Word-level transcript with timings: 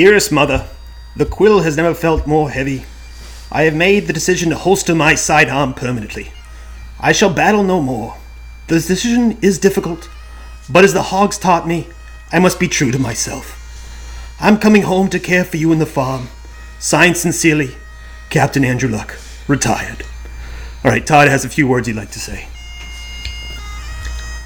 Dearest 0.00 0.32
mother, 0.32 0.66
the 1.14 1.26
quill 1.26 1.60
has 1.60 1.76
never 1.76 1.92
felt 1.92 2.26
more 2.26 2.48
heavy. 2.48 2.86
I 3.52 3.64
have 3.64 3.74
made 3.74 4.06
the 4.06 4.14
decision 4.14 4.48
to 4.48 4.56
holster 4.56 4.94
my 4.94 5.14
sidearm 5.14 5.74
permanently. 5.74 6.32
I 6.98 7.12
shall 7.12 7.34
battle 7.34 7.62
no 7.62 7.82
more. 7.82 8.16
The 8.68 8.76
decision 8.76 9.36
is 9.42 9.58
difficult, 9.58 10.08
but 10.70 10.84
as 10.84 10.94
the 10.94 11.02
hogs 11.12 11.36
taught 11.36 11.68
me, 11.68 11.86
I 12.32 12.38
must 12.38 12.58
be 12.58 12.66
true 12.66 12.90
to 12.92 12.98
myself. 12.98 13.60
I'm 14.40 14.56
coming 14.56 14.84
home 14.84 15.10
to 15.10 15.20
care 15.20 15.44
for 15.44 15.58
you 15.58 15.70
and 15.70 15.82
the 15.82 15.84
farm. 15.84 16.28
Signed 16.78 17.18
sincerely, 17.18 17.76
Captain 18.30 18.64
Andrew 18.64 18.88
Luck, 18.88 19.18
retired. 19.48 20.06
All 20.82 20.90
right, 20.90 21.06
Todd 21.06 21.28
has 21.28 21.44
a 21.44 21.50
few 21.50 21.68
words 21.68 21.88
he'd 21.88 21.96
like 21.96 22.12
to 22.12 22.18
say. 22.18 22.48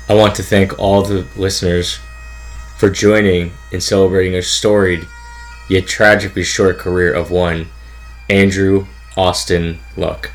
I 0.09 0.15
want 0.15 0.35
to 0.35 0.43
thank 0.43 0.77
all 0.81 1.03
the 1.03 1.29
listeners 1.37 2.01
for 2.77 2.91
joining 2.91 3.53
in 3.71 3.81
celebrating 3.81 4.35
a 4.35 4.43
storied 4.43 5.07
yet 5.69 5.87
tragically 5.87 6.43
short 6.43 6.79
career 6.79 7.13
of 7.13 7.31
one 7.31 7.69
Andrew 8.29 8.87
Austin 9.17 9.81
Luck. 9.97 10.31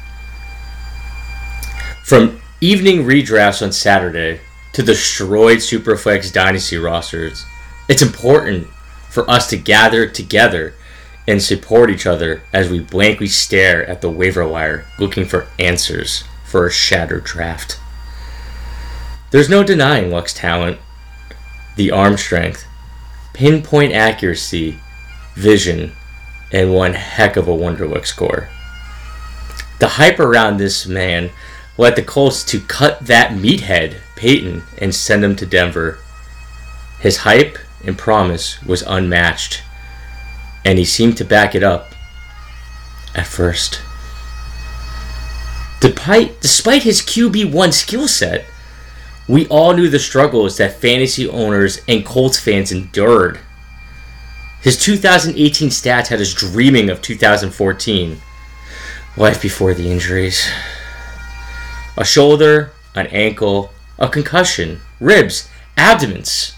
From 2.04 2.42
evening 2.62 3.04
redrafts 3.04 3.62
on 3.62 3.72
Saturday 3.72 4.42
to 4.74 4.84
destroyed 4.84 5.60
Superflex 5.60 6.34
Dynasty 6.34 6.78
rosters, 6.78 7.46
it's 7.88 8.02
important 8.02 8.68
for 9.10 9.30
us 9.30 9.48
to 9.50 9.58
gather 9.58 10.08
together 10.08 10.74
and 11.28 11.42
support 11.42 11.90
each 11.90 12.08
other 12.08 12.42
as 12.52 12.70
we 12.70 12.80
blankly 12.80 13.28
stare 13.28 13.86
at 13.86 14.02
the 14.02 14.10
waiver 14.10 14.48
wire 14.48 14.86
looking 14.98 15.26
for 15.26 15.48
answers 15.60 16.24
for 16.44 16.66
a 16.66 16.72
shattered 16.72 17.24
draft. 17.24 17.80
There's 19.32 19.50
no 19.50 19.64
denying 19.64 20.10
Luck's 20.10 20.34
talent, 20.34 20.80
the 21.76 21.92
arm 21.92 22.18
strength, 22.18 22.66
pinpoint 23.34 23.94
accuracy, 23.94 24.80
vision, 25.36 25.94
and 26.52 26.74
one 26.74 26.94
heck 26.94 27.38
of 27.38 27.48
a 27.48 27.52
Wonderlic 27.52 28.06
score. 28.06 28.50
The 29.80 29.88
hype 29.88 30.20
around 30.20 30.58
this 30.58 30.86
man 30.86 31.30
led 31.78 31.96
the 31.96 32.04
Colts 32.04 32.44
to 32.46 32.60
cut 32.60 33.06
that 33.06 33.32
meathead, 33.32 33.98
Peyton, 34.16 34.64
and 34.78 34.94
send 34.94 35.24
him 35.24 35.36
to 35.38 35.46
Denver. 35.46 36.00
His 37.00 37.18
hype 37.18 37.58
and 37.86 37.98
promise 37.98 38.62
was 38.64 38.82
unmatched, 38.82 39.64
and 40.66 40.78
he 40.78 40.86
seemed 40.86 41.18
to 41.18 41.26
back 41.26 41.56
it 41.56 41.64
up 41.64 41.94
at 43.16 43.26
first. 43.26 43.82
Despite, 45.80 46.42
despite 46.42 46.84
his 46.84 47.02
QB1 47.02 47.74
skill 47.74 48.08
set, 48.10 48.46
we 49.28 49.48
all 49.48 49.74
knew 49.74 49.90
the 49.90 50.00
struggles 50.00 50.58
that 50.58 50.82
fantasy 50.82 51.30
owners 51.30 51.82
and 51.88 52.06
Colts 52.06 52.40
fans 52.40 52.72
endured. 52.72 53.40
His 54.62 54.78
2018 54.78 55.70
stats 55.70 56.08
had 56.08 56.20
us 56.20 56.34
dreaming 56.34 56.90
of 56.90 57.02
2014. 57.02 58.22
Life 59.16 59.42
before 59.42 59.74
the 59.74 59.90
injuries. 59.90 60.50
A 61.98 62.04
shoulder, 62.04 62.72
an 62.94 63.08
ankle, 63.08 63.72
a 63.98 64.10
concussion, 64.10 64.82
ribs, 65.00 65.50
abdomens. 65.78 66.56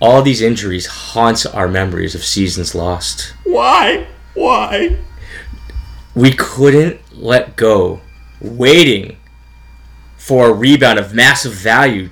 All 0.00 0.22
these 0.22 0.42
injuries 0.42 0.86
haunt 0.86 1.46
our 1.54 1.68
memories 1.68 2.14
of 2.16 2.24
seasons 2.24 2.74
lost. 2.74 3.34
Why? 3.44 4.08
Why? 4.34 4.96
We 6.14 6.32
couldn't 6.32 7.00
let 7.12 7.54
go, 7.54 8.00
waiting 8.40 9.16
for 10.16 10.48
a 10.48 10.52
rebound 10.52 10.98
of 10.98 11.14
massive 11.14 11.52
value 11.52 12.10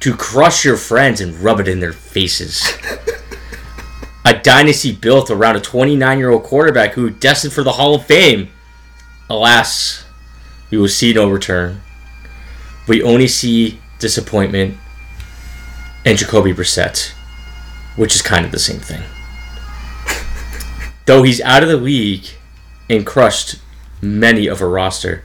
to 0.00 0.14
crush 0.14 0.64
your 0.64 0.76
friends 0.76 1.20
and 1.20 1.40
rub 1.40 1.58
it 1.58 1.68
in 1.68 1.80
their 1.80 1.92
faces. 1.92 2.62
a 4.24 4.34
dynasty 4.34 4.92
built 4.92 5.30
around 5.30 5.56
a 5.56 5.60
29 5.60 6.18
year 6.18 6.30
old 6.30 6.44
quarterback 6.44 6.92
who 6.92 7.10
destined 7.10 7.52
for 7.52 7.62
the 7.62 7.72
Hall 7.72 7.94
of 7.94 8.06
Fame. 8.06 8.48
Alas, 9.28 10.04
we 10.70 10.78
will 10.78 10.88
see 10.88 11.12
no 11.12 11.28
return. 11.28 11.80
We 12.86 13.02
only 13.02 13.28
see 13.28 13.80
disappointment 13.98 14.76
and 16.04 16.18
Jacoby 16.18 16.52
Brissett, 16.52 17.12
which 17.96 18.14
is 18.14 18.22
kind 18.22 18.44
of 18.44 18.52
the 18.52 18.58
same 18.58 18.80
thing. 18.80 19.02
Though 21.06 21.22
he's 21.22 21.40
out 21.40 21.62
of 21.62 21.68
the 21.68 21.76
league 21.76 22.26
and 22.88 23.06
crushed 23.06 23.56
many 24.00 24.46
of 24.46 24.60
a 24.60 24.66
roster, 24.66 25.24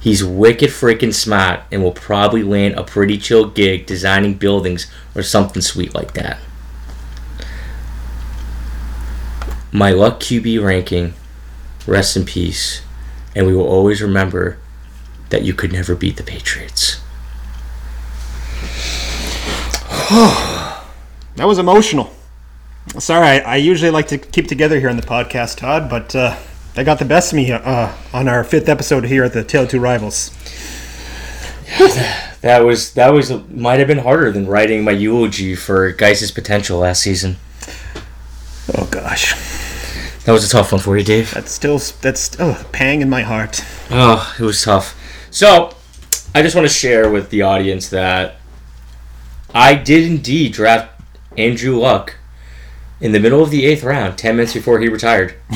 he's 0.00 0.24
wicked 0.24 0.70
freaking 0.70 1.12
smart 1.12 1.60
and 1.70 1.82
will 1.82 1.92
probably 1.92 2.42
land 2.42 2.74
a 2.74 2.84
pretty 2.84 3.18
chill 3.18 3.48
gig 3.48 3.86
designing 3.86 4.34
buildings 4.34 4.90
or 5.14 5.22
something 5.22 5.62
sweet 5.62 5.94
like 5.94 6.14
that. 6.14 6.38
My 9.72 9.90
luck 9.90 10.20
QB 10.20 10.64
ranking, 10.64 11.14
rest 11.86 12.16
in 12.16 12.24
peace, 12.24 12.82
and 13.34 13.46
we 13.46 13.54
will 13.54 13.68
always 13.68 14.02
remember 14.02 14.58
that 15.28 15.42
you 15.42 15.54
could 15.54 15.72
never 15.72 15.94
beat 15.94 16.16
the 16.16 16.22
Patriots. 16.22 17.00
That 21.36 21.46
was 21.46 21.58
emotional. 21.58 22.12
Sorry, 22.98 23.26
I, 23.26 23.38
I 23.38 23.56
usually 23.56 23.90
like 23.90 24.08
to 24.08 24.18
keep 24.18 24.46
together 24.46 24.78
here 24.78 24.90
on 24.90 24.96
the 24.96 25.02
podcast, 25.02 25.56
Todd, 25.56 25.88
but 25.88 26.14
uh, 26.14 26.36
they 26.74 26.84
got 26.84 26.98
the 26.98 27.04
best 27.04 27.32
of 27.32 27.36
me 27.36 27.50
uh, 27.50 27.92
on 28.12 28.28
our 28.28 28.44
fifth 28.44 28.68
episode 28.68 29.04
here 29.04 29.24
at 29.24 29.32
the 29.32 29.44
Tale 29.44 29.62
of 29.62 29.70
Two 29.70 29.80
Rivals. 29.80 30.30
That 32.40 32.64
was 32.64 32.94
that 32.94 33.12
was 33.12 33.30
might 33.50 33.80
have 33.80 33.88
been 33.88 33.98
harder 33.98 34.32
than 34.32 34.46
writing 34.46 34.82
my 34.82 34.92
eulogy 34.92 35.54
for 35.54 35.92
Guice's 35.92 36.30
potential 36.30 36.78
last 36.78 37.02
season. 37.02 37.36
Oh 38.74 38.86
gosh, 38.90 39.34
That 40.24 40.32
was 40.32 40.44
a 40.44 40.48
tough 40.48 40.72
one 40.72 40.80
for 40.80 40.96
you, 40.96 41.04
Dave. 41.04 41.32
that's 41.32 41.50
still 41.50 41.78
that's 42.00 42.20
still 42.20 42.50
a 42.52 42.64
pang 42.72 43.00
in 43.02 43.10
my 43.10 43.22
heart. 43.22 43.64
Oh, 43.90 44.34
it 44.38 44.42
was 44.42 44.62
tough. 44.62 44.96
So, 45.30 45.74
I 46.34 46.42
just 46.42 46.54
want 46.54 46.66
to 46.68 46.72
share 46.72 47.10
with 47.10 47.30
the 47.30 47.42
audience 47.42 47.88
that 47.90 48.36
I 49.54 49.74
did 49.74 50.04
indeed 50.04 50.52
draft 50.52 51.00
Andrew 51.36 51.76
Luck 51.78 52.16
in 53.00 53.12
the 53.12 53.18
middle 53.20 53.42
of 53.42 53.50
the 53.50 53.64
eighth 53.66 53.82
round, 53.82 54.18
ten 54.18 54.36
minutes 54.36 54.54
before 54.54 54.78
he 54.80 54.88
retired. 54.88 55.34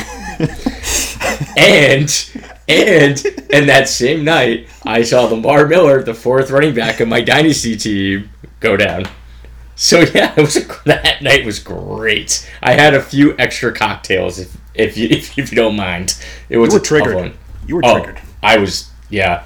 and 1.57 2.31
and 2.69 3.25
and 3.53 3.69
that 3.69 3.89
same 3.89 4.25
night, 4.25 4.69
I 4.85 5.03
saw 5.03 5.25
Lamar 5.25 5.67
Miller, 5.67 6.03
the 6.03 6.15
fourth 6.15 6.51
running 6.51 6.75
back 6.75 7.01
of 7.01 7.09
my 7.09 7.21
dynasty 7.21 7.77
team, 7.77 8.31
go 8.61 8.77
down. 8.77 9.05
So 9.77 10.01
yeah, 10.15 10.33
it 10.37 10.41
was 10.41 10.57
a, 10.57 10.67
that 10.85 11.23
night 11.23 11.45
was 11.45 11.59
great. 11.59 12.49
I 12.63 12.73
had 12.75 12.95
a 12.95 13.03
few 13.03 13.37
extra 13.39 13.73
cocktails, 13.73 14.39
if 14.39 14.57
if 14.75 14.97
you 14.97 15.09
if, 15.11 15.37
you 15.37 15.45
don't 15.57 15.77
mind. 15.77 16.17
It 16.49 16.59
was 16.59 16.73
You 16.73 16.79
were 16.79 16.85
triggered. 16.85 17.15
one. 17.15 17.35
You 17.67 17.77
were 17.77 17.83
Oh, 17.85 18.03
triggered. 18.03 18.21
I 18.43 18.59
was 18.59 18.91
yeah, 19.11 19.45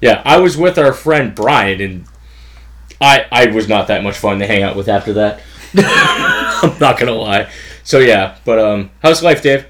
yeah. 0.00 0.22
I 0.24 0.38
was 0.38 0.56
with 0.56 0.78
our 0.78 0.92
friend 0.92 1.34
Brian, 1.34 1.80
and 1.80 2.04
I 3.00 3.26
I 3.30 3.46
was 3.46 3.68
not 3.68 3.86
that 3.88 4.02
much 4.02 4.16
fun 4.18 4.38
to 4.40 4.46
hang 4.46 4.62
out 4.62 4.76
with 4.76 4.88
after 4.88 5.12
that. 5.14 5.40
I'm 5.76 6.78
not 6.78 6.98
gonna 6.98 7.12
lie. 7.12 7.50
So 7.84 7.98
yeah, 8.00 8.36
but 8.44 8.58
um, 8.58 8.90
how's 9.02 9.22
life, 9.22 9.42
Dave? 9.42 9.66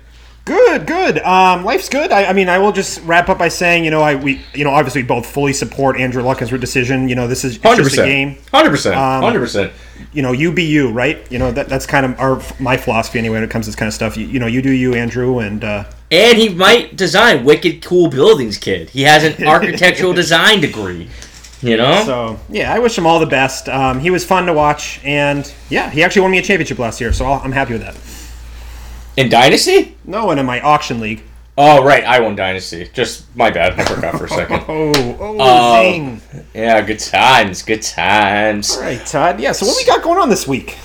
Good, 0.50 0.84
good. 0.84 1.18
Um, 1.20 1.64
life's 1.64 1.88
good. 1.88 2.10
I, 2.10 2.24
I 2.24 2.32
mean, 2.32 2.48
I 2.48 2.58
will 2.58 2.72
just 2.72 3.00
wrap 3.02 3.28
up 3.28 3.38
by 3.38 3.46
saying, 3.46 3.84
you 3.84 3.92
know, 3.92 4.02
I 4.02 4.16
we, 4.16 4.40
you 4.52 4.64
know, 4.64 4.70
obviously 4.70 5.04
both 5.04 5.24
fully 5.24 5.52
support 5.52 5.96
Andrew 5.96 6.24
Luck 6.24 6.42
as 6.42 6.50
her 6.50 6.58
decision. 6.58 7.08
You 7.08 7.14
know, 7.14 7.28
this 7.28 7.44
is 7.44 7.54
it's 7.54 7.62
Hundred 7.62 7.84
just 7.84 7.98
a 7.98 8.04
game. 8.04 8.36
Hundred 8.50 8.70
percent. 8.70 8.96
Um, 8.96 9.22
Hundred 9.22 9.38
percent. 9.38 9.72
You 10.12 10.22
know, 10.22 10.32
you 10.32 10.50
be 10.50 10.64
you, 10.64 10.90
right? 10.90 11.24
You 11.30 11.38
know, 11.38 11.52
that 11.52 11.68
that's 11.68 11.86
kind 11.86 12.04
of 12.04 12.18
our 12.18 12.42
my 12.58 12.76
philosophy 12.76 13.20
anyway 13.20 13.36
when 13.36 13.44
it 13.44 13.50
comes 13.50 13.66
to 13.66 13.68
this 13.70 13.76
kind 13.76 13.86
of 13.86 13.94
stuff. 13.94 14.16
You, 14.16 14.26
you 14.26 14.40
know, 14.40 14.48
you 14.48 14.60
do 14.60 14.72
you, 14.72 14.94
Andrew, 14.94 15.38
and 15.38 15.62
uh, 15.62 15.84
And 16.10 16.36
he 16.36 16.48
might 16.48 16.96
design 16.96 17.44
wicked 17.44 17.80
cool 17.80 18.08
buildings, 18.08 18.58
kid. 18.58 18.90
He 18.90 19.02
has 19.02 19.22
an 19.22 19.46
architectural 19.46 20.14
design 20.14 20.60
degree. 20.60 21.08
You 21.62 21.76
know. 21.76 22.02
so 22.04 22.40
yeah, 22.48 22.74
I 22.74 22.80
wish 22.80 22.98
him 22.98 23.06
all 23.06 23.20
the 23.20 23.26
best. 23.26 23.68
Um, 23.68 24.00
he 24.00 24.10
was 24.10 24.24
fun 24.24 24.46
to 24.46 24.52
watch, 24.52 25.00
and 25.04 25.52
yeah, 25.68 25.90
he 25.90 26.02
actually 26.02 26.22
won 26.22 26.32
me 26.32 26.38
a 26.38 26.42
championship 26.42 26.80
last 26.80 27.00
year, 27.00 27.12
so 27.12 27.24
I'll, 27.24 27.40
I'm 27.40 27.52
happy 27.52 27.74
with 27.74 27.82
that. 27.82 27.94
In 29.20 29.28
Dynasty? 29.28 29.96
No, 30.04 30.30
and 30.30 30.40
in 30.40 30.46
my 30.46 30.60
auction 30.60 30.98
league. 31.00 31.22
Oh 31.58 31.84
right, 31.84 32.02
I 32.04 32.20
won 32.20 32.36
Dynasty. 32.36 32.88
Just 32.94 33.24
my 33.36 33.50
bad. 33.50 33.78
I 33.78 33.84
forgot 33.84 34.16
for 34.16 34.24
a 34.24 34.28
second. 34.28 34.60
Oh, 34.68 34.92
oh, 35.20 35.36
Oh. 35.38 35.82
zing! 35.82 36.22
Yeah, 36.54 36.80
good 36.80 36.98
times. 37.00 37.62
Good 37.62 37.82
times. 37.82 38.76
All 38.76 38.82
right, 38.82 39.04
Todd. 39.04 39.38
Yeah. 39.40 39.52
So 39.52 39.66
what 39.66 39.76
we 39.76 39.84
got 39.84 40.02
going 40.02 40.18
on 40.18 40.30
this 40.30 40.48
week? 40.48 40.78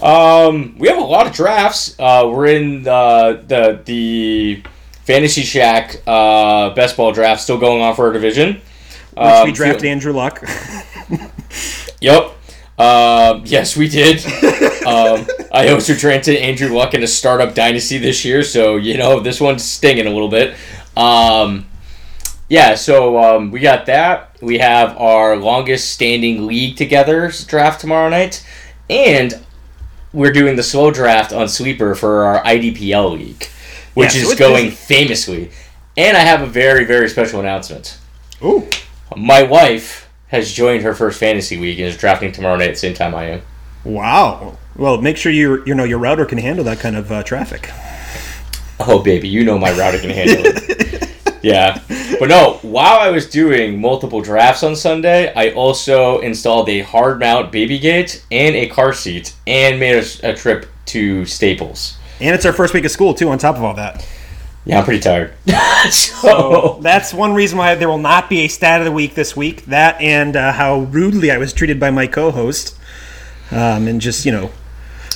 Um, 0.00 0.74
we 0.78 0.88
have 0.88 0.96
a 0.96 1.02
lot 1.02 1.26
of 1.26 1.34
drafts. 1.34 1.94
Uh, 1.98 2.30
we're 2.32 2.46
in 2.46 2.82
the 2.82 3.44
the 3.46 3.82
the 3.84 4.62
Fantasy 5.04 5.42
Shack 5.42 5.96
uh, 6.06 6.70
best 6.70 6.96
ball 6.96 7.12
draft 7.12 7.42
still 7.42 7.58
going 7.58 7.82
on 7.82 7.94
for 7.94 8.06
our 8.06 8.12
division. 8.12 8.54
Which 8.54 9.18
Um, 9.26 9.44
we 9.48 9.52
drafted 9.52 9.84
Andrew 9.84 10.12
Luck. 10.14 10.42
Yep. 12.00 12.32
Um, 12.82 13.42
yes, 13.46 13.76
we 13.76 13.88
did. 13.88 14.24
um, 14.86 15.26
I 15.52 15.68
also 15.68 15.94
drafted 15.94 16.36
Andrew 16.36 16.74
Luck 16.74 16.94
in 16.94 17.02
a 17.02 17.06
startup 17.06 17.54
dynasty 17.54 17.98
this 17.98 18.24
year, 18.24 18.42
so 18.42 18.76
you 18.76 18.96
know 18.96 19.20
this 19.20 19.40
one's 19.40 19.64
stinging 19.64 20.06
a 20.06 20.10
little 20.10 20.28
bit. 20.28 20.56
Um, 20.96 21.66
yeah, 22.48 22.74
so 22.74 23.18
um, 23.22 23.50
we 23.50 23.60
got 23.60 23.86
that. 23.86 24.36
We 24.42 24.58
have 24.58 24.96
our 24.98 25.36
longest 25.36 25.90
standing 25.92 26.46
league 26.46 26.76
together 26.76 27.30
draft 27.46 27.80
tomorrow 27.80 28.08
night, 28.08 28.44
and 28.90 29.34
we're 30.12 30.32
doing 30.32 30.56
the 30.56 30.62
slow 30.62 30.90
draft 30.90 31.32
on 31.32 31.48
Sleeper 31.48 31.94
for 31.94 32.24
our 32.24 32.42
IDPL 32.44 33.12
league, 33.16 33.46
which 33.94 34.14
Yeah, 34.14 34.24
so 34.24 34.30
is 34.32 34.38
going 34.38 34.64
busy. 34.66 34.76
famously. 34.76 35.50
And 35.96 36.16
I 36.16 36.20
have 36.20 36.42
a 36.42 36.46
very, 36.46 36.84
very 36.84 37.08
special 37.08 37.40
announcement. 37.40 37.98
Ooh. 38.42 38.68
My 39.16 39.42
wife 39.42 40.08
has 40.32 40.52
joined 40.52 40.82
her 40.82 40.94
first 40.94 41.20
fantasy 41.20 41.58
week 41.58 41.78
and 41.78 41.86
is 41.86 41.96
drafting 41.96 42.32
tomorrow 42.32 42.56
night 42.56 42.68
at 42.68 42.74
the 42.74 42.80
same 42.80 42.94
time 42.94 43.14
I 43.14 43.24
am. 43.26 43.42
Wow. 43.84 44.58
Well, 44.74 45.00
make 45.00 45.16
sure 45.16 45.30
your 45.30 45.64
you 45.66 45.74
know 45.74 45.84
your 45.84 45.98
router 45.98 46.24
can 46.24 46.38
handle 46.38 46.64
that 46.64 46.80
kind 46.80 46.96
of 46.96 47.12
uh, 47.12 47.22
traffic. 47.22 47.70
Oh, 48.80 49.00
baby, 49.00 49.28
you 49.28 49.44
know 49.44 49.58
my 49.58 49.70
router 49.78 49.98
can 49.98 50.10
handle 50.10 50.42
it. 50.44 51.08
Yeah. 51.42 51.82
But 52.20 52.28
no, 52.28 52.60
while 52.62 53.00
I 53.00 53.10
was 53.10 53.28
doing 53.28 53.80
multiple 53.80 54.20
drafts 54.20 54.62
on 54.62 54.76
Sunday, 54.76 55.32
I 55.34 55.50
also 55.50 56.20
installed 56.20 56.68
a 56.68 56.82
hard 56.82 57.18
mount 57.18 57.50
baby 57.50 57.80
gate 57.80 58.24
and 58.30 58.54
a 58.54 58.68
car 58.68 58.92
seat 58.92 59.34
and 59.46 59.80
made 59.80 59.96
a, 59.96 60.30
a 60.30 60.36
trip 60.36 60.66
to 60.86 61.24
Staples. 61.26 61.98
And 62.20 62.34
it's 62.34 62.46
our 62.46 62.52
first 62.52 62.74
week 62.74 62.84
of 62.84 62.92
school 62.92 63.12
too. 63.12 63.28
On 63.28 63.38
top 63.38 63.56
of 63.56 63.64
all 63.64 63.74
that, 63.74 64.06
Yeah, 64.64 64.78
I'm 64.78 64.84
pretty 64.84 65.00
tired. 65.00 65.32
so, 65.90 66.78
that's 66.82 67.12
one 67.12 67.34
reason 67.34 67.58
why 67.58 67.74
there 67.74 67.88
will 67.88 67.98
not 67.98 68.28
be 68.30 68.42
a 68.42 68.48
stat 68.48 68.80
of 68.80 68.84
the 68.84 68.92
week 68.92 69.14
this 69.14 69.36
week. 69.36 69.64
That 69.66 70.00
and 70.00 70.36
uh, 70.36 70.52
how 70.52 70.80
rudely 70.80 71.30
I 71.32 71.38
was 71.38 71.52
treated 71.52 71.80
by 71.80 71.90
my 71.90 72.06
co-host, 72.06 72.76
um, 73.50 73.88
and 73.88 74.00
just 74.00 74.24
you 74.24 74.30
know, 74.30 74.50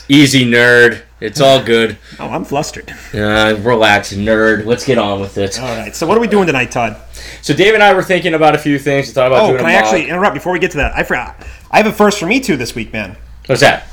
easy, 0.08 0.44
nerd. 0.44 1.02
It's 1.20 1.40
all 1.40 1.62
good. 1.62 1.96
oh, 2.20 2.28
I'm 2.28 2.44
flustered. 2.44 2.90
Uh, 3.14 3.56
relax, 3.60 4.12
nerd. 4.12 4.66
Let's 4.66 4.84
get 4.84 4.98
on 4.98 5.20
with 5.20 5.38
it. 5.38 5.58
All 5.60 5.66
right. 5.78 5.94
So 5.94 6.06
what 6.06 6.18
are 6.18 6.20
we 6.20 6.26
doing 6.26 6.46
tonight, 6.46 6.70
Todd? 6.72 7.00
So 7.40 7.54
Dave 7.54 7.72
and 7.72 7.82
I 7.82 7.94
were 7.94 8.02
thinking 8.02 8.34
about 8.34 8.54
a 8.54 8.58
few 8.58 8.78
things. 8.78 9.06
We 9.06 9.12
thought 9.14 9.28
about 9.28 9.44
Oh, 9.44 9.46
doing 9.48 9.58
can 9.58 9.66
a 9.66 9.68
I 9.68 9.74
mock. 9.76 9.84
actually 9.84 10.08
interrupt 10.08 10.34
before 10.34 10.52
we 10.52 10.58
get 10.58 10.72
to 10.72 10.76
that? 10.78 10.94
I 10.94 11.04
forgot. 11.04 11.36
I 11.70 11.78
have 11.78 11.86
a 11.86 11.92
first 11.92 12.18
for 12.18 12.26
me 12.26 12.40
too 12.40 12.56
this 12.56 12.74
week, 12.74 12.92
man. 12.92 13.16
What's 13.46 13.60
that? 13.62 13.86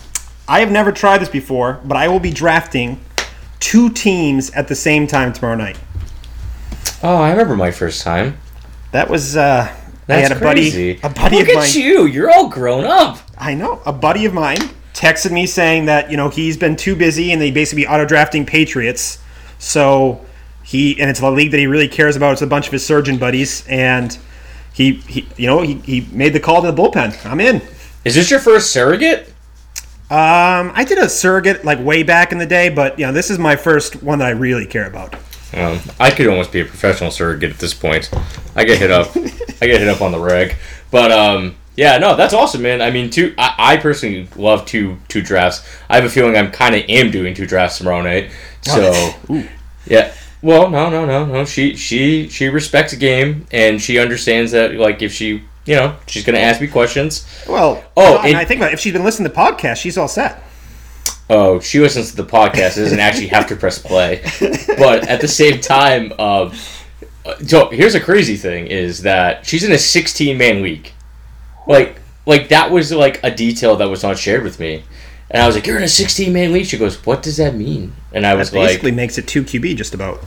I 0.47 0.59
have 0.59 0.71
never 0.71 0.91
tried 0.91 1.19
this 1.19 1.29
before, 1.29 1.79
but 1.85 1.95
I 1.95 2.07
will 2.09 2.19
be 2.19 2.31
drafting 2.31 2.99
two 3.63 3.89
teams 3.89 4.51
at 4.51 4.67
the 4.67 4.75
same 4.75 5.07
time 5.07 5.31
tomorrow 5.31 5.55
night. 5.55 5.79
Oh, 7.01 7.15
I 7.15 7.31
remember 7.31 7.55
my 7.55 7.71
first 7.71 8.03
time. 8.03 8.37
That 8.91 9.09
was 9.09 9.37
uh, 9.37 9.69
I 9.71 9.81
That's 10.05 10.27
had 10.27 10.37
a 10.37 10.39
crazy. 10.39 10.95
buddy, 10.95 11.07
a 11.07 11.09
buddy 11.21 11.35
Look 11.37 11.43
of 11.45 11.49
at 11.49 11.55
mine. 11.55 11.69
you. 11.73 12.05
You're 12.05 12.29
all 12.29 12.49
grown 12.49 12.83
up. 12.83 13.19
I 13.37 13.53
know 13.53 13.81
a 13.85 13.93
buddy 13.93 14.25
of 14.25 14.33
mine 14.33 14.59
texted 14.93 15.31
me 15.31 15.47
saying 15.47 15.85
that 15.85 16.11
you 16.11 16.17
know 16.17 16.27
he's 16.29 16.57
been 16.57 16.75
too 16.75 16.95
busy 16.95 17.31
and 17.31 17.41
they 17.41 17.51
basically 17.51 17.87
auto 17.87 18.05
drafting 18.05 18.45
Patriots. 18.45 19.19
So 19.59 20.23
he 20.63 20.99
and 20.99 21.09
it's 21.09 21.21
a 21.21 21.29
league 21.31 21.51
that 21.51 21.59
he 21.59 21.67
really 21.67 21.87
cares 21.87 22.17
about. 22.17 22.33
It's 22.33 22.41
a 22.41 22.47
bunch 22.47 22.67
of 22.67 22.73
his 22.73 22.85
surgeon 22.85 23.17
buddies, 23.17 23.65
and 23.67 24.17
he, 24.73 24.95
he 25.07 25.25
you 25.37 25.47
know 25.47 25.61
he, 25.61 25.75
he 25.75 26.01
made 26.11 26.33
the 26.33 26.39
call 26.41 26.61
to 26.61 26.69
the 26.69 26.81
bullpen. 26.81 27.25
I'm 27.25 27.39
in. 27.39 27.61
Is 28.03 28.15
this 28.15 28.29
your 28.29 28.41
first 28.41 28.71
surrogate? 28.73 29.32
Um, 30.13 30.71
I 30.75 30.83
did 30.83 30.99
a 30.99 31.09
surrogate 31.09 31.65
like 31.65 31.79
way 31.79 32.03
back 32.03 32.31
in 32.31 32.37
the 32.37 32.45
day, 32.45 32.69
but 32.69 32.99
you 32.99 33.05
know 33.07 33.11
this 33.11 33.31
is 33.31 33.39
my 33.39 33.55
first 33.55 34.03
one 34.03 34.19
that 34.19 34.27
I 34.27 34.29
really 34.29 34.67
care 34.67 34.85
about. 34.85 35.15
Um, 35.55 35.79
I 35.99 36.11
could 36.11 36.27
almost 36.27 36.51
be 36.51 36.59
a 36.59 36.65
professional 36.65 37.09
surrogate 37.09 37.49
at 37.49 37.57
this 37.57 37.73
point. 37.73 38.11
I 38.55 38.63
get 38.63 38.77
hit 38.77 38.91
up. 38.91 39.09
I 39.17 39.65
get 39.65 39.81
hit 39.81 39.87
up 39.87 40.01
on 40.01 40.11
the 40.11 40.19
reg. 40.19 40.55
But 40.91 41.11
um, 41.11 41.55
yeah, 41.75 41.97
no, 41.97 42.15
that's 42.15 42.35
awesome, 42.35 42.61
man. 42.61 42.79
I 42.79 42.91
mean, 42.91 43.09
two. 43.09 43.33
I, 43.39 43.55
I 43.57 43.77
personally 43.77 44.27
love 44.35 44.67
two 44.67 44.99
two 45.07 45.23
drafts. 45.23 45.67
I 45.89 45.95
have 45.95 46.05
a 46.05 46.09
feeling 46.09 46.37
I'm 46.37 46.51
kind 46.51 46.75
of 46.75 46.83
am 46.89 47.09
doing 47.09 47.33
two 47.33 47.47
drafts 47.47 47.79
tomorrow 47.79 48.03
night. 48.03 48.29
So 48.61 49.13
Ooh. 49.31 49.47
yeah. 49.87 50.13
Well, 50.43 50.69
no, 50.69 50.91
no, 50.91 51.07
no, 51.07 51.25
no. 51.25 51.43
She 51.45 51.75
she 51.75 52.29
she 52.29 52.49
respects 52.49 52.91
the 52.91 52.99
game 52.99 53.47
and 53.51 53.81
she 53.81 53.97
understands 53.97 54.51
that 54.51 54.75
like 54.75 55.01
if 55.01 55.11
she 55.11 55.41
you 55.65 55.75
know 55.75 55.95
she's 56.07 56.23
gonna 56.25 56.39
ask 56.39 56.59
me 56.61 56.67
questions. 56.67 57.25
Well, 57.47 57.83
Oh, 57.97 58.19
and 58.19 58.35
I 58.37 58.45
think 58.45 58.59
about 58.59 58.71
it, 58.71 58.75
if 58.75 58.79
she's 58.79 58.93
been 58.93 59.03
listening 59.03 59.29
to 59.29 59.33
the 59.35 59.39
podcast, 59.39 59.77
she's 59.77 59.97
all 59.97 60.07
set. 60.07 60.41
Oh, 61.29 61.59
she 61.59 61.79
listens 61.79 62.11
to 62.11 62.17
the 62.17 62.25
podcast. 62.25 62.75
Doesn't 62.75 62.99
actually 62.99 63.27
have 63.27 63.47
to 63.47 63.55
press 63.55 63.79
play, 63.79 64.21
but 64.77 65.07
at 65.07 65.21
the 65.21 65.27
same 65.27 65.61
time, 65.61 66.11
um, 66.19 66.51
so 67.45 67.69
here's 67.69 67.95
a 67.95 67.99
crazy 68.01 68.35
thing: 68.35 68.67
is 68.67 69.01
that 69.03 69.45
she's 69.45 69.63
in 69.63 69.71
a 69.71 69.77
16 69.77 70.37
man 70.37 70.61
league. 70.61 70.91
Like, 71.65 72.01
like 72.25 72.49
that 72.49 72.71
was 72.71 72.91
like 72.91 73.23
a 73.23 73.31
detail 73.31 73.77
that 73.77 73.85
was 73.89 74.03
not 74.03 74.17
shared 74.17 74.43
with 74.43 74.59
me, 74.59 74.83
and 75.31 75.41
I 75.41 75.47
was 75.47 75.55
like, 75.55 75.65
"You're 75.65 75.77
in 75.77 75.83
a 75.83 75.87
16 75.87 76.33
man 76.33 76.51
league." 76.51 76.65
She 76.65 76.77
goes, 76.77 77.03
"What 77.05 77.23
does 77.23 77.37
that 77.37 77.55
mean?" 77.55 77.95
And 78.11 78.25
I 78.27 78.35
was 78.35 78.51
That 78.51 78.57
like, 78.59 78.67
basically 78.67 78.91
makes 78.91 79.17
it 79.17 79.25
two 79.27 79.43
QB 79.43 79.77
just 79.77 79.93
about. 79.93 80.21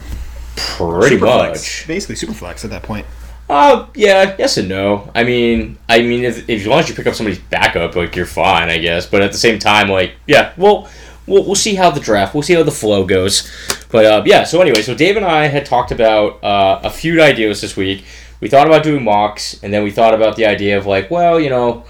"Pretty 0.55 1.17
Superflex. 1.17 1.49
much." 1.49 1.85
Basically, 1.87 2.15
superflex 2.15 2.63
at 2.65 2.71
that 2.71 2.81
point. 2.81 3.05
Uh, 3.49 3.87
yeah, 3.95 4.35
yes 4.37 4.57
and 4.57 4.67
no. 4.67 5.09
I 5.15 5.23
mean, 5.23 5.77
I 5.87 6.01
mean, 6.01 6.25
if, 6.25 6.49
if 6.49 6.61
as 6.61 6.67
long 6.67 6.79
as 6.79 6.89
you 6.89 6.95
pick 6.95 7.07
up 7.07 7.15
somebody's 7.15 7.39
backup, 7.39 7.95
like 7.95 8.15
you're 8.15 8.25
fine, 8.25 8.69
I 8.69 8.77
guess. 8.77 9.05
But 9.05 9.21
at 9.21 9.31
the 9.31 9.37
same 9.37 9.57
time, 9.57 9.87
like, 9.87 10.13
yeah, 10.25 10.53
well, 10.57 10.89
we'll 11.27 11.45
we'll 11.45 11.55
see 11.55 11.75
how 11.75 11.89
the 11.89 12.01
draft, 12.01 12.33
we'll 12.33 12.43
see 12.43 12.55
how 12.55 12.63
the 12.63 12.71
flow 12.71 13.05
goes. 13.05 13.49
But 13.89 14.05
uh, 14.05 14.23
yeah, 14.25 14.43
so 14.43 14.61
anyway, 14.61 14.81
so 14.81 14.93
Dave 14.93 15.15
and 15.15 15.25
I 15.25 15.47
had 15.47 15.65
talked 15.65 15.91
about 15.91 16.43
uh, 16.43 16.81
a 16.83 16.89
few 16.89 17.21
ideas 17.21 17.61
this 17.61 17.77
week. 17.77 18.03
We 18.41 18.49
thought 18.49 18.67
about 18.67 18.83
doing 18.83 19.03
mocks, 19.03 19.61
and 19.63 19.73
then 19.73 19.83
we 19.83 19.91
thought 19.91 20.13
about 20.13 20.35
the 20.35 20.45
idea 20.45 20.77
of 20.77 20.85
like, 20.85 21.09
well, 21.09 21.39
you 21.39 21.49
know, 21.49 21.85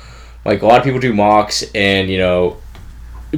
like 0.46 0.62
a 0.62 0.66
lot 0.66 0.78
of 0.78 0.84
people 0.84 1.00
do 1.00 1.14
mocks, 1.14 1.64
and 1.74 2.08
you 2.08 2.20
know, 2.20 2.58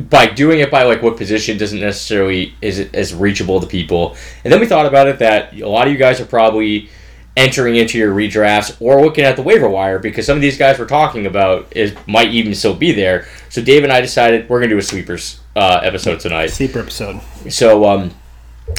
by 0.10 0.28
doing 0.28 0.60
it 0.60 0.70
by 0.70 0.84
like 0.84 1.02
what 1.02 1.16
position 1.16 1.58
doesn't 1.58 1.80
necessarily 1.80 2.54
is 2.62 2.80
it 2.80 2.94
as 2.94 3.14
reachable 3.14 3.62
to 3.62 3.68
people. 3.68 4.18
And 4.44 4.52
then 4.52 4.60
we 4.60 4.66
thought 4.66 4.86
about 4.86 5.08
it 5.08 5.20
that 5.20 5.54
a 5.58 5.70
lot 5.70 5.88
of 5.88 5.94
you 5.94 5.98
guys 5.98 6.20
are 6.20 6.26
probably 6.26 6.90
entering 7.38 7.76
into 7.78 7.98
your 7.98 8.14
redrafts 8.14 8.76
or 8.82 9.02
looking 9.02 9.24
at 9.24 9.36
the 9.36 9.42
waiver 9.42 9.70
wire 9.70 9.98
because 10.00 10.26
some 10.26 10.36
of 10.36 10.42
these 10.42 10.58
guys 10.58 10.78
we're 10.78 10.86
talking 10.86 11.26
about 11.26 11.68
is 11.76 11.96
might 12.08 12.30
even 12.30 12.54
still 12.54 12.74
be 12.76 12.92
there. 12.92 13.28
So 13.50 13.62
Dave 13.62 13.84
and 13.84 13.94
I 13.94 14.02
decided 14.02 14.50
we're 14.50 14.60
gonna 14.60 14.72
do 14.72 14.78
a 14.78 14.82
sweepers 14.82 15.40
uh, 15.56 15.80
episode 15.84 16.20
tonight. 16.20 16.48
Sleeper 16.48 16.80
episode. 16.80 17.22
So 17.50 17.86
um, 17.86 18.12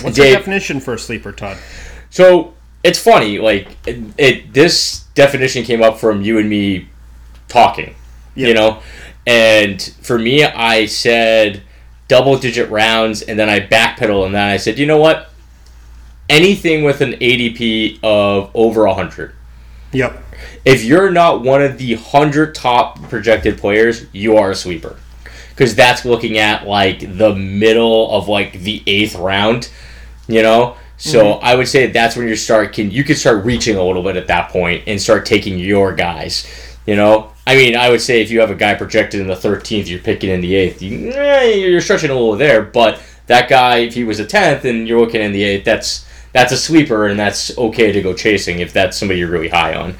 What's 0.02 0.16
Dave- 0.16 0.32
the 0.32 0.36
definition 0.38 0.80
for 0.80 0.94
a 0.94 0.98
sleeper, 0.98 1.32
Todd? 1.32 1.56
so 2.10 2.54
it's 2.82 2.98
funny 2.98 3.38
like 3.38 3.76
it, 3.86 4.02
it 4.18 4.52
this 4.52 5.04
definition 5.14 5.62
came 5.64 5.82
up 5.82 5.98
from 5.98 6.22
you 6.22 6.38
and 6.38 6.48
me 6.48 6.88
talking, 7.48 7.94
Yeah. 8.34 8.48
you 8.48 8.54
know, 8.54 8.82
and 9.26 9.80
for 10.02 10.18
me 10.18 10.44
I 10.44 10.86
said 10.86 11.62
double 12.08 12.36
digit 12.38 12.68
rounds 12.70 13.22
and 13.22 13.38
then 13.38 13.48
I 13.48 13.60
backpedal 13.60 14.26
and 14.26 14.34
then 14.34 14.48
I 14.48 14.56
said 14.56 14.78
you 14.78 14.86
know 14.86 14.98
what 14.98 15.29
anything 16.30 16.84
with 16.84 17.00
an 17.02 17.12
ADP 17.14 17.98
of 18.02 18.50
over 18.54 18.86
100 18.86 19.34
Yep. 19.92 20.22
if 20.64 20.84
you're 20.84 21.10
not 21.10 21.42
one 21.42 21.62
of 21.62 21.76
the 21.76 21.96
100 21.96 22.54
top 22.54 23.02
projected 23.08 23.58
players, 23.58 24.06
you 24.12 24.36
are 24.36 24.52
a 24.52 24.54
sweeper. 24.54 24.96
Because 25.50 25.74
that's 25.74 26.04
looking 26.04 26.38
at 26.38 26.66
like 26.66 27.00
the 27.18 27.34
middle 27.34 28.10
of 28.12 28.28
like 28.28 28.52
the 28.60 28.82
eighth 28.86 29.16
round, 29.16 29.68
you 30.28 30.42
know? 30.42 30.76
So 30.96 31.32
I 31.32 31.54
would 31.54 31.66
say 31.66 31.86
that's 31.86 32.14
when 32.14 32.28
you 32.28 32.36
start 32.36 32.72
can 32.74 32.90
you 32.90 33.04
can 33.04 33.16
start 33.16 33.44
reaching 33.44 33.76
a 33.76 33.82
little 33.82 34.02
bit 34.02 34.16
at 34.16 34.26
that 34.28 34.50
point 34.50 34.84
and 34.86 35.00
start 35.00 35.26
taking 35.26 35.58
your 35.58 35.94
guys. 35.94 36.46
You 36.86 36.94
know? 36.94 37.32
I 37.46 37.56
mean, 37.56 37.74
I 37.74 37.90
would 37.90 38.00
say 38.00 38.22
if 38.22 38.30
you 38.30 38.38
have 38.40 38.50
a 38.50 38.54
guy 38.54 38.74
projected 38.74 39.20
in 39.20 39.26
the 39.26 39.34
13th, 39.34 39.88
you're 39.88 39.98
picking 39.98 40.30
in 40.30 40.40
the 40.40 40.52
8th. 40.52 40.82
You, 40.82 41.10
eh, 41.12 41.54
you're 41.54 41.80
stretching 41.80 42.10
a 42.10 42.14
little 42.14 42.36
there, 42.36 42.62
but 42.62 43.00
that 43.26 43.48
guy, 43.48 43.78
if 43.78 43.94
he 43.94 44.04
was 44.04 44.20
a 44.20 44.24
10th 44.26 44.64
and 44.64 44.86
you're 44.86 45.00
looking 45.00 45.20
in 45.20 45.32
the 45.32 45.42
8th, 45.42 45.64
that's 45.64 46.06
that's 46.32 46.52
a 46.52 46.56
sweeper 46.56 47.06
and 47.06 47.18
that's 47.18 47.56
okay 47.58 47.92
to 47.92 48.02
go 48.02 48.14
chasing 48.14 48.60
if 48.60 48.72
that's 48.72 48.96
somebody 48.98 49.20
you're 49.20 49.30
really 49.30 49.48
high 49.48 49.74
on. 49.74 49.94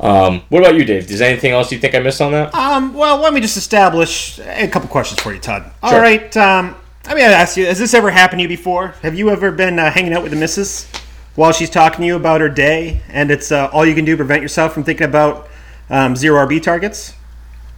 Um, 0.00 0.42
what 0.48 0.60
about 0.60 0.74
you, 0.74 0.84
Dave? 0.84 1.10
Is 1.10 1.20
there 1.20 1.30
anything 1.30 1.52
else 1.52 1.70
you 1.72 1.78
think 1.78 1.94
I 1.94 2.00
missed 2.00 2.20
on 2.20 2.32
that? 2.32 2.54
Um, 2.54 2.94
well, 2.94 3.18
let 3.18 3.32
me 3.32 3.40
just 3.40 3.56
establish 3.56 4.38
a 4.40 4.68
couple 4.68 4.88
questions 4.88 5.20
for 5.20 5.32
you, 5.32 5.38
Todd. 5.40 5.70
All 5.82 5.90
Sure. 5.90 6.00
right. 6.00 6.36
Um, 6.36 6.74
I 7.06 7.14
mean, 7.14 7.24
I 7.24 7.32
ask 7.32 7.56
you: 7.56 7.66
Has 7.66 7.78
this 7.78 7.94
ever 7.94 8.10
happened 8.10 8.40
to 8.40 8.42
you 8.42 8.48
before? 8.48 8.88
Have 9.02 9.14
you 9.14 9.30
ever 9.30 9.50
been 9.52 9.78
uh, 9.78 9.90
hanging 9.90 10.12
out 10.12 10.22
with 10.22 10.32
the 10.32 10.38
missus 10.38 10.90
while 11.36 11.52
she's 11.52 11.70
talking 11.70 12.00
to 12.00 12.06
you 12.06 12.16
about 12.16 12.40
her 12.40 12.48
day, 12.48 13.02
and 13.08 13.30
it's 13.30 13.50
uh, 13.52 13.68
all 13.72 13.84
you 13.86 13.94
can 13.94 14.04
do 14.04 14.12
to 14.12 14.16
prevent 14.16 14.42
yourself 14.42 14.72
from 14.74 14.84
thinking 14.84 15.06
about 15.06 15.48
um, 15.90 16.16
zero 16.16 16.44
RB 16.46 16.62
targets, 16.62 17.14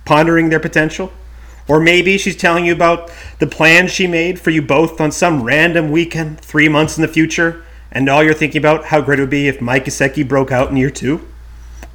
pondering 0.05 0.49
their 0.49 0.61
potential, 0.61 1.13
or 1.69 1.81
maybe 1.81 2.17
she's 2.19 2.37
telling 2.37 2.65
you 2.67 2.73
about 2.73 3.11
the 3.41 3.47
plans 3.47 3.91
she 3.91 4.07
made 4.07 4.39
for 4.41 4.51
you 4.51 4.63
both 4.63 5.01
on 5.01 5.11
some 5.11 5.43
random 5.43 5.91
weekend 5.91 6.41
three 6.41 6.69
months 6.69 6.97
in 6.97 7.03
the 7.03 7.09
future, 7.09 7.65
and 7.97 8.11
all 8.11 8.23
you're 8.23 8.35
thinking 8.35 8.59
about 8.59 8.85
how 8.85 9.01
great 9.01 9.19
it 9.19 9.23
would 9.23 9.31
be 9.31 9.49
if 9.49 9.63
Mike 9.63 9.87
Gesicki 9.87 10.29
broke 10.29 10.53
out 10.53 10.69
in 10.69 10.77
year 10.77 10.91
two, 10.91 11.27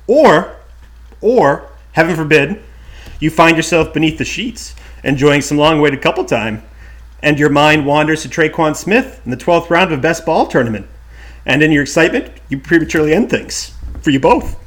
or, 0.07 0.55
or 1.21 1.69
heaven 1.91 2.15
forbid, 2.15 2.59
you 3.19 3.29
find 3.29 3.55
yourself 3.55 3.93
beneath 3.93 4.17
the 4.17 4.25
sheets, 4.25 4.73
enjoying 5.03 5.41
some 5.41 5.59
long-awaited 5.59 6.01
couple 6.01 6.25
time, 6.25 6.63
and 7.21 7.37
your 7.37 7.51
mind 7.51 7.85
wanders 7.85 8.23
to 8.23 8.29
Tre'Quan 8.29 8.75
Smith 8.75 9.21
in 9.25 9.29
the 9.29 9.37
12th 9.37 9.69
round 9.69 9.93
of 9.93 9.99
a 9.99 10.01
best 10.01 10.25
ball 10.25 10.47
tournament. 10.47 10.87
And 11.45 11.61
in 11.61 11.71
your 11.71 11.83
excitement, 11.83 12.31
you 12.49 12.57
prematurely 12.57 13.13
end 13.13 13.29
things 13.29 13.75
for 14.01 14.09
you 14.09 14.19
both. 14.19 14.59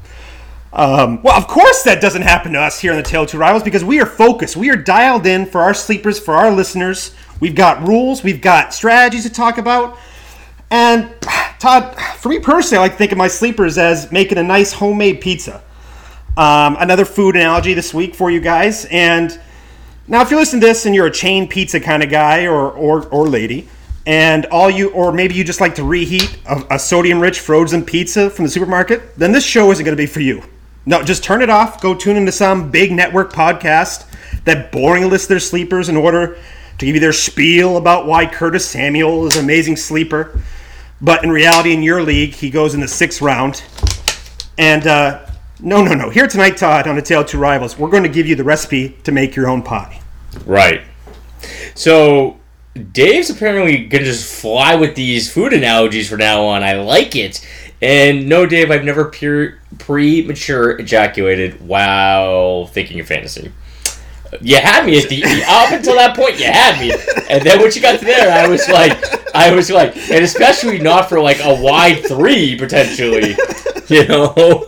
Um, 0.73 1.21
well, 1.25 1.37
of 1.37 1.49
course 1.49 1.83
that 1.83 2.01
doesn't 2.01 2.23
happen 2.23 2.53
to 2.53 2.61
us 2.61 2.79
here 2.79 2.93
on 2.93 2.97
the 2.97 3.03
Tale 3.03 3.25
of 3.25 3.31
Two 3.31 3.39
Rivals 3.39 3.65
because 3.65 3.83
we 3.83 4.01
are 4.01 4.07
focused. 4.07 4.57
We 4.57 4.71
are 4.71 4.77
dialed 4.77 5.27
in 5.27 5.47
for 5.47 5.63
our 5.63 5.75
sleepers, 5.75 6.21
for 6.21 6.37
our 6.37 6.53
listeners. 6.53 7.13
We've 7.41 7.57
got 7.57 7.85
rules, 7.85 8.23
we've 8.23 8.41
got 8.41 8.73
strategies 8.73 9.25
to 9.25 9.31
talk 9.31 9.59
about. 9.59 9.99
And 10.75 11.15
Todd, 11.61 11.97
for 12.17 12.31
me 12.31 12.41
personally, 12.41 12.79
I 12.79 12.81
like 12.81 12.93
to 12.93 12.99
think 12.99 13.13
of 13.13 13.19
my 13.19 13.29
sleepers 13.29 13.79
as 13.79 14.11
making 14.11 14.39
a 14.39 14.43
nice 14.43 14.73
homemade 14.73 15.21
pizza. 15.21 15.63
Um, 16.37 16.77
another 16.81 17.05
food 17.05 17.37
analogy 17.37 17.75
this 17.75 17.95
week 17.95 18.13
for 18.17 18.29
you 18.29 18.41
guys. 18.41 18.85
And 18.87 19.39
Now, 20.07 20.21
if 20.21 20.31
you're 20.31 20.41
listening 20.41 20.61
to 20.63 20.67
this 20.67 20.85
and 20.85 20.93
you're 20.93 21.07
a 21.07 21.13
chain 21.13 21.49
pizza 21.49 21.79
kind 21.79 22.03
of 22.03 22.11
guy 22.11 22.47
or 22.47 22.73
or, 22.73 23.07
or 23.07 23.29
lady, 23.29 23.69
and 24.05 24.47
all 24.47 24.69
you 24.69 24.91
or 24.91 25.13
maybe 25.13 25.35
you 25.35 25.45
just 25.45 25.61
like 25.61 25.77
to 25.77 25.85
reheat 25.85 26.39
a, 26.47 26.75
a 26.75 26.79
sodium-rich 26.79 27.39
frozen 27.39 27.85
pizza 27.85 28.29
from 28.29 28.45
the 28.45 28.51
supermarket, 28.51 29.17
then 29.17 29.31
this 29.31 29.45
show 29.47 29.71
isn't 29.71 29.85
going 29.85 29.97
to 29.97 30.03
be 30.03 30.07
for 30.07 30.21
you. 30.21 30.43
No, 30.87 31.03
just 31.03 31.25
turn 31.25 31.41
it 31.41 31.49
off. 31.49 31.81
Go 31.81 31.95
tune 31.95 32.17
into 32.17 32.33
some 32.33 32.71
big 32.71 32.93
network 32.93 33.33
podcast 33.33 34.07
that 34.45 34.73
boring 34.73 35.09
lists 35.09 35.29
their 35.29 35.41
sleepers 35.41 35.89
in 35.89 35.97
order 35.97 36.37
to 36.79 36.85
give 36.85 36.97
you 36.97 37.01
their 37.01 37.13
spiel 37.13 37.77
about 37.79 38.07
why 38.07 38.27
Curtis 38.27 38.69
Samuel 38.69 39.27
is 39.27 39.37
an 39.37 39.45
amazing 39.45 39.77
sleeper. 39.77 40.39
But 41.05 41.23
in 41.23 41.31
reality, 41.31 41.75
in 41.75 41.83
your 41.83 42.03
league, 42.03 42.33
he 42.35 42.49
goes 42.49 42.73
in 42.73 42.81
the 42.81 42.89
sixth 42.89 43.21
round. 43.21 43.63
And 44.57 44.87
uh, 44.87 45.27
no, 45.61 45.85
no, 45.85 45.93
no. 45.93 46.09
Here 46.09 46.27
tonight, 46.27 46.57
Todd, 46.57 46.89
on 46.89 46.97
A 46.97 47.03
Tale 47.03 47.21
of 47.21 47.27
Two 47.27 47.39
Rivals, 47.39 47.79
we're 47.79 47.91
going 47.91 48.05
to 48.05 48.09
give 48.09 48.27
you 48.27 48.35
the 48.35 48.45
recipe 48.45 48.97
to 49.05 49.13
make 49.13 49.37
your 49.37 49.47
own 49.47 49.63
pie. 49.63 50.01
Right. 50.47 50.81
So 51.75 52.39
Dave's 52.93 53.29
apparently 53.29 53.85
gonna 53.85 54.05
just 54.05 54.41
fly 54.41 54.77
with 54.77 54.95
these 54.95 55.31
food 55.31 55.53
analogies 55.53 56.09
from 56.09 56.21
now 56.21 56.43
on. 56.45 56.63
I 56.63 56.75
like 56.75 57.15
it. 57.15 57.47
And 57.83 58.27
no, 58.27 58.47
Dave, 58.47 58.71
I've 58.71 58.85
never 58.85 59.05
pure, 59.05 59.59
premature 59.79 60.79
ejaculated 60.79 61.61
while 61.61 62.67
thinking 62.67 62.99
of 62.99 63.07
fantasy. 63.07 63.53
You 64.41 64.57
had 64.57 64.85
me 64.87 64.99
at 65.03 65.09
the 65.09 65.23
up 65.49 65.73
until 65.73 65.95
that 65.97 66.17
point. 66.17 66.39
You 66.39 66.47
had 66.47 66.81
me, 66.81 66.93
and 67.31 67.43
then 67.45 67.61
once 67.61 67.77
you 67.77 67.83
got 67.83 67.99
to 67.99 68.05
there, 68.05 68.31
I 68.33 68.49
was 68.49 68.69
like, 68.69 68.99
I 69.35 69.55
was 69.55 69.71
like, 69.71 69.97
and 70.11 70.25
especially 70.25 70.79
not 70.79 71.09
for 71.09 71.21
like 71.21 71.39
a 71.43 71.55
wide 71.63 72.05
three 72.07 72.57
potentially, 72.57 73.37
you 73.89 74.07
know. 74.09 74.67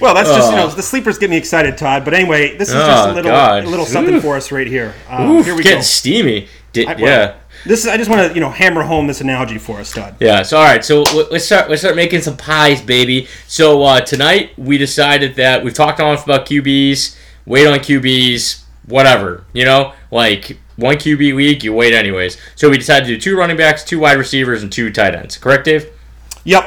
Well, 0.00 0.14
that's 0.14 0.28
just 0.28 0.50
you 0.50 0.56
know 0.56 0.68
the 0.68 0.82
sleepers 0.82 1.16
get 1.18 1.30
me 1.30 1.36
excited, 1.36 1.78
Todd. 1.78 2.04
But 2.04 2.14
anyway, 2.14 2.56
this 2.58 2.68
is 2.68 2.74
just 2.74 3.08
Oh, 3.08 3.12
a 3.12 3.14
little 3.14 3.30
God. 3.30 3.64
a 3.64 3.68
little 3.68 3.86
something 3.86 4.16
Oof. 4.16 4.22
for 4.22 4.36
us 4.36 4.52
right 4.52 4.66
here. 4.66 4.92
Um, 5.08 5.30
Oof, 5.30 5.46
here 5.46 5.54
we 5.54 5.62
getting 5.62 5.78
go. 5.78 5.82
steamy. 5.82 6.48
Di- 6.72 6.86
I- 6.86 6.94
well, 6.94 7.00
yeah. 7.00 7.34
This 7.64 7.80
is 7.84 7.86
I 7.86 7.96
just 7.96 8.10
want 8.10 8.28
to 8.28 8.34
you 8.34 8.40
know 8.40 8.50
hammer 8.50 8.82
home 8.82 9.06
this 9.06 9.22
analogy 9.22 9.56
for 9.56 9.78
us, 9.80 9.92
Todd. 9.92 10.16
Yeah. 10.20 10.42
So 10.42 10.58
all 10.58 10.64
right. 10.64 10.84
So 10.84 11.02
let's 11.30 11.46
start. 11.46 11.70
Let's 11.70 11.80
start 11.80 11.96
making 11.96 12.20
some 12.20 12.36
pies, 12.36 12.82
baby. 12.82 13.26
So 13.46 13.82
uh, 13.82 14.00
tonight 14.02 14.50
we 14.58 14.76
decided 14.76 15.36
that 15.36 15.64
we've 15.64 15.72
talked 15.72 16.00
on 16.00 16.18
about 16.18 16.44
QBs. 16.44 17.16
Wait 17.46 17.66
on 17.66 17.78
QBs. 17.78 18.62
Whatever. 18.86 19.44
You 19.52 19.64
know, 19.64 19.92
like 20.10 20.58
one 20.76 20.96
QB 20.96 21.34
week, 21.36 21.64
you 21.64 21.72
wait 21.72 21.94
anyways. 21.94 22.36
So 22.56 22.68
we 22.68 22.76
decided 22.78 23.06
to 23.06 23.14
do 23.14 23.20
two 23.20 23.36
running 23.36 23.56
backs, 23.56 23.82
two 23.84 23.98
wide 23.98 24.18
receivers, 24.18 24.62
and 24.62 24.70
two 24.70 24.90
tight 24.92 25.14
ends. 25.14 25.38
Correct, 25.38 25.64
Dave? 25.64 25.86
Yep. 26.44 26.64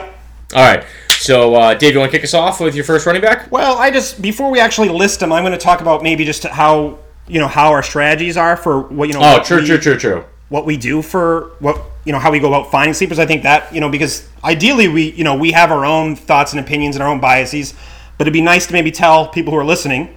All 0.55 0.63
right. 0.63 0.83
So 1.19 1.55
uh, 1.55 1.73
Dave, 1.73 1.93
you 1.93 1.99
want 1.99 2.11
to 2.11 2.17
kick 2.17 2.23
us 2.23 2.33
off 2.33 2.59
with 2.59 2.73
your 2.75 2.85
first 2.85 3.05
running 3.05 3.21
back? 3.21 3.51
Well, 3.51 3.77
I 3.77 3.91
just 3.91 4.21
before 4.21 4.49
we 4.49 4.59
actually 4.59 4.89
list 4.89 5.19
them, 5.19 5.31
I'm 5.31 5.43
going 5.43 5.51
to 5.51 5.57
talk 5.59 5.81
about 5.81 6.01
maybe 6.03 6.25
just 6.25 6.43
how 6.43 6.99
you 7.27 7.39
know 7.39 7.47
how 7.47 7.71
our 7.71 7.83
strategies 7.83 8.37
are 8.37 8.55
for 8.57 8.81
what 8.81 9.07
you 9.09 9.13
know. 9.13 9.19
Oh, 9.19 9.33
what 9.37 9.45
true, 9.45 9.59
we- 9.59 9.65
true, 9.65 9.77
true, 9.79 9.97
true. 9.97 10.25
what 10.49 10.65
we 10.65 10.77
do 10.77 11.01
for 11.01 11.51
what 11.59 11.79
you 12.05 12.13
know 12.13 12.19
how 12.19 12.31
we 12.31 12.39
go 12.39 12.47
about 12.47 12.71
finding 12.71 12.93
sleepers. 12.93 13.19
I 13.19 13.25
think 13.25 13.43
that 13.43 13.73
you 13.73 13.81
know 13.81 13.89
because 13.89 14.27
ideally 14.43 14.87
we 14.87 15.11
you 15.11 15.23
know 15.23 15.35
we 15.35 15.51
have 15.51 15.71
our 15.71 15.85
own 15.85 16.15
thoughts 16.15 16.53
and 16.53 16.59
opinions 16.61 16.95
and 16.95 17.03
our 17.03 17.09
own 17.09 17.19
biases, 17.19 17.73
but 18.17 18.23
it'd 18.25 18.33
be 18.33 18.41
nice 18.41 18.65
to 18.67 18.73
maybe 18.73 18.91
tell 18.91 19.27
people 19.27 19.51
who 19.51 19.59
are 19.59 19.65
listening, 19.65 20.16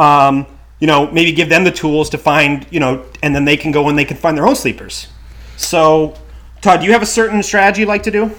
um, 0.00 0.46
you 0.80 0.86
know, 0.86 1.10
maybe 1.10 1.30
give 1.32 1.48
them 1.48 1.62
the 1.62 1.70
tools 1.70 2.10
to 2.10 2.18
find 2.18 2.66
you 2.70 2.80
know, 2.80 3.04
and 3.22 3.34
then 3.34 3.44
they 3.44 3.56
can 3.56 3.70
go 3.70 3.88
and 3.88 3.98
they 3.98 4.04
can 4.04 4.16
find 4.16 4.36
their 4.36 4.46
own 4.46 4.56
sleepers. 4.56 5.08
So, 5.56 6.14
Todd, 6.62 6.80
do 6.80 6.86
you 6.86 6.92
have 6.92 7.02
a 7.02 7.06
certain 7.06 7.42
strategy 7.42 7.82
you 7.82 7.86
like 7.86 8.02
to 8.04 8.10
do? 8.10 8.32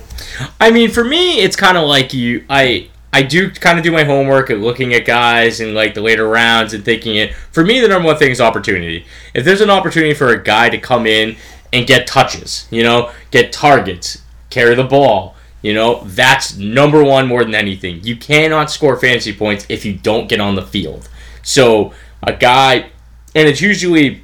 I 0.59 0.71
mean, 0.71 0.89
for 0.89 1.03
me, 1.03 1.39
it's 1.39 1.55
kind 1.55 1.77
of 1.77 1.87
like 1.87 2.13
you. 2.13 2.43
I 2.49 2.89
I 3.13 3.21
do 3.23 3.51
kind 3.51 3.77
of 3.77 3.83
do 3.83 3.91
my 3.91 4.03
homework 4.03 4.49
and 4.49 4.63
looking 4.63 4.93
at 4.93 5.05
guys 5.05 5.59
and 5.59 5.73
like 5.73 5.93
the 5.93 6.01
later 6.01 6.27
rounds 6.27 6.73
and 6.73 6.83
thinking 6.83 7.15
it. 7.15 7.33
For 7.51 7.63
me, 7.63 7.79
the 7.79 7.87
number 7.87 8.07
one 8.07 8.17
thing 8.17 8.31
is 8.31 8.41
opportunity. 8.41 9.05
If 9.33 9.45
there's 9.45 9.61
an 9.61 9.69
opportunity 9.69 10.13
for 10.13 10.29
a 10.29 10.41
guy 10.41 10.69
to 10.69 10.77
come 10.77 11.05
in 11.05 11.35
and 11.73 11.85
get 11.85 12.07
touches, 12.07 12.67
you 12.71 12.83
know, 12.83 13.11
get 13.29 13.51
targets, 13.51 14.21
carry 14.49 14.75
the 14.75 14.83
ball, 14.83 15.35
you 15.61 15.73
know, 15.73 16.03
that's 16.05 16.57
number 16.57 17.03
one 17.03 17.27
more 17.27 17.43
than 17.43 17.53
anything. 17.53 18.03
You 18.03 18.15
cannot 18.15 18.71
score 18.71 18.97
fantasy 18.97 19.33
points 19.33 19.65
if 19.69 19.85
you 19.85 19.93
don't 19.93 20.27
get 20.27 20.39
on 20.39 20.55
the 20.55 20.65
field. 20.65 21.07
So 21.43 21.93
a 22.23 22.33
guy, 22.33 22.91
and 23.35 23.47
it's 23.47 23.61
usually 23.61 24.23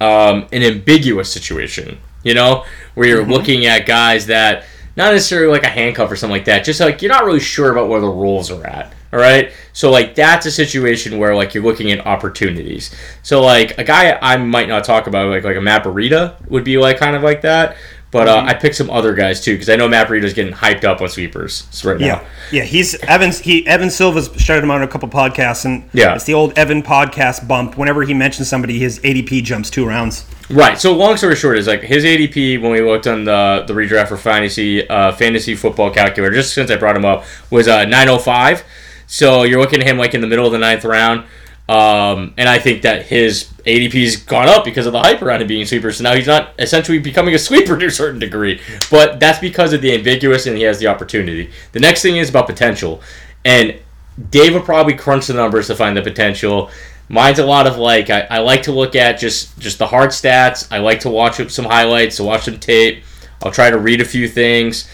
um, 0.00 0.46
an 0.52 0.62
ambiguous 0.62 1.32
situation, 1.32 1.98
you 2.22 2.34
know, 2.34 2.64
where 2.94 3.08
you're 3.08 3.26
looking 3.26 3.66
at 3.66 3.86
guys 3.86 4.26
that 4.26 4.64
not 4.96 5.12
necessarily 5.12 5.52
like 5.52 5.62
a 5.62 5.68
handcuff 5.68 6.10
or 6.10 6.16
something 6.16 6.36
like 6.36 6.44
that, 6.46 6.64
just 6.64 6.80
like 6.80 7.02
you're 7.02 7.12
not 7.12 7.24
really 7.24 7.40
sure 7.40 7.70
about 7.72 7.88
where 7.88 8.00
the 8.00 8.08
rules 8.08 8.50
are 8.50 8.66
at. 8.66 8.92
All 9.12 9.18
right, 9.18 9.52
so 9.74 9.90
like 9.90 10.14
that's 10.14 10.46
a 10.46 10.50
situation 10.50 11.18
where 11.18 11.36
like 11.36 11.52
you're 11.52 11.62
looking 11.62 11.92
at 11.92 12.06
opportunities. 12.06 12.94
So 13.22 13.42
like 13.42 13.76
a 13.76 13.84
guy 13.84 14.18
I 14.22 14.38
might 14.38 14.68
not 14.68 14.84
talk 14.84 15.06
about, 15.06 15.28
like 15.28 15.44
like 15.44 15.56
a 15.56 15.60
Matt 15.60 15.84
Breida 15.84 16.34
would 16.48 16.64
be 16.64 16.78
like 16.78 16.98
kind 16.98 17.14
of 17.14 17.22
like 17.22 17.42
that. 17.42 17.76
But 18.12 18.28
uh, 18.28 18.44
I 18.46 18.52
picked 18.54 18.76
some 18.76 18.90
other 18.90 19.14
guys 19.14 19.40
too 19.40 19.54
because 19.54 19.70
I 19.70 19.76
know 19.76 19.88
Matt 19.88 20.06
Breida's 20.06 20.34
getting 20.34 20.52
hyped 20.52 20.84
up 20.84 21.00
on 21.00 21.08
sweepers 21.08 21.66
right 21.82 21.98
now. 21.98 22.06
Yeah, 22.06 22.24
yeah. 22.52 22.62
He's 22.62 22.94
Evans. 23.04 23.38
He 23.40 23.66
Evan 23.66 23.88
Silva's 23.90 24.28
shouted 24.36 24.62
him 24.62 24.70
out 24.70 24.76
on 24.76 24.82
a 24.82 24.88
couple 24.88 25.08
podcasts, 25.08 25.64
and 25.64 25.88
Yeah. 25.94 26.14
it's 26.14 26.24
the 26.24 26.34
old 26.34 26.56
Evan 26.58 26.82
podcast 26.82 27.48
bump. 27.48 27.78
Whenever 27.78 28.02
he 28.02 28.12
mentions 28.12 28.48
somebody, 28.48 28.78
his 28.78 29.00
ADP 29.02 29.42
jumps 29.42 29.70
two 29.70 29.86
rounds. 29.86 30.26
Right. 30.50 30.78
So 30.78 30.92
long 30.92 31.16
story 31.16 31.36
short 31.36 31.56
is 31.56 31.66
like 31.66 31.80
his 31.80 32.04
ADP 32.04 32.60
when 32.60 32.70
we 32.70 32.82
looked 32.82 33.06
on 33.06 33.24
the 33.24 33.64
the 33.66 33.72
redraft 33.72 34.08
for 34.08 34.18
fantasy 34.18 34.86
uh, 34.86 35.12
fantasy 35.12 35.54
football 35.54 35.90
calculator 35.90 36.34
just 36.34 36.52
since 36.52 36.70
I 36.70 36.76
brought 36.76 36.96
him 36.96 37.06
up 37.06 37.24
was 37.48 37.66
uh, 37.66 37.86
905. 37.86 38.62
So 39.06 39.42
you're 39.44 39.60
looking 39.60 39.80
at 39.80 39.86
him 39.86 39.96
like 39.96 40.12
in 40.14 40.20
the 40.20 40.26
middle 40.26 40.44
of 40.44 40.52
the 40.52 40.58
ninth 40.58 40.84
round. 40.84 41.24
Um, 41.72 42.34
and 42.36 42.50
I 42.50 42.58
think 42.58 42.82
that 42.82 43.06
his 43.06 43.44
ADP's 43.64 44.16
gone 44.16 44.46
up 44.46 44.62
because 44.62 44.84
of 44.84 44.92
the 44.92 44.98
hype 45.00 45.22
around 45.22 45.40
him 45.40 45.48
being 45.48 45.62
a 45.62 45.66
sweeper. 45.66 45.90
So 45.90 46.04
now 46.04 46.14
he's 46.14 46.26
not 46.26 46.52
essentially 46.58 46.98
becoming 46.98 47.34
a 47.34 47.38
sweeper 47.38 47.78
to 47.78 47.86
a 47.86 47.90
certain 47.90 48.20
degree. 48.20 48.60
But 48.90 49.20
that's 49.20 49.38
because 49.38 49.72
of 49.72 49.80
the 49.80 49.94
ambiguous 49.94 50.46
and 50.46 50.54
he 50.54 50.64
has 50.64 50.78
the 50.78 50.88
opportunity. 50.88 51.50
The 51.72 51.80
next 51.80 52.02
thing 52.02 52.18
is 52.18 52.28
about 52.28 52.46
potential. 52.46 53.00
And 53.46 53.80
Dave 54.28 54.52
will 54.52 54.60
probably 54.60 54.92
crunch 54.92 55.28
the 55.28 55.32
numbers 55.32 55.68
to 55.68 55.74
find 55.74 55.96
the 55.96 56.02
potential. 56.02 56.70
Mine's 57.08 57.38
a 57.38 57.46
lot 57.46 57.66
of 57.66 57.78
like 57.78 58.10
I, 58.10 58.26
I 58.28 58.38
like 58.40 58.64
to 58.64 58.72
look 58.72 58.94
at 58.94 59.18
just 59.18 59.58
just 59.58 59.78
the 59.78 59.86
hard 59.86 60.10
stats. 60.10 60.68
I 60.70 60.78
like 60.78 61.00
to 61.00 61.10
watch 61.10 61.40
some 61.50 61.64
highlights, 61.64 62.16
to 62.16 62.24
watch 62.24 62.42
some 62.42 62.58
tape. 62.58 63.02
I'll 63.42 63.50
try 63.50 63.70
to 63.70 63.78
read 63.78 64.02
a 64.02 64.04
few 64.04 64.28
things, 64.28 64.90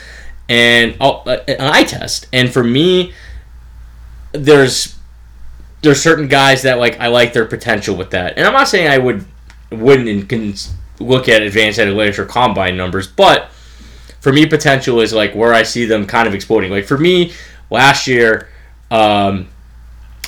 and 0.49 0.97
I'll 1.00 1.25
uh, 1.26 1.38
an 1.49 1.61
eye 1.61 1.82
test. 1.82 2.28
And 2.32 2.52
for 2.52 2.62
me, 2.62 3.12
there's 4.32 4.98
there's 5.82 6.02
certain 6.02 6.28
guys 6.28 6.62
that 6.62 6.78
like 6.78 6.99
I 7.00 7.08
like 7.08 7.32
their 7.32 7.44
potential 7.44 7.97
with 7.97 8.11
that. 8.11 8.37
And 8.37 8.47
I'm 8.47 8.52
not 8.52 8.68
saying 8.68 8.88
I 8.88 8.99
would 8.99 9.25
wouldn't 9.70 10.28
can 10.28 10.54
look 10.99 11.28
at 11.28 11.42
advanced 11.42 11.78
analytics 11.78 12.18
or 12.18 12.25
combine 12.25 12.76
numbers, 12.76 13.06
but 13.06 13.50
for 14.20 14.32
me, 14.32 14.47
potential 14.47 15.00
is 15.00 15.12
like 15.12 15.35
where 15.35 15.54
I 15.54 15.62
see 15.62 15.85
them 15.85 16.06
kind 16.06 16.26
of 16.26 16.35
exploding. 16.35 16.70
Like 16.70 16.87
for 16.87 16.99
me, 16.99 17.32
last 17.70 18.06
year, 18.06 18.49
um, 18.90 19.49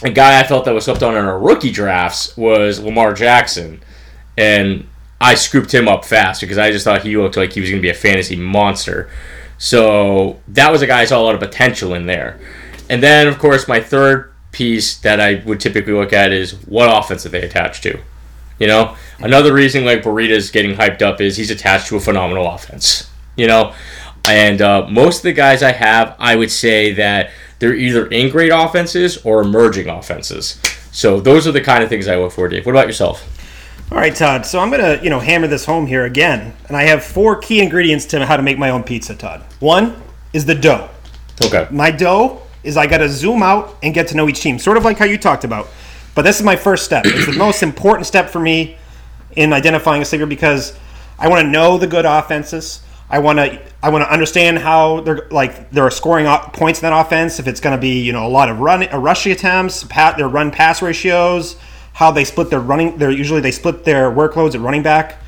a 0.03 0.11
guy 0.11 0.41
I 0.41 0.45
felt 0.45 0.65
that 0.65 0.75
was 0.75 0.85
slept 0.85 1.03
on 1.03 1.17
in 1.17 1.25
our 1.25 1.39
rookie 1.39 1.73
drafts 1.73 2.37
was 2.37 2.79
Lamar 2.81 3.13
Jackson, 3.13 3.83
and 4.39 4.87
I 5.21 5.35
scooped 5.35 5.75
him 5.75 5.89
up 5.89 6.05
fast 6.05 6.41
because 6.41 6.59
I 6.59 6.71
just 6.71 6.85
thought 6.85 7.03
he 7.03 7.17
looked 7.17 7.37
like 7.37 7.53
he 7.53 7.61
was 7.61 7.69
going 7.69 7.81
to 7.81 7.87
be 7.87 7.91
a 7.91 7.95
fantasy 7.95 8.37
monster. 8.37 9.11
So 9.59 10.41
that 10.49 10.73
was 10.73 10.81
a 10.81 10.87
guy 10.87 11.03
I 11.03 11.05
saw 11.05 11.21
a 11.21 11.25
lot 11.25 11.35
of 11.35 11.41
potential 11.41 11.93
in 11.93 12.07
there. 12.07 12.41
And 12.89 13.03
then, 13.03 13.29
of 13.29 13.39
course, 13.39 13.69
my 13.69 13.81
third 13.81 14.30
piece 14.53 14.99
that 14.99 15.21
I 15.21 15.43
would 15.47 15.61
typically 15.61 15.93
look 15.93 16.13
at 16.13 16.33
is 16.33 16.53
what 16.67 16.89
offense 16.89 17.25
are 17.27 17.31
they 17.31 17.43
attached 17.43 17.83
to. 17.85 17.99
You 18.59 18.67
know, 18.67 18.97
another 19.21 19.55
reason 19.55 19.85
like 19.85 20.03
Burrito's 20.03 20.51
getting 20.51 20.77
hyped 20.77 21.03
up 21.03 21.21
is 21.21 21.37
he's 21.37 21.51
attached 21.51 21.89
to 21.89 21.97
a 21.97 22.01
phenomenal 22.01 22.47
offense. 22.47 23.11
You 23.37 23.47
know, 23.47 23.75
and 24.29 24.61
uh, 24.61 24.87
most 24.89 25.19
of 25.19 25.23
the 25.23 25.33
guys 25.33 25.63
I 25.63 25.73
have, 25.73 26.15
I 26.19 26.37
would 26.37 26.51
say 26.51 26.93
that 26.95 27.31
they're 27.59 27.75
either 27.75 28.07
in 28.09 28.31
great 28.31 28.53
offenses 28.53 29.19
or 29.25 29.41
emerging 29.41 29.89
offenses. 29.89 30.61
So 30.93 31.21
those 31.21 31.47
are 31.47 31.53
the 31.53 31.61
kind 31.61 31.83
of 31.83 31.89
things 31.89 32.09
I 32.09 32.17
look 32.17 32.33
for, 32.33 32.49
Dave. 32.49 32.67
What 32.67 32.73
about 32.73 32.87
yourself? 32.87 33.27
All 33.91 33.99
right, 33.99 34.15
Todd. 34.15 34.47
So 34.47 34.59
I'm 34.59 34.71
gonna, 34.71 35.01
you 35.03 35.11
know, 35.11 35.21
hammer 35.21 35.47
this 35.47 35.65
home 35.65 35.87
here 35.87 36.05
again, 36.05 36.55
and 36.69 36.77
I 36.77 36.85
have 36.85 37.03
four 37.03 37.37
key 37.37 37.61
ingredients 37.61 38.05
to 38.07 38.25
how 38.25 38.37
to 38.37 38.43
make 38.43 38.59
my 38.59 38.71
own 38.71 38.83
pizza, 38.83 39.15
Todd. 39.15 39.43
One 39.59 40.01
is 40.33 40.45
the 40.45 40.55
dough. 40.55 40.89
Okay. 41.43 41.67
My 41.71 41.91
dough 41.91 42.43
is 42.63 42.77
I 42.77 42.87
gotta 42.87 43.09
zoom 43.09 43.43
out 43.43 43.77
and 43.83 43.95
get 43.95 44.09
to 44.09 44.17
know 44.17 44.29
each 44.29 44.41
team, 44.41 44.59
sort 44.59 44.77
of 44.77 44.85
like 44.85 44.99
how 44.99 45.05
you 45.05 45.19
talked 45.19 45.45
about. 45.45 45.69
But 46.15 46.23
this 46.23 46.39
is 46.39 46.43
my 46.43 46.57
first 46.57 46.85
step. 46.85 47.05
It's 47.07 47.27
the 47.27 47.39
most 47.39 47.63
important 47.63 48.07
step 48.07 48.31
for 48.31 48.41
me 48.41 48.77
in 49.37 49.53
identifying 49.53 50.03
a 50.03 50.05
sleeper 50.05 50.27
because 50.27 50.77
I 51.19 51.29
want 51.29 51.45
to 51.45 51.49
know 51.49 51.79
the 51.79 51.87
good 51.87 52.05
offenses. 52.05 52.81
I 53.09 53.19
want 53.19 53.39
to 53.39 53.61
I 53.83 53.91
want 53.91 54.05
to 54.05 54.13
understand 54.13 54.59
how 54.59 55.01
they're 55.01 55.29
like 55.31 55.71
they're 55.71 55.91
scoring 55.91 56.27
points 56.53 56.81
in 56.83 56.89
that 56.89 57.07
offense. 57.07 57.39
If 57.39 57.49
it's 57.49 57.61
going 57.61 57.77
to 57.77 57.81
be 57.81 58.01
you 58.01 58.13
know 58.13 58.27
a 58.27 58.29
lot 58.29 58.49
of 58.49 58.61
run 58.61 58.89
uh, 58.89 58.99
rushing 58.99 59.33
attempts, 59.33 59.85
pat, 59.85 60.17
their 60.17 60.29
run 60.29 60.51
pass 60.51 60.81
ratios, 60.81 61.57
how 61.93 62.11
they 62.11 62.25
split 62.25 62.51
their 62.51 62.61
running. 62.61 62.99
They're 62.99 63.11
usually 63.11 63.41
they 63.41 63.51
split 63.51 63.85
their 63.85 64.11
workloads 64.11 64.55
at 64.55 64.61
running 64.61 64.83
back. 64.83 65.19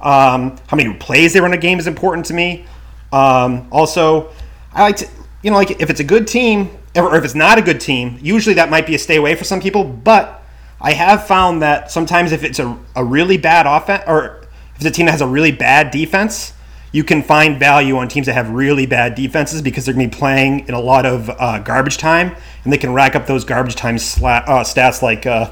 Um, 0.00 0.56
how 0.66 0.76
many 0.76 0.94
plays 0.94 1.32
they 1.32 1.40
run 1.40 1.52
a 1.52 1.58
game 1.58 1.78
is 1.78 1.86
important 1.86 2.26
to 2.26 2.34
me. 2.34 2.66
Um, 3.12 3.68
also, 3.70 4.32
I 4.72 4.82
like 4.82 4.96
to 4.96 5.08
you 5.48 5.52
know 5.52 5.56
like 5.56 5.80
if 5.80 5.88
it's 5.88 6.00
a 6.00 6.04
good 6.04 6.28
team 6.28 6.68
or 6.94 7.16
if 7.16 7.24
it's 7.24 7.34
not 7.34 7.56
a 7.56 7.62
good 7.62 7.80
team, 7.80 8.18
usually 8.20 8.56
that 8.56 8.68
might 8.68 8.86
be 8.86 8.94
a 8.94 8.98
stay 8.98 9.16
away 9.16 9.34
for 9.34 9.44
some 9.44 9.62
people. 9.62 9.82
But 9.82 10.42
I 10.78 10.92
have 10.92 11.26
found 11.26 11.62
that 11.62 11.90
sometimes 11.90 12.32
if 12.32 12.44
it's 12.44 12.58
a, 12.58 12.78
a 12.94 13.02
really 13.02 13.38
bad 13.38 13.64
offense 13.66 14.04
or 14.06 14.46
if 14.76 14.82
the 14.82 14.90
team 14.90 15.06
that 15.06 15.12
has 15.12 15.22
a 15.22 15.26
really 15.26 15.50
bad 15.50 15.90
defense, 15.90 16.52
you 16.92 17.02
can 17.02 17.22
find 17.22 17.58
value 17.58 17.96
on 17.96 18.08
teams 18.08 18.26
that 18.26 18.34
have 18.34 18.50
really 18.50 18.84
bad 18.84 19.14
defenses 19.14 19.62
because 19.62 19.86
they're 19.86 19.94
going 19.94 20.10
to 20.10 20.14
be 20.14 20.20
playing 20.20 20.68
in 20.68 20.74
a 20.74 20.80
lot 20.80 21.06
of 21.06 21.30
uh, 21.30 21.60
garbage 21.60 21.96
time 21.96 22.36
and 22.64 22.70
they 22.70 22.78
can 22.78 22.92
rack 22.92 23.16
up 23.16 23.26
those 23.26 23.46
garbage 23.46 23.74
time 23.74 23.96
sla- 23.96 24.46
uh, 24.46 24.64
stats 24.64 25.00
like 25.00 25.24
uh, 25.24 25.50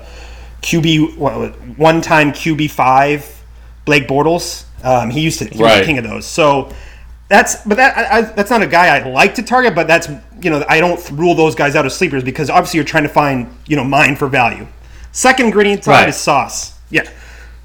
QB 0.60 1.78
one 1.78 2.02
time 2.02 2.32
QB 2.32 2.70
five 2.70 3.42
Blake 3.86 4.06
Bortles. 4.06 4.66
Um, 4.84 5.08
he 5.08 5.22
used 5.22 5.38
to 5.38 5.46
he 5.46 5.62
was 5.62 5.72
the 5.78 5.86
king 5.86 5.96
of 5.96 6.04
those. 6.04 6.26
So 6.26 6.70
that's 7.28 7.62
but 7.64 7.76
that 7.76 7.96
I, 7.96 8.18
I, 8.18 8.22
that's 8.22 8.50
not 8.50 8.62
a 8.62 8.66
guy 8.66 8.96
I 8.96 9.08
like 9.08 9.34
to 9.36 9.42
target. 9.42 9.74
But 9.74 9.86
that's 9.86 10.08
you 10.40 10.50
know 10.50 10.64
I 10.68 10.80
don't 10.80 11.10
rule 11.10 11.34
those 11.34 11.54
guys 11.54 11.74
out 11.74 11.86
as 11.86 11.96
sleepers 11.96 12.22
because 12.22 12.50
obviously 12.50 12.78
you're 12.78 12.84
trying 12.84 13.02
to 13.02 13.08
find 13.08 13.52
you 13.66 13.76
know 13.76 13.84
mine 13.84 14.16
for 14.16 14.28
value. 14.28 14.66
Second 15.12 15.46
ingredient 15.46 15.86
Right. 15.86 16.08
is 16.08 16.16
sauce. 16.16 16.78
Yeah, 16.90 17.08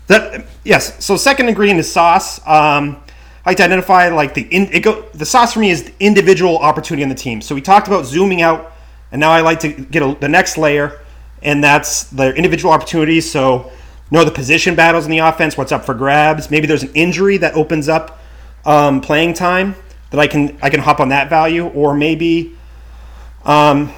that 0.07 0.45
yes. 0.63 1.03
So 1.03 1.15
second 1.17 1.49
ingredient 1.49 1.79
is 1.79 1.91
sauce. 1.91 2.39
Um, 2.47 3.03
I 3.45 3.49
like 3.51 3.57
to 3.57 3.63
identify 3.63 4.09
like 4.09 4.33
the 4.33 4.43
in, 4.43 4.71
it 4.71 4.81
go, 4.81 5.01
the 5.13 5.25
sauce 5.25 5.53
for 5.53 5.59
me 5.59 5.71
is 5.71 5.91
individual 5.99 6.57
opportunity 6.59 7.03
on 7.03 7.09
the 7.09 7.15
team. 7.15 7.41
So 7.41 7.55
we 7.55 7.61
talked 7.61 7.87
about 7.87 8.05
zooming 8.05 8.41
out, 8.41 8.71
and 9.11 9.19
now 9.19 9.31
I 9.31 9.41
like 9.41 9.59
to 9.61 9.69
get 9.69 10.01
a, 10.03 10.15
the 10.19 10.29
next 10.29 10.57
layer, 10.57 11.01
and 11.41 11.63
that's 11.63 12.03
the 12.05 12.33
individual 12.35 12.73
opportunities. 12.73 13.29
So 13.29 13.71
know 14.11 14.23
the 14.25 14.31
position 14.31 14.75
battles 14.75 15.05
in 15.05 15.11
the 15.11 15.19
offense, 15.19 15.57
what's 15.57 15.71
up 15.71 15.85
for 15.85 15.93
grabs. 15.93 16.51
Maybe 16.51 16.67
there's 16.67 16.83
an 16.83 16.91
injury 16.93 17.37
that 17.37 17.55
opens 17.55 17.89
up 17.89 18.20
um, 18.65 19.01
playing 19.01 19.33
time 19.33 19.75
that 20.11 20.19
I 20.19 20.27
can 20.27 20.57
I 20.61 20.69
can 20.69 20.79
hop 20.81 20.99
on 20.99 21.09
that 21.09 21.29
value, 21.29 21.67
or 21.67 21.93
maybe 21.95 22.55
um, 23.45 23.91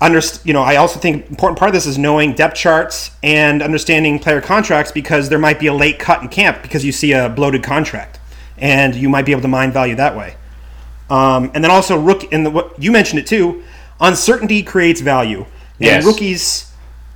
underst- 0.00 0.44
you 0.46 0.52
know 0.52 0.62
I 0.62 0.76
also 0.76 0.98
think 0.98 1.28
important 1.28 1.58
part 1.58 1.68
of 1.68 1.74
this 1.74 1.86
is 1.86 1.98
knowing 1.98 2.34
depth 2.34 2.56
charts 2.56 3.10
and 3.22 3.62
understanding 3.62 4.18
player 4.18 4.40
contracts 4.40 4.92
because 4.92 5.28
there 5.28 5.38
might 5.38 5.58
be 5.58 5.66
a 5.66 5.74
late 5.74 5.98
cut 5.98 6.22
in 6.22 6.28
camp 6.28 6.62
because 6.62 6.84
you 6.84 6.92
see 6.92 7.12
a 7.12 7.28
bloated 7.28 7.62
contract, 7.62 8.18
and 8.58 8.94
you 8.94 9.08
might 9.08 9.26
be 9.26 9.32
able 9.32 9.42
to 9.42 9.48
mine 9.48 9.72
value 9.72 9.94
that 9.96 10.16
way. 10.16 10.36
Um, 11.10 11.50
and 11.54 11.62
then 11.62 11.70
also 11.70 11.98
rook 11.98 12.32
and 12.32 12.44
the, 12.46 12.50
what 12.50 12.82
you 12.82 12.90
mentioned 12.92 13.20
it 13.20 13.26
too. 13.26 13.62
Uncertainty 14.00 14.62
creates 14.62 15.00
value, 15.00 15.40
and 15.40 15.46
Yes. 15.78 16.04
rookies 16.04 16.72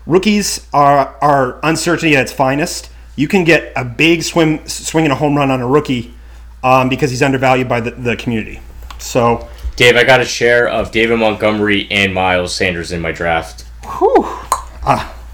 rookies 0.07 0.67
are 0.73 1.15
are 1.21 1.61
uncertainty 1.63 2.17
at 2.17 2.23
its 2.23 2.33
finest. 2.33 2.91
You 3.17 3.29
can 3.29 3.45
get 3.45 3.73
a 3.77 3.85
big 3.85 4.23
swim 4.23 4.67
swinging 4.67 5.11
a 5.11 5.15
home 5.15 5.37
run 5.37 5.51
on 5.51 5.61
a 5.61 5.67
rookie 5.67 6.15
um, 6.63 6.89
because 6.89 7.11
he's 7.11 7.23
undervalued 7.23 7.69
by 7.69 7.81
the, 7.81 7.91
the 7.93 8.17
community. 8.17 8.61
So, 8.99 9.49
Dave, 9.77 9.97
I 9.97 10.05
got 10.05 10.21
a 10.21 10.25
share 10.25 10.69
of 10.69 10.93
David 10.93 11.19
Montgomery 11.19 11.89
and 11.91 12.13
Miles 12.13 12.55
Sanders 12.55 12.93
in 12.93 13.01
my 13.01 13.13
draft. 13.13 13.65
whew, 13.85 14.27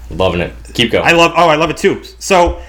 Loving 0.09 0.41
it. 0.41 0.53
Keep 0.73 0.91
going. 0.91 1.05
I 1.05 1.11
love. 1.11 1.33
Oh, 1.35 1.49
I 1.49 1.55
love 1.55 1.69
it 1.69 1.77
too. 1.77 2.03
So, 2.19 2.61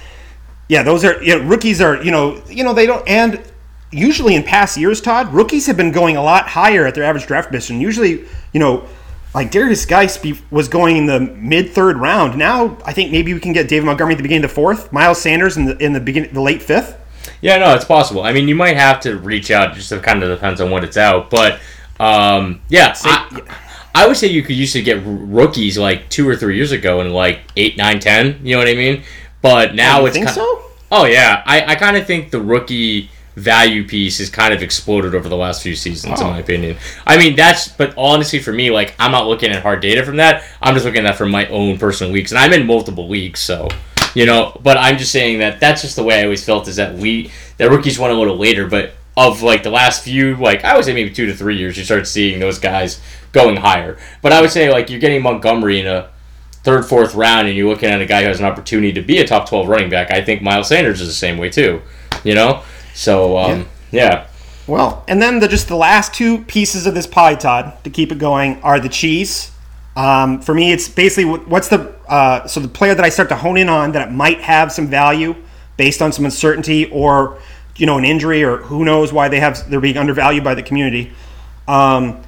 yeah, 0.69 0.83
those 0.83 1.05
are 1.05 1.23
you 1.23 1.39
know, 1.39 1.45
rookies 1.47 1.81
are 1.81 2.03
you 2.03 2.11
know 2.11 2.43
you 2.49 2.65
know 2.65 2.73
they 2.73 2.87
don't 2.87 3.07
and 3.07 3.43
usually 3.91 4.35
in 4.35 4.43
past 4.43 4.77
years, 4.77 5.01
Todd, 5.01 5.33
rookies 5.33 5.67
have 5.67 5.77
been 5.77 5.93
going 5.93 6.17
a 6.17 6.23
lot 6.23 6.49
higher 6.49 6.85
at 6.87 6.95
their 6.95 7.05
average 7.05 7.27
draft 7.27 7.51
position. 7.51 7.81
Usually, 7.81 8.25
you 8.53 8.61
know. 8.61 8.87
Like 9.35 9.51
Darius 9.51 9.85
Guice 9.85 10.17
be, 10.17 10.41
was 10.51 10.69
going 10.69 10.97
in 10.97 11.05
the 11.05 11.21
mid 11.21 11.69
third 11.71 11.99
round. 11.99 12.39
Now 12.39 12.79
I 12.87 12.95
think 12.95 13.13
maybe 13.13 13.35
we 13.35 13.41
can 13.41 13.53
get 13.53 13.69
David 13.69 13.85
Montgomery 13.85 14.15
at 14.15 14.17
the 14.17 14.23
beginning 14.23 14.43
of 14.43 14.51
the 14.51 14.55
fourth, 14.55 14.91
Miles 14.91 15.21
Sanders 15.21 15.59
in 15.59 15.67
the 15.67 15.77
in 15.77 15.93
the 15.93 16.01
beginning, 16.01 16.33
the 16.33 16.41
late 16.41 16.63
fifth. 16.63 16.98
Yeah, 17.41 17.59
no, 17.59 17.75
it's 17.75 17.85
possible. 17.85 18.23
I 18.23 18.33
mean, 18.33 18.49
you 18.49 18.55
might 18.55 18.77
have 18.77 19.01
to 19.01 19.17
reach 19.19 19.51
out. 19.51 19.75
Just 19.75 19.93
it 19.93 20.03
kind 20.03 20.23
of 20.23 20.29
depends 20.31 20.61
on 20.61 20.71
what 20.71 20.85
it's 20.85 20.97
out. 20.97 21.31
But 21.31 21.61
um, 22.01 22.61
yeah, 22.69 22.95
I, 23.05 23.43
I 23.95 24.07
would 24.07 24.17
say 24.17 24.29
you 24.29 24.43
could 24.43 24.57
used 24.57 24.73
to 24.75 24.83
get 24.83 25.01
rookies 25.05 25.79
like 25.79 26.09
two 26.09 26.29
or 26.29 26.37
three 26.37 26.57
years 26.57 26.73
ago 26.73 27.01
in 27.01 27.11
like 27.13 27.41
eight, 27.57 27.77
nine, 27.77 28.01
ten. 28.01 28.41
You 28.45 28.55
know 28.55 28.59
what 28.59 28.69
I 28.69 28.75
mean? 28.75 29.03
But 29.43 29.75
now 29.75 30.05
it's 30.07 30.15
think 30.17 30.29
ki- 30.29 30.35
so? 30.35 30.63
Oh 30.91 31.05
yeah, 31.05 31.43
I, 31.47 31.65
I 31.73 31.75
kind 31.77 31.97
of 31.97 32.07
think 32.07 32.31
the 32.31 32.41
rookie 32.41 33.11
value 33.37 33.87
piece 33.87 34.19
has 34.19 34.29
kind 34.31 34.53
of 34.53 34.63
exploded 34.63 35.15
over 35.15 35.29
the 35.29 35.37
last 35.37 35.63
few 35.63 35.77
seasons, 35.77 36.21
in 36.21 36.27
Oh. 36.27 36.31
my 36.31 36.39
opinion. 36.39 36.77
I 37.07 37.17
mean, 37.19 37.37
that's 37.37 37.69
but 37.69 37.95
honestly 37.97 38.41
for 38.41 38.53
me, 38.53 38.71
like 38.73 38.95
I'm 38.99 39.13
not 39.13 39.29
looking 39.29 39.51
at 39.53 39.63
hard 39.63 39.81
data 39.81 40.05
from 40.05 40.17
that. 40.17 40.43
I'm 40.61 40.75
just 40.75 40.85
looking 40.85 41.01
at 41.07 41.11
that 41.11 41.19
from 41.19 41.31
my 41.31 41.47
own 41.49 41.79
personal 41.79 42.13
leagues, 42.13 42.33
and 42.33 42.39
I'm 42.41 42.53
in 42.53 42.67
multiple 42.67 43.09
leagues, 43.09 43.39
so 43.39 43.69
you 44.19 44.27
know. 44.27 44.59
But 44.63 44.77
I'm 44.77 44.99
just 44.99 45.13
saying 45.13 45.39
that 45.39 45.61
that's 45.61 45.83
just 45.83 45.95
the 45.95 46.03
way 46.03 46.21
I 46.21 46.25
always 46.25 46.45
felt 46.45 46.67
is 46.67 46.77
that 46.77 46.97
we 46.97 47.31
that 47.57 47.71
rookies 47.71 47.99
went 47.99 48.13
a 48.13 48.17
little 48.17 48.37
later, 48.37 48.67
but 48.67 48.93
of 49.17 49.43
like 49.43 49.63
the 49.63 49.71
last 49.71 50.03
few, 50.03 50.37
like 50.37 50.65
I 50.65 50.75
would 50.75 50.85
say 50.85 50.93
maybe 50.93 51.11
two 51.11 51.27
to 51.27 51.35
three 51.35 51.57
years, 51.57 51.79
you 51.79 51.85
start 51.85 52.07
seeing 52.07 52.41
those 52.41 52.59
guys 52.59 53.01
going 53.33 53.57
higher. 53.57 53.97
But 54.21 54.33
I 54.33 54.41
would 54.41 54.51
say 54.51 54.71
like 54.71 54.91
you're 54.91 55.01
getting 55.01 55.23
Montgomery 55.23 55.79
in 55.79 55.87
a 55.87 56.11
third, 56.65 56.85
fourth 56.85 57.15
round, 57.15 57.47
and 57.47 57.57
you're 57.57 57.69
looking 57.69 57.89
at 57.89 58.01
a 58.01 58.07
guy 58.07 58.23
who 58.23 58.29
has 58.29 58.41
an 58.41 58.47
opportunity 58.47 58.93
to 58.93 59.03
be 59.03 59.19
a 59.19 59.27
top 59.27 59.49
12 59.49 59.69
running 59.69 59.89
back, 59.89 60.11
I 60.11 60.23
think 60.23 60.43
Miles 60.43 60.69
Sanders 60.69 61.01
is 61.01 61.07
the 61.07 61.15
same 61.15 61.39
way 61.39 61.49
too. 61.49 61.81
You 62.25 62.35
know, 62.35 62.63
so 62.95 63.39
um, 63.39 63.69
yeah. 63.93 64.27
Well, 64.67 65.05
and 65.09 65.23
then 65.23 65.39
the 65.39 65.49
just 65.49 65.69
the 65.69 65.77
last 65.77 66.13
two 66.13 66.45
pieces 66.45 66.87
of 66.87 66.95
this 66.95 67.07
pie, 67.07 67.37
Todd, 67.37 67.79
to 67.85 67.91
keep 67.91 68.11
it 68.11 68.19
going, 68.19 68.61
are 68.63 68.81
the 68.81 68.89
cheese. 68.89 69.53
Um, 69.99 70.41
for 70.41 70.55
me, 70.55 70.71
it's 70.71 70.89
basically 70.89 71.25
what's 71.25 71.67
the 71.67 71.93
uh, 72.09 72.47
so 72.47 72.61
the 72.61 72.69
player 72.69 72.95
that 72.95 73.05
I 73.05 73.09
start 73.09 73.29
to 73.31 73.37
hone 73.37 73.57
in 73.57 73.69
on 73.69 73.91
that 73.93 74.09
it 74.09 74.13
might 74.13 74.41
have 74.41 74.71
some 74.71 74.87
value 74.87 75.35
based 75.77 76.01
on 76.01 76.13
some 76.13 76.25
uncertainty 76.25 76.87
or 76.91 77.39
you 77.77 77.85
know 77.85 77.99
an 77.99 78.05
injury 78.05 78.45
or 78.45 78.59
who 78.59 78.85
knows 78.85 79.13
why 79.13 79.29
they 79.29 79.41
have 79.41 79.69
they're 79.69 79.81
being 79.81 79.99
undervalued 79.99 80.45
by 80.45 80.55
the 80.55 80.63
community. 80.63 81.11
Um, 81.67 82.23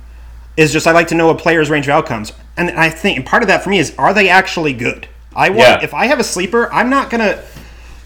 is 0.56 0.72
just 0.72 0.88
I 0.88 0.90
like 0.92 1.06
to 1.09 1.14
know 1.14 1.30
a 1.30 1.35
player's 1.35 1.70
range 1.70 1.87
of 1.87 1.90
outcomes, 1.90 2.33
and 2.56 2.70
I 2.72 2.90
think 2.90 3.18
and 3.18 3.24
part 3.24 3.44
of 3.44 3.46
that 3.46 3.62
for 3.62 3.70
me 3.70 3.78
is 3.78 3.94
are 3.96 4.12
they 4.12 4.28
actually 4.28 4.72
good? 4.72 5.06
I 5.35 5.50
want 5.50 5.61
Yeah. 5.61 5.80
if 5.85 5.94
I 5.94 6.06
have 6.06 6.18
a 6.18 6.24
sleeper, 6.24 6.68
I'm 6.72 6.90
not 6.90 7.09
gonna. 7.09 7.40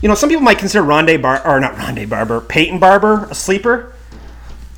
You 0.02 0.08
know, 0.08 0.14
some 0.14 0.28
people 0.28 0.42
might 0.42 0.58
consider 0.58 0.84
Rondé 0.84 1.20
Bar 1.22 1.40
or 1.46 1.58
not 1.58 1.76
Rondé 1.76 2.06
Barber, 2.06 2.42
Peyton 2.42 2.78
Barber 2.78 3.26
a 3.30 3.34
sleeper. 3.34 3.94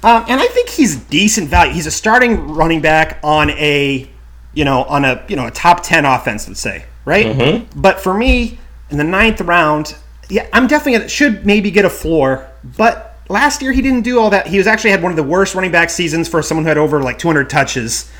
Um, 0.05 0.25
and 0.29 0.41
I 0.41 0.47
think 0.47 0.69
he's 0.69 0.95
decent 0.95 1.49
value. 1.49 1.73
He's 1.73 1.87
a 1.87 1.91
starting 1.91 2.53
running 2.55 2.81
back 2.81 3.19
on 3.25 3.51
a, 3.51 4.09
you 4.57 4.65
know, 4.65 4.85
on 4.85 5.05
a 5.05 5.23
you 5.29 5.37
know 5.37 5.47
a 5.47 5.51
top 5.53 5.83
ten 5.83 6.05
offense, 6.05 6.49
let's 6.49 6.61
say, 6.61 6.87
right? 7.05 7.27
But 7.77 8.01
for 8.01 8.15
me, 8.15 8.59
in 8.91 8.97
the 8.99 9.05
ninth 9.05 9.41
round, 9.43 9.95
yeah, 10.29 10.49
I'm 10.53 10.67
definitely 10.67 10.93
gonna, 10.93 11.09
should 11.09 11.47
maybe 11.47 11.71
get 11.71 11.85
a 11.85 11.91
floor. 11.91 12.51
But 12.77 13.19
last 13.29 13.61
year 13.63 13.71
he 13.73 13.83
didn't 13.83 14.03
do 14.03 14.19
all 14.19 14.31
that. 14.31 14.47
He 14.47 14.57
was 14.59 14.67
actually 14.67 14.91
had 14.91 15.03
one 15.03 15.13
of 15.13 15.17
the 15.17 15.23
worst 15.23 15.55
running 15.55 15.71
back 15.71 15.91
seasons 15.91 16.27
for 16.27 16.43
someone 16.43 16.65
who 16.65 16.69
had 16.69 16.79
over 16.79 17.03
like 17.03 17.19
200 17.19 17.51
touches 17.51 18.11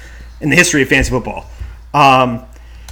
in 0.41 0.51
the 0.51 0.57
history 0.57 0.83
of 0.83 0.89
fantasy 0.89 1.11
football. 1.11 1.47
Um, 1.95 2.45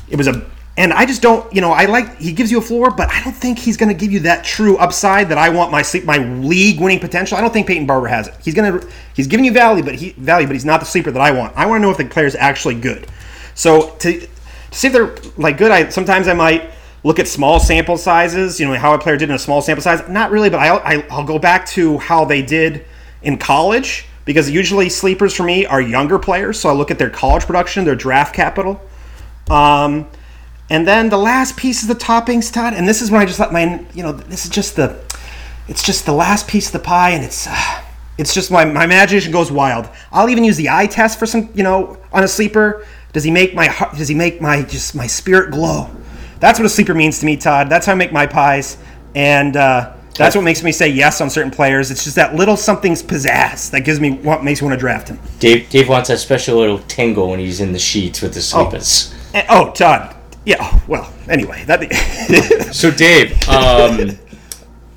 it 0.08 0.16
was 0.16 0.26
a 0.26 0.50
and 0.76 0.92
I 0.92 1.06
just 1.06 1.22
don't, 1.22 1.52
you 1.54 1.60
know, 1.60 1.70
I 1.70 1.84
like 1.84 2.16
he 2.16 2.32
gives 2.32 2.50
you 2.50 2.58
a 2.58 2.62
floor, 2.62 2.90
but 2.90 3.08
I 3.08 3.22
don't 3.22 3.36
think 3.36 3.58
he's 3.58 3.76
going 3.76 3.90
to 3.90 3.94
give 3.94 4.10
you 4.10 4.20
that 4.20 4.42
true 4.42 4.76
upside 4.78 5.28
that 5.28 5.38
I 5.38 5.50
want 5.50 5.70
my 5.70 5.82
sleep 5.82 6.04
my 6.04 6.18
league 6.18 6.80
winning 6.80 6.98
potential. 6.98 7.36
I 7.36 7.42
don't 7.42 7.52
think 7.52 7.66
Peyton 7.66 7.86
Barber 7.86 8.08
has 8.08 8.26
it. 8.26 8.34
He's 8.42 8.54
going 8.54 8.80
to 8.80 8.88
he's 9.14 9.26
giving 9.26 9.44
you 9.44 9.52
value, 9.52 9.84
but 9.84 9.94
he 9.94 10.10
value, 10.12 10.46
but 10.46 10.54
he's 10.54 10.64
not 10.64 10.80
the 10.80 10.86
sleeper 10.86 11.10
that 11.10 11.20
I 11.20 11.30
want. 11.30 11.54
I 11.56 11.66
want 11.66 11.80
to 11.80 11.82
know 11.82 11.90
if 11.90 11.98
the 11.98 12.06
player's 12.06 12.34
actually 12.34 12.74
good. 12.76 13.06
So 13.54 13.90
to 13.90 14.20
to 14.20 14.28
see 14.70 14.88
if 14.88 14.92
they're 14.92 15.14
like 15.36 15.58
good, 15.58 15.70
I 15.70 15.88
sometimes 15.88 16.28
I 16.28 16.34
might 16.34 16.70
look 17.02 17.18
at 17.18 17.28
small 17.28 17.60
sample 17.60 17.96
sizes. 17.96 18.58
You 18.58 18.66
know 18.66 18.74
how 18.74 18.94
a 18.94 18.98
player 18.98 19.16
did 19.16 19.28
in 19.28 19.34
a 19.34 19.38
small 19.38 19.62
sample 19.62 19.82
size. 19.82 20.08
Not 20.08 20.30
really, 20.30 20.50
but 20.50 20.60
I'll 20.60 20.80
I, 20.84 21.06
I'll 21.10 21.24
go 21.24 21.38
back 21.38 21.66
to 21.68 21.98
how 21.98 22.24
they 22.24 22.42
did 22.42 22.84
in 23.22 23.38
college 23.38 24.06
because 24.24 24.50
usually 24.50 24.88
sleepers 24.88 25.34
for 25.34 25.42
me 25.42 25.66
are 25.66 25.80
younger 25.80 26.18
players. 26.18 26.58
So 26.58 26.68
I 26.68 26.72
look 26.72 26.90
at 26.90 26.98
their 26.98 27.10
college 27.10 27.44
production, 27.44 27.84
their 27.84 27.94
draft 27.94 28.34
capital. 28.34 28.80
Um, 29.50 30.08
and 30.70 30.86
then 30.88 31.10
the 31.10 31.18
last 31.18 31.56
piece 31.56 31.82
is 31.82 31.88
the 31.88 31.94
toppings, 31.94 32.52
Todd. 32.52 32.72
And 32.74 32.88
this 32.88 33.02
is 33.02 33.10
when 33.10 33.20
I 33.20 33.26
just 33.26 33.38
let 33.38 33.52
my, 33.52 33.84
you 33.92 34.02
know, 34.02 34.12
this 34.12 34.44
is 34.44 34.50
just 34.50 34.76
the, 34.76 34.98
it's 35.68 35.82
just 35.82 36.06
the 36.06 36.12
last 36.12 36.48
piece 36.48 36.66
of 36.66 36.72
the 36.72 36.78
pie, 36.78 37.10
and 37.10 37.24
it's, 37.24 37.46
uh, 37.46 37.82
it's 38.16 38.32
just 38.32 38.50
my, 38.50 38.64
my 38.64 38.84
imagination 38.84 39.32
goes 39.32 39.50
wild. 39.50 39.88
I'll 40.12 40.28
even 40.28 40.44
use 40.44 40.56
the 40.56 40.70
eye 40.70 40.86
test 40.86 41.18
for 41.18 41.26
some, 41.26 41.50
you 41.54 41.62
know, 41.62 41.98
on 42.12 42.24
a 42.24 42.28
sleeper. 42.28 42.86
Does 43.14 43.22
he 43.22 43.30
make 43.30 43.54
my 43.54 43.66
heart? 43.68 43.96
Does 43.96 44.08
he 44.08 44.14
make 44.14 44.40
my 44.40 44.62
just 44.62 44.94
my 44.94 45.06
spirit 45.06 45.52
glow? 45.52 45.88
That's 46.40 46.58
what 46.58 46.66
a 46.66 46.68
sleeper 46.68 46.94
means 46.94 47.20
to 47.20 47.26
me, 47.26 47.36
Todd. 47.36 47.70
That's 47.70 47.86
how 47.86 47.92
I 47.92 47.94
make 47.94 48.12
my 48.12 48.26
pies, 48.26 48.76
and 49.14 49.56
uh, 49.56 49.94
that's 50.16 50.34
what 50.34 50.42
makes 50.42 50.64
me 50.64 50.72
say 50.72 50.88
yes 50.88 51.20
on 51.20 51.30
certain 51.30 51.52
players. 51.52 51.92
It's 51.92 52.02
just 52.02 52.16
that 52.16 52.34
little 52.34 52.56
something's 52.56 53.04
pizzazz 53.04 53.70
that 53.70 53.82
gives 53.82 54.00
me 54.00 54.10
what 54.10 54.42
makes 54.42 54.60
me 54.60 54.66
want 54.66 54.76
to 54.76 54.80
draft 54.80 55.08
him. 55.08 55.20
Dave 55.38 55.70
Dave 55.70 55.88
wants 55.88 56.08
that 56.08 56.18
special 56.18 56.58
little 56.58 56.80
tingle 56.80 57.30
when 57.30 57.38
he's 57.38 57.60
in 57.60 57.72
the 57.72 57.78
sheets 57.78 58.20
with 58.20 58.34
the 58.34 58.42
sleepers. 58.42 59.14
And- 59.32 59.46
oh, 59.48 59.70
Todd. 59.70 60.16
Yeah. 60.44 60.80
Well, 60.88 61.10
anyway, 61.28 61.64
that. 61.66 61.80
So 62.74 62.90
Dave, 62.90 63.32
um, 63.48 64.18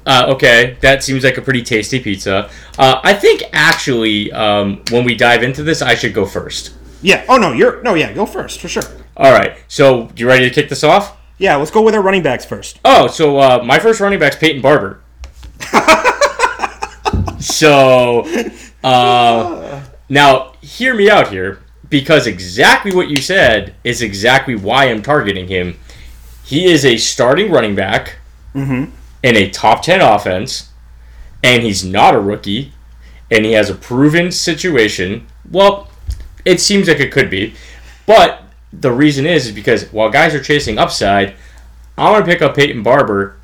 uh, 0.08 0.25
okay, 0.30 0.75
that 0.82 1.03
seems 1.03 1.23
like 1.23 1.38
a 1.38 1.41
pretty 1.41 1.62
tasty 1.62 1.99
pizza. 1.99 2.49
Uh, 2.80 2.99
I 3.03 3.13
think 3.13 3.43
actually, 3.53 4.32
um, 4.32 4.82
when 4.89 5.06
we 5.06 5.13
dive 5.15 5.43
into 5.43 5.62
this, 5.62 5.84
I 5.84 5.93
should 5.93 6.15
go 6.15 6.25
first. 6.25 6.73
Yeah. 7.01 7.25
Oh 7.29 7.38
no, 7.38 7.51
you're 7.53 7.81
no. 7.83 7.93
Yeah, 7.93 8.12
go 8.13 8.25
first 8.25 8.60
for 8.60 8.67
sure. 8.67 8.83
All 9.15 9.31
right. 9.31 9.57
So 9.67 10.10
you 10.15 10.27
ready 10.27 10.47
to 10.49 10.53
kick 10.53 10.69
this 10.69 10.83
off? 10.83 11.17
Yeah, 11.38 11.55
let's 11.57 11.71
go 11.71 11.81
with 11.81 11.93
our 11.93 12.01
running 12.01 12.23
backs 12.23 12.45
first. 12.45 12.79
Oh, 12.83 13.07
so 13.07 13.38
uh, 13.38 13.63
my 13.63 13.77
first 13.79 13.99
running 13.99 14.19
back's 14.19 14.36
Peyton 14.38 14.62
Barber. 14.62 15.01
so 17.39 18.25
uh, 18.83 19.83
now 20.10 20.53
hear 20.62 20.95
me 20.95 21.10
out 21.10 21.29
here 21.29 21.60
because 21.89 22.27
exactly 22.27 22.93
what 22.93 23.10
you 23.10 23.17
said 23.17 23.75
is 23.83 24.01
exactly 24.01 24.55
why 24.55 24.86
I'm 24.86 25.01
targeting 25.01 25.47
him. 25.47 25.77
he 26.43 26.65
is 26.65 26.83
a 26.86 26.97
starting 26.97 27.51
running 27.51 27.75
back 27.75 28.17
in 28.55 29.36
a 29.36 29.49
top 29.51 29.83
10 29.83 30.01
offense, 30.01 30.71
and 31.43 31.62
he's 31.63 31.83
not 31.86 32.15
a 32.15 32.19
rookie, 32.19 32.73
and 33.29 33.45
he 33.45 33.51
has 33.51 33.69
a 33.69 33.75
proven 33.75 34.31
situation. 34.31 35.27
Well, 35.49 35.87
it 36.47 36.62
seems 36.62 36.88
like 36.88 36.99
it 36.99 37.12
could 37.12 37.29
be, 37.29 37.53
but 38.05 38.43
the 38.73 38.91
reason 38.91 39.25
is, 39.25 39.47
is 39.47 39.51
because 39.51 39.91
while 39.91 40.10
guys 40.10 40.33
are 40.33 40.41
chasing 40.41 40.77
upside, 40.77 41.36
I 41.97 42.12
want 42.12 42.25
to 42.25 42.31
pick 42.31 42.41
up 42.41 42.55
Peyton 42.55 42.83
Barber. 42.83 43.38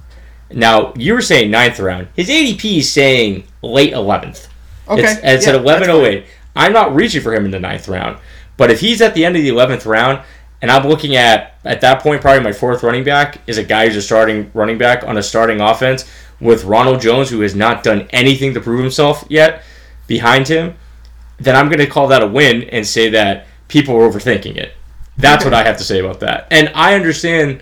Now, 0.51 0.93
you 0.95 1.13
were 1.13 1.21
saying 1.21 1.51
ninth 1.51 1.79
round. 1.79 2.07
His 2.15 2.29
ADP 2.29 2.77
is 2.77 2.91
saying 2.91 3.45
late 3.61 3.93
11th. 3.93 4.47
Okay, 4.87 5.01
It's, 5.01 5.19
it's 5.23 5.47
yeah, 5.47 5.53
at 5.53 5.63
that's 5.63 5.87
11.08. 5.87 6.25
I'm 6.55 6.73
not 6.73 6.93
reaching 6.93 7.21
for 7.21 7.33
him 7.33 7.45
in 7.45 7.51
the 7.51 7.59
ninth 7.59 7.87
round. 7.87 8.19
But 8.57 8.69
if 8.69 8.79
he's 8.79 9.01
at 9.01 9.15
the 9.15 9.25
end 9.25 9.35
of 9.35 9.41
the 9.41 9.49
11th 9.49 9.85
round, 9.85 10.21
and 10.61 10.69
I'm 10.69 10.87
looking 10.87 11.15
at, 11.15 11.55
at 11.65 11.81
that 11.81 12.01
point, 12.01 12.21
probably 12.21 12.43
my 12.43 12.53
fourth 12.53 12.83
running 12.83 13.03
back 13.03 13.41
is 13.47 13.57
a 13.57 13.63
guy 13.63 13.87
who's 13.87 13.95
a 13.95 14.01
starting 14.01 14.51
running 14.53 14.77
back 14.77 15.03
on 15.03 15.17
a 15.17 15.23
starting 15.23 15.59
offense 15.59 16.09
with 16.39 16.63
Ronald 16.63 17.01
Jones, 17.01 17.29
who 17.29 17.41
has 17.41 17.55
not 17.55 17.83
done 17.83 18.07
anything 18.11 18.53
to 18.53 18.61
prove 18.61 18.81
himself 18.81 19.25
yet 19.29 19.63
behind 20.07 20.47
him, 20.47 20.75
then 21.37 21.55
I'm 21.55 21.67
going 21.67 21.79
to 21.79 21.87
call 21.87 22.07
that 22.07 22.23
a 22.23 22.27
win 22.27 22.63
and 22.63 22.85
say 22.85 23.09
that 23.09 23.47
people 23.67 23.95
are 23.95 24.09
overthinking 24.09 24.55
it. 24.55 24.73
That's 25.17 25.45
what 25.45 25.53
I 25.53 25.63
have 25.63 25.77
to 25.77 25.83
say 25.83 25.99
about 25.99 26.19
that. 26.21 26.47
And 26.51 26.71
I 26.73 26.95
understand 26.95 27.61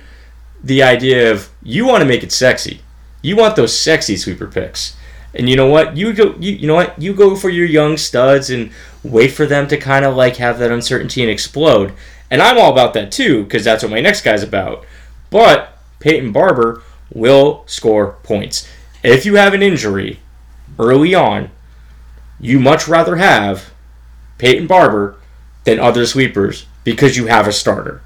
the 0.63 0.84
idea 0.84 1.31
of 1.31 1.49
you 1.62 1.86
want 1.86 2.01
to 2.01 2.07
make 2.07 2.23
it 2.23 2.31
sexy. 2.31 2.81
You 3.21 3.36
want 3.36 3.55
those 3.55 3.77
sexy 3.77 4.15
sweeper 4.15 4.47
picks. 4.47 4.95
And 5.34 5.49
you 5.49 5.55
know 5.55 5.67
what? 5.67 5.95
You 5.95 6.13
go 6.13 6.36
you, 6.39 6.53
you 6.53 6.67
know 6.67 6.75
what? 6.75 7.01
You 7.01 7.13
go 7.13 7.36
for 7.36 7.49
your 7.49 7.65
young 7.65 7.97
studs 7.97 8.49
and 8.49 8.71
wait 9.03 9.29
for 9.29 9.45
them 9.45 9.67
to 9.69 9.77
kind 9.77 10.05
of 10.05 10.15
like 10.15 10.38
have 10.38 10.60
that 10.60 10.71
uncertainty 10.71 11.21
and 11.21 11.31
explode. 11.31 11.93
And 12.29 12.41
I'm 12.41 12.57
all 12.57 12.71
about 12.71 12.93
that 12.95 13.12
too 13.12 13.45
cuz 13.45 13.63
that's 13.63 13.84
what 13.84 13.91
my 13.91 14.01
next 14.01 14.21
guy's 14.21 14.43
about. 14.43 14.86
But 15.29 15.77
Peyton 15.99 16.31
Barber 16.31 16.84
will 17.13 17.63
score 17.65 18.17
points. 18.23 18.67
If 19.03 19.25
you 19.25 19.36
have 19.36 19.53
an 19.53 19.63
injury 19.63 20.19
early 20.77 21.15
on, 21.15 21.49
you 22.41 22.60
much 22.60 22.88
rather 22.88 23.15
have 23.17 23.71
Peyton 24.39 24.67
Barber 24.67 25.15
than 25.63 25.80
other 25.80 26.06
sweepers 26.06 26.65
because 26.84 27.15
you 27.15 27.27
have 27.27 27.47
a 27.47 27.54
starter. 27.54 28.01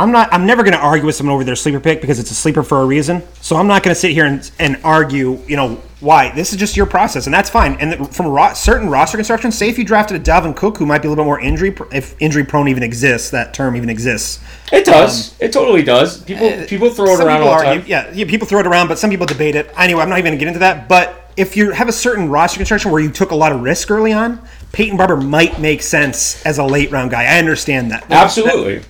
I'm 0.00 0.12
not. 0.12 0.32
I'm 0.32 0.46
never 0.46 0.62
going 0.62 0.72
to 0.72 0.80
argue 0.80 1.04
with 1.04 1.14
someone 1.14 1.34
over 1.34 1.44
their 1.44 1.54
sleeper 1.54 1.78
pick 1.78 2.00
because 2.00 2.18
it's 2.18 2.30
a 2.30 2.34
sleeper 2.34 2.62
for 2.62 2.80
a 2.80 2.86
reason. 2.86 3.22
So 3.42 3.56
I'm 3.56 3.66
not 3.66 3.82
going 3.82 3.94
to 3.94 4.00
sit 4.00 4.12
here 4.12 4.24
and, 4.24 4.50
and 4.58 4.80
argue. 4.82 5.38
You 5.46 5.56
know 5.56 5.74
why? 6.00 6.34
This 6.34 6.52
is 6.52 6.58
just 6.58 6.74
your 6.74 6.86
process, 6.86 7.26
and 7.26 7.34
that's 7.34 7.50
fine. 7.50 7.74
And 7.74 8.08
from 8.14 8.28
ro- 8.28 8.54
certain 8.54 8.88
roster 8.88 9.18
construction, 9.18 9.52
say 9.52 9.68
if 9.68 9.76
you 9.76 9.84
drafted 9.84 10.18
a 10.18 10.24
Dalvin 10.24 10.56
Cook 10.56 10.78
who 10.78 10.86
might 10.86 11.02
be 11.02 11.08
a 11.08 11.10
little 11.10 11.22
bit 11.22 11.26
more 11.26 11.38
injury, 11.38 11.72
pr- 11.72 11.84
if 11.92 12.16
injury 12.18 12.44
prone 12.44 12.68
even 12.68 12.82
exists, 12.82 13.28
that 13.30 13.52
term 13.52 13.76
even 13.76 13.90
exists. 13.90 14.42
It 14.72 14.86
does. 14.86 15.32
Um, 15.32 15.36
it 15.40 15.52
totally 15.52 15.82
does. 15.82 16.22
People 16.24 16.48
uh, 16.48 16.66
people 16.66 16.88
throw 16.88 17.12
it 17.12 17.20
around 17.20 17.42
all 17.42 17.58
the 17.58 17.64
time. 17.64 17.84
Yeah, 17.86 18.10
yeah, 18.14 18.24
people 18.24 18.48
throw 18.48 18.60
it 18.60 18.66
around, 18.66 18.88
but 18.88 18.98
some 18.98 19.10
people 19.10 19.26
debate 19.26 19.54
it. 19.54 19.70
Anyway, 19.76 20.00
I'm 20.00 20.08
not 20.08 20.18
even 20.18 20.30
going 20.30 20.38
to 20.38 20.44
get 20.44 20.48
into 20.48 20.60
that. 20.60 20.88
But 20.88 21.30
if 21.36 21.58
you 21.58 21.72
have 21.72 21.88
a 21.88 21.92
certain 21.92 22.30
roster 22.30 22.56
construction 22.56 22.90
where 22.90 23.02
you 23.02 23.10
took 23.10 23.32
a 23.32 23.36
lot 23.36 23.52
of 23.52 23.60
risk 23.60 23.90
early 23.90 24.14
on, 24.14 24.40
Peyton 24.72 24.96
Barber 24.96 25.16
might 25.16 25.60
make 25.60 25.82
sense 25.82 26.44
as 26.46 26.58
a 26.58 26.64
late 26.64 26.90
round 26.90 27.10
guy. 27.10 27.24
I 27.24 27.38
understand 27.38 27.90
that. 27.90 28.10
Absolutely. 28.10 28.78
But 28.78 28.86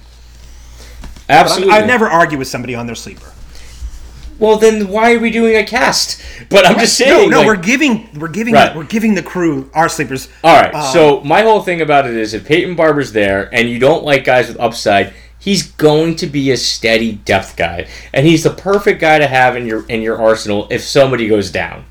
Absolutely. 1.30 1.72
I, 1.72 1.78
I'd 1.78 1.86
never 1.86 2.08
argue 2.08 2.38
with 2.38 2.48
somebody 2.48 2.74
on 2.74 2.86
their 2.86 2.94
sleeper. 2.94 3.32
well, 4.38 4.56
then 4.58 4.88
why 4.88 5.14
are 5.14 5.18
we 5.18 5.30
doing 5.30 5.56
a 5.56 5.64
cast? 5.64 6.22
But 6.48 6.66
I'm 6.66 6.78
just 6.78 6.96
saying. 6.96 7.30
no, 7.30 7.38
like- 7.38 7.46
we're 7.46 7.56
giving 7.56 8.08
we're 8.18 8.28
giving 8.28 8.54
Right. 8.54 8.74
we're 8.74 8.84
giving 8.84 9.14
the 9.14 9.22
crew 9.22 9.70
our 9.74 9.88
sleepers. 9.88 10.28
all 10.42 10.60
right. 10.60 10.74
Um, 10.74 10.92
so 10.92 11.20
my 11.22 11.42
whole 11.42 11.62
thing 11.62 11.80
about 11.82 12.06
it 12.06 12.14
is, 12.16 12.34
if 12.34 12.46
Peyton 12.46 12.74
Barber's 12.74 13.12
there 13.12 13.48
and 13.54 13.68
you 13.68 13.78
don't 13.78 14.04
like 14.04 14.24
guys 14.24 14.48
with 14.48 14.58
upside, 14.58 15.12
he's 15.38 15.70
going 15.72 16.16
to 16.16 16.26
be 16.26 16.50
a 16.50 16.56
steady 16.56 17.12
depth 17.12 17.56
guy, 17.56 17.86
and 18.12 18.26
he's 18.26 18.42
the 18.44 18.50
perfect 18.50 19.00
guy 19.00 19.18
to 19.18 19.26
have 19.26 19.56
in 19.56 19.66
your 19.66 19.84
in 19.88 20.00
your 20.02 20.20
arsenal 20.20 20.66
if 20.70 20.82
somebody 20.82 21.28
goes 21.28 21.50
down. 21.50 21.84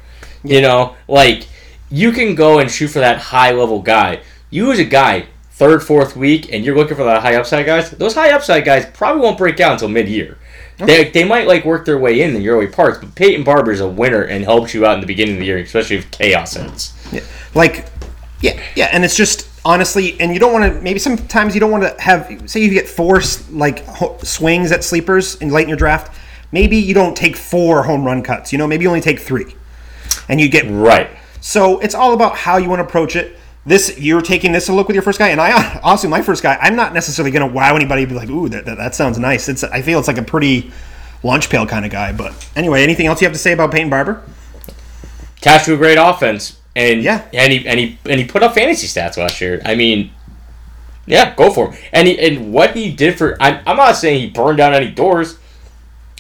You 0.43 0.61
know, 0.61 0.95
like 1.07 1.47
you 1.91 2.11
can 2.11 2.33
go 2.35 2.59
and 2.59 2.69
shoot 2.71 2.87
for 2.89 2.99
that 2.99 3.17
high 3.19 3.51
level 3.51 3.81
guy. 3.81 4.21
You 4.49 4.71
as 4.71 4.79
a 4.79 4.85
guy, 4.85 5.25
third, 5.59 5.83
fourth 5.83 6.15
week, 6.15 6.53
and 6.53 6.63
you're 6.63 6.75
looking 6.75 6.95
for 6.95 7.03
the 7.03 7.19
high 7.19 7.35
upside 7.35 7.65
guys. 7.65 7.91
Those 7.91 8.15
high 8.15 8.31
upside 8.31 8.63
guys 8.63 8.85
probably 8.93 9.21
won't 9.21 9.37
break 9.37 9.59
out 9.59 9.73
until 9.73 9.89
mid 9.89 10.07
year. 10.07 10.37
They, 10.77 11.09
they 11.09 11.25
might 11.25 11.45
like 11.45 11.65
work 11.65 11.85
their 11.85 11.99
way 11.99 12.21
in 12.21 12.33
the 12.33 12.47
early 12.47 12.67
parts, 12.67 12.99
but 12.99 13.13
Peyton 13.13 13.43
Barber 13.43 13.73
is 13.73 13.81
a 13.81 13.87
winner 13.87 14.23
and 14.23 14.45
helps 14.45 14.73
you 14.73 14.85
out 14.85 14.93
in 14.93 15.01
the 15.01 15.05
beginning 15.05 15.35
of 15.35 15.41
the 15.41 15.45
year, 15.45 15.57
especially 15.57 15.97
if 15.97 16.09
chaos 16.11 16.53
hits. 16.53 16.93
Yeah. 17.11 17.19
Like, 17.53 17.87
yeah, 18.39 18.57
yeah, 18.75 18.89
and 18.93 19.03
it's 19.03 19.17
just 19.17 19.49
honestly, 19.65 20.17
and 20.21 20.33
you 20.33 20.39
don't 20.39 20.53
want 20.53 20.73
to. 20.73 20.81
Maybe 20.81 20.97
sometimes 20.97 21.53
you 21.53 21.59
don't 21.59 21.71
want 21.71 21.83
to 21.83 22.01
have. 22.01 22.49
Say 22.49 22.61
you 22.61 22.69
get 22.69 22.87
four 22.87 23.21
like 23.51 23.85
ho- 23.85 24.17
swings 24.23 24.71
at 24.71 24.85
sleepers 24.85 25.35
in 25.35 25.49
late 25.49 25.63
in 25.63 25.69
your 25.69 25.77
draft. 25.77 26.17
Maybe 26.53 26.77
you 26.77 26.93
don't 26.93 27.17
take 27.17 27.35
four 27.35 27.83
home 27.83 28.05
run 28.05 28.23
cuts. 28.23 28.53
You 28.53 28.57
know, 28.57 28.65
maybe 28.65 28.83
you 28.83 28.89
only 28.89 29.01
take 29.01 29.19
three, 29.19 29.55
and 30.29 30.39
you 30.39 30.47
get. 30.47 30.65
Right. 30.69 31.09
So 31.41 31.79
it's 31.79 31.95
all 31.95 32.13
about 32.13 32.37
how 32.37 32.55
you 32.55 32.69
want 32.69 32.79
to 32.79 32.85
approach 32.85 33.17
it. 33.17 33.37
This 33.65 33.97
you're 33.99 34.21
taking 34.21 34.51
this 34.51 34.69
a 34.69 34.73
look 34.73 34.87
with 34.87 34.95
your 34.95 35.03
first 35.03 35.19
guy, 35.19 35.29
and 35.29 35.41
I 35.41 35.79
also 35.83 36.07
my 36.07 36.21
first 36.21 36.41
guy. 36.43 36.57
I'm 36.61 36.75
not 36.75 36.93
necessarily 36.93 37.31
going 37.31 37.47
to 37.47 37.53
wow 37.53 37.75
anybody. 37.75 38.05
Be 38.05 38.13
like, 38.15 38.29
ooh, 38.29 38.49
that, 38.49 38.65
that 38.65 38.77
that 38.77 38.95
sounds 38.95 39.19
nice. 39.19 39.49
It's 39.49 39.63
I 39.63 39.81
feel 39.81 39.99
it's 39.99 40.07
like 40.07 40.17
a 40.17 40.23
pretty 40.23 40.71
lunch 41.23 41.49
pail 41.49 41.65
kind 41.67 41.85
of 41.85 41.91
guy. 41.91 42.11
But 42.13 42.33
anyway, 42.55 42.83
anything 42.83 43.05
else 43.07 43.21
you 43.21 43.25
have 43.25 43.33
to 43.33 43.39
say 43.39 43.51
about 43.51 43.71
Peyton 43.71 43.89
Barber? 43.89 44.23
Attached 45.37 45.65
to 45.65 45.73
a 45.73 45.77
great 45.77 45.97
offense, 45.97 46.59
and 46.75 47.01
Yeah. 47.03 47.25
and 47.33 47.51
he 47.53 47.67
and 47.67 47.79
he 47.79 47.97
and 48.05 48.19
he 48.19 48.25
put 48.25 48.43
up 48.43 48.53
fantasy 48.55 48.87
stats 48.87 49.17
last 49.17 49.39
year. 49.41 49.61
I 49.65 49.75
mean, 49.75 50.11
yeah, 51.05 51.33
go 51.35 51.51
for 51.51 51.71
him. 51.71 51.79
And 51.93 52.07
he, 52.07 52.19
and 52.19 52.51
what 52.53 52.75
he 52.75 52.91
did 52.91 53.17
for 53.17 53.37
I'm, 53.41 53.61
I'm 53.65 53.77
not 53.77 53.93
saying 53.93 54.19
he 54.19 54.29
burned 54.29 54.57
down 54.57 54.73
any 54.73 54.91
doors, 54.91 55.37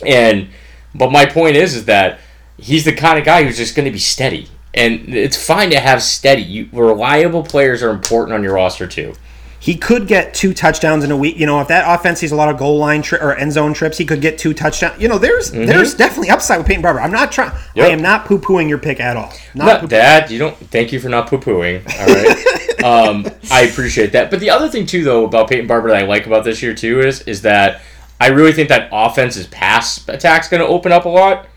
and 0.05 0.49
but 0.95 1.11
my 1.11 1.25
point 1.25 1.55
is 1.55 1.75
is 1.75 1.85
that 1.85 2.19
he's 2.57 2.85
the 2.85 2.93
kind 2.93 3.17
of 3.19 3.25
guy 3.25 3.43
who's 3.43 3.57
just 3.57 3.75
going 3.75 3.85
to 3.85 3.91
be 3.91 3.99
steady, 3.99 4.47
and 4.73 5.13
it's 5.15 5.35
fine 5.43 5.71
to 5.71 5.79
have 5.79 6.01
steady. 6.03 6.41
You, 6.43 6.69
reliable 6.71 7.43
players 7.43 7.81
are 7.83 7.89
important 7.89 8.33
on 8.35 8.43
your 8.43 8.53
roster 8.53 8.87
too. 8.87 9.13
he 9.61 9.75
could 9.75 10.07
get 10.07 10.33
two 10.33 10.53
touchdowns 10.53 11.03
in 11.03 11.11
a 11.11 11.17
week. 11.17 11.37
You 11.37 11.45
know, 11.45 11.59
if 11.59 11.67
that 11.67 11.83
offense 11.85 12.19
sees 12.19 12.31
a 12.31 12.35
lot 12.35 12.47
of 12.49 12.57
goal 12.57 12.77
line 12.77 13.01
tri- 13.01 13.19
or 13.19 13.35
end 13.35 13.51
zone 13.51 13.73
trips, 13.73 13.97
he 13.97 14.05
could 14.05 14.21
get 14.21 14.37
two 14.37 14.53
touchdowns. 14.53 15.01
You 15.01 15.09
know, 15.09 15.17
there's 15.17 15.51
there's 15.51 15.93
definitely 15.95 16.29
upside 16.29 16.59
with 16.59 16.67
Peyton 16.67 16.81
Barber. 16.81 17.01
I'm 17.01 17.11
not 17.11 17.31
trying. 17.31 17.51
Mm-hmm. 17.51 17.79
Yep. 17.79 17.87
I 17.87 17.89
am 17.91 18.01
not 18.01 18.25
poo 18.25 18.39
pooing 18.39 18.69
your 18.69 18.77
pick 18.77 18.99
at 19.01 19.17
all. 19.17 19.33
Not 19.53 19.81
Not 19.81 19.89
that 19.89 20.31
you 20.31 20.39
don't. 20.39 20.55
Thank 20.55 20.93
you 20.93 20.99
for 21.01 21.09
not 21.09 21.27
poo 21.27 21.39
pooing. 21.39 21.83
All 21.99 22.07
right, 22.07 22.83
um, 23.09 23.27
I 23.51 23.63
appreciate 23.63 24.13
that. 24.13 24.31
But 24.31 24.39
the 24.39 24.49
other 24.49 24.69
thing 24.69 24.85
too, 24.85 25.03
though, 25.03 25.25
about 25.25 25.49
Peyton 25.49 25.67
Barber 25.67 25.89
that 25.89 26.03
I 26.03 26.05
like 26.05 26.25
about 26.25 26.45
this 26.45 26.61
year 26.61 26.73
too 26.73 27.01
is 27.01 27.21
is 27.23 27.41
that 27.41 27.81
I 28.21 28.27
really 28.27 28.53
think 28.53 28.69
that 28.69 28.87
offense's 28.93 29.47
pass 29.47 30.07
attack's 30.07 30.47
going 30.47 30.61
to 30.61 30.67
open 30.67 30.91
up 30.93 31.03
a 31.05 31.09
lot. 31.09 31.47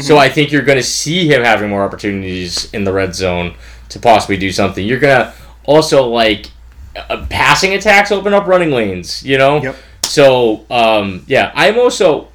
So 0.00 0.16
I 0.16 0.28
think 0.28 0.52
you're 0.52 0.62
going 0.62 0.78
to 0.78 0.84
see 0.84 1.26
him 1.26 1.42
having 1.42 1.68
more 1.68 1.82
opportunities 1.82 2.72
in 2.72 2.84
the 2.84 2.92
red 2.92 3.14
zone 3.14 3.54
to 3.90 3.98
possibly 3.98 4.36
do 4.36 4.52
something. 4.52 4.86
You're 4.86 5.00
going 5.00 5.26
to 5.26 5.34
also 5.64 6.06
like 6.06 6.50
uh, 6.96 7.26
passing 7.28 7.74
attacks 7.74 8.12
open 8.12 8.32
up 8.32 8.46
running 8.46 8.70
lanes. 8.70 9.22
You 9.24 9.38
know. 9.38 9.62
Yep. 9.62 9.76
So 10.04 10.66
um, 10.70 11.24
yeah, 11.26 11.52
I'm 11.54 11.78
also 11.78 12.28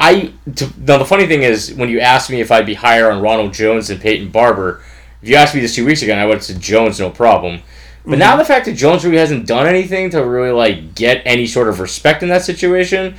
I 0.00 0.32
to, 0.56 0.72
now 0.78 0.96
the 0.96 1.04
funny 1.04 1.26
thing 1.26 1.42
is 1.42 1.74
when 1.74 1.90
you 1.90 2.00
asked 2.00 2.30
me 2.30 2.40
if 2.40 2.50
I'd 2.50 2.64
be 2.64 2.74
higher 2.74 3.10
on 3.10 3.20
Ronald 3.20 3.52
Jones 3.52 3.88
than 3.88 3.98
Peyton 3.98 4.30
Barber, 4.30 4.82
if 5.20 5.28
you 5.28 5.36
asked 5.36 5.54
me 5.54 5.60
this 5.60 5.74
two 5.74 5.84
weeks 5.84 6.00
ago, 6.00 6.14
I 6.14 6.24
would 6.24 6.36
have 6.36 6.44
said 6.44 6.60
Jones, 6.60 6.98
no 6.98 7.10
problem. 7.10 7.60
But 8.06 8.18
now 8.18 8.36
the 8.36 8.44
fact 8.46 8.64
that 8.64 8.72
Jones 8.72 9.04
really 9.04 9.18
hasn't 9.18 9.46
done 9.46 9.66
anything 9.66 10.08
to 10.10 10.24
really 10.24 10.52
like 10.52 10.94
get 10.94 11.20
any 11.26 11.46
sort 11.46 11.68
of 11.68 11.80
respect 11.80 12.22
in 12.22 12.30
that 12.30 12.42
situation, 12.42 13.14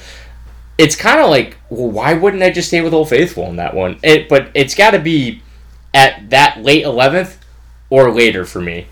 it's 0.77 0.95
kind 0.95 1.19
of 1.19 1.29
like, 1.29 1.57
well, 1.69 1.89
why 1.89 2.13
wouldn't 2.13 2.41
I 2.43 2.49
just 2.49 2.67
stay 2.67 2.81
with 2.81 2.93
Old 2.93 3.09
Faithful 3.09 3.45
in 3.45 3.57
that 3.57 3.73
one? 3.73 3.99
It, 4.03 4.29
but 4.29 4.49
it's 4.53 4.75
got 4.75 4.91
to 4.91 4.99
be 4.99 5.41
at 5.93 6.29
that 6.29 6.61
late 6.61 6.83
eleventh 6.83 7.37
or 7.89 8.11
later 8.11 8.45
for 8.45 8.61
me 8.61 8.87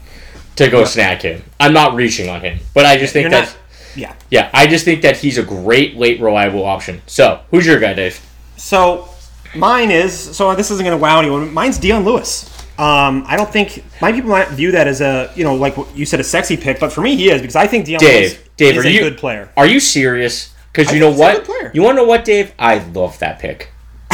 to 0.56 0.70
go 0.70 0.84
snag 0.86 1.22
him. 1.22 1.44
I'm 1.60 1.74
not 1.74 1.96
reaching 1.96 2.30
on 2.30 2.42
him, 2.42 2.60
but 2.74 2.86
I 2.86 2.98
just 2.98 3.14
think 3.14 3.30
that. 3.32 3.56
Yeah. 3.96 4.14
Yeah, 4.30 4.50
I 4.54 4.68
just 4.68 4.86
think 4.86 5.02
that 5.02 5.18
he's 5.18 5.38
a 5.38 5.44
great 5.44 5.98
late 5.98 6.22
reliable 6.22 6.64
option. 6.64 7.02
So, 7.08 7.42
who's 7.50 7.66
your 7.66 7.80
guy, 7.80 7.94
Dave? 7.94 8.24
So 8.58 9.10
mine 9.56 9.90
is 9.90 10.14
so 10.14 10.54
this 10.56 10.70
isn't 10.72 10.86
going 10.86 10.98
to 10.98 11.02
wow 11.02 11.20
anyone. 11.20 11.54
Mine's 11.54 11.78
Dion 11.78 12.04
Lewis. 12.04 12.46
Um, 12.78 13.26
I 13.28 13.36
don't 13.36 13.52
think 13.52 13.84
my 14.02 14.12
people 14.12 14.30
might 14.30 14.50
view 14.50 14.72
that 14.72 14.88
as 14.88 15.02
a 15.02 15.32
you 15.36 15.44
know 15.44 15.56
like 15.56 15.76
you 15.96 16.06
said 16.06 16.20
a 16.20 16.24
sexy 16.24 16.56
pick, 16.58 16.80
but 16.80 16.92
for 16.94 17.02
me 17.02 17.16
he 17.16 17.30
is 17.30 17.42
because 17.42 17.56
I 17.56 17.68
think 17.68 17.86
Dion 17.86 18.02
Lewis 18.02 18.34
Dave, 18.34 18.50
Dave, 18.58 18.78
is 18.78 18.86
a 18.86 18.92
you 18.92 19.00
good 19.00 19.18
player. 19.18 19.50
Are 19.58 19.66
you 19.66 19.80
serious? 19.80 20.54
Because 20.72 20.94
you 20.94 21.00
know 21.00 21.12
think 21.14 21.46
he's 21.46 21.50
a 21.50 21.52
what? 21.52 21.76
You 21.76 21.82
want 21.82 21.98
to 21.98 22.04
know 22.04 22.08
what, 22.08 22.26
Dave? 22.26 22.54
I 22.60 22.78
love 22.80 23.20
that 23.20 23.40
pick. 23.40 23.72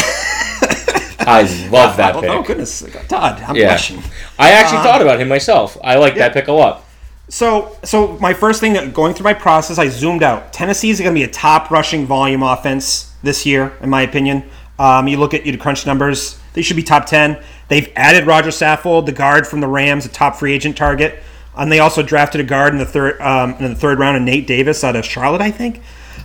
I 1.28 1.42
love 1.72 1.98
that 1.98 2.16
oh, 2.16 2.22
pick. 2.22 2.30
oh 2.30 2.44
goodness, 2.44 2.84
Todd, 3.08 3.42
I'm 3.42 3.56
Yeah. 3.56 3.70
blushing. 3.70 4.02
I 4.38 4.52
actually 4.52 4.80
thought 4.84 5.02
about 5.02 5.20
him 5.20 5.28
myself. 5.28 5.78
I 5.84 5.96
like 5.96 6.16
that 6.16 6.34
pick 6.34 6.48
a 6.48 6.52
lot. 6.54 6.84
So, 7.28 7.76
so 7.84 8.18
my 8.20 8.34
first 8.34 8.62
thing 8.62 8.74
that 8.74 8.94
going 8.94 9.16
through 9.16 9.24
my 9.24 9.34
process, 9.34 9.80
I 9.80 9.88
zoomed 9.88 10.22
out. 10.22 10.54
Tennessee 10.54 10.92
is 10.92 11.00
going 11.00 11.14
to 11.14 11.20
be 11.20 11.24
a 11.24 11.32
top 11.32 11.72
rushing 11.72 12.06
volume 12.06 12.44
offense 12.44 13.12
this 13.24 13.46
year, 13.46 13.74
in 13.82 13.90
my 13.90 14.04
opinion. 14.04 14.44
Um, 14.78 15.08
you 15.08 15.18
look 15.18 15.34
at 15.34 15.46
you 15.46 15.58
crunch 15.58 15.86
numbers; 15.86 16.40
they 16.54 16.62
should 16.62 16.76
be 16.76 16.84
top 16.84 17.06
ten. 17.08 17.42
They've 17.68 17.92
added 17.96 18.28
Roger 18.28 18.52
Saffold, 18.52 19.08
the 19.08 19.12
guard 19.12 19.48
from 19.48 19.62
the 19.62 19.68
Rams, 19.68 20.06
a 20.06 20.10
top 20.10 20.36
free 20.36 20.54
agent 20.54 20.78
target, 20.78 21.24
and 21.58 21.72
they 21.72 21.80
also 21.80 22.04
drafted 22.04 22.42
a 22.42 22.44
guard 22.44 22.74
in 22.74 22.80
the 22.80 22.86
third 22.86 23.20
um, 23.22 23.54
in 23.56 23.74
the 23.74 23.76
third 23.76 23.98
round, 23.98 24.18
and 24.18 24.26
Nate 24.26 24.46
Davis 24.46 24.84
out 24.84 24.96
of 24.96 25.04
Charlotte, 25.06 25.42
I 25.42 25.50
think. 25.50 25.82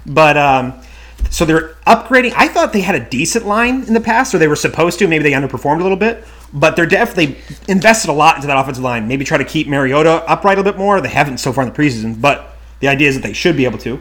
But 0.06 0.36
um, 0.36 0.80
so 1.30 1.44
they're 1.44 1.74
upgrading. 1.86 2.32
I 2.36 2.48
thought 2.48 2.72
they 2.72 2.80
had 2.80 2.94
a 2.94 3.00
decent 3.00 3.46
line 3.46 3.84
in 3.84 3.94
the 3.94 4.00
past, 4.00 4.34
or 4.34 4.38
they 4.38 4.48
were 4.48 4.56
supposed 4.56 4.98
to. 5.00 5.08
Maybe 5.08 5.22
they 5.22 5.32
underperformed 5.32 5.80
a 5.80 5.82
little 5.82 5.96
bit, 5.96 6.24
but 6.52 6.76
they're 6.76 6.86
definitely 6.86 7.38
invested 7.68 8.10
a 8.10 8.12
lot 8.12 8.36
into 8.36 8.46
that 8.46 8.56
offensive 8.56 8.82
line. 8.82 9.06
Maybe 9.08 9.24
try 9.24 9.38
to 9.38 9.44
keep 9.44 9.68
Mariota 9.68 10.24
upright 10.28 10.58
a 10.58 10.60
little 10.60 10.72
bit 10.72 10.78
more. 10.78 11.00
They 11.00 11.08
haven't 11.08 11.38
so 11.38 11.52
far 11.52 11.64
in 11.64 11.72
the 11.72 11.76
preseason, 11.76 12.20
but 12.20 12.56
the 12.80 12.88
idea 12.88 13.08
is 13.08 13.14
that 13.16 13.22
they 13.22 13.32
should 13.32 13.56
be 13.56 13.64
able 13.64 13.78
to 13.78 14.00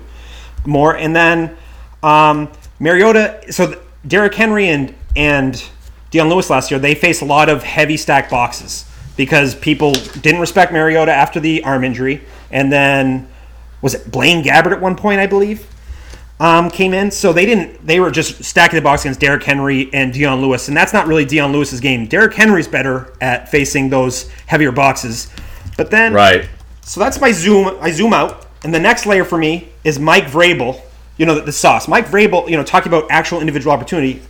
more. 0.66 0.96
And 0.96 1.16
then 1.16 1.58
um, 2.04 2.52
Mariota. 2.80 3.52
So 3.52 3.82
Derrick 4.08 4.34
Henry 4.34 4.68
and 4.70 4.96
and 5.16 5.64
Dion 6.12 6.30
Lewis 6.30 6.50
last 6.50 6.72
year, 6.72 6.80
they 6.80 6.96
faced 6.96 7.22
a 7.22 7.26
lot 7.26 7.50
of 7.50 7.64
heavy 7.64 7.98
stack 7.98 8.30
boxes 8.30 8.86
because 9.16 9.54
people 9.54 9.92
didn't 10.22 10.40
respect 10.40 10.72
Mariota 10.72 11.12
after 11.12 11.40
the 11.40 11.64
arm 11.64 11.84
injury, 11.84 12.24
and 12.52 12.72
then 12.72 13.28
was 13.82 13.94
it 13.94 14.10
Blaine 14.10 14.44
Gabbert 14.44 14.72
at 14.72 14.82
one 14.82 14.96
point, 14.96 15.20
I 15.20 15.28
believe, 15.28 15.68
um, 16.40 16.70
came 16.70 16.94
in. 16.94 17.12
So 17.12 17.34
they 17.34 17.46
didn't. 17.46 17.86
They 17.86 18.00
were 18.00 18.12
just 18.12 18.44
stacking 18.44 18.78
the 18.78 18.82
box 18.82 19.04
against 19.04 19.20
Derrick 19.20 19.44
Henry 19.44 19.90
and 19.94 20.14
Dion 20.14 20.42
Lewis, 20.42 20.68
and 20.68 20.78
that's 20.78 20.94
not 20.94 21.08
really 21.08 21.26
Dion 21.26 21.52
Lewis's 21.52 21.80
game. 21.80 22.06
Derrick 22.06 22.34
Henry's 22.34 22.68
better 22.68 23.14
at 23.22 23.50
facing 23.50 23.90
those 23.90 24.30
heavier 24.48 24.72
boxes, 24.72 25.30
but 25.78 25.92
then 25.92 26.14
Right. 26.14 26.48
so 26.82 27.00
that's 27.00 27.20
my 27.20 27.32
zoom. 27.32 27.78
I 27.82 27.92
zoom 27.92 28.14
out, 28.14 28.48
and 28.64 28.74
the 28.74 28.80
next 28.80 29.06
layer 29.06 29.26
for 29.26 29.38
me 29.38 29.70
is 29.84 30.00
Mike 30.00 30.26
Vrabel. 30.26 30.82
You 31.18 31.26
know 31.26 31.36
the, 31.36 31.42
the 31.42 31.52
sauce. 31.52 31.88
Mike 31.88 32.08
Vrabel. 32.08 32.48
You 32.50 32.56
know 32.58 32.64
talking 32.64 32.92
about 32.92 33.08
actual 33.10 33.42
individual 33.42 33.74
opportunity. 33.74 34.22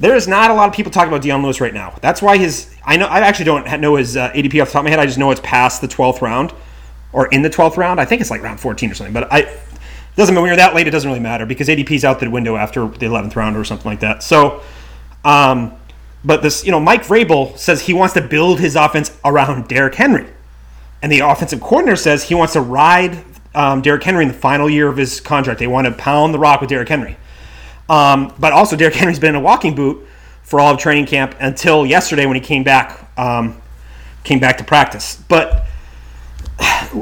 There 0.00 0.14
is 0.14 0.28
not 0.28 0.50
a 0.50 0.54
lot 0.54 0.68
of 0.68 0.74
people 0.74 0.92
talking 0.92 1.08
about 1.08 1.22
Dion 1.22 1.42
Lewis 1.42 1.60
right 1.60 1.74
now. 1.74 1.96
That's 2.02 2.22
why 2.22 2.36
his. 2.38 2.72
I 2.84 2.96
know. 2.96 3.06
I 3.06 3.20
actually 3.20 3.44
don't 3.46 3.80
know 3.80 3.96
his 3.96 4.16
uh, 4.16 4.30
ADP 4.30 4.60
off 4.62 4.68
the 4.68 4.72
top 4.72 4.80
of 4.80 4.84
my 4.84 4.90
head. 4.90 4.98
I 4.98 5.06
just 5.06 5.18
know 5.18 5.30
it's 5.30 5.40
past 5.42 5.80
the 5.80 5.88
twelfth 5.88 6.22
round, 6.22 6.52
or 7.12 7.26
in 7.28 7.42
the 7.42 7.50
twelfth 7.50 7.76
round. 7.76 8.00
I 8.00 8.04
think 8.04 8.20
it's 8.20 8.30
like 8.30 8.42
round 8.42 8.58
fourteen 8.60 8.90
or 8.90 8.94
something. 8.94 9.12
But 9.14 9.32
I 9.32 9.42
doesn't 10.18 10.34
when 10.34 10.44
you're 10.46 10.56
that 10.56 10.74
late. 10.74 10.86
It 10.86 10.90
doesn't 10.90 11.08
really 11.08 11.20
matter 11.20 11.46
because 11.46 11.68
ADP's 11.68 12.04
out 12.04 12.20
the 12.20 12.28
window 12.28 12.56
after 12.56 12.86
the 12.86 13.06
eleventh 13.06 13.36
round 13.36 13.56
or 13.56 13.64
something 13.64 13.90
like 13.90 14.00
that. 14.00 14.22
So. 14.22 14.62
Um, 15.24 15.72
but 16.24 16.42
this, 16.42 16.64
you 16.64 16.72
know, 16.72 16.80
Mike 16.80 17.04
Vrabel 17.04 17.56
says 17.56 17.82
he 17.82 17.94
wants 17.94 18.14
to 18.14 18.20
build 18.20 18.60
his 18.60 18.76
offense 18.76 19.16
around 19.24 19.68
Derrick 19.68 19.94
Henry. 19.94 20.26
And 21.00 21.12
the 21.12 21.20
offensive 21.20 21.60
coordinator 21.60 21.96
says 21.96 22.24
he 22.24 22.34
wants 22.34 22.54
to 22.54 22.60
ride 22.60 23.24
um, 23.54 23.82
Derrick 23.82 24.02
Henry 24.02 24.24
in 24.24 24.28
the 24.28 24.36
final 24.36 24.68
year 24.68 24.88
of 24.88 24.96
his 24.96 25.20
contract. 25.20 25.60
They 25.60 25.66
want 25.66 25.86
to 25.86 25.92
pound 25.92 26.34
the 26.34 26.38
rock 26.38 26.60
with 26.60 26.70
Derrick 26.70 26.88
Henry. 26.88 27.16
Um, 27.88 28.34
but 28.38 28.52
also, 28.52 28.76
Derrick 28.76 28.94
Henry's 28.94 29.18
been 29.18 29.30
in 29.30 29.36
a 29.36 29.40
walking 29.40 29.74
boot 29.74 30.06
for 30.42 30.60
all 30.60 30.74
of 30.74 30.80
training 30.80 31.06
camp 31.06 31.36
until 31.40 31.86
yesterday 31.86 32.26
when 32.26 32.34
he 32.34 32.40
came 32.40 32.64
back, 32.64 33.08
um, 33.18 33.60
came 34.24 34.40
back 34.40 34.58
to 34.58 34.64
practice. 34.64 35.22
But 35.28 35.66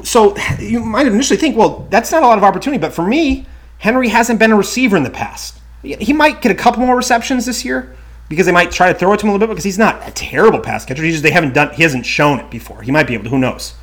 so 0.04 0.36
you 0.58 0.84
might 0.84 1.06
initially 1.06 1.38
think, 1.38 1.56
well, 1.56 1.86
that's 1.90 2.12
not 2.12 2.22
a 2.22 2.26
lot 2.26 2.38
of 2.38 2.44
opportunity. 2.44 2.80
But 2.80 2.92
for 2.92 3.06
me, 3.06 3.46
Henry 3.78 4.08
hasn't 4.08 4.38
been 4.38 4.52
a 4.52 4.56
receiver 4.56 4.96
in 4.96 5.02
the 5.02 5.10
past. 5.10 5.60
He 5.82 6.12
might 6.12 6.42
get 6.42 6.50
a 6.52 6.54
couple 6.54 6.84
more 6.84 6.96
receptions 6.96 7.46
this 7.46 7.64
year 7.64 7.94
because 8.28 8.46
they 8.46 8.52
might 8.52 8.70
try 8.70 8.92
to 8.92 8.98
throw 8.98 9.12
it 9.12 9.18
to 9.18 9.26
him 9.26 9.30
a 9.30 9.32
little 9.32 9.46
bit 9.46 9.52
because 9.52 9.64
he's 9.64 9.78
not 9.78 10.06
a 10.06 10.10
terrible 10.10 10.60
pass 10.60 10.84
catcher. 10.84 11.02
He 11.02 11.10
just 11.10 11.22
they 11.22 11.30
haven't 11.30 11.54
done 11.54 11.74
he 11.74 11.82
hasn't 11.82 12.06
shown 12.06 12.40
it 12.40 12.50
before. 12.50 12.82
He 12.82 12.90
might 12.90 13.06
be 13.06 13.14
able 13.14 13.24
to. 13.24 13.30
Who 13.30 13.38
knows? 13.38 13.74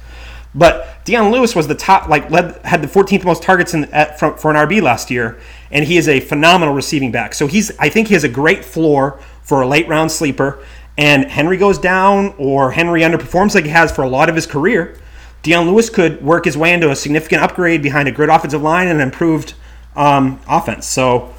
But 0.56 1.04
Dion 1.06 1.32
Lewis 1.32 1.56
was 1.56 1.68
the 1.68 1.76
top, 1.76 2.10
like 2.10 2.30
led 2.30 2.60
had 2.64 2.82
the 2.82 2.88
14th 2.88 3.24
most 3.26 3.42
targets 3.42 3.74
in 3.74 3.86
at, 3.86 4.20
for, 4.20 4.38
for 4.38 4.52
an 4.52 4.58
RB 4.68 4.82
last 4.82 5.10
year, 5.10 5.40
and 5.72 5.84
he 5.84 5.98
is 5.98 6.08
a 6.08 6.20
phenomenal 6.20 6.76
receiving 6.76 7.12
back. 7.12 7.34
So 7.34 7.48
he's 7.48 7.72
I 7.80 7.90
think 7.90 8.08
he 8.08 8.14
has 8.14 8.24
a 8.24 8.30
great 8.30 8.64
floor 8.64 9.20
for 9.42 9.62
a 9.62 9.68
late 9.68 9.88
round 9.88 10.12
sleeper. 10.12 10.64
And 10.96 11.26
Henry 11.26 11.58
goes 11.58 11.80
down 11.80 12.36
or 12.38 12.72
Henry 12.72 13.02
underperforms 13.02 13.56
like 13.56 13.64
he 13.64 13.72
has 13.72 13.92
for 13.92 14.04
a 14.04 14.08
lot 14.08 14.30
of 14.30 14.36
his 14.36 14.46
career. 14.46 14.96
Dion 15.44 15.70
Lewis 15.70 15.90
could 15.90 16.24
work 16.24 16.46
his 16.46 16.58
way 16.58 16.74
into 16.74 16.90
a 16.90 16.96
significant 16.96 17.44
upgrade 17.44 17.84
behind 17.84 18.08
a 18.08 18.12
good 18.12 18.30
offensive 18.30 18.62
line 18.62 18.88
and 18.88 19.02
an 19.02 19.08
improved 19.08 19.54
um, 19.96 20.40
offense. 20.48 20.88
So 20.88 21.34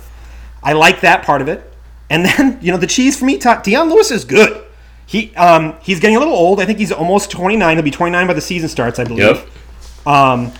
I 0.62 0.74
like 0.74 1.00
that 1.00 1.24
part 1.24 1.40
of 1.40 1.48
it. 1.48 1.72
And 2.10 2.24
then 2.24 2.58
you 2.62 2.70
know 2.70 2.78
the 2.78 2.86
cheese 2.86 3.18
for 3.18 3.24
me, 3.24 3.38
Dion 3.38 3.88
Lewis 3.88 4.10
is 4.10 4.24
good. 4.24 4.64
He 5.06 5.34
um, 5.36 5.74
he's 5.82 6.00
getting 6.00 6.16
a 6.16 6.18
little 6.18 6.34
old. 6.34 6.60
I 6.60 6.66
think 6.66 6.78
he's 6.78 6.92
almost 6.92 7.30
29. 7.30 7.76
He'll 7.76 7.84
be 7.84 7.90
29 7.90 8.26
by 8.26 8.32
the 8.32 8.40
season 8.40 8.68
starts, 8.68 8.98
I 8.98 9.04
believe. 9.04 9.36
Yep. 9.36 10.06
Um, 10.06 10.52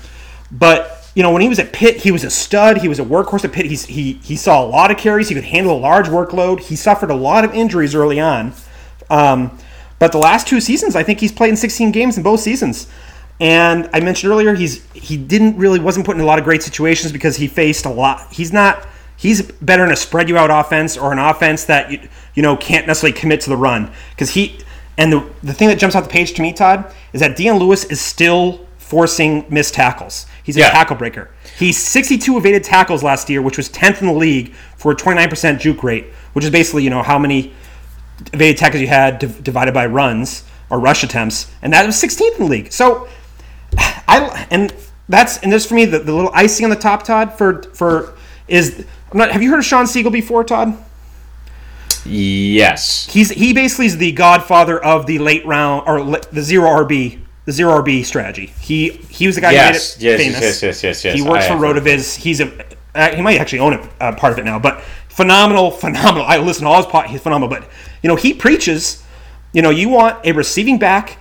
but 0.50 1.11
you 1.14 1.22
know 1.22 1.30
when 1.30 1.42
he 1.42 1.48
was 1.48 1.59
at 1.59 1.72
Pitt, 1.72 1.98
he 1.98 2.11
was 2.11 2.24
a 2.24 2.30
stud. 2.30 2.78
He 2.78 2.88
was 2.88 2.98
a 2.98 3.04
workhorse 3.04 3.44
at 3.44 3.52
Pitt. 3.52 3.66
He's, 3.66 3.85
he 3.85 4.14
he 4.14 4.37
saw 4.37 4.64
a 4.64 4.66
lot 4.66 4.90
of 4.90 4.96
carries. 4.96 5.28
He 5.28 5.35
could 5.35 5.44
handle 5.44 5.76
a 5.76 5.80
large 5.80 6.07
workload. 6.07 6.61
He 6.61 6.76
suffered 6.76 7.11
a 7.11 7.14
lot 7.14 7.44
of 7.44 7.52
injuries 7.54 7.94
early 7.94 8.20
on. 8.20 8.52
Um, 9.11 9.59
but 9.98 10.12
the 10.12 10.18
last 10.18 10.46
two 10.46 10.61
seasons, 10.61 10.96
I 10.96 11.02
think 11.02 11.20
he's 11.20 11.33
played 11.33 11.50
in 11.50 11.57
16 11.57 11.92
games 11.92 12.16
in 12.16 12.22
both 12.22 12.40
seasons. 12.40 12.88
And 13.40 13.90
I 13.92 14.00
mentioned 14.00 14.32
earlier, 14.32 14.54
he's 14.54 14.84
he 14.92 15.16
didn't 15.16 15.56
really 15.56 15.80
wasn't 15.80 16.06
put 16.06 16.16
in 16.16 16.22
a 16.22 16.26
lot 16.26 16.38
of 16.38 16.44
great 16.44 16.62
situations 16.62 17.12
because 17.12 17.36
he 17.36 17.46
faced 17.48 17.84
a 17.84 17.90
lot. 17.90 18.32
He's 18.32 18.52
not. 18.52 18.86
He's 19.16 19.42
better 19.42 19.84
in 19.84 19.90
a 19.92 19.96
spread 19.96 20.28
you 20.28 20.36
out 20.36 20.50
offense 20.50 20.96
or 20.96 21.12
an 21.12 21.18
offense 21.18 21.64
that 21.64 21.90
you, 21.90 22.08
you 22.34 22.42
know 22.42 22.56
can't 22.56 22.86
necessarily 22.86 23.18
commit 23.18 23.40
to 23.42 23.50
the 23.50 23.56
run 23.56 23.90
because 24.10 24.30
he. 24.30 24.58
And 24.96 25.12
the 25.12 25.28
the 25.42 25.52
thing 25.52 25.68
that 25.68 25.78
jumps 25.78 25.96
out 25.96 26.04
the 26.04 26.08
page 26.10 26.34
to 26.34 26.42
me, 26.42 26.52
Todd, 26.52 26.92
is 27.12 27.20
that 27.20 27.36
Dion 27.36 27.58
Lewis 27.58 27.84
is 27.84 28.00
still 28.00 28.64
forcing 28.78 29.44
missed 29.48 29.74
tackles. 29.74 30.26
He's 30.44 30.56
a 30.56 30.60
Yeah. 30.60 30.70
tackle 30.70 30.94
breaker. 30.94 31.30
He's 31.58 31.76
62 31.78 32.36
evaded 32.36 32.62
tackles 32.62 33.02
last 33.02 33.28
year, 33.30 33.42
which 33.42 33.56
was 33.56 33.68
10th 33.70 34.00
in 34.02 34.06
the 34.06 34.12
league 34.12 34.52
for 34.76 34.92
a 34.92 34.94
29% 34.94 35.58
juke 35.58 35.82
rate, 35.82 36.06
which 36.34 36.44
is 36.44 36.50
basically 36.50 36.84
you 36.84 36.90
know 36.90 37.02
how 37.02 37.18
many 37.18 37.52
evaded 38.32 38.56
tackles 38.58 38.80
you 38.80 38.86
had 38.86 39.18
div- 39.18 39.42
divided 39.42 39.74
by 39.74 39.86
runs 39.86 40.44
or 40.70 40.78
rush 40.78 41.02
attempts, 41.02 41.50
and 41.62 41.72
that 41.72 41.84
was 41.86 41.96
16th 41.96 42.38
in 42.38 42.44
the 42.44 42.50
league. 42.50 42.72
So 42.72 43.08
I 43.78 44.46
and 44.50 44.74
that's 45.08 45.38
and 45.38 45.52
this 45.52 45.66
for 45.66 45.74
me 45.74 45.84
the, 45.84 45.98
the 45.98 46.12
little 46.12 46.30
icing 46.34 46.64
on 46.64 46.70
the 46.70 46.76
top, 46.76 47.02
Todd, 47.04 47.37
for 47.37 47.62
for 47.74 48.14
is 48.48 48.84
I'm 49.12 49.18
not. 49.18 49.30
Have 49.30 49.42
you 49.42 49.50
heard 49.50 49.58
of 49.58 49.64
Shawn 49.64 49.87
Siegele 49.87 50.12
before, 50.12 50.44
Todd? 50.44 50.76
Yes. 52.04 53.06
He's 53.06 53.30
he 53.30 53.52
basically 53.52 53.87
is 53.87 53.96
the 53.96 54.12
godfather 54.12 54.82
of 54.82 55.06
the 55.06 55.18
late 55.18 55.44
round 55.46 55.88
or 55.88 56.02
le- 56.02 56.20
the 56.32 56.42
zero 56.42 56.68
RB 56.68 57.20
the 57.46 57.52
zero 57.52 57.82
RB 57.82 58.04
strategy. 58.04 58.46
He 58.60 58.90
he 58.90 59.26
was 59.26 59.37
the 59.37 59.40
guy 59.40 59.52
Yes, 59.52 59.94
who 59.94 60.04
made 60.04 60.14
it 60.14 60.18
yes, 60.18 60.20
yes, 60.20 60.20
famous. 60.20 60.40
yes, 60.42 60.62
yes, 60.62 60.82
yes, 60.82 61.04
yes. 61.04 61.14
He 61.14 61.22
works 61.22 61.46
I 61.46 61.48
for 61.48 61.54
Rotoviz. 61.54 62.16
He's 62.16 62.40
a 62.40 62.52
uh, 62.94 63.14
he 63.14 63.22
might 63.22 63.40
actually 63.40 63.58
own 63.58 63.88
uh, 64.00 64.14
part 64.14 64.32
of 64.32 64.38
it 64.38 64.44
now, 64.44 64.58
but 64.58 64.80
phenomenal, 65.08 65.70
phenomenal. 65.70 66.24
I 66.26 66.38
listen 66.38 66.64
to 66.64 66.70
all 66.70 66.76
his 66.76 66.87
pot. 66.87 67.08
He's 67.08 67.20
phenomenal, 67.20 67.48
but 67.48 67.68
you 68.02 68.08
know 68.08 68.16
he 68.16 68.34
preaches. 68.34 69.02
You 69.52 69.62
know 69.62 69.70
you 69.70 69.88
want 69.88 70.24
a 70.26 70.32
receiving 70.32 70.78
back. 70.78 71.18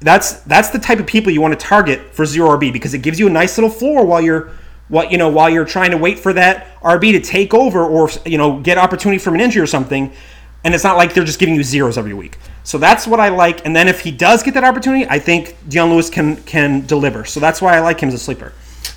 That's 0.00 0.40
that's 0.40 0.70
the 0.70 0.78
type 0.78 0.98
of 0.98 1.06
people 1.06 1.30
you 1.30 1.40
want 1.40 1.58
to 1.58 1.66
target 1.66 2.14
for 2.14 2.24
zero 2.24 2.50
RB 2.56 2.72
because 2.72 2.94
it 2.94 3.02
gives 3.02 3.18
you 3.18 3.26
a 3.26 3.30
nice 3.30 3.58
little 3.58 3.70
floor 3.70 4.04
while 4.04 4.20
you're 4.20 4.50
what 4.88 5.12
you 5.12 5.18
know 5.18 5.28
while 5.28 5.50
you're 5.50 5.64
trying 5.64 5.90
to 5.90 5.96
wait 5.96 6.18
for 6.18 6.32
that 6.32 6.80
RB 6.80 7.12
to 7.12 7.20
take 7.20 7.52
over 7.52 7.84
or 7.84 8.10
you 8.24 8.38
know 8.38 8.60
get 8.60 8.78
opportunity 8.78 9.18
from 9.18 9.34
an 9.34 9.40
injury 9.40 9.62
or 9.62 9.66
something. 9.66 10.12
And 10.62 10.74
it's 10.74 10.84
not 10.84 10.98
like 10.98 11.14
they're 11.14 11.24
just 11.24 11.38
giving 11.38 11.54
you 11.54 11.62
zeros 11.62 11.96
every 11.96 12.12
week. 12.12 12.36
So 12.64 12.76
that's 12.76 13.06
what 13.06 13.18
I 13.18 13.30
like. 13.30 13.64
And 13.64 13.74
then 13.74 13.88
if 13.88 14.00
he 14.00 14.10
does 14.10 14.42
get 14.42 14.52
that 14.54 14.64
opportunity, 14.64 15.06
I 15.08 15.18
think 15.18 15.56
Dion 15.68 15.90
Lewis 15.90 16.10
can 16.10 16.36
can 16.44 16.86
deliver. 16.86 17.24
So 17.24 17.40
that's 17.40 17.62
why 17.62 17.76
I 17.76 17.80
like 17.80 18.00
him 18.00 18.08
as 18.08 18.14
a 18.14 18.18
sleeper. 18.18 18.52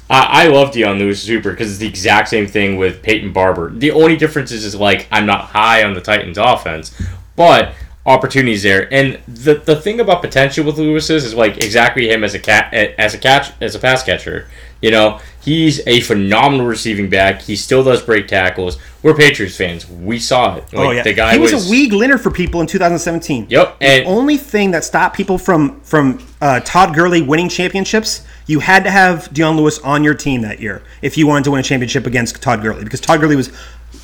I, 0.09 0.45
I 0.45 0.47
love 0.47 0.71
Dion 0.71 0.99
Lewis 0.99 1.21
super 1.21 1.51
because 1.51 1.69
it's 1.69 1.79
the 1.79 1.87
exact 1.87 2.29
same 2.29 2.47
thing 2.47 2.77
with 2.77 3.01
Peyton 3.01 3.31
Barber. 3.33 3.71
The 3.71 3.91
only 3.91 4.17
difference 4.17 4.51
is, 4.51 4.65
is 4.65 4.75
like 4.75 5.07
I'm 5.11 5.25
not 5.25 5.45
high 5.45 5.83
on 5.83 5.93
the 5.93 6.01
Titans 6.01 6.37
offense, 6.37 6.99
but 7.35 7.73
opportunities 8.05 8.63
there. 8.63 8.91
And 8.93 9.19
the 9.27 9.55
the 9.55 9.75
thing 9.75 9.99
about 9.99 10.21
potential 10.21 10.65
with 10.65 10.77
Lewis 10.77 11.09
is, 11.09 11.23
is 11.25 11.33
like 11.33 11.57
exactly 11.57 12.09
him 12.09 12.23
as 12.23 12.33
a 12.33 12.39
cat 12.39 12.73
as 12.73 13.13
a 13.13 13.17
catch 13.17 13.51
as 13.61 13.75
a 13.75 13.79
pass 13.79 14.03
catcher. 14.03 14.47
You 14.83 14.91
know, 14.91 15.21
he's 15.41 15.79
a 15.87 16.01
phenomenal 16.01 16.65
receiving 16.65 17.09
back. 17.09 17.41
He 17.41 17.55
still 17.55 17.85
does 17.85 18.01
break 18.01 18.27
tackles. 18.27 18.77
We're 19.01 19.13
Patriots 19.13 19.55
fans. 19.55 19.89
We 19.89 20.19
saw 20.19 20.57
it. 20.57 20.63
Like, 20.73 20.73
oh 20.73 20.91
yeah, 20.91 21.03
the 21.03 21.13
guy 21.13 21.33
he 21.35 21.39
was, 21.39 21.53
was, 21.53 21.69
a 21.69 21.71
league 21.71 21.93
winner 21.93 22.17
for 22.17 22.29
people 22.29 22.59
in 22.59 22.67
2017. 22.67 23.47
Yep, 23.49 23.79
The 23.79 23.85
and- 23.85 24.05
only 24.05 24.35
thing 24.35 24.71
that 24.71 24.83
stopped 24.83 25.15
people 25.15 25.37
from 25.37 25.79
from 25.81 26.19
uh, 26.41 26.59
Todd 26.65 26.93
Gurley 26.93 27.21
winning 27.21 27.47
championships, 27.47 28.25
you 28.45 28.59
had 28.59 28.83
to 28.83 28.91
have 28.91 29.33
Dion 29.33 29.55
Lewis 29.55 29.79
on 29.79 30.03
your 30.03 30.15
team 30.15 30.41
that 30.41 30.59
year 30.59 30.83
if 31.01 31.17
you 31.17 31.27
wanted 31.27 31.45
to 31.45 31.51
win 31.51 31.61
a 31.61 31.63
championship 31.63 32.05
against 32.05 32.41
Todd 32.41 32.61
Gurley 32.61 32.83
because 32.83 32.99
Todd 32.99 33.21
Gurley 33.21 33.37
was 33.37 33.53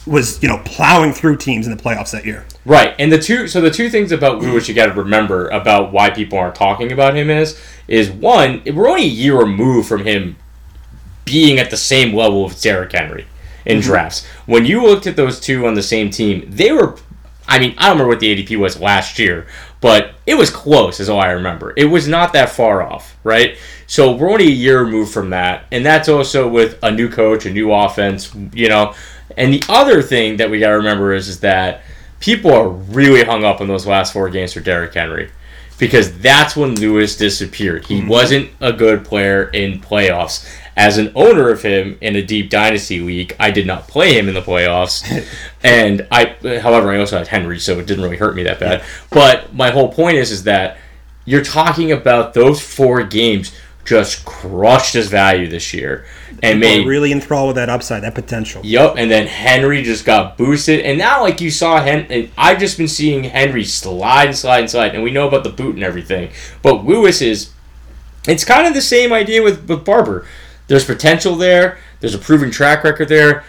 was 0.07 0.41
you 0.41 0.47
know 0.47 0.61
plowing 0.63 1.11
through 1.11 1.35
teams 1.35 1.67
in 1.67 1.75
the 1.75 1.83
playoffs 1.83 2.11
that 2.11 2.25
year. 2.25 2.45
Right, 2.63 2.95
and 2.97 3.11
the 3.11 3.19
two 3.19 3.49
so 3.49 3.59
the 3.59 3.69
two 3.69 3.89
things 3.89 4.13
about 4.13 4.39
Lewis 4.41 4.69
you 4.69 4.75
got 4.75 4.85
to 4.85 4.93
remember 4.93 5.49
about 5.49 5.91
why 5.91 6.09
people 6.09 6.39
aren't 6.39 6.55
talking 6.55 6.93
about 6.93 7.17
him 7.17 7.29
is 7.29 7.59
is 7.89 8.09
one 8.09 8.61
we're 8.65 8.87
only 8.87 9.03
a 9.03 9.07
year 9.07 9.37
removed 9.37 9.89
from 9.89 10.05
him 10.05 10.37
being 11.29 11.59
at 11.59 11.69
the 11.69 11.77
same 11.77 12.15
level 12.15 12.43
of 12.43 12.59
Derrick 12.59 12.91
Henry 12.91 13.27
in 13.65 13.77
mm-hmm. 13.77 13.87
drafts. 13.87 14.25
When 14.47 14.65
you 14.65 14.81
looked 14.81 15.05
at 15.05 15.15
those 15.15 15.39
two 15.39 15.67
on 15.67 15.75
the 15.75 15.83
same 15.83 16.09
team, 16.09 16.45
they 16.49 16.71
were. 16.71 16.97
I 17.47 17.57
mean, 17.57 17.73
I 17.77 17.87
don't 17.87 17.93
remember 17.93 18.09
what 18.09 18.19
the 18.19 18.35
ADP 18.35 18.59
was 18.59 18.79
last 18.79 19.17
year, 19.17 19.47
but 19.81 20.13
it 20.27 20.35
was 20.35 20.51
close, 20.51 20.99
is 20.99 21.09
all 21.09 21.19
I 21.19 21.31
remember. 21.31 21.73
It 21.75 21.85
was 21.85 22.07
not 22.07 22.33
that 22.33 22.49
far 22.49 22.83
off, 22.83 23.17
right? 23.23 23.57
So 23.87 24.15
we're 24.15 24.29
only 24.29 24.47
a 24.47 24.51
year 24.51 24.83
removed 24.83 25.11
from 25.11 25.31
that, 25.31 25.65
and 25.71 25.83
that's 25.83 26.07
also 26.07 26.47
with 26.47 26.77
a 26.83 26.91
new 26.91 27.09
coach, 27.09 27.47
a 27.47 27.51
new 27.51 27.73
offense, 27.73 28.35
you 28.53 28.69
know. 28.69 28.93
And 29.35 29.51
the 29.51 29.63
other 29.67 30.03
thing 30.03 30.37
that 30.37 30.51
we 30.51 30.59
got 30.59 30.69
to 30.69 30.77
remember 30.77 31.13
is, 31.13 31.27
is 31.27 31.39
that 31.39 31.81
people 32.19 32.53
are 32.53 32.69
really 32.69 33.23
hung 33.23 33.43
up 33.43 33.61
on 33.61 33.67
those 33.67 33.87
last 33.87 34.13
four 34.13 34.29
games 34.29 34.53
for 34.53 34.59
Derrick 34.59 34.93
Henry 34.93 35.31
because 35.79 36.19
that's 36.19 36.55
when 36.55 36.75
Lewis 36.75 37.15
disappeared. 37.17 37.85
He 37.85 37.99
mm-hmm. 37.99 38.09
wasn't 38.09 38.51
a 38.59 38.73
good 38.73 39.05
player 39.05 39.45
in 39.49 39.79
playoffs 39.79 40.45
As 40.79 40.97
an 40.97 41.11
owner 41.13 41.49
of 41.49 41.61
him 41.61 41.97
in 41.99 42.15
a 42.15 42.21
deep 42.21 42.49
dynasty 42.49 43.01
league, 43.01 43.35
I 43.37 43.51
did 43.51 43.67
not 43.67 43.89
play 43.89 44.17
him 44.17 44.29
in 44.29 44.33
the 44.33 44.41
playoffs, 44.41 45.03
and 45.63 46.07
I, 46.09 46.37
however, 46.61 46.89
I 46.89 46.99
also 46.99 47.17
had 47.17 47.27
Henry, 47.27 47.59
so 47.59 47.77
it 47.79 47.85
didn't 47.85 48.01
really 48.01 48.15
hurt 48.15 48.33
me 48.33 48.43
that 48.43 48.61
bad. 48.61 48.83
But 49.09 49.53
my 49.53 49.71
whole 49.71 49.91
point 49.91 50.15
is, 50.15 50.31
is 50.31 50.45
that 50.45 50.77
you're 51.25 51.43
talking 51.43 51.91
about 51.91 52.33
those 52.33 52.61
four 52.61 53.03
games 53.03 53.53
just 53.83 54.23
crushed 54.23 54.93
his 54.93 55.09
value 55.09 55.49
this 55.49 55.73
year 55.73 56.05
and 56.43 56.61
People 56.61 56.77
made 56.77 56.87
really 56.87 57.11
enthralled 57.11 57.47
with 57.47 57.55
that 57.57 57.69
upside, 57.69 58.03
that 58.03 58.15
potential. 58.15 58.61
Yep, 58.63 58.95
and 58.97 59.11
then 59.11 59.27
Henry 59.27 59.83
just 59.83 60.05
got 60.05 60.37
boosted, 60.37 60.81
and 60.81 60.97
now 60.97 61.21
like 61.21 61.41
you 61.41 61.51
saw 61.51 61.81
Hen, 61.81 62.07
and 62.09 62.31
I've 62.37 62.59
just 62.59 62.77
been 62.77 62.87
seeing 62.87 63.25
Henry 63.25 63.65
slide 63.65 64.27
and 64.27 64.37
slide 64.37 64.59
and 64.59 64.69
slide, 64.69 64.95
and 64.95 65.03
we 65.03 65.11
know 65.11 65.27
about 65.27 65.43
the 65.43 65.49
boot 65.49 65.75
and 65.75 65.83
everything, 65.83 66.31
but 66.61 66.85
Lewis 66.85 67.21
is, 67.21 67.51
it's 68.27 68.45
kind 68.45 68.67
of 68.67 68.73
the 68.73 68.81
same 68.81 69.11
idea 69.11 69.43
with 69.43 69.67
with 69.67 69.83
Barber. 69.83 70.25
There's 70.69 70.85
potential 70.85 71.35
there. 71.35 71.79
There's 71.99 72.15
a 72.15 72.19
proven 72.19 72.51
track 72.51 72.83
record 72.85 73.09
there. 73.09 73.43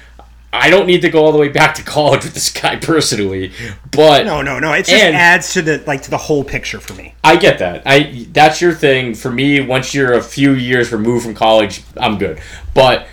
I 0.52 0.68
don't 0.68 0.86
need 0.86 1.02
to 1.02 1.10
go 1.10 1.24
all 1.24 1.30
the 1.30 1.38
way 1.38 1.48
back 1.48 1.76
to 1.76 1.82
college 1.84 2.24
with 2.24 2.34
this 2.34 2.50
guy 2.50 2.74
personally, 2.74 3.52
but 3.92 4.26
No, 4.26 4.42
no, 4.42 4.58
no. 4.58 4.72
It 4.72 4.86
just 4.86 5.00
And- 5.00 5.14
adds 5.14 5.52
to 5.52 5.62
the 5.62 5.80
like 5.86 6.02
to 6.02 6.10
the 6.10 6.16
whole 6.16 6.42
picture 6.42 6.80
for 6.80 6.94
me. 6.94 7.14
I 7.22 7.36
get 7.36 7.58
that. 7.60 7.82
I 7.86 8.26
that's 8.32 8.60
your 8.60 8.72
thing. 8.72 9.14
For 9.14 9.30
me, 9.30 9.60
once 9.60 9.94
you're 9.94 10.14
a 10.14 10.22
few 10.22 10.52
years 10.54 10.90
removed 10.90 11.24
from 11.24 11.34
college, 11.34 11.82
I'm 11.96 12.18
good. 12.18 12.40
But 12.74 13.06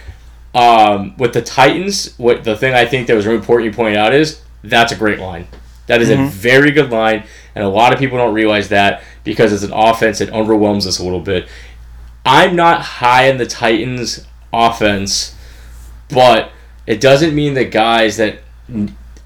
um, 0.56 1.16
with 1.18 1.34
the 1.34 1.42
Titans, 1.44 2.16
what 2.18 2.44
the 2.44 2.56
thing 2.56 2.74
I 2.74 2.86
think 2.86 3.06
that 3.08 3.14
was 3.16 3.28
really 3.28 3.38
important 3.38 3.72
you 3.72 3.76
pointed 3.76 3.98
out 3.98 4.14
is 4.16 4.42
that's 4.64 4.92
a 4.92 4.96
great 4.96 5.20
line. 5.20 5.48
That 5.86 6.02
is 6.02 6.10
a 6.10 6.18
very 6.26 6.72
good 6.72 6.90
line, 6.92 7.24
and 7.56 7.64
a 7.64 7.70
lot 7.70 7.94
of 7.94 8.00
people 8.00 8.18
don't 8.18 8.34
realize 8.34 8.70
that 8.70 9.04
because 9.24 9.54
it's 9.54 9.64
an 9.64 9.72
offense 9.74 10.20
that 10.20 10.30
underwhelms 10.32 10.86
us 10.88 11.00
a 11.00 11.04
little 11.04 11.22
bit. 11.22 11.48
I'm 12.28 12.56
not 12.56 12.82
high 12.82 13.28
in 13.30 13.38
the 13.38 13.46
Titans 13.46 14.26
offense, 14.54 15.36
but 16.10 16.52
it 16.86 17.00
doesn't 17.02 17.34
mean 17.34 17.54
that 17.56 17.72
guys 17.72 18.18
that 18.18 18.40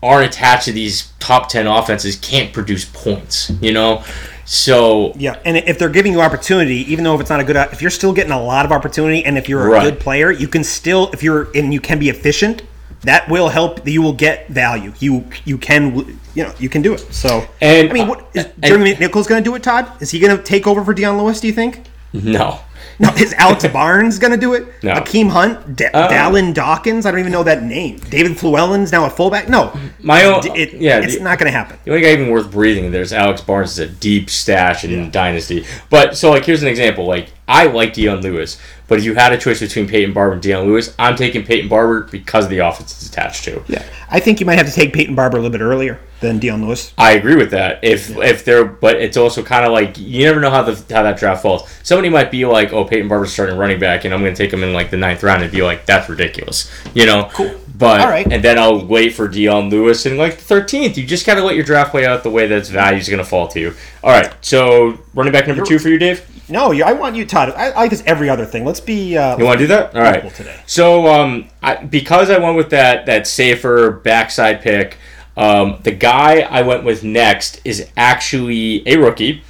aren't 0.04 0.26
attached 0.28 0.66
to 0.66 0.72
these 0.72 1.12
top 1.20 1.50
10 1.50 1.68
offenses 1.68 2.16
can't 2.16 2.54
produce 2.54 2.86
points, 2.86 3.52
you 3.62 3.72
know? 3.72 4.04
So, 4.46 5.14
Yeah, 5.16 5.38
and 5.46 5.58
if 5.58 5.80
they're 5.80 5.90
giving 5.90 6.12
you 6.14 6.22
opportunity, 6.22 6.92
even 6.92 7.04
though 7.04 7.16
if 7.16 7.22
it's 7.22 7.30
not 7.30 7.40
a 7.40 7.44
good, 7.44 7.56
if 7.72 7.82
you're 7.82 7.92
still 7.92 8.12
getting 8.14 8.32
a 8.32 8.42
lot 8.42 8.66
of 8.66 8.72
opportunity, 8.72 9.24
and 9.24 9.38
if 9.38 9.48
you're 9.48 9.66
a 9.66 9.70
Right. 9.70 9.84
good 9.84 10.00
player, 10.00 10.30
you 10.32 10.48
can 10.48 10.64
still, 10.64 11.10
if 11.14 11.24
you're 11.24 11.48
and 11.56 11.74
you 11.74 11.80
can 11.80 12.00
be 12.00 12.10
efficient, 12.10 12.62
that 13.04 13.30
will 13.30 13.50
help. 13.50 13.88
You 13.88 14.02
will 14.02 14.14
get 14.14 14.48
value. 14.50 14.94
You 15.00 15.26
you 15.46 15.58
can 15.58 16.18
you 16.36 16.44
know 16.44 16.52
you 16.60 16.70
can 16.70 16.82
do 16.82 16.94
it. 16.94 17.06
So 17.14 17.48
And- 17.62 17.90
I 17.90 17.94
mean, 17.94 18.08
what 18.08 18.28
is 18.34 18.46
and- 18.46 18.64
Jeremy 18.64 18.94
McNichols 18.94 19.28
going 19.28 19.42
to 19.44 19.50
do 19.50 19.56
it? 19.56 19.64
Todd 19.64 19.88
is 20.02 20.12
he 20.12 20.20
going 20.20 20.36
to 20.36 20.44
take 20.44 20.68
over 20.68 20.84
for 20.84 20.94
Dion 20.94 21.18
Lewis? 21.18 21.40
Do 21.40 21.48
you 21.48 21.54
think? 21.54 21.84
no. 22.14 22.60
No, 23.02 23.10
is 23.16 23.34
Alex 23.34 23.68
Barnes 23.68 24.20
going 24.20 24.32
to 24.32 24.38
do 24.38 24.54
it? 24.54 24.66
No. 24.84 24.94
Akeem 24.94 25.30
Hunt, 25.30 25.76
D- 25.76 25.86
Uh, 25.86 26.08
Dalyn 26.08 26.54
Dawkins. 26.54 27.06
I 27.06 27.12
don't 27.12 27.20
even 27.20 27.32
know 27.32 27.44
that 27.44 27.64
name. 27.64 27.98
David 28.10 28.34
Fluellen's 28.38 28.92
now 28.92 29.06
a 29.06 29.10
fullback. 29.10 29.50
No, 29.50 29.78
My 30.04 30.24
own, 30.26 30.42
it, 30.56 30.74
yeah, 30.74 31.00
it's 31.00 31.18
the, 31.18 31.24
not 31.24 31.40
going 31.40 31.52
to 31.52 31.58
happen. 31.58 31.78
the 31.84 31.92
only 31.92 32.04
guy 32.04 32.12
even 32.14 32.30
worth 32.30 32.52
breathing 32.52 32.92
there's 32.92 33.12
Alex 33.12 33.42
Barnes 33.42 33.72
is 33.72 33.80
a 33.80 33.88
deep 33.88 34.30
stash 34.30 34.84
in 34.84 35.10
Dynasty. 35.12 35.66
But 35.90 36.16
so 36.16 36.30
like 36.30 36.46
here's 36.46 36.62
an 36.62 36.70
example. 36.70 37.06
Like 37.08 37.32
I 37.48 37.66
like 37.66 37.94
Dion 37.94 38.22
Lewis, 38.22 38.58
but 38.92 39.00
if 39.00 39.06
you 39.06 39.16
had 39.16 39.32
a 39.32 39.38
choice 39.38 39.62
between 39.62 39.88
Peyton 39.88 40.12
Barber 40.12 40.34
and 40.34 40.42
Dion 40.42 40.68
Lewis, 40.68 40.94
I'm 41.00 41.16
taking 41.16 41.46
Peyton 41.46 41.70
Barber 41.70 42.02
because 42.12 42.44
of 42.44 42.50
the 42.50 42.58
offense 42.58 42.92
it's 42.92 43.08
attached 43.08 43.46
to. 43.46 43.64
Yeah, 43.70 43.86
I 44.10 44.20
think 44.20 44.42
you 44.42 44.46
might 44.46 44.58
have 44.58 44.68
to 44.68 44.74
take 44.74 44.92
Peyton 44.92 45.16
Barber 45.16 45.38
a 45.38 45.40
little 45.40 45.58
bit 45.58 45.64
earlier 45.64 45.98
than 46.20 46.40
Dion 46.40 46.62
Lewis. 46.62 46.92
I 46.98 47.14
agree 47.14 47.38
with 47.38 47.52
that. 47.52 47.82
If 47.86 48.10
if 48.18 48.44
they're, 48.44 48.66
but 48.66 48.98
it's 48.98 49.16
also 49.16 49.44
kind 49.44 49.66
of 49.66 49.72
like 49.72 49.98
you 49.98 50.26
never 50.26 50.42
know 50.42 50.50
how 50.50 50.64
the 50.64 50.74
how 50.94 51.04
that 51.04 51.18
draft 51.18 51.42
falls. 51.42 51.74
Somebody 51.84 52.10
might 52.10 52.32
be 52.32 52.44
like, 52.44 52.74
"Oh, 52.74 52.84
Peyton 52.84 53.08
Barber's 53.08 53.32
starting 53.32 53.58
running 53.58 53.80
back, 53.80 54.04
and 54.04 54.14
I'm 54.14 54.20
going 54.20 54.34
to 54.34 54.38
take 54.38 54.52
him 54.52 54.62
in 54.62 54.74
like 54.74 54.92
the 54.92 54.98
ninth 54.98 55.24
round," 55.24 55.42
and 55.42 55.50
be 55.50 55.62
like, 55.62 55.86
"That's 55.86 56.10
ridiculous," 56.10 56.70
you 56.94 57.06
know. 57.06 57.30
Cool. 57.32 57.56
But 57.78 58.02
All 58.02 58.10
right. 58.10 58.30
and 58.30 58.44
then 58.44 58.60
I'll 58.60 58.86
wait 58.86 59.14
for 59.14 59.30
Dion 59.30 59.70
Lewis 59.70 60.06
in 60.06 60.18
like 60.18 60.36
the 60.36 60.44
thirteenth. 60.44 60.98
You 60.98 61.08
just 61.08 61.26
gotta 61.26 61.42
let 61.42 61.56
your 61.56 61.64
draft 61.64 61.92
play 61.92 62.06
out 62.06 62.24
the 62.24 62.30
way 62.30 62.46
that 62.46 62.58
its 62.58 62.70
value 62.70 63.00
is 63.00 63.08
going 63.08 63.24
to 63.24 63.26
fall 63.26 63.48
to 63.48 63.60
you. 63.62 63.74
All 64.04 64.12
right. 64.12 64.34
So 64.42 65.00
running 65.14 65.32
back 65.32 65.48
number 65.48 65.64
two 65.64 65.80
for 65.80 65.88
you, 65.88 65.98
Dave. 65.98 66.28
No, 66.52 66.72
you, 66.72 66.84
I 66.84 66.94
want 66.94 67.16
you, 67.16 67.26
Todd. 67.26 67.50
I, 67.56 67.70
I 67.72 67.76
like 67.76 67.90
this 67.90 68.04
every 68.06 68.30
other 68.30 68.46
thing. 68.46 68.66
Let's 68.66 68.80
be. 68.80 69.18
Uh, 69.18 69.38
You 69.38 69.46
want 69.46 69.60
to 69.60 69.64
do 69.64 69.68
that? 69.68 69.96
All 69.96 70.02
right. 70.02 70.34
Today. 70.36 70.60
So, 70.68 71.08
um, 71.08 71.48
I, 71.64 71.76
because 71.84 72.30
I 72.30 72.38
went 72.38 72.58
with 72.58 72.70
that 72.72 73.06
that 73.06 73.26
safer 73.28 73.92
backside 73.92 74.62
pick, 74.62 74.98
um, 75.38 75.80
the 75.84 75.92
guy 75.92 76.42
I 76.42 76.62
went 76.62 76.84
with 76.84 77.04
next 77.04 77.62
is 77.64 77.90
actually 77.98 78.88
a 78.88 78.98
rookie, 78.98 79.44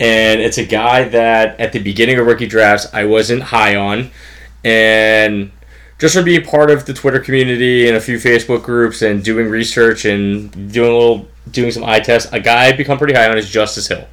and 0.00 0.40
it's 0.40 0.58
a 0.58 0.64
guy 0.64 1.08
that 1.08 1.58
at 1.60 1.72
the 1.72 1.80
beginning 1.80 2.18
of 2.18 2.26
rookie 2.26 2.46
drafts 2.46 2.86
I 2.92 3.04
wasn't 3.04 3.42
high 3.42 3.76
on, 3.76 4.10
and 4.64 5.50
just 5.98 6.14
from 6.14 6.24
being 6.24 6.44
part 6.44 6.70
of 6.70 6.86
the 6.86 6.94
Twitter 6.94 7.18
community 7.18 7.88
and 7.88 7.96
a 7.96 8.00
few 8.00 8.18
Facebook 8.18 8.62
groups 8.62 9.02
and 9.02 9.24
doing 9.24 9.48
research 9.48 10.04
and 10.04 10.72
doing 10.72 10.90
a 10.90 10.94
little 10.96 11.28
doing 11.50 11.72
some 11.72 11.82
eye 11.84 11.98
tests, 12.00 12.30
a 12.32 12.38
guy 12.38 12.66
I've 12.66 12.76
become 12.76 12.98
pretty 12.98 13.14
high 13.14 13.28
on 13.28 13.36
is 13.36 13.48
Justice 13.50 13.88
Hill. 13.88 14.06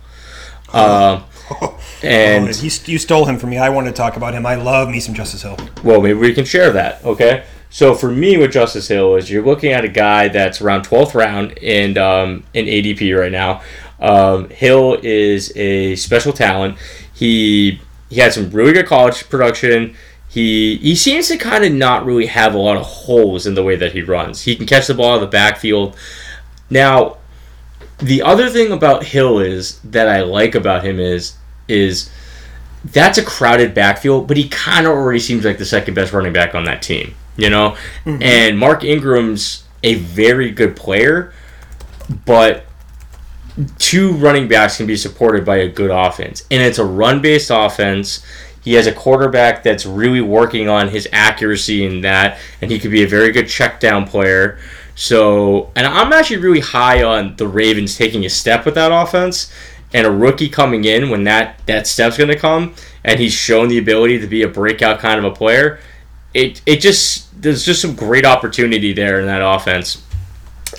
Um, 0.74 1.24
and 2.04 2.48
Oh, 2.50 2.54
he, 2.54 2.92
you 2.92 2.98
stole 2.98 3.26
him 3.26 3.38
from 3.38 3.50
me. 3.50 3.58
I 3.58 3.70
wanted 3.70 3.92
to 3.92 3.96
talk 3.96 4.18
about 4.18 4.34
him. 4.34 4.46
I 4.46 4.56
love 4.56 4.90
me 4.90 5.00
some 5.00 5.14
Justice 5.14 5.44
Hill. 5.44 5.58
Well, 5.84 6.02
maybe 6.02 6.20
we 6.20 6.34
can 6.34 6.46
share 6.46 6.72
that, 6.72 7.04
okay? 7.04 7.46
So 7.70 7.94
for 7.94 8.10
me 8.10 8.38
with 8.38 8.52
Justice 8.52 8.88
Hill 8.88 9.16
is 9.16 9.30
you're 9.30 9.44
looking 9.44 9.74
at 9.74 9.84
a 9.84 9.90
guy 9.90 10.30
that's 10.30 10.62
around 10.62 10.86
12th 10.86 11.14
round 11.14 11.58
in 11.58 11.98
um, 11.98 12.44
in 12.54 12.66
ADP 12.66 13.20
right 13.20 13.32
now. 13.32 13.62
Um, 14.00 14.50
Hill 14.50 14.98
is 15.04 15.52
a 15.56 15.96
special 15.96 16.32
talent. 16.32 16.78
He 17.14 17.82
he 18.10 18.22
had 18.22 18.34
some 18.34 18.50
really 18.52 18.72
good 18.72 18.86
college 18.86 19.28
production. 19.30 19.96
He 20.30 20.78
he 20.78 20.96
seems 20.96 21.28
to 21.28 21.38
kind 21.38 21.64
of 21.64 21.74
not 21.74 22.06
really 22.06 22.28
have 22.28 22.54
a 22.54 22.58
lot 22.58 22.78
of 22.78 22.84
holes 22.84 23.46
in 23.46 23.56
the 23.56 23.64
way 23.64 23.76
that 23.76 23.92
he 23.92 24.02
runs. 24.02 24.44
He 24.44 24.56
can 24.56 24.66
catch 24.66 24.88
the 24.88 24.94
ball 24.94 25.12
out 25.12 25.16
of 25.16 25.22
the 25.22 25.28
backfield. 25.28 25.98
Now, 26.70 27.18
the 28.00 28.22
other 28.22 28.50
thing 28.50 28.72
about 28.72 29.04
Hill 29.04 29.40
is 29.40 29.80
that 29.82 30.08
I 30.08 30.22
like 30.22 30.56
about 30.56 30.84
him 30.84 31.00
is 31.00 31.36
is 31.68 32.10
that's 32.92 33.18
a 33.18 33.24
crowded 33.24 33.74
backfield, 33.74 34.28
but 34.28 34.38
he 34.38 34.48
kind 34.50 34.86
of 34.86 34.92
already 34.92 35.20
seems 35.20 35.46
like 35.46 35.58
the 35.58 35.66
second 35.66 35.94
best 35.94 36.14
running 36.14 36.34
back 36.34 36.54
on 36.54 36.66
that 36.66 36.82
team, 36.82 37.16
you 37.36 37.50
know? 37.50 37.76
Mm-hmm. 38.06 38.22
And 38.22 38.60
Mark 38.60 38.84
Ingram's 38.84 39.64
a 39.84 39.96
very 39.96 40.52
good 40.52 40.76
player, 40.76 41.34
but 42.26 42.66
two 43.80 44.12
running 44.14 44.48
backs 44.48 44.78
can 44.78 44.86
be 44.86 44.96
supported 44.96 45.46
by 45.46 45.58
a 45.58 45.70
good 45.70 45.90
offense. 45.90 46.46
And 46.52 46.62
it's 46.62 46.78
a 46.78 46.86
run 46.86 47.22
based 47.22 47.50
offense. 47.52 48.24
He 48.62 48.74
has 48.74 48.88
a 48.88 48.92
quarterback 48.92 49.64
that's 49.64 49.86
really 49.86 50.22
working 50.22 50.68
on 50.68 50.90
his 50.90 51.08
accuracy 51.12 51.86
in 51.86 52.02
that, 52.02 52.40
and 52.62 52.72
he 52.72 52.80
could 52.80 52.92
be 52.92 53.04
a 53.04 53.08
very 53.08 53.32
good 53.32 53.48
check 53.48 53.80
down 53.80 54.08
player. 54.08 54.60
So, 54.96 55.72
and 55.76 55.86
I'm 55.86 56.14
actually 56.14 56.38
really 56.38 56.62
high 56.62 57.04
on 57.04 57.36
the 57.36 57.48
Ravens 57.48 57.98
taking 57.98 58.26
a 58.26 58.30
step 58.30 58.66
with 58.66 58.76
that 58.76 58.92
offense 58.92 59.52
and 59.94 60.08
a 60.08 60.12
rookie 60.12 60.50
coming 60.50 60.86
in 60.86 61.10
when 61.10 61.26
that 61.26 61.60
that 61.68 61.86
step's 61.88 62.18
going 62.18 62.30
to 62.30 62.38
come 62.38 62.74
and 63.04 63.20
he's 63.20 63.34
shown 63.34 63.68
the 63.68 63.78
ability 63.78 64.20
to 64.20 64.28
be 64.28 64.42
a 64.42 64.48
breakout 64.48 65.00
kind 65.00 65.20
of 65.20 65.26
a 65.26 65.36
player. 65.36 65.80
It 66.34 66.62
it 66.66 66.82
just 66.82 67.42
there's 67.42 67.64
just 67.64 67.82
some 67.82 67.96
great 67.96 68.26
opportunity 68.26 68.94
there 68.94 69.20
in 69.20 69.28
that 69.28 69.42
offense, 69.42 70.04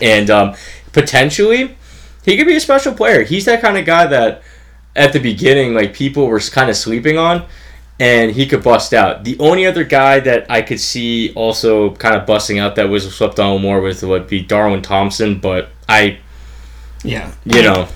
and 0.03 0.29
um, 0.29 0.55
potentially 0.93 1.77
he 2.25 2.37
could 2.37 2.47
be 2.47 2.57
a 2.57 2.61
special 2.61 2.93
player. 2.93 3.23
He's 3.23 3.45
that 3.45 3.63
kind 3.63 3.79
of 3.79 3.87
guy 3.87 4.07
that 4.07 4.43
at 4.97 5.13
the 5.13 5.21
beginning 5.21 5.75
like 5.75 5.95
people 5.95 6.27
were 6.27 6.41
kind 6.41 6.69
of 6.69 6.77
sleeping 6.77 7.17
on. 7.17 7.47
And 7.99 8.31
he 8.33 8.47
could 8.47 8.63
bust 8.63 8.93
out. 8.93 9.25
The 9.25 9.39
only 9.39 9.65
other 9.67 9.83
guy 9.83 10.21
that 10.21 10.47
I 10.51 10.61
could 10.61 10.81
see 10.81 11.33
also 11.35 11.93
kind 11.95 12.15
of 12.15 12.27
busting 12.27 12.59
out 12.59 12.77
that 12.77 12.91
was 12.91 13.13
swept 13.15 13.41
on 13.41 13.63
more 13.63 13.81
with 13.81 14.03
would 14.03 14.27
be 14.29 14.43
Darwin 14.43 14.83
Thompson, 14.83 15.39
but 15.39 15.71
I, 15.89 16.19
Yeah. 17.03 17.31
you 17.45 17.63
know, 17.63 17.89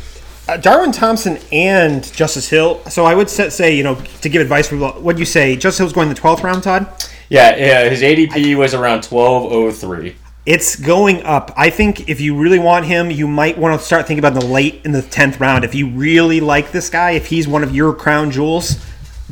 Uh, 0.49 0.57
Darwin 0.57 0.91
Thompson 0.91 1.39
and 1.53 2.11
Justice 2.13 2.49
Hill. 2.49 2.81
So 2.89 3.05
I 3.05 3.15
would 3.15 3.29
say, 3.31 3.75
you 3.77 3.85
know, 3.85 3.97
to 4.23 4.29
give 4.29 4.43
advice 4.43 4.67
for 4.69 4.77
what 4.77 5.17
you 5.19 5.25
say, 5.25 5.55
Justice 5.55 5.79
Hill's 5.79 5.93
going 5.93 6.09
the 6.09 6.15
12th 6.15 6.43
round, 6.43 6.63
Todd? 6.65 6.87
Yeah, 7.29 7.55
yeah. 7.57 7.89
His 7.89 8.03
ADP 8.03 8.57
was 8.57 8.75
around 8.75 9.03
twelve 9.05 9.53
oh 9.53 9.71
three. 9.71 10.17
It's 10.47 10.75
going 10.75 11.23
up. 11.23 11.53
I 11.57 11.71
think 11.71 12.09
if 12.09 12.21
you 12.21 12.35
really 12.37 12.59
want 12.59 12.87
him, 12.87 13.11
you 13.13 13.29
might 13.29 13.59
want 13.59 13.79
to 13.79 13.87
start 13.87 14.09
thinking 14.09 14.19
about 14.25 14.35
the 14.41 14.45
late 14.45 14.81
in 14.85 14.91
the 14.93 15.03
10th 15.03 15.39
round. 15.39 15.63
If 15.65 15.75
you 15.75 15.89
really 15.91 16.41
like 16.41 16.73
this 16.73 16.89
guy, 16.91 17.13
if 17.13 17.27
he's 17.27 17.47
one 17.47 17.63
of 17.63 17.73
your 17.73 17.93
crown 17.93 18.33
jewels, 18.33 18.77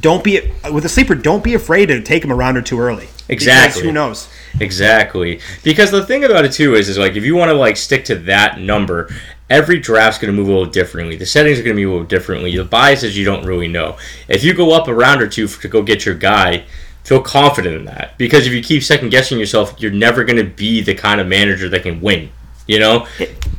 don't 0.01 0.23
be 0.25 0.53
with 0.73 0.85
a 0.85 0.89
sleeper, 0.89 1.15
don't 1.15 1.43
be 1.43 1.55
afraid 1.55 1.87
to 1.87 2.01
take 2.03 2.25
him 2.25 2.31
a 2.31 2.35
round 2.35 2.57
or 2.57 2.63
two 2.63 2.79
early. 2.79 3.09
Because 3.27 3.47
Exactly. 3.47 3.83
who 3.83 3.93
knows? 3.93 4.29
Exactly. 4.61 5.41
Because 5.63 5.91
the 5.91 6.05
thing 6.05 6.25
about 6.25 6.45
it 6.45 6.53
too 6.53 6.75
is, 6.75 6.89
is 6.89 6.97
like 6.99 7.15
if 7.17 7.25
you 7.25 7.37
want 7.37 7.51
to 7.51 7.55
like 7.55 7.77
stick 7.77 8.05
to 8.07 8.15
that 8.15 8.59
number, 8.61 9.09
every 9.51 9.79
draft's 9.79 10.19
going 10.19 10.33
to 10.35 10.37
move 10.37 10.49
a 10.49 10.53
little 10.53 10.67
differently. 10.71 11.17
The 11.17 11.27
settings 11.27 11.59
are 11.59 11.63
going 11.63 11.77
to 11.77 11.81
be 11.81 11.85
a 11.85 11.91
little 11.91 12.07
differently. 12.07 12.57
The 12.57 12.65
biases 12.65 13.17
you 13.17 13.25
don't 13.25 13.45
really 13.45 13.69
know. 13.69 13.97
If 14.29 14.45
you 14.45 14.55
go 14.55 14.73
up 14.73 14.89
a 14.89 14.95
round 14.95 15.21
or 15.21 15.29
two 15.29 15.47
to 15.47 15.69
go 15.69 15.83
get 15.83 16.07
your 16.07 16.15
guy, 16.15 16.65
feel 17.05 17.21
confident 17.21 17.77
in 17.77 17.85
that. 17.87 18.17
Because 18.19 18.47
if 18.47 18.53
you 18.53 18.63
keep 18.63 18.83
second 18.83 19.11
guessing 19.11 19.39
yourself, 19.39 19.75
you're 19.79 19.91
never 19.91 20.25
going 20.25 20.37
to 20.39 20.45
be 20.51 20.81
the 20.81 20.95
kind 20.95 21.21
of 21.21 21.27
manager 21.27 21.69
that 21.69 21.83
can 21.83 22.01
win. 22.01 22.31
You 22.67 22.79
know, 22.79 23.07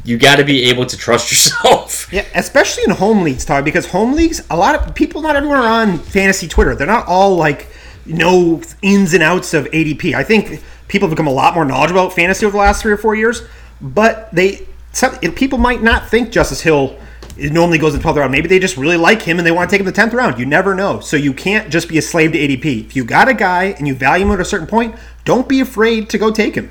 you 0.04 0.18
got 0.18 0.38
to 0.38 0.44
be 0.44 0.70
able 0.70 0.86
to 0.86 0.98
trust 0.98 1.32
yourself. 1.32 2.12
Yeah, 2.12 2.26
especially 2.36 2.84
in 2.84 2.92
home 2.92 3.24
leagues, 3.24 3.46
Todd, 3.46 3.66
because 3.66 3.88
home 3.88 4.14
leagues, 4.14 4.42
a 4.50 4.58
lot 4.58 4.76
of 4.76 4.96
people, 4.96 5.22
not 5.22 5.36
everyone 5.36 5.60
are 5.60 5.82
on 5.82 6.00
fantasy 6.00 6.48
Twitter. 6.48 6.76
They're 6.76 6.88
not 6.88 7.08
all 7.08 7.36
like 7.36 7.68
know 8.06 8.62
ins 8.82 9.14
and 9.14 9.24
outs 9.24 9.54
of 9.54 9.66
ADP. 9.66 10.14
I 10.14 10.24
think 10.24 10.64
people 10.88 11.08
have 11.08 11.16
become 11.16 11.28
a 11.28 11.34
lot 11.34 11.54
more 11.54 11.66
knowledgeable 11.66 12.02
about 12.02 12.14
fantasy 12.14 12.46
over 12.46 12.54
the 12.54 12.58
last 12.58 12.82
three 12.82 12.92
or 12.92 12.98
four 12.98 13.16
years, 13.16 13.44
but 13.82 14.34
they 14.34 14.68
some 14.92 15.16
people 15.20 15.60
might 15.60 15.84
not 15.84 16.10
think 16.10 16.32
Justice 16.32 16.62
Hill 16.62 16.98
normally 17.38 17.78
goes 17.78 17.94
in 17.94 18.02
the 18.02 18.08
12th 18.08 18.18
round. 18.18 18.32
Maybe 18.32 18.48
they 18.48 18.60
just 18.60 18.76
really 18.76 18.98
like 18.98 19.22
him 19.22 19.38
and 19.38 19.46
they 19.46 19.52
want 19.52 19.70
to 19.70 19.74
take 19.74 19.80
him 19.80 19.86
the 19.86 19.94
10th 19.94 20.14
round. 20.14 20.40
You 20.40 20.46
never 20.46 20.76
know. 20.76 21.00
So 21.00 21.16
you 21.16 21.34
can't 21.34 21.72
just 21.72 21.88
be 21.88 21.98
a 21.98 22.02
slave 22.02 22.34
to 22.34 22.38
ADP. 22.38 22.86
If 22.86 22.96
you 22.96 23.06
got 23.06 23.30
a 23.30 23.34
guy 23.34 23.76
and 23.78 23.88
you 23.88 23.96
value 23.96 24.26
him 24.26 24.32
at 24.32 24.40
a 24.40 24.46
certain 24.46 24.68
point, 24.68 24.96
don't 25.26 25.48
be 25.48 25.62
afraid 25.62 26.10
to 26.10 26.18
go 26.18 26.32
take 26.32 26.56
him. 26.56 26.70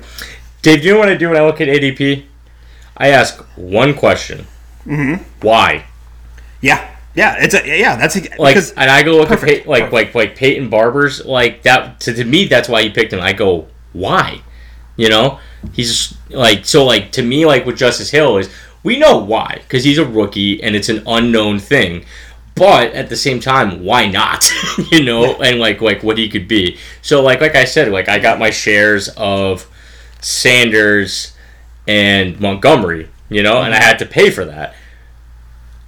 Dave, 0.61 0.81
do 0.81 0.87
you 0.87 0.93
know 0.93 0.99
what 0.99 1.09
I 1.09 1.15
do 1.15 1.29
when 1.29 1.37
I 1.37 1.45
look 1.45 1.61
at 1.61 1.67
ADP? 1.67 2.25
I 2.99 3.09
ask 3.09 3.41
one 3.55 3.93
question. 3.93 4.45
Mm-hmm. 4.85 5.23
Why? 5.41 5.85
Yeah. 6.61 6.95
Yeah, 7.15 7.37
it's 7.39 7.55
a 7.55 7.65
yeah. 7.65 7.95
That's 7.95 8.15
a, 8.15 8.21
Like, 8.37 8.53
because 8.53 8.71
and 8.73 8.89
I 8.89 9.01
go 9.03 9.13
look 9.13 9.31
at 9.31 9.39
Perfect. 9.39 9.63
Pey- 9.65 9.69
like 9.69 9.91
like 9.91 10.13
like 10.13 10.35
Peyton 10.35 10.69
Barber's 10.69 11.25
like 11.25 11.63
that. 11.63 11.99
To, 12.01 12.13
to 12.13 12.23
me, 12.23 12.45
that's 12.45 12.69
why 12.69 12.81
you 12.81 12.91
picked 12.91 13.11
him. 13.11 13.19
I 13.19 13.33
go, 13.33 13.67
why? 13.93 14.41
You 14.95 15.09
know, 15.09 15.39
he's 15.73 16.15
like 16.29 16.65
so 16.65 16.85
like 16.85 17.11
to 17.13 17.23
me 17.23 17.45
like 17.45 17.65
with 17.65 17.77
Justice 17.77 18.11
Hill 18.11 18.37
is 18.37 18.49
we 18.83 18.99
know 18.99 19.17
why 19.17 19.59
because 19.63 19.83
he's 19.83 19.97
a 19.97 20.05
rookie 20.05 20.61
and 20.61 20.75
it's 20.75 20.89
an 20.89 21.03
unknown 21.07 21.59
thing. 21.59 22.05
But 22.55 22.93
at 22.93 23.09
the 23.09 23.15
same 23.15 23.39
time, 23.39 23.83
why 23.83 24.07
not? 24.07 24.49
you 24.91 25.03
know, 25.03 25.41
and 25.41 25.59
like 25.59 25.81
like 25.81 26.03
what 26.03 26.17
he 26.17 26.29
could 26.29 26.47
be. 26.47 26.77
So 27.01 27.21
like 27.21 27.41
like 27.41 27.55
I 27.55 27.65
said, 27.65 27.91
like 27.91 28.07
I 28.07 28.19
got 28.19 28.39
my 28.39 28.49
shares 28.51 29.09
of 29.17 29.67
Sanders 30.21 31.33
and 31.89 32.39
Montgomery. 32.39 33.09
You 33.29 33.43
know, 33.43 33.61
and 33.61 33.73
I 33.73 33.81
had 33.81 33.99
to 33.99 34.05
pay 34.05 34.29
for 34.31 34.45
that 34.45 34.73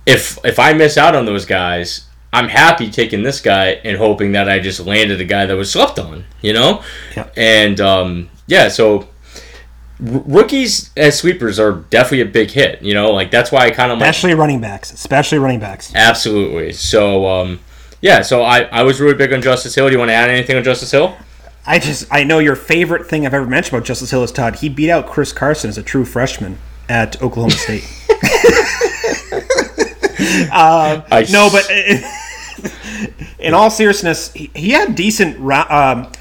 if 0.05 0.43
if 0.43 0.59
I 0.59 0.73
miss 0.73 0.97
out 0.97 1.15
on 1.15 1.25
those 1.25 1.45
guys, 1.45 2.07
I'm 2.33 2.49
happy 2.49 2.89
taking 2.89 3.23
this 3.23 3.41
guy 3.41 3.71
and 3.83 3.97
hoping 3.97 4.31
that 4.33 4.49
I 4.49 4.59
just 4.59 4.79
landed 4.79 5.21
a 5.21 5.25
guy 5.25 5.45
that 5.45 5.55
was 5.55 5.71
slept 5.71 5.99
on, 5.99 6.25
you 6.41 6.53
know? 6.53 6.83
Yeah. 7.15 7.29
And 7.35 7.79
um, 7.79 8.29
yeah, 8.47 8.69
so 8.69 8.99
r- 8.99 9.07
rookies 9.99 10.91
as 10.95 11.17
sweepers 11.19 11.59
are 11.59 11.73
definitely 11.73 12.21
a 12.21 12.25
big 12.25 12.51
hit, 12.51 12.81
you 12.81 12.93
know? 12.93 13.11
Like 13.11 13.31
that's 13.31 13.51
why 13.51 13.65
I 13.65 13.71
kind 13.71 13.91
of 13.91 13.99
like 13.99 14.09
especially 14.09 14.33
running 14.33 14.61
backs, 14.61 14.91
especially 14.91 15.39
running 15.39 15.59
backs. 15.59 15.93
absolutely. 15.95 16.73
So 16.73 17.27
um, 17.27 17.59
yeah, 18.01 18.21
so 18.21 18.43
I 18.43 18.61
I 18.63 18.83
was 18.83 18.99
really 18.99 19.15
big 19.15 19.33
on 19.33 19.41
Justice 19.41 19.75
Hill. 19.75 19.87
Do 19.87 19.93
you 19.93 19.99
want 19.99 20.09
to 20.09 20.15
add 20.15 20.29
anything 20.29 20.57
on 20.57 20.63
Justice 20.63 20.91
Hill? 20.91 21.15
I 21.65 21.79
just 21.79 22.07
I 22.11 22.23
know 22.23 22.39
your 22.39 22.55
favorite 22.55 23.07
thing 23.07 23.25
I've 23.25 23.33
ever 23.33 23.45
mentioned 23.45 23.75
about 23.75 23.85
Justice 23.85 24.11
Hill 24.11 24.23
is 24.23 24.31
Todd. 24.31 24.55
He 24.55 24.69
beat 24.69 24.89
out 24.89 25.07
Chris 25.07 25.31
Carson 25.31 25.69
as 25.69 25.77
a 25.77 25.83
true 25.83 26.05
freshman 26.05 26.57
at 26.89 27.21
Oklahoma 27.21 27.51
State. 27.51 27.83
I 30.51 31.27
no, 31.31 31.49
but 31.51 31.69
in 33.39 33.53
all 33.53 33.69
seriousness, 33.69 34.33
he, 34.33 34.49
he 34.55 34.71
had 34.71 34.95
decent. 34.95 35.39
Um, 35.71 36.11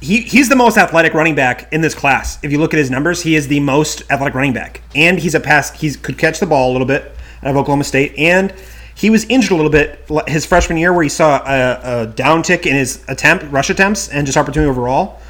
he, 0.00 0.20
he's 0.20 0.48
the 0.48 0.56
most 0.56 0.78
athletic 0.78 1.12
running 1.12 1.34
back 1.34 1.72
in 1.72 1.80
this 1.80 1.94
class. 1.94 2.38
If 2.42 2.52
you 2.52 2.58
look 2.58 2.72
at 2.72 2.78
his 2.78 2.90
numbers, 2.90 3.22
he 3.22 3.34
is 3.34 3.48
the 3.48 3.58
most 3.60 4.02
athletic 4.10 4.34
running 4.34 4.52
back, 4.52 4.80
and 4.94 5.18
he's 5.18 5.34
a 5.34 5.40
pass. 5.40 5.72
He 5.72 5.92
could 5.94 6.16
catch 6.16 6.40
the 6.40 6.46
ball 6.46 6.70
a 6.70 6.72
little 6.72 6.86
bit 6.86 7.16
out 7.42 7.50
of 7.50 7.56
Oklahoma 7.56 7.84
State, 7.84 8.16
and 8.16 8.54
he 8.98 9.10
was 9.10 9.24
injured 9.26 9.52
a 9.52 9.54
little 9.54 9.70
bit 9.70 10.04
his 10.26 10.44
freshman 10.44 10.76
year, 10.76 10.92
where 10.92 11.04
he 11.04 11.08
saw 11.08 11.36
a, 11.46 12.02
a 12.02 12.06
downtick 12.08 12.66
in 12.66 12.74
his 12.74 13.04
attempt 13.06 13.44
rush 13.52 13.70
attempts 13.70 14.08
and 14.08 14.26
just 14.26 14.36
opportunity 14.36 14.68
overall. 14.68 15.20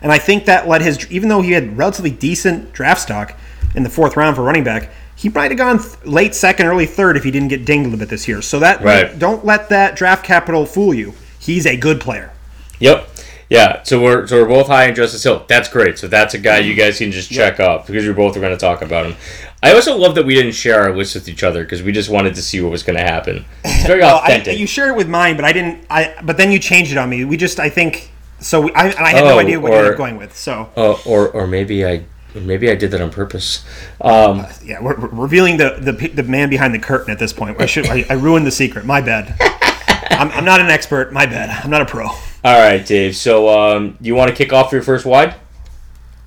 And 0.00 0.10
I 0.10 0.16
think 0.16 0.46
that 0.46 0.66
led 0.66 0.80
his, 0.80 1.10
even 1.10 1.28
though 1.28 1.42
he 1.42 1.52
had 1.52 1.76
relatively 1.76 2.10
decent 2.10 2.72
draft 2.72 3.02
stock 3.02 3.36
in 3.74 3.82
the 3.82 3.90
fourth 3.90 4.16
round 4.16 4.34
for 4.34 4.42
running 4.42 4.64
back, 4.64 4.90
he 5.14 5.28
might 5.28 5.50
have 5.50 5.58
gone 5.58 5.78
th- 5.78 6.06
late 6.06 6.34
second, 6.34 6.66
early 6.66 6.86
third 6.86 7.18
if 7.18 7.24
he 7.24 7.30
didn't 7.30 7.48
get 7.48 7.66
dinged 7.66 7.84
a 7.86 7.90
little 7.90 7.98
bit 7.98 8.08
this 8.08 8.26
year. 8.26 8.40
So 8.40 8.60
that 8.60 8.82
Right. 8.82 9.18
don't 9.18 9.44
let 9.44 9.68
that 9.68 9.94
draft 9.94 10.24
capital 10.24 10.64
fool 10.64 10.94
you. 10.94 11.12
He's 11.38 11.66
a 11.66 11.76
good 11.76 12.00
player. 12.00 12.30
Yep. 12.78 13.08
Yeah, 13.50 13.82
so 13.82 14.00
we're 14.02 14.26
so 14.26 14.42
we're 14.42 14.48
both 14.48 14.66
high 14.66 14.88
on 14.88 14.94
Justice 14.94 15.22
Hill. 15.22 15.44
That's 15.48 15.68
great. 15.70 15.98
So 15.98 16.06
that's 16.06 16.34
a 16.34 16.38
guy 16.38 16.58
you 16.58 16.72
mm-hmm. 16.72 16.80
guys 16.80 16.98
can 16.98 17.10
just 17.10 17.30
check 17.30 17.60
up 17.60 17.86
because 17.86 18.06
we 18.06 18.12
both 18.12 18.36
are 18.36 18.40
going 18.40 18.52
to 18.52 18.58
talk 18.58 18.82
about 18.82 19.06
him. 19.06 19.16
I 19.62 19.72
also 19.74 19.96
love 19.96 20.14
that 20.14 20.24
we 20.24 20.34
didn't 20.34 20.52
share 20.52 20.80
our 20.82 20.94
list 20.96 21.14
with 21.16 21.28
each 21.28 21.42
other 21.42 21.64
because 21.64 21.82
we 21.82 21.90
just 21.90 22.08
wanted 22.08 22.34
to 22.36 22.42
see 22.42 22.60
what 22.60 22.70
was 22.70 22.82
going 22.84 22.96
to 22.96 23.02
happen. 23.02 23.44
It's 23.64 23.86
very 23.86 24.00
Well, 24.02 24.16
I, 24.22 24.26
authentic. 24.26 24.58
you 24.58 24.66
shared 24.68 24.90
it 24.90 24.96
with 24.96 25.08
mine, 25.08 25.34
but 25.36 25.44
I 25.44 25.52
didn't. 25.52 25.84
I 25.90 26.14
but 26.22 26.36
then 26.36 26.52
you 26.52 26.58
changed 26.60 26.92
it 26.92 26.98
on 26.98 27.10
me. 27.10 27.24
We 27.24 27.36
just 27.36 27.58
I 27.58 27.68
think 27.68 28.10
so. 28.40 28.68
I, 28.74 28.94
I 29.02 29.10
had 29.10 29.24
Oh, 29.24 29.28
no 29.30 29.38
idea 29.40 29.58
what 29.58 29.72
you 29.72 29.78
or- 29.78 29.84
were 29.90 29.94
going 29.96 30.16
with. 30.16 30.36
So 30.36 30.70
Oh, 30.76 31.02
or 31.04 31.28
or 31.30 31.46
maybe 31.48 31.84
I 31.84 32.04
maybe 32.34 32.70
I 32.70 32.76
did 32.76 32.92
that 32.92 33.00
on 33.00 33.10
purpose. 33.10 33.64
Um, 34.00 34.46
yeah, 34.62 34.80
we're, 34.80 34.94
we're 34.96 35.08
revealing 35.08 35.56
the, 35.56 35.76
the 35.80 35.92
the 36.08 36.22
man 36.22 36.50
behind 36.50 36.72
the 36.72 36.78
curtain 36.78 37.10
at 37.10 37.18
this 37.18 37.32
point. 37.32 37.60
I 37.60 37.66
should 37.66 37.86
I, 37.86 38.04
I 38.08 38.12
ruined 38.12 38.46
the 38.46 38.52
secret. 38.52 38.84
My 38.84 39.00
bad. 39.00 39.34
I'm, 40.10 40.30
I'm 40.30 40.44
not 40.44 40.60
an 40.60 40.68
expert. 40.68 41.12
My 41.12 41.26
bad. 41.26 41.50
I'm 41.64 41.70
not 41.70 41.82
a 41.82 41.84
pro. 41.86 42.06
all 42.06 42.18
right, 42.44 42.84
Dave. 42.86 43.16
So 43.16 43.48
um, 43.48 43.96
you 44.00 44.14
want 44.14 44.30
to 44.30 44.36
kick 44.36 44.52
off 44.52 44.70
your 44.72 44.82
first 44.82 45.04
wide? 45.04 45.34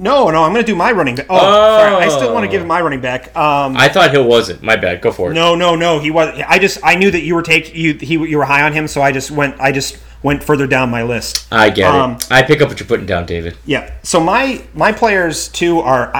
No, 0.02 0.30
no. 0.32 0.44
I'm 0.44 0.52
going 0.52 0.66
to 0.66 0.72
do 0.72 0.76
my 0.76 0.92
running 0.92 1.16
back. 1.16 1.28
Oh, 1.30 1.38
sorry. 1.38 2.04
I 2.04 2.08
still 2.10 2.34
want 2.34 2.44
to 2.44 2.52
give 2.52 2.62
him 2.62 2.68
my 2.68 2.82
running 2.82 3.02
back. 3.02 3.28
Um, 3.38 3.78
I 3.78 3.88
thought 3.88 4.10
Hill 4.12 4.28
wasn't. 4.28 4.64
My 4.64 4.76
bad. 4.76 5.00
Go 5.00 5.12
for 5.12 5.30
it. 5.32 5.36
No, 5.36 5.54
no, 5.56 5.76
no. 5.76 6.00
He 6.00 6.10
was. 6.10 6.38
I 6.48 6.58
just 6.58 6.80
I 6.84 6.96
knew 6.96 7.12
that 7.12 7.22
you 7.22 7.36
were 7.36 7.44
take 7.44 7.76
you 7.76 7.94
he 7.94 8.14
you 8.16 8.38
were 8.38 8.46
high 8.46 8.64
on 8.64 8.74
him, 8.74 8.88
so 8.88 9.02
I 9.02 9.12
just 9.12 9.30
went 9.30 9.60
I 9.62 9.72
just 9.72 10.00
went 10.24 10.44
further 10.44 10.66
down 10.66 10.90
my 10.90 11.04
list. 11.04 11.48
I 11.52 11.70
get 11.70 11.94
Um, 11.94 12.14
it. 12.14 12.32
I 12.32 12.42
pick 12.42 12.62
up 12.62 12.70
what 12.70 12.80
you're 12.80 12.88
putting 12.88 13.06
down, 13.06 13.26
David. 13.28 13.58
Yeah. 13.66 13.94
So 14.02 14.20
my 14.20 14.64
my 14.74 14.92
players 14.92 15.50
too 15.50 15.80
are 15.82 16.12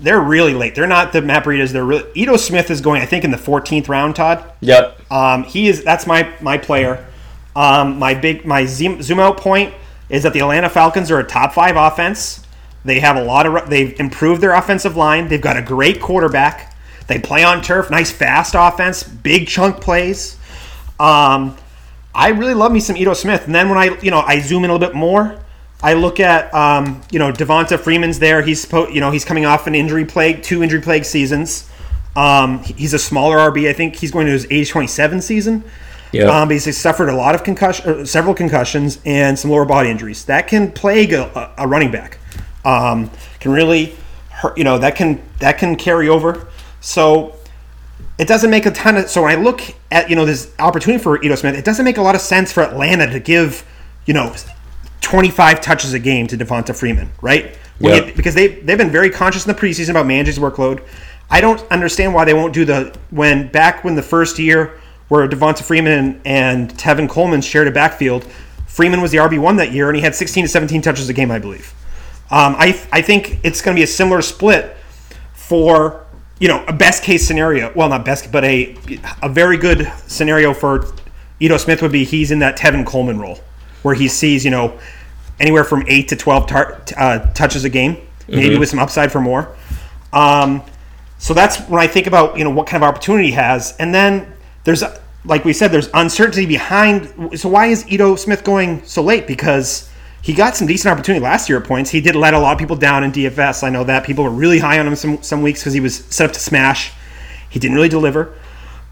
they're 0.00 0.20
really 0.20 0.54
late. 0.54 0.74
They're 0.74 0.86
not 0.86 1.12
the 1.12 1.20
Matt 1.20 1.44
Breidas. 1.44 1.72
They're 1.72 1.84
really 1.84 2.08
Ito 2.14 2.38
Smith 2.38 2.70
is 2.70 2.80
going 2.80 3.02
I 3.02 3.06
think 3.06 3.22
in 3.24 3.30
the 3.30 3.36
14th 3.36 3.88
round. 3.90 4.16
Todd. 4.16 4.50
Yep. 4.60 5.12
Um, 5.12 5.44
he 5.44 5.68
is 5.68 5.84
that's 5.84 6.06
my 6.06 6.32
my 6.40 6.56
player. 6.56 7.06
Um, 7.54 7.98
my 7.98 8.14
big 8.14 8.46
my 8.46 8.64
zoom, 8.64 9.02
zoom 9.02 9.20
out 9.20 9.36
point 9.36 9.74
is 10.08 10.22
that 10.22 10.32
the 10.32 10.40
Atlanta 10.40 10.68
Falcons 10.70 11.10
are 11.10 11.18
a 11.18 11.24
top 11.24 11.52
five 11.52 11.76
offense. 11.76 12.42
They 12.86 13.00
have 13.00 13.16
a 13.16 13.24
lot 13.24 13.46
of 13.46 13.68
they've 13.68 13.98
improved 13.98 14.40
their 14.40 14.54
offensive 14.54 14.96
line. 14.96 15.28
They've 15.28 15.40
got 15.40 15.56
a 15.56 15.62
great 15.62 16.00
quarterback. 16.00 16.74
They 17.08 17.18
play 17.18 17.44
on 17.44 17.62
turf, 17.62 17.90
nice 17.90 18.10
fast 18.10 18.54
offense, 18.56 19.02
big 19.02 19.46
chunk 19.46 19.80
plays. 19.80 20.36
Um, 20.98 21.56
I 22.14 22.28
really 22.28 22.54
love 22.54 22.72
me 22.72 22.80
some 22.80 22.96
Ito 22.96 23.14
Smith. 23.14 23.46
And 23.46 23.54
then 23.54 23.68
when 23.68 23.78
I 23.78 23.98
you 24.00 24.10
know 24.10 24.20
I 24.20 24.40
zoom 24.40 24.64
in 24.64 24.70
a 24.70 24.72
little 24.72 24.86
bit 24.86 24.96
more, 24.96 25.38
I 25.82 25.94
look 25.94 26.20
at 26.20 26.52
um, 26.54 27.02
you 27.10 27.18
know 27.18 27.32
Devonta 27.32 27.78
Freeman's 27.78 28.18
there. 28.18 28.40
He's 28.40 28.60
supposed 28.60 28.94
you 28.94 29.00
know 29.00 29.10
he's 29.10 29.24
coming 29.24 29.44
off 29.44 29.66
an 29.66 29.74
injury 29.74 30.04
plague, 30.04 30.42
two 30.42 30.62
injury 30.62 30.80
plague 30.80 31.04
seasons. 31.04 31.68
Um, 32.14 32.60
he's 32.60 32.94
a 32.94 32.98
smaller 32.98 33.36
RB. 33.36 33.68
I 33.68 33.72
think 33.72 33.96
he's 33.96 34.10
going 34.10 34.26
to 34.26 34.32
his 34.32 34.46
age 34.50 34.70
27 34.70 35.20
season. 35.20 35.64
Yep. 36.12 36.28
Um, 36.28 36.50
he's 36.50 36.76
suffered 36.76 37.10
a 37.10 37.14
lot 37.14 37.34
of 37.34 37.44
concussion, 37.44 38.06
several 38.06 38.34
concussions, 38.34 39.00
and 39.04 39.38
some 39.38 39.50
lower 39.50 39.66
body 39.66 39.90
injuries. 39.90 40.24
That 40.24 40.48
can 40.48 40.72
plague 40.72 41.12
a, 41.12 41.52
a 41.58 41.68
running 41.68 41.90
back. 41.90 42.18
Um, 42.66 43.10
can 43.40 43.52
really, 43.52 43.94
hurt, 44.30 44.58
you 44.58 44.64
know, 44.64 44.78
that 44.78 44.96
can 44.96 45.22
that 45.38 45.56
can 45.58 45.76
carry 45.76 46.08
over. 46.08 46.48
So 46.80 47.36
it 48.18 48.26
doesn't 48.26 48.50
make 48.50 48.66
a 48.66 48.70
ton 48.72 48.96
of. 48.96 49.08
So 49.08 49.22
when 49.22 49.38
I 49.38 49.40
look 49.40 49.60
at 49.90 50.10
you 50.10 50.16
know 50.16 50.24
this 50.24 50.52
opportunity 50.58 51.02
for 51.02 51.22
Ito 51.22 51.36
Smith, 51.36 51.54
it 51.56 51.64
doesn't 51.64 51.84
make 51.84 51.96
a 51.96 52.02
lot 52.02 52.14
of 52.14 52.20
sense 52.20 52.52
for 52.52 52.62
Atlanta 52.62 53.06
to 53.10 53.20
give 53.20 53.64
you 54.04 54.14
know 54.14 54.34
25 55.00 55.60
touches 55.60 55.92
a 55.92 55.98
game 55.98 56.26
to 56.26 56.36
Devonta 56.36 56.74
Freeman, 56.74 57.10
right? 57.22 57.56
Yep. 57.78 58.06
you- 58.08 58.14
because 58.14 58.34
they 58.34 58.48
they've 58.48 58.78
been 58.78 58.90
very 58.90 59.10
conscious 59.10 59.46
in 59.46 59.52
the 59.54 59.58
preseason 59.58 59.90
about 59.90 60.06
managing 60.06 60.34
his 60.34 60.38
workload. 60.38 60.82
I 61.30 61.40
don't 61.40 61.60
understand 61.70 62.14
why 62.14 62.24
they 62.24 62.34
won't 62.34 62.52
do 62.52 62.64
the 62.64 62.96
when 63.10 63.48
back 63.48 63.84
when 63.84 63.94
the 63.94 64.02
first 64.02 64.38
year 64.38 64.78
where 65.08 65.28
Devonta 65.28 65.62
Freeman 65.62 66.20
and 66.24 66.72
Tevin 66.74 67.08
Coleman 67.08 67.40
shared 67.40 67.68
a 67.68 67.70
backfield. 67.70 68.24
Freeman 68.66 69.00
was 69.00 69.12
the 69.12 69.18
RB 69.18 69.38
one 69.38 69.56
that 69.56 69.70
year, 69.72 69.88
and 69.88 69.96
he 69.96 70.02
had 70.02 70.14
16 70.14 70.44
to 70.44 70.48
17 70.48 70.82
touches 70.82 71.08
a 71.08 71.12
game, 71.12 71.30
I 71.30 71.38
believe. 71.38 71.72
Um, 72.30 72.56
I 72.58 72.80
I 72.92 73.02
think 73.02 73.38
it's 73.42 73.60
going 73.60 73.74
to 73.74 73.78
be 73.78 73.84
a 73.84 73.86
similar 73.86 74.22
split 74.22 74.76
for 75.34 76.04
you 76.38 76.48
know 76.48 76.64
a 76.66 76.72
best 76.72 77.02
case 77.02 77.26
scenario. 77.26 77.72
Well, 77.74 77.88
not 77.88 78.04
best, 78.04 78.32
but 78.32 78.44
a 78.44 78.76
a 79.22 79.28
very 79.28 79.56
good 79.56 79.90
scenario 80.06 80.52
for 80.52 80.86
Ito 81.40 81.56
Smith 81.56 81.82
would 81.82 81.92
be 81.92 82.04
he's 82.04 82.30
in 82.30 82.40
that 82.40 82.58
Tevin 82.58 82.84
Coleman 82.84 83.18
role 83.18 83.38
where 83.82 83.94
he 83.94 84.08
sees 84.08 84.44
you 84.44 84.50
know 84.50 84.78
anywhere 85.38 85.64
from 85.64 85.84
eight 85.86 86.08
to 86.08 86.16
twelve 86.16 86.46
tar- 86.46 86.82
uh, 86.96 87.18
touches 87.32 87.64
a 87.64 87.70
game, 87.70 87.96
maybe 88.28 88.58
with 88.58 88.68
some 88.68 88.78
upside 88.78 89.12
for 89.12 89.20
more. 89.20 89.54
Um, 90.12 90.62
so 91.18 91.32
that's 91.34 91.60
when 91.68 91.80
I 91.80 91.86
think 91.86 92.06
about 92.06 92.36
you 92.36 92.44
know 92.44 92.50
what 92.50 92.66
kind 92.66 92.82
of 92.82 92.88
opportunity 92.88 93.26
he 93.26 93.32
has, 93.32 93.76
and 93.78 93.94
then 93.94 94.32
there's 94.64 94.82
like 95.26 95.44
we 95.44 95.52
said, 95.52 95.72
there's 95.72 95.90
uncertainty 95.92 96.46
behind. 96.46 97.38
So 97.38 97.48
why 97.48 97.66
is 97.66 97.86
Ito 97.90 98.16
Smith 98.16 98.44
going 98.44 98.84
so 98.84 99.02
late? 99.02 99.26
Because 99.26 99.90
he 100.26 100.32
got 100.32 100.56
some 100.56 100.66
decent 100.66 100.90
opportunity 100.90 101.22
last 101.22 101.48
year 101.48 101.56
at 101.60 101.64
points. 101.64 101.88
He 101.88 102.00
did 102.00 102.16
let 102.16 102.34
a 102.34 102.38
lot 102.40 102.52
of 102.52 102.58
people 102.58 102.74
down 102.74 103.04
in 103.04 103.12
DFS. 103.12 103.62
I 103.62 103.70
know 103.70 103.84
that 103.84 104.04
people 104.04 104.24
were 104.24 104.30
really 104.30 104.58
high 104.58 104.76
on 104.80 104.84
him 104.88 104.96
some 104.96 105.22
some 105.22 105.40
weeks 105.40 105.60
because 105.60 105.72
he 105.72 105.78
was 105.78 105.98
set 106.10 106.26
up 106.28 106.32
to 106.32 106.40
smash. 106.40 106.92
He 107.48 107.60
didn't 107.60 107.76
really 107.76 107.88
deliver, 107.88 108.34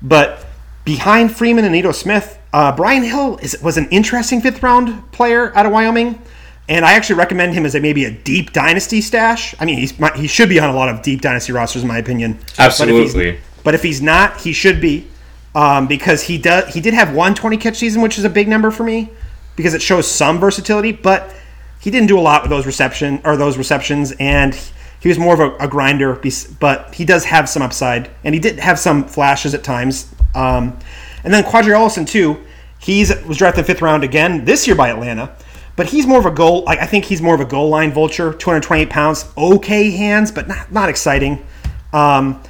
but 0.00 0.46
behind 0.84 1.34
Freeman 1.34 1.64
and 1.64 1.74
Ito 1.74 1.90
Smith, 1.90 2.38
uh, 2.52 2.70
Brian 2.76 3.02
Hill 3.02 3.38
is, 3.42 3.60
was 3.60 3.76
an 3.76 3.88
interesting 3.90 4.40
fifth 4.42 4.62
round 4.62 5.10
player 5.10 5.52
out 5.56 5.66
of 5.66 5.72
Wyoming. 5.72 6.22
And 6.68 6.84
I 6.84 6.92
actually 6.92 7.16
recommend 7.16 7.52
him 7.52 7.66
as 7.66 7.74
a 7.74 7.80
maybe 7.80 8.04
a 8.04 8.12
deep 8.12 8.52
dynasty 8.52 9.00
stash. 9.00 9.56
I 9.58 9.64
mean, 9.64 9.76
he's 9.78 9.92
he 10.14 10.28
should 10.28 10.48
be 10.48 10.60
on 10.60 10.70
a 10.70 10.76
lot 10.76 10.88
of 10.88 11.02
deep 11.02 11.20
dynasty 11.20 11.50
rosters, 11.52 11.82
in 11.82 11.88
my 11.88 11.98
opinion. 11.98 12.34
But 12.34 12.88
if 12.94 12.94
he's- 12.94 13.14
Absolutely. 13.16 13.38
But 13.64 13.74
if 13.74 13.82
he's 13.82 14.00
not, 14.00 14.40
he 14.40 14.52
should 14.52 14.80
be, 14.80 15.08
um, 15.56 15.88
because 15.88 16.22
he 16.22 16.38
does. 16.38 16.72
He 16.72 16.80
did 16.80 16.94
have 16.94 17.12
one 17.12 17.34
20 17.34 17.56
catch 17.56 17.76
season, 17.76 18.02
which 18.02 18.18
is 18.18 18.24
a 18.24 18.30
big 18.30 18.46
number 18.46 18.70
for 18.70 18.84
me. 18.84 19.10
Because 19.56 19.74
it 19.74 19.82
shows 19.82 20.10
some 20.10 20.38
versatility, 20.40 20.92
but 20.92 21.34
he 21.80 21.90
didn't 21.90 22.08
do 22.08 22.18
a 22.18 22.22
lot 22.22 22.42
with 22.42 22.50
those 22.50 22.66
reception 22.66 23.20
or 23.24 23.36
those 23.36 23.58
receptions, 23.58 24.12
and 24.18 24.58
he 25.00 25.08
was 25.08 25.18
more 25.18 25.34
of 25.34 25.40
a, 25.40 25.56
a 25.64 25.68
grinder. 25.68 26.20
But 26.58 26.94
he 26.94 27.04
does 27.04 27.24
have 27.26 27.48
some 27.48 27.62
upside, 27.62 28.10
and 28.24 28.34
he 28.34 28.40
did 28.40 28.58
have 28.58 28.78
some 28.78 29.04
flashes 29.04 29.54
at 29.54 29.62
times. 29.62 30.12
Um, 30.34 30.78
and 31.22 31.32
then 31.32 31.44
Qadree 31.44 31.74
Ollison 31.74 32.06
too. 32.06 32.42
He's 32.78 33.14
was 33.24 33.38
drafted 33.38 33.66
fifth 33.66 33.82
round 33.82 34.04
again 34.04 34.44
this 34.44 34.66
year 34.66 34.76
by 34.76 34.90
Atlanta, 34.90 35.34
but 35.76 35.86
he's 35.86 36.06
more 36.06 36.18
of 36.18 36.26
a 36.26 36.30
goal. 36.30 36.64
Like 36.64 36.78
I 36.80 36.86
think 36.86 37.04
he's 37.04 37.22
more 37.22 37.34
of 37.34 37.40
a 37.40 37.46
goal 37.46 37.68
line 37.68 37.92
vulture. 37.92 38.32
228 38.32 38.90
pounds, 38.90 39.24
okay 39.36 39.90
hands, 39.90 40.32
but 40.32 40.48
not 40.48 40.70
not 40.72 40.88
exciting. 40.88 41.44
Um, 41.92 42.42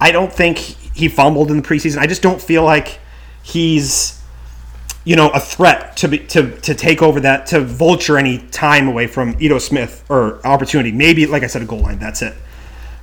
I 0.00 0.12
don't 0.12 0.32
think 0.32 0.58
he 0.58 1.08
fumbled 1.08 1.50
in 1.50 1.56
the 1.56 1.62
preseason. 1.62 1.98
I 1.98 2.06
just 2.06 2.22
don't 2.22 2.40
feel 2.40 2.64
like 2.64 2.98
he's 3.42 4.20
you 5.04 5.16
know 5.16 5.28
a 5.30 5.40
threat 5.40 5.96
to 5.98 6.08
be 6.08 6.18
to 6.18 6.58
to 6.60 6.74
take 6.74 7.02
over 7.02 7.20
that 7.20 7.46
to 7.46 7.60
vulture 7.60 8.18
any 8.18 8.38
time 8.48 8.88
away 8.88 9.06
from 9.06 9.36
Ito 9.38 9.58
Smith 9.58 10.04
or 10.08 10.44
opportunity. 10.46 10.92
Maybe 10.92 11.26
like 11.26 11.42
I 11.42 11.46
said, 11.46 11.62
a 11.62 11.66
goal 11.66 11.80
line. 11.80 11.98
That's 11.98 12.22
it. 12.22 12.34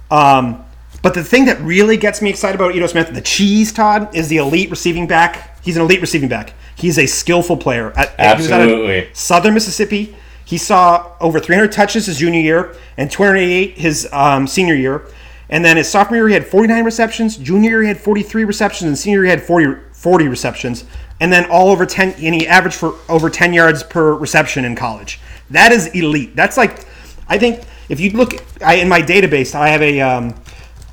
Um, 0.10 0.66
but 1.02 1.14
the 1.14 1.24
thing 1.24 1.45
that 1.45 1.60
really 1.62 1.97
gets 1.97 2.22
me 2.22 2.30
excited 2.30 2.56
about 2.56 2.76
Ito 2.76 2.88
Smith, 2.88 3.14
the 3.14 3.22
cheese, 3.22 3.72
Todd, 3.72 4.16
is 4.16 4.28
the 4.28 4.38
elite 4.38 4.70
receiving 4.70 5.08
back. 5.08 5.60
He's 5.64 5.76
an 5.76 5.82
elite 5.84 6.02
receiving 6.02 6.30
back. 6.30 6.54
He's 6.76 6.97
a 6.99 7.08
skillful 7.08 7.58
player. 7.58 7.91
At, 7.95 8.14
Absolutely. 8.20 9.10
Southern 9.14 9.54
Mississippi. 9.54 10.16
He 10.45 10.58
saw 10.58 11.16
over 11.20 11.39
300 11.39 11.72
touches 11.72 12.08
his 12.08 12.18
junior 12.18 12.41
year 12.41 12.76
and 12.97 13.10
288 13.10 13.78
his 13.78 14.10
um, 14.12 14.47
senior 14.47 14.76
year. 14.76 15.08
And 15.49 15.64
then 15.64 15.78
his 15.78 15.89
sophomore 15.89 16.18
year, 16.18 16.28
he 16.28 16.34
had 16.34 16.45
49 16.45 16.84
receptions. 16.84 17.38
Junior 17.38 17.70
year, 17.70 17.82
he 17.82 17.88
had 17.88 17.99
43 17.99 18.45
receptions. 18.45 18.88
And 18.88 18.97
senior 18.97 19.20
year, 19.20 19.26
he 19.26 19.30
had 19.30 19.41
40, 19.41 19.82
40 20.02 20.28
receptions. 20.28 20.84
And 21.20 21.32
then 21.32 21.45
all 21.52 21.70
over 21.70 21.86
10, 21.86 22.14
and 22.14 22.34
he 22.34 22.47
averaged 22.47 22.76
for 22.76 22.95
over 23.08 23.30
10 23.30 23.54
yards 23.54 23.84
per 23.84 24.16
reception 24.16 24.66
in 24.66 24.76
college. 24.76 25.20
That 25.52 25.72
is 25.72 25.88
elite. 25.88 26.36
That's 26.36 26.58
like, 26.58 26.88
I 27.28 27.38
think 27.38 27.64
if 27.88 27.99
you 27.99 28.10
look 28.10 28.34
I, 28.64 28.76
in 28.76 28.89
my 28.89 29.02
database, 29.02 29.54
I 29.54 29.70
have 29.70 29.84
a, 29.84 30.02
um, 30.02 30.34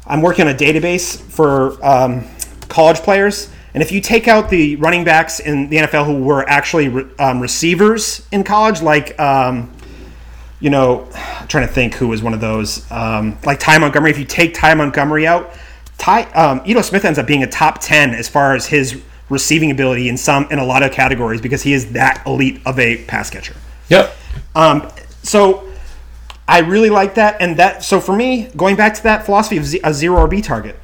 I'm 0.07 0.21
working 0.21 0.47
on 0.47 0.55
a 0.55 0.59
database 0.59 1.19
for 1.19 1.83
um, 1.83 2.27
college 2.69 2.99
players. 2.99 3.51
And 3.73 3.83
if 3.83 3.91
you 3.93 4.03
take 4.03 4.29
out 4.29 4.51
the 4.51 4.77
running 4.77 5.05
backs 5.05 5.41
in 5.41 5.71
the 5.71 5.79
NFL 5.79 6.05
who 6.05 6.23
were 6.23 6.47
actually 6.47 6.89
re- 6.89 7.07
um, 7.19 7.41
receivers 7.41 8.27
in 8.31 8.45
college, 8.45 8.83
like, 8.83 9.19
um, 9.19 9.73
you 10.61 10.69
know, 10.69 11.09
I'm 11.15 11.49
trying 11.49 11.67
to 11.67 11.73
think 11.73 11.95
who 11.95 12.09
was 12.09 12.23
one 12.23 12.35
of 12.35 12.41
those, 12.41 12.91
um, 12.91 13.39
like 13.47 13.59
Ty 13.59 13.79
Montgomery. 13.79 14.11
If 14.11 14.19
you 14.19 14.27
take 14.27 14.53
Ty 14.53 14.75
Montgomery 14.75 15.27
out, 15.27 15.51
Ty, 15.99 16.23
um, 16.33 16.63
Ito 16.65 16.81
Smith 16.83 17.05
ends 17.05 17.19
up 17.19 17.27
being 17.27 17.43
a 17.43 17.47
top 17.47 17.81
10 17.81 18.15
as 18.15 18.29
far 18.29 18.55
as 18.55 18.67
his 18.67 19.03
receiving 19.29 19.71
ability 19.71 20.09
in 20.09 20.17
some, 20.17 20.47
in 20.51 20.59
a 20.59 20.65
lot 20.65 20.83
of 20.83 20.93
categories 20.93 21.41
because 21.41 21.63
he 21.63 21.75
is 21.75 21.93
that 21.93 22.23
elite 22.27 22.61
of 22.65 22.79
a 22.79 23.05
pass 23.05 23.29
catcher. 23.29 23.57
Yep. 23.89 24.17
Um, 24.55 24.91
so 25.23 25.69
I 26.47 26.61
really 26.61 26.91
like 26.91 27.17
that, 27.17 27.37
and 27.41 27.59
that. 27.59 27.85
So 27.85 28.01
for 28.01 28.17
me, 28.17 28.49
going 28.57 28.77
back 28.77 28.95
to 28.95 29.03
that 29.03 29.27
philosophy 29.27 29.59
of 29.59 29.67
z- 29.67 29.81
a 29.85 29.93
zero 29.93 30.27
RB 30.27 30.43
target, 30.43 30.79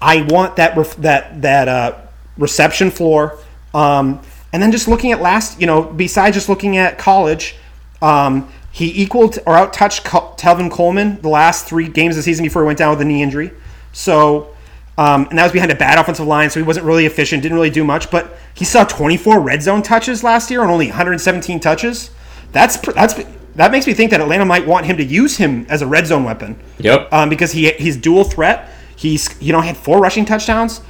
I 0.00 0.22
want 0.22 0.56
that 0.56 0.76
ref- 0.76 0.96
that 0.96 1.42
that 1.42 1.68
uh, 1.68 1.96
reception 2.36 2.90
floor, 2.90 3.38
um, 3.74 4.20
and 4.52 4.62
then 4.62 4.70
just 4.70 4.86
looking 4.86 5.10
at 5.10 5.20
last, 5.20 5.60
you 5.60 5.66
know, 5.66 5.82
besides 5.82 6.36
just 6.36 6.48
looking 6.48 6.76
at 6.76 6.98
college, 6.98 7.56
um, 8.00 8.48
he 8.70 9.02
equaled 9.02 9.38
or 9.44 9.56
out 9.56 9.72
touched 9.72 10.04
Tevin 10.04 10.70
Coleman 10.70 11.20
the 11.20 11.28
last 11.28 11.66
three 11.66 11.88
games 11.88 12.14
of 12.14 12.18
the 12.18 12.22
season 12.22 12.44
before 12.44 12.62
he 12.62 12.66
went 12.66 12.78
down 12.78 12.90
with 12.90 13.00
a 13.00 13.04
knee 13.04 13.22
injury. 13.22 13.50
So. 13.92 14.54
Um, 14.98 15.28
and 15.30 15.38
that 15.38 15.44
was 15.44 15.52
behind 15.52 15.70
a 15.70 15.76
bad 15.76 15.96
offensive 15.96 16.26
line, 16.26 16.50
so 16.50 16.58
he 16.58 16.66
wasn't 16.66 16.84
really 16.84 17.06
efficient, 17.06 17.42
didn't 17.44 17.56
really 17.56 17.70
do 17.70 17.84
much. 17.84 18.10
But 18.10 18.36
he 18.52 18.64
saw 18.64 18.82
24 18.84 19.38
red 19.38 19.62
zone 19.62 19.80
touches 19.80 20.24
last 20.24 20.50
year 20.50 20.60
on 20.60 20.68
only 20.68 20.88
117 20.88 21.60
touches. 21.60 22.10
That's 22.50 22.78
that's 22.78 23.14
that 23.54 23.70
makes 23.70 23.86
me 23.86 23.94
think 23.94 24.10
that 24.10 24.20
Atlanta 24.20 24.44
might 24.44 24.66
want 24.66 24.86
him 24.86 24.96
to 24.96 25.04
use 25.04 25.36
him 25.36 25.66
as 25.68 25.82
a 25.82 25.86
red 25.86 26.08
zone 26.08 26.24
weapon. 26.24 26.58
Yep. 26.78 27.12
Um, 27.12 27.28
because 27.28 27.52
he 27.52 27.70
he's 27.72 27.96
dual 27.96 28.24
threat. 28.24 28.70
He's 28.96 29.40
you 29.40 29.52
know 29.52 29.60
had 29.60 29.76
four 29.76 30.00
rushing 30.00 30.24
touchdowns, 30.24 30.80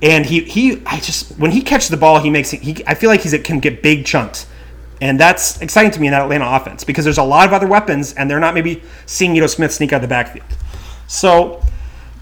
and 0.00 0.24
he 0.24 0.40
he 0.44 0.82
I 0.86 0.98
just 1.00 1.32
when 1.38 1.50
he 1.50 1.60
catches 1.60 1.90
the 1.90 1.98
ball 1.98 2.20
he 2.20 2.30
makes 2.30 2.50
he 2.50 2.82
I 2.86 2.94
feel 2.94 3.10
like 3.10 3.20
he's 3.20 3.38
can 3.42 3.60
get 3.60 3.82
big 3.82 4.06
chunks, 4.06 4.46
and 5.02 5.20
that's 5.20 5.60
exciting 5.60 5.90
to 5.90 6.00
me 6.00 6.06
in 6.06 6.12
that 6.12 6.22
Atlanta 6.22 6.46
offense 6.46 6.84
because 6.84 7.04
there's 7.04 7.18
a 7.18 7.22
lot 7.22 7.46
of 7.46 7.52
other 7.52 7.66
weapons 7.66 8.14
and 8.14 8.30
they're 8.30 8.40
not 8.40 8.54
maybe 8.54 8.82
seeing 9.04 9.36
Ito 9.36 9.48
Smith 9.48 9.74
sneak 9.74 9.92
out 9.92 9.96
of 9.96 10.02
the 10.02 10.08
backfield. 10.08 10.46
So 11.06 11.62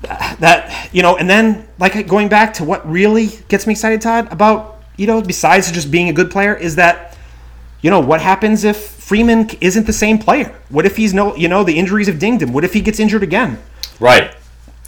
that 0.06 0.88
you 0.92 1.02
know, 1.02 1.16
and 1.16 1.28
then 1.28 1.66
like 1.78 2.06
going 2.06 2.28
back 2.28 2.54
to 2.54 2.64
what 2.64 2.88
really 2.88 3.28
gets 3.48 3.66
me 3.66 3.72
excited, 3.72 4.00
Todd, 4.00 4.32
about 4.32 4.82
you 4.96 5.06
know 5.06 5.20
besides 5.20 5.70
just 5.70 5.90
being 5.90 6.08
a 6.08 6.12
good 6.12 6.30
player 6.30 6.54
is 6.54 6.76
that 6.76 7.16
you 7.80 7.90
know 7.90 8.00
what 8.00 8.20
happens 8.20 8.64
if 8.64 8.76
Freeman 8.76 9.50
isn't 9.60 9.86
the 9.86 9.92
same 9.92 10.18
player? 10.18 10.54
What 10.68 10.86
if 10.86 10.96
he's 10.96 11.14
no 11.14 11.36
you 11.36 11.48
know 11.48 11.64
the 11.64 11.78
injuries 11.78 12.06
have 12.06 12.18
dinged 12.18 12.42
him? 12.42 12.52
What 12.52 12.64
if 12.64 12.72
he 12.72 12.80
gets 12.80 13.00
injured 13.00 13.22
again? 13.22 13.58
Right. 14.00 14.34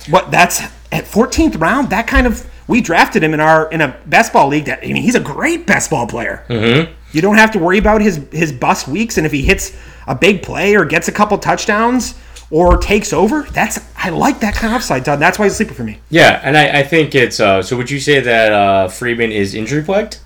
What 0.09 0.31
that's 0.31 0.61
at 0.93 1.05
14th 1.05 1.61
round. 1.61 1.91
That 1.91 2.07
kind 2.07 2.27
of 2.27 2.49
we 2.67 2.81
drafted 2.81 3.23
him 3.23 3.35
in 3.35 3.41
our 3.41 3.71
in 3.71 3.81
a 3.81 3.97
best 4.07 4.33
ball 4.33 4.49
league. 4.49 4.67
That 4.67 4.81
I 4.83 4.87
mean, 4.87 5.03
he's 5.03 5.15
a 5.15 5.21
great 5.21 5.67
best 5.67 5.91
ball 5.91 6.07
player. 6.07 6.45
Mm-hmm. 6.49 6.93
You 7.13 7.23
don't 7.23 7.37
have 7.37 7.53
to 7.53 7.59
worry 7.59 7.79
about 7.79 8.03
his 8.03 8.27
his 8.33 8.53
bust 8.53 8.89
weeks, 8.89 9.17
and 9.17 9.27
if 9.27 9.33
he 9.33 9.43
hits 9.43 9.77
a 10.07 10.15
big 10.15 10.43
play 10.43 10.75
or 10.75 10.85
gets 10.85 11.09
a 11.09 11.13
couple 11.13 11.37
touchdowns 11.39 12.15
or 12.51 12.79
takes 12.79 13.13
over, 13.13 13.43
that's 13.43 13.79
I 13.97 14.11
like 14.11 14.41
that 14.41 14.55
kind 14.55 14.73
of 14.73 14.77
upside, 14.79 15.05
Todd. 15.05 15.21
That's 15.21 15.39
why 15.39 15.47
he's 15.47 15.53
a 15.53 15.57
sleeper 15.57 15.75
for 15.75 15.85
me. 15.85 15.99
Yeah, 16.09 16.41
and 16.43 16.57
I, 16.57 16.81
I 16.81 16.83
think 16.83 17.15
it's 17.15 17.41
uh, 17.41 17.63
so. 17.63 17.77
Would 17.77 17.91
you 17.91 18.01
say 18.01 18.21
that 18.21 18.53
uh, 18.53 18.89
Freeman 18.89 19.33
is 19.33 19.55
injury 19.55 19.83
plagued? 19.83 20.19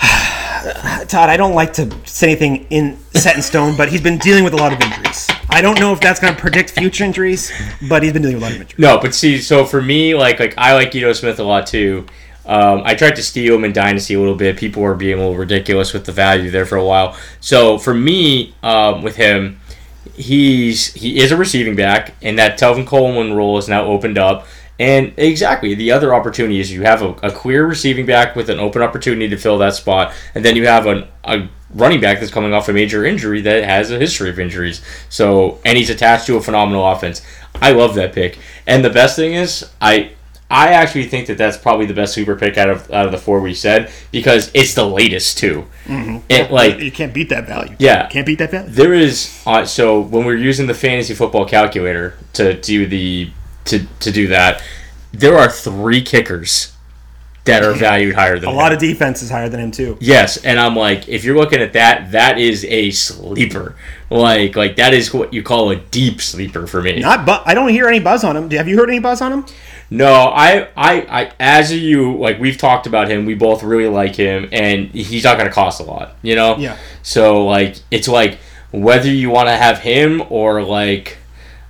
Todd, 0.00 1.28
I 1.28 1.36
don't 1.36 1.54
like 1.54 1.72
to 1.74 1.90
say 2.06 2.30
anything 2.30 2.66
in 2.70 2.96
set 3.14 3.36
in 3.36 3.42
stone, 3.42 3.76
but 3.76 3.90
he's 3.90 4.00
been 4.00 4.18
dealing 4.18 4.44
with 4.44 4.54
a 4.54 4.56
lot 4.56 4.72
of 4.72 4.80
injuries. 4.80 5.28
I 5.50 5.60
don't 5.60 5.78
know 5.80 5.92
if 5.92 6.00
that's 6.00 6.20
going 6.20 6.34
to 6.34 6.40
predict 6.40 6.70
future 6.70 7.04
injuries, 7.04 7.52
but 7.88 8.02
he's 8.02 8.12
been 8.12 8.22
dealing 8.22 8.36
with 8.36 8.44
a 8.44 8.46
lot 8.46 8.54
of 8.54 8.60
injuries. 8.62 8.78
No, 8.78 8.98
but 8.98 9.14
see, 9.14 9.38
so 9.38 9.64
for 9.64 9.82
me, 9.82 10.14
like 10.14 10.40
like 10.40 10.54
I 10.56 10.74
like 10.74 10.94
Ito 10.94 11.12
Smith 11.12 11.38
a 11.38 11.44
lot 11.44 11.66
too. 11.66 12.06
Um, 12.46 12.82
I 12.84 12.94
tried 12.94 13.16
to 13.16 13.22
steal 13.22 13.54
him 13.54 13.64
in 13.64 13.72
Dynasty 13.72 14.14
a 14.14 14.18
little 14.18 14.34
bit. 14.34 14.56
People 14.56 14.82
were 14.82 14.94
being 14.94 15.14
a 15.14 15.18
little 15.18 15.36
ridiculous 15.36 15.92
with 15.92 16.04
the 16.04 16.12
value 16.12 16.50
there 16.50 16.66
for 16.66 16.76
a 16.76 16.84
while. 16.84 17.16
So 17.40 17.78
for 17.78 17.94
me, 17.94 18.54
um, 18.62 19.02
with 19.02 19.16
him, 19.16 19.59
he's 20.14 20.92
he 20.94 21.20
is 21.20 21.32
a 21.32 21.36
receiving 21.36 21.76
back, 21.76 22.14
and 22.22 22.38
that 22.38 22.58
Tevin 22.58 22.86
Coleman 22.86 23.34
role 23.34 23.58
is 23.58 23.68
now 23.68 23.84
opened 23.84 24.18
up. 24.18 24.46
And 24.78 25.12
exactly, 25.18 25.74
the 25.74 25.92
other 25.92 26.14
opportunity 26.14 26.58
is 26.58 26.72
you 26.72 26.82
have 26.82 27.02
a, 27.02 27.10
a 27.22 27.30
clear 27.30 27.66
receiving 27.66 28.06
back 28.06 28.34
with 28.34 28.48
an 28.48 28.58
open 28.58 28.80
opportunity 28.80 29.28
to 29.28 29.36
fill 29.36 29.58
that 29.58 29.74
spot, 29.74 30.14
and 30.34 30.42
then 30.42 30.56
you 30.56 30.66
have 30.66 30.86
an, 30.86 31.06
a 31.24 31.48
running 31.74 32.00
back 32.00 32.18
that's 32.18 32.32
coming 32.32 32.54
off 32.54 32.68
a 32.68 32.72
major 32.72 33.04
injury 33.04 33.42
that 33.42 33.62
has 33.64 33.90
a 33.90 33.98
history 33.98 34.30
of 34.30 34.40
injuries. 34.40 34.80
So, 35.10 35.58
and 35.66 35.76
he's 35.76 35.90
attached 35.90 36.26
to 36.26 36.36
a 36.36 36.40
phenomenal 36.40 36.86
offense. 36.86 37.20
I 37.56 37.72
love 37.72 37.94
that 37.96 38.14
pick. 38.14 38.38
And 38.66 38.82
the 38.82 38.90
best 38.90 39.16
thing 39.16 39.34
is, 39.34 39.70
I 39.82 40.12
I 40.50 40.68
actually 40.72 41.06
think 41.06 41.28
that 41.28 41.38
that's 41.38 41.56
probably 41.56 41.86
the 41.86 41.94
best 41.94 42.12
super 42.12 42.34
pick 42.34 42.58
out 42.58 42.68
of 42.68 42.90
out 42.90 43.06
of 43.06 43.12
the 43.12 43.18
four 43.18 43.40
we 43.40 43.54
said 43.54 43.90
because 44.10 44.50
it's 44.52 44.74
the 44.74 44.84
latest 44.84 45.38
too. 45.38 45.66
It 46.28 46.50
like 46.50 46.80
You 46.80 46.90
can't 46.90 47.14
beat 47.14 47.28
that 47.28 47.46
value. 47.46 47.76
Yeah. 47.78 48.08
can't 48.08 48.26
beat 48.26 48.38
that 48.38 48.50
value. 48.50 48.68
there 48.70 48.92
is 48.92 49.42
uh, 49.46 49.64
so 49.64 50.00
when 50.00 50.24
we're 50.24 50.34
using 50.36 50.66
the 50.66 50.74
fantasy 50.74 51.14
football 51.14 51.44
calculator 51.46 52.18
to 52.34 52.60
do 52.60 52.86
the 52.86 53.30
to 53.66 53.86
to 54.00 54.10
do 54.10 54.26
that, 54.28 54.62
there 55.12 55.38
are 55.38 55.48
three 55.48 56.02
kickers 56.02 56.72
that 57.44 57.62
are 57.62 57.72
valued 57.72 58.14
higher 58.14 58.38
than 58.38 58.50
A 58.50 58.52
lot 58.52 58.72
of 58.72 58.78
defense 58.78 59.22
is 59.22 59.30
higher 59.30 59.48
than 59.48 59.60
him 59.60 59.70
too. 59.70 59.96
Yes, 60.00 60.36
and 60.44 60.60
I'm 60.60 60.76
like, 60.76 61.08
if 61.08 61.24
you're 61.24 61.36
looking 61.36 61.60
at 61.60 61.72
that, 61.72 62.12
that 62.12 62.38
is 62.38 62.64
a 62.66 62.90
sleeper. 62.90 63.76
Like, 64.10 64.56
like 64.56 64.76
that 64.76 64.92
is 64.92 65.12
what 65.14 65.32
you 65.32 65.42
call 65.42 65.70
a 65.70 65.76
deep 65.76 66.20
sleeper 66.20 66.66
for 66.66 66.82
me. 66.82 67.00
Not, 67.00 67.24
but 67.24 67.42
I 67.46 67.54
don't 67.54 67.70
hear 67.70 67.88
any 67.88 68.00
buzz 68.00 68.24
on 68.24 68.36
him. 68.36 68.50
Have 68.50 68.68
you 68.68 68.76
heard 68.76 68.90
any 68.90 68.98
buzz 68.98 69.20
on 69.20 69.32
him? 69.32 69.46
No, 69.92 70.12
I, 70.28 70.68
I, 70.76 71.00
I, 71.00 71.32
as 71.40 71.72
you, 71.72 72.16
like 72.16 72.38
we've 72.38 72.58
talked 72.58 72.86
about 72.86 73.10
him, 73.10 73.24
we 73.26 73.34
both 73.34 73.62
really 73.62 73.88
like 73.88 74.14
him, 74.14 74.48
and 74.52 74.88
he's 74.90 75.24
not 75.24 75.36
going 75.36 75.48
to 75.48 75.54
cost 75.54 75.80
a 75.80 75.84
lot, 75.84 76.16
you 76.22 76.36
know. 76.36 76.56
Yeah. 76.58 76.76
So 77.02 77.44
like, 77.46 77.76
it's 77.90 78.06
like 78.06 78.38
whether 78.70 79.10
you 79.10 79.30
want 79.30 79.48
to 79.48 79.56
have 79.56 79.80
him 79.80 80.22
or 80.28 80.62
like, 80.62 81.18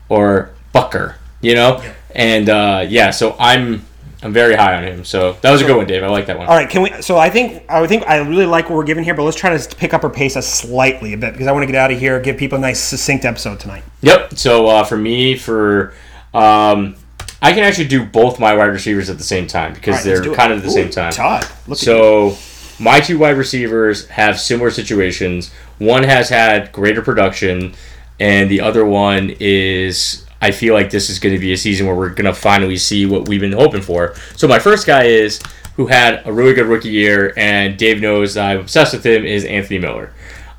or 0.09 0.51
Bucker, 0.73 1.17
you 1.41 1.55
know. 1.55 1.81
yeah. 1.83 1.95
And 2.13 2.49
uh, 2.49 2.87
yeah, 2.89 3.11
so 3.11 3.37
I'm, 3.39 3.87
I'm 4.23 4.33
very 4.33 4.55
high 4.55 4.77
on 4.77 4.85
him. 4.85 5.05
So 5.05 5.33
that 5.41 5.51
was 5.51 5.63
a 5.63 5.65
good 5.65 5.77
one, 5.77 5.87
Dave. 5.87 6.03
I 6.03 6.09
like 6.09 6.27
that 6.27 6.37
one. 6.37 6.47
All 6.47 6.55
right, 6.55 6.69
can 6.69 6.83
we? 6.83 7.03
So 7.03 7.17
I 7.17 7.31
think 7.31 7.65
I 7.71 7.87
think 7.87 8.07
I 8.07 8.19
really 8.19 8.47
like 8.47 8.69
what 8.69 8.77
we're 8.77 8.85
giving 8.85 9.03
here, 9.03 9.15
but 9.15 9.23
let's 9.23 9.37
try 9.37 9.57
to 9.57 9.77
pick 9.77 9.95
up 9.95 10.05
our 10.05 10.11
pace 10.11 10.37
a 10.37 10.43
slightly 10.43 11.15
a 11.15 11.17
bit 11.17 11.33
because 11.33 11.47
I 11.47 11.53
want 11.53 11.63
to 11.63 11.67
get 11.67 11.77
out 11.77 11.91
of 11.91 11.99
here, 11.99 12.21
give 12.21 12.37
people 12.37 12.59
a 12.59 12.61
nice 12.61 12.81
succinct 12.81 13.25
episode 13.25 13.61
tonight. 13.61 13.83
Yep. 14.03 14.35
So 14.37 14.67
uh, 14.67 14.85
for 14.85 14.99
me, 14.99 15.37
for 15.37 15.95
um, 16.35 16.97
I 17.41 17.53
can 17.53 17.61
actually 17.65 17.89
do 17.89 18.05
both 18.05 18.39
my 18.39 18.55
wide 18.55 18.67
receivers 18.67 19.09
at 19.09 19.17
the 19.17 19.25
same 19.25 19.47
time 19.47 19.73
because 19.73 19.97
right, 19.97 20.05
they're 20.05 20.35
kind 20.35 20.53
of 20.53 20.59
at 20.59 20.65
the 20.65 20.71
Ooh, 20.71 20.73
same 20.73 20.91
time. 20.91 21.13
Todd, 21.13 21.45
So 21.75 22.37
my 22.79 23.01
two 23.01 23.19
wide 23.19 23.39
receivers 23.39 24.07
have 24.09 24.39
similar 24.39 24.71
situations. 24.71 25.51
One 25.79 26.03
has 26.03 26.29
had 26.29 26.73
greater 26.73 27.01
production, 27.01 27.75
and 28.19 28.51
the 28.51 28.61
other 28.61 28.85
one 28.85 29.35
is. 29.41 30.27
I 30.41 30.51
feel 30.53 30.75
like 30.75 30.91
this 30.91 31.11
is 31.11 31.19
going 31.19 31.35
to 31.35 31.39
be 31.41 31.53
a 31.53 31.57
season 31.57 31.87
where 31.87 31.95
we're 31.95 32.11
going 32.11 32.25
to 32.25 32.35
finally 32.35 32.77
see 32.77 33.07
what 33.07 33.29
we've 33.29 33.41
been 33.41 33.53
hoping 33.53 33.83
for. 33.83 34.15
So 34.37 34.49
my 34.49 34.59
first 34.59 34.87
guy 34.87 35.05
is 35.05 35.41
who 35.77 35.87
had 35.87 36.27
a 36.27 36.33
really 36.33 36.55
good 36.55 36.67
rookie 36.67 36.91
year, 36.91 37.33
and 37.37 37.77
Dave 37.79 38.01
knows 38.01 38.37
I'm 38.37 38.61
obsessed 38.61 38.93
with 38.93 39.05
him, 39.05 39.25
is 39.25 39.45
Anthony 39.45 39.79
Miller. 39.79 40.13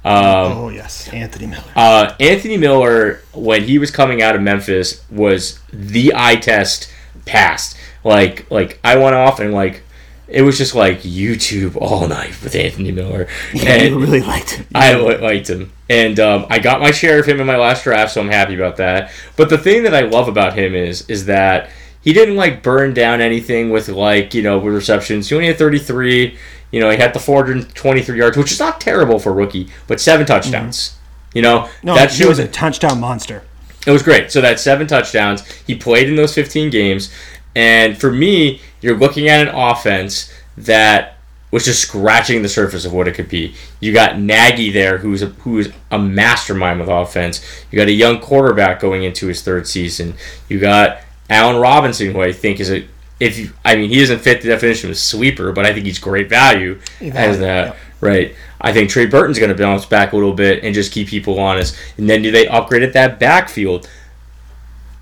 Um, 0.04 0.14
oh 0.54 0.70
yes, 0.70 1.10
Anthony 1.10 1.46
Miller. 1.48 1.64
uh, 1.76 2.16
Anthony 2.20 2.58
Miller, 2.58 3.22
when 3.34 3.64
he 3.64 3.78
was 3.78 3.92
coming 3.92 4.22
out 4.22 4.36
of 4.36 4.42
Memphis, 4.42 5.04
was 5.12 5.60
the 5.72 6.14
eye 6.16 6.38
test 6.38 6.92
passed. 7.26 7.78
Like, 8.04 8.50
like 8.50 8.80
I 8.84 8.96
went 8.98 9.16
off 9.16 9.40
and 9.40 9.54
like 9.54 9.84
it 10.32 10.42
was 10.44 10.58
just 10.58 10.74
like 10.76 11.02
YouTube 11.02 11.76
all 11.80 12.08
night 12.08 12.36
with 12.44 12.56
Anthony 12.56 12.92
Miller, 12.92 13.28
Yeah, 13.54 13.84
you 13.84 14.00
really 14.00 14.22
liked 14.22 14.52
him. 14.52 14.66
I 14.74 14.94
liked 14.96 15.50
him. 15.50 15.72
And 15.90 16.20
um, 16.20 16.46
I 16.50 16.60
got 16.60 16.80
my 16.80 16.92
share 16.92 17.20
of 17.20 17.28
him 17.28 17.42
in 17.42 17.48
my 17.48 17.58
last 17.58 17.84
draft, 17.84 18.14
so 18.14 18.22
I'm 18.22 18.30
happy 18.30 18.56
about 18.56 18.78
that. 18.78 19.12
But 19.36 19.50
the 19.50 19.58
thing 19.58 19.84
that 19.84 19.94
I 19.94 20.02
love 20.02 20.28
about 20.28 20.58
him 20.58 20.74
is 20.76 21.10
is 21.10 21.26
that 21.26 21.70
he 22.02 22.14
didn't 22.14 22.36
like 22.38 22.64
burn 22.64 22.94
down 22.94 23.22
anything 23.22 23.70
with 23.70 23.90
like 23.90 24.34
you 24.34 24.42
know 24.42 24.58
with 24.58 24.74
receptions. 24.74 25.30
He 25.30 25.36
only 25.36 25.48
had 25.48 25.58
33. 25.58 26.38
You 26.72 26.80
know, 26.80 26.90
he 26.90 26.96
had 26.96 27.14
the 27.14 27.20
423 27.20 28.18
yards, 28.18 28.38
which 28.38 28.52
is 28.54 28.60
not 28.60 28.80
terrible 28.80 29.20
for 29.20 29.32
a 29.32 29.34
rookie, 29.34 29.70
but 29.88 30.00
seven 30.00 30.26
touchdowns. 30.26 30.98
You 31.34 31.42
know, 31.42 31.70
No, 31.84 31.96
that 31.96 32.14
he 32.14 32.26
was 32.26 32.40
a 32.40 32.48
touchdown 32.48 33.00
monster. 33.02 33.44
it 33.86 33.92
was 33.92 34.04
great. 34.04 34.32
So 34.32 34.40
that's 34.40 34.62
seven 34.62 34.88
touchdowns. 34.88 35.46
He 35.68 35.76
played 35.76 36.08
in 36.08 36.16
those 36.16 36.34
15 36.34 36.70
games. 36.70 37.12
And 37.56 37.97
for 37.97 38.12
me, 38.12 38.62
you're 38.82 38.97
looking 38.97 39.28
at 39.28 39.47
an 39.47 39.54
offense 39.54 40.34
that 40.58 41.18
was 41.52 41.66
just 41.66 41.82
scratching 41.82 42.41
the 42.41 42.49
surface 42.49 42.86
of 42.86 42.93
what 42.93 43.08
it 43.08 43.14
could 43.14 43.28
be. 43.28 43.54
You 43.82 43.91
got 43.93 44.18
Nagy 44.18 44.72
there, 44.72 44.99
who's 44.99 45.22
a, 45.22 45.28
who's 45.28 45.70
a 45.91 45.99
mastermind 45.99 46.80
with 46.80 46.88
offense. 46.88 47.45
You 47.70 47.78
got 47.78 47.89
a 47.89 47.93
young 47.93 48.20
quarterback 48.20 48.80
going 48.80 49.04
into 49.04 49.28
his 49.28 49.41
third 49.41 49.68
season. 49.68 50.16
You 50.47 50.60
got 50.60 51.02
Allen 51.30 51.62
Robinson, 51.62 52.12
who 52.14 52.22
I 52.22 52.32
think 52.32 52.60
is 52.60 52.72
a 52.72 52.88
if 53.20 53.38
you, 53.38 53.52
I 53.64 53.76
mean 53.76 53.89
he 53.89 53.99
doesn't 53.99 54.20
fit 54.20 54.41
the 54.41 54.47
definition 54.49 54.89
of 54.89 54.95
a 54.95 54.99
sweeper, 54.99 55.52
but 55.52 55.64
I 55.64 55.74
think 55.74 55.86
he's 55.86 55.99
great 55.99 56.28
value 56.28 56.80
as 56.99 57.38
that. 57.39 57.68
yep. 57.68 57.78
Right. 58.02 58.36
I 58.60 58.74
think 58.74 58.89
Trey 58.89 59.06
Burton's 59.06 59.38
going 59.38 59.56
to 59.56 59.58
bounce 59.58 59.86
back 59.86 60.14
a 60.14 60.16
little 60.16 60.34
bit 60.34 60.64
and 60.64 60.74
just 60.74 60.91
keep 60.91 61.08
people 61.08 61.39
honest. 61.39 61.78
And 61.97 62.10
then 62.10 62.24
do 62.24 62.32
they 62.32 62.47
upgrade 62.47 62.82
at 62.82 62.93
that 62.93 63.20
backfield? 63.20 63.88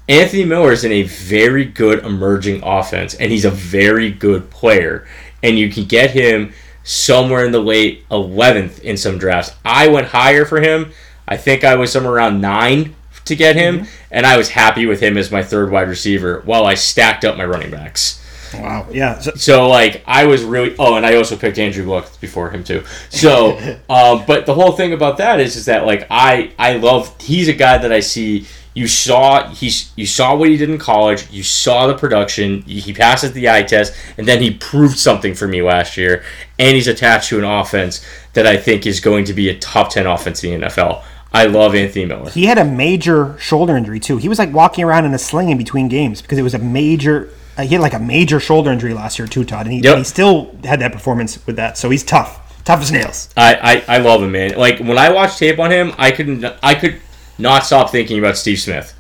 Anthony 0.10 0.44
Miller 0.44 0.72
is 0.72 0.84
in 0.84 0.92
a 0.92 1.04
very 1.04 1.64
good 1.64 2.04
emerging 2.04 2.64
offense, 2.64 3.14
and 3.14 3.32
he's 3.32 3.46
a 3.46 3.52
very 3.52 4.12
good 4.12 4.50
player. 4.50 5.08
And 5.44 5.58
you 5.58 5.70
can 5.70 5.86
get 5.86 6.12
him 6.12 6.52
somewhere 6.84 7.46
in 7.46 7.52
the 7.52 7.62
late 7.62 8.08
11th 8.10 8.82
in 8.82 8.98
some 8.98 9.20
drafts. 9.20 9.56
I 9.64 9.88
went 9.88 10.08
higher 10.08 10.46
for 10.46 10.60
him. 10.60 10.92
I 11.28 11.38
think 11.38 11.64
I 11.64 11.76
was 11.76 11.92
somewhere 11.92 12.14
around 12.14 12.42
9 12.42 12.96
to 13.26 13.36
get 13.36 13.56
him, 13.56 13.86
and 14.10 14.26
I 14.26 14.36
was 14.38 14.50
happy 14.50 14.88
with 14.88 15.00
him 15.00 15.16
as 15.16 15.32
my 15.32 15.44
third 15.44 15.70
wide 15.72 15.88
receiver 15.88 16.42
while 16.46 16.66
I 16.66 16.74
stacked 16.74 17.24
up 17.24 17.38
my 17.38 17.46
running 17.46 17.70
backs. 17.70 18.20
Wow. 18.54 18.88
Yeah. 18.92 19.20
So, 19.20 19.32
So 19.36 19.70
like 19.70 20.04
I 20.08 20.26
was 20.26 20.44
really 20.44 20.76
oh, 20.80 20.96
and 20.96 21.06
I 21.06 21.16
also 21.16 21.36
picked 21.36 21.60
Andrew 21.60 21.86
Luck 21.86 22.20
before 22.20 22.50
him 22.50 22.64
too. 22.64 22.84
So, 23.10 23.58
um, 23.90 24.24
but 24.26 24.48
the 24.48 24.56
whole 24.56 24.72
thing 24.72 24.94
about 24.94 25.18
that 25.18 25.40
is 25.40 25.56
is 25.56 25.66
that 25.66 25.86
like 25.86 26.08
I 26.10 26.52
I 26.58 26.78
love 26.78 27.16
he's 27.22 27.48
a 27.48 27.54
guy 27.54 27.78
that 27.78 27.92
I 27.92 28.00
see. 28.00 28.48
You 28.80 28.88
saw 28.88 29.50
he's 29.50 29.92
you 29.98 30.06
saw 30.06 30.36
what 30.36 30.48
he 30.50 30.56
did 30.58 30.70
in 30.70 30.78
college. 30.78 31.30
You 31.32 31.44
saw 31.44 31.88
the 31.88 31.96
production. 31.98 32.62
He 32.62 32.94
passes 32.94 33.34
the 33.34 33.50
eye 33.50 33.64
test, 33.64 33.94
and 34.18 34.26
then 34.28 34.42
he 34.42 34.52
proved 34.52 34.98
something 34.98 35.34
for 35.36 35.48
me 35.48 35.62
last 35.62 35.98
year. 35.98 36.24
And 36.58 36.76
he's 36.76 36.88
attached 36.88 37.30
to 37.30 37.38
an 37.40 37.44
offense 37.44 38.06
that 38.34 38.46
I 38.48 38.56
think 38.58 38.86
is 38.86 39.00
going 39.02 39.26
to 39.26 39.34
be 39.34 39.50
a 39.50 39.58
top 39.60 39.90
ten 39.92 40.06
offense 40.08 40.44
in 40.44 40.62
the 40.62 40.68
NFL. 40.68 41.04
I 41.34 41.46
love 41.46 41.76
Anthony 41.76 42.06
Miller. 42.06 42.30
he 42.32 42.46
had 42.46 42.58
a 42.58 42.64
major 42.66 43.38
shoulder 43.38 43.76
injury 43.76 44.00
too. 44.00 44.18
He 44.18 44.30
was 44.30 44.40
like 44.40 44.52
walking 44.54 44.84
around 44.86 45.04
in 45.06 45.14
a 45.14 45.20
sling 45.20 45.50
in 45.50 45.58
between 45.58 45.88
games 45.90 46.22
because 46.22 46.38
it 46.38 46.44
was 46.44 46.54
a 46.56 46.60
major. 46.60 47.30
Uh, 47.58 47.64
he 47.64 47.74
had 47.76 47.82
like 47.82 47.94
a 47.94 48.00
major 48.00 48.40
shoulder 48.40 48.72
injury 48.72 48.94
last 48.94 49.20
year 49.20 49.28
too, 49.28 49.44
Todd, 49.44 49.66
and 49.66 49.74
he, 49.74 49.80
Yep. 49.82 49.98
he 49.98 50.04
still 50.06 50.56
had 50.64 50.80
that 50.80 50.94
performance 50.94 51.46
with 51.46 51.58
that. 51.58 51.78
So 51.78 51.90
he's 51.90 52.04
tough, 52.04 52.64
tough 52.64 52.82
as 52.82 52.92
nails. 52.92 53.30
I, 53.36 53.84
I, 53.88 53.96
I 53.96 53.98
love 54.00 54.24
him, 54.24 54.32
man. 54.32 54.56
Like 54.58 54.80
when 54.80 54.98
I 54.98 55.12
watch 55.12 55.38
tape 55.38 55.60
on 55.60 55.70
him, 55.70 55.94
I 55.98 56.12
couldn't. 56.12 56.46
I 56.64 56.74
could 56.76 57.00
not 57.40 57.66
stop 57.66 57.90
thinking 57.90 58.20
about 58.20 58.38
Steve 58.38 58.60
Smith. 58.60 58.96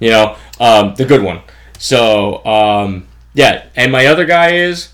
You 0.00 0.10
know, 0.10 0.36
um, 0.60 0.94
the 0.94 1.04
good 1.04 1.22
one. 1.22 1.40
So 1.78 2.44
um, 2.44 3.06
yeah, 3.34 3.66
and 3.76 3.92
my 3.92 4.06
other 4.06 4.24
guy 4.24 4.52
is 4.54 4.92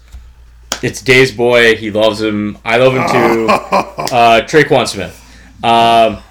it's 0.83 1.03
Day's 1.03 1.31
boy. 1.31 1.77
He 1.77 1.91
loves 1.91 2.21
him. 2.21 2.59
I 2.65 2.79
love 2.79 2.95
him 2.95 3.07
too. 3.09 3.49
uh, 4.15 4.41
Tre'Quan 4.43 4.89
Smith. 4.89 5.17
Um, 5.63 6.23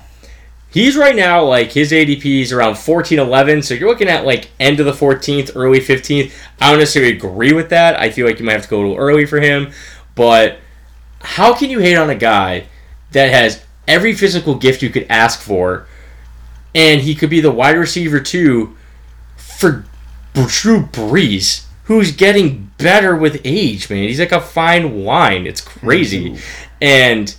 he's 0.72 0.98
right 0.98 1.16
now 1.16 1.44
like 1.44 1.72
his 1.72 1.92
ADP 1.92 2.42
is 2.42 2.52
around 2.52 2.78
fourteen 2.78 3.20
eleven. 3.20 3.62
So 3.62 3.74
you're 3.74 3.90
looking 3.90 4.10
at 4.10 4.26
like 4.26 4.50
end 4.60 4.80
of 4.80 4.86
the 4.86 4.92
14th, 4.92 5.52
early 5.56 5.80
15th. 5.80 6.34
I 6.60 6.72
don't 6.72 6.80
necessarily 6.80 7.14
agree 7.16 7.54
with 7.54 7.70
that. 7.70 8.00
I 8.00 8.10
feel 8.10 8.26
like 8.26 8.40
you 8.40 8.46
might 8.46 8.54
have 8.54 8.64
to 8.64 8.70
go 8.70 8.80
a 8.80 8.82
little 8.82 8.98
early 8.98 9.26
for 9.26 9.40
him, 9.40 9.72
but 10.16 10.58
how 11.22 11.54
can 11.54 11.70
you 11.70 11.80
hate 11.80 11.96
on 11.96 12.10
a 12.10 12.16
guy 12.16 12.66
that 13.12 13.32
has 13.32 13.64
every 13.88 14.14
physical 14.14 14.56
gift 14.56 14.82
you 14.82 14.90
could 14.90 15.06
ask 15.10 15.42
for, 15.42 15.88
and 16.74 17.02
he 17.02 17.16
could 17.16 17.30
be 17.30 17.42
the 17.42 17.52
wide 17.52 17.78
receiver 17.78 18.20
too 18.20 18.76
for 19.38 19.86
Drew 20.34 20.84
Brees, 20.84 21.66
who's 21.86 22.12
getting 22.12 22.72
better 22.78 23.16
with 23.16 23.42
age, 23.44 23.90
man. 23.90 24.04
He's 24.04 24.20
like 24.20 24.32
a 24.32 24.42
fine 24.42 25.04
wine. 25.04 25.46
It's 25.46 25.62
crazy, 25.62 26.38
and 26.82 27.36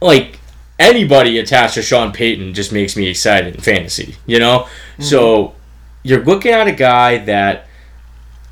like 0.00 0.40
anybody 0.78 1.38
attached 1.38 1.74
to 1.74 1.82
Sean 1.82 2.10
Payton 2.10 2.54
just 2.54 2.72
makes 2.72 2.96
me 2.96 3.06
excited 3.06 3.54
in 3.54 3.60
fantasy, 3.60 4.16
you 4.26 4.38
know. 4.38 4.60
Mm-hmm. 4.60 5.02
So 5.02 5.54
you're 6.02 6.24
looking 6.24 6.52
at 6.52 6.66
a 6.66 6.72
guy 6.72 7.18
that 7.18 7.66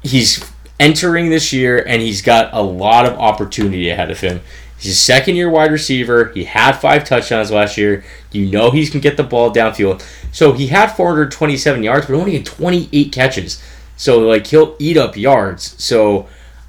he's 0.03 0.45
entering 0.79 1.31
this 1.31 1.53
year 1.53 1.83
and 1.85 2.01
he's 2.01 2.23
got 2.23 2.53
a 2.53 2.63
lot 2.63 3.07
of 3.07 3.19
opportunity 3.19 3.89
ahead 3.89 4.11
of 4.11 4.21
him. 4.21 4.41
He's 4.79 4.93
a 4.93 4.97
second 4.97 5.37
year 5.37 5.51
wide 5.51 5.73
receiver. 5.73 6.27
He 6.35 6.45
had 6.45 6.73
five 6.73 7.05
touchdowns 7.05 7.51
last 7.51 7.77
year. 7.77 8.05
You 8.31 8.47
know 8.47 8.71
he 8.71 8.87
can 8.87 9.01
get 9.01 9.17
the 9.17 9.25
ball 9.25 9.53
downfield. 9.53 10.05
So 10.33 10.53
he 10.53 10.69
had 10.69 10.89
427 10.93 11.83
yards, 11.83 12.07
but 12.07 12.15
only 12.15 12.37
had 12.37 12.47
28 12.47 13.13
catches. 13.13 13.63
So 13.97 14.21
like 14.21 14.47
he'll 14.47 14.77
eat 14.79 14.97
up 14.97 15.17
yards. 15.17 15.75
So 15.83 16.29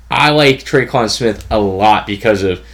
I 0.10 0.32
like 0.32 0.64
Tre'Quan 0.64 1.10
Smith 1.10 1.45
a 1.51 1.60
lot 1.60 2.07
because 2.07 2.41
of 2.41 2.66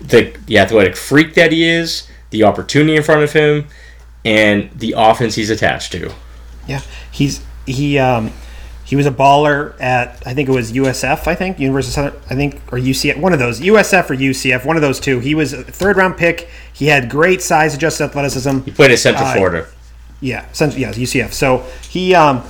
the 0.00 0.34
the 0.46 0.58
athletic 0.58 0.96
freak 0.96 1.34
that 1.34 1.52
he 1.52 1.68
is, 1.68 2.08
the 2.30 2.44
opportunity 2.44 2.96
in 2.96 3.02
front 3.02 3.22
of 3.22 3.32
him, 3.32 3.66
and 4.24 4.70
the 4.70 4.94
offense 4.96 5.34
he's 5.34 5.50
attached 5.50 5.92
to. 5.92 6.12
Yeah, 6.66 6.80
he's 7.10 7.42
he 7.66 7.98
um 7.98 8.32
he 8.88 8.96
was 8.96 9.04
a 9.04 9.10
baller 9.10 9.78
at 9.80 10.22
I 10.26 10.32
think 10.32 10.48
it 10.48 10.52
was 10.52 10.72
USF 10.72 11.26
I 11.26 11.34
think 11.34 11.60
University 11.60 11.90
of 12.00 12.12
Southern 12.12 12.22
I 12.30 12.34
think 12.34 12.54
or 12.72 12.78
UCF 12.78 13.20
one 13.20 13.34
of 13.34 13.38
those 13.38 13.60
USF 13.60 14.08
or 14.08 14.14
UCF 14.14 14.64
one 14.64 14.76
of 14.76 14.82
those 14.82 14.98
two. 14.98 15.20
He 15.20 15.34
was 15.34 15.52
a 15.52 15.62
third 15.62 15.98
round 15.98 16.16
pick. 16.16 16.48
He 16.72 16.86
had 16.86 17.10
great 17.10 17.42
size 17.42 17.74
adjusted 17.74 18.04
athleticism. 18.04 18.60
He 18.60 18.70
played 18.70 18.90
at 18.90 18.98
Central 18.98 19.26
Uh, 19.26 19.34
Florida. 19.34 19.66
Yeah, 20.22 20.50
Central, 20.52 20.80
yeah, 20.80 20.90
UCF. 20.92 21.32
So 21.32 21.64
he, 21.90 22.14
um, 22.14 22.42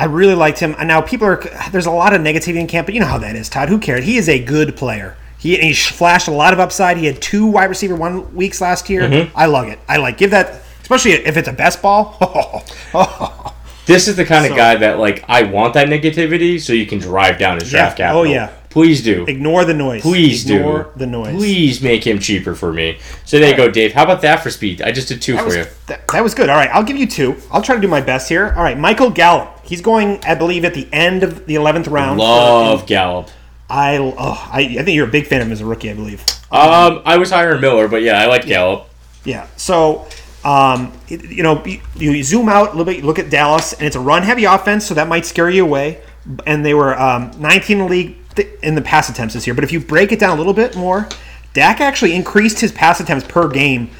I 0.00 0.06
really 0.06 0.34
liked 0.34 0.58
him. 0.58 0.74
And 0.78 0.88
now 0.88 1.00
people 1.00 1.28
are 1.28 1.40
there's 1.70 1.86
a 1.86 1.92
lot 1.92 2.12
of 2.12 2.20
negativity 2.20 2.56
in 2.56 2.66
camp, 2.66 2.88
but 2.88 2.94
you 2.94 3.00
know 3.00 3.06
how 3.06 3.18
that 3.18 3.36
is, 3.36 3.48
Todd. 3.48 3.68
Who 3.68 3.78
cared? 3.78 4.02
He 4.02 4.16
is 4.16 4.28
a 4.28 4.42
good 4.42 4.76
player. 4.76 5.16
He, 5.38 5.56
he 5.56 5.74
flashed 5.74 6.26
a 6.26 6.32
lot 6.32 6.52
of 6.52 6.58
upside. 6.60 6.96
He 6.96 7.06
had 7.06 7.22
two 7.22 7.46
wide 7.46 7.70
receiver 7.70 7.94
one 7.94 8.34
weeks 8.34 8.60
last 8.60 8.90
year. 8.90 9.02
Mm-hmm. 9.02 9.36
I 9.38 9.46
love 9.46 9.68
it. 9.68 9.78
I 9.88 9.98
like 9.98 10.18
give 10.18 10.32
that, 10.32 10.62
especially 10.82 11.12
if 11.12 11.36
it's 11.36 11.48
a 11.48 11.52
best 11.52 11.80
ball. 11.82 12.64
This 13.86 14.06
is 14.08 14.16
the 14.16 14.24
kind 14.24 14.46
of 14.50 14.56
guy 14.56 14.76
that 14.76 14.98
like 14.98 15.24
I 15.28 15.42
want 15.42 15.74
that 15.74 15.88
negativity 15.88 16.60
so 16.60 16.72
you 16.72 16.86
can 16.86 16.98
drive 16.98 17.38
down 17.38 17.58
his 17.58 17.70
draft 17.70 17.98
Yeah. 17.98 18.06
capital. 18.06 18.20
Oh, 18.22 18.24
yeah. 18.24 18.50
Please 18.70 19.02
do. 19.02 19.26
Ignore 19.26 19.66
the 19.66 19.74
noise. 19.74 20.00
Please 20.00 20.44
do. 20.44 20.56
Ignore 20.56 20.82
do. 20.84 20.90
the 21.00 21.06
noise. 21.06 21.34
Please 21.36 21.82
make 21.82 22.06
him 22.06 22.18
cheaper 22.18 22.54
for 22.54 22.72
me. 22.72 22.98
So 23.26 23.38
there 23.38 23.50
you 23.50 23.56
go, 23.56 23.70
Dave. 23.70 23.92
How 23.92 24.04
about 24.04 24.22
that 24.22 24.42
for 24.42 24.48
speed? 24.50 24.80
I 24.80 24.92
just 24.92 25.08
did 25.08 25.20
two 25.20 25.34
That 25.34 25.40
for 25.40 25.46
was, 25.46 25.56
you. 25.56 25.64
that, 25.88 26.08
that 26.08 26.22
was 26.22 26.34
good. 26.34 26.48
All 26.48 26.56
right, 26.56 26.70
I'll 26.70 26.82
give 26.82 26.96
you 26.96 27.06
two. 27.06 27.36
I'll 27.50 27.60
try 27.60 27.74
to 27.74 27.82
do 27.82 27.88
my 27.88 28.00
best 28.00 28.30
here. 28.30 28.54
All 28.56 28.62
right, 28.62 28.78
Michael 28.78 29.10
Gallup. 29.10 29.58
He's 29.62 29.82
going, 29.82 30.24
I 30.24 30.34
believe, 30.36 30.64
at 30.64 30.72
the 30.72 30.88
end 30.90 31.22
of 31.22 31.44
the 31.44 31.54
eleventh 31.56 31.86
round. 31.86 32.18
Love 32.18 32.86
Gallup. 32.86 33.28
I, 33.68 33.98
oh, 33.98 34.14
I, 34.50 34.60
I 34.60 34.82
think 34.84 34.90
you're 34.96 35.08
a 35.08 35.10
big 35.10 35.26
fan 35.26 35.42
of 35.42 35.48
him 35.48 35.52
as 35.52 35.60
a 35.60 35.66
rookie. 35.66 35.90
I 35.90 35.94
believe. 35.94 36.24
Um, 36.50 37.02
I 37.04 37.18
was 37.18 37.30
higher 37.30 37.54
in 37.54 37.60
Miller, 37.60 37.88
but 37.88 38.00
yeah, 38.02 38.20
I 38.22 38.26
like 38.26 38.46
Gallup. 38.46 38.88
Yeah. 39.24 39.46
So, 39.56 40.06
um, 40.44 40.92
you 41.08 41.42
know, 41.42 41.64
you, 41.94 42.22
zoom 42.22 42.48
out 42.48 42.68
a 42.68 42.70
little 42.70 42.84
bit, 42.84 42.96
you 42.96 43.02
look 43.02 43.18
at 43.18 43.30
Dallas, 43.30 43.72
and 43.72 43.82
it's 43.82 43.96
a 43.96 44.00
run-heavy 44.00 44.44
offense, 44.44 44.86
so 44.86 44.94
that 44.94 45.08
might 45.08 45.24
scare 45.24 45.50
you 45.50 45.64
away. 45.64 46.02
And 46.46 46.64
they 46.64 46.74
were 46.74 46.98
um, 46.98 47.30
19 47.38 47.78
in 47.78 47.84
the 47.84 47.90
league 47.90 48.16
in 48.62 48.74
the 48.74 48.82
pass 48.82 49.08
attempts 49.08 49.34
this 49.34 49.46
year. 49.46 49.54
But 49.54 49.64
if 49.64 49.72
you 49.72 49.80
break 49.80 50.12
it 50.12 50.18
down 50.18 50.30
a 50.30 50.36
little 50.36 50.54
bit 50.54 50.76
more, 50.76 51.08
Dak 51.54 51.80
actually 51.80 52.14
increased 52.14 52.60
his 52.60 52.72
pass 52.72 53.00
attempts 53.00 53.26
per 53.26 53.48
game. 53.48 53.90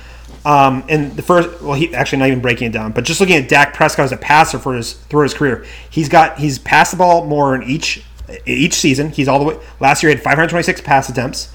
Um, 0.45 0.83
in 0.89 1.15
the 1.15 1.23
first, 1.23 1.63
well, 1.63 1.75
he 1.75 1.95
actually 1.95 2.19
not 2.19 2.29
even 2.29 2.41
breaking 2.41 2.69
it 2.69 2.73
down, 2.73 2.93
but 2.93 3.05
just 3.05 3.21
looking 3.21 3.37
at 3.37 3.49
Dak 3.49 3.75
Prescott 3.75 4.07
as 4.07 4.13
a 4.13 4.17
passer 4.17 4.59
for 4.59 4.75
his 4.75 4.95
throughout 4.95 5.25
his 5.25 5.35
career, 5.35 5.65
he's 5.89 6.09
got 6.09 6.39
he's 6.39 6.59
passed 6.59 6.91
the 6.91 6.97
ball 6.97 7.27
more 7.27 7.55
in 7.55 7.63
each 7.63 8.05
each 8.45 8.75
season. 8.75 9.11
He's 9.11 9.29
all 9.29 9.39
the 9.39 9.45
way. 9.45 9.59
Last 9.79 10.03
year, 10.03 10.11
he 10.11 10.17
had 10.17 10.25
526 10.25 10.81
pass 10.81 11.09
attempts. 11.09 11.53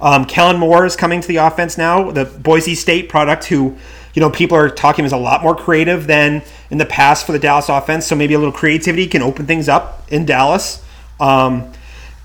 Um, 0.00 0.24
Kellen 0.24 0.58
Moore 0.58 0.86
is 0.86 0.96
coming 0.96 1.20
to 1.20 1.28
the 1.28 1.36
offense 1.36 1.76
now, 1.76 2.10
the 2.10 2.24
Boise 2.24 2.74
State 2.74 3.10
product, 3.10 3.44
who, 3.44 3.76
you 4.14 4.20
know, 4.20 4.30
people 4.30 4.56
are 4.56 4.68
talking 4.68 5.04
is 5.04 5.12
a 5.12 5.16
lot 5.16 5.42
more 5.42 5.54
creative 5.54 6.06
than 6.06 6.42
in 6.70 6.78
the 6.78 6.86
past 6.86 7.26
for 7.26 7.32
the 7.32 7.38
Dallas 7.38 7.68
offense. 7.68 8.06
So 8.06 8.16
maybe 8.16 8.34
a 8.34 8.38
little 8.38 8.52
creativity 8.52 9.06
can 9.06 9.22
open 9.22 9.46
things 9.46 9.68
up 9.68 10.10
in 10.10 10.24
Dallas. 10.26 10.82
Um, 11.18 11.72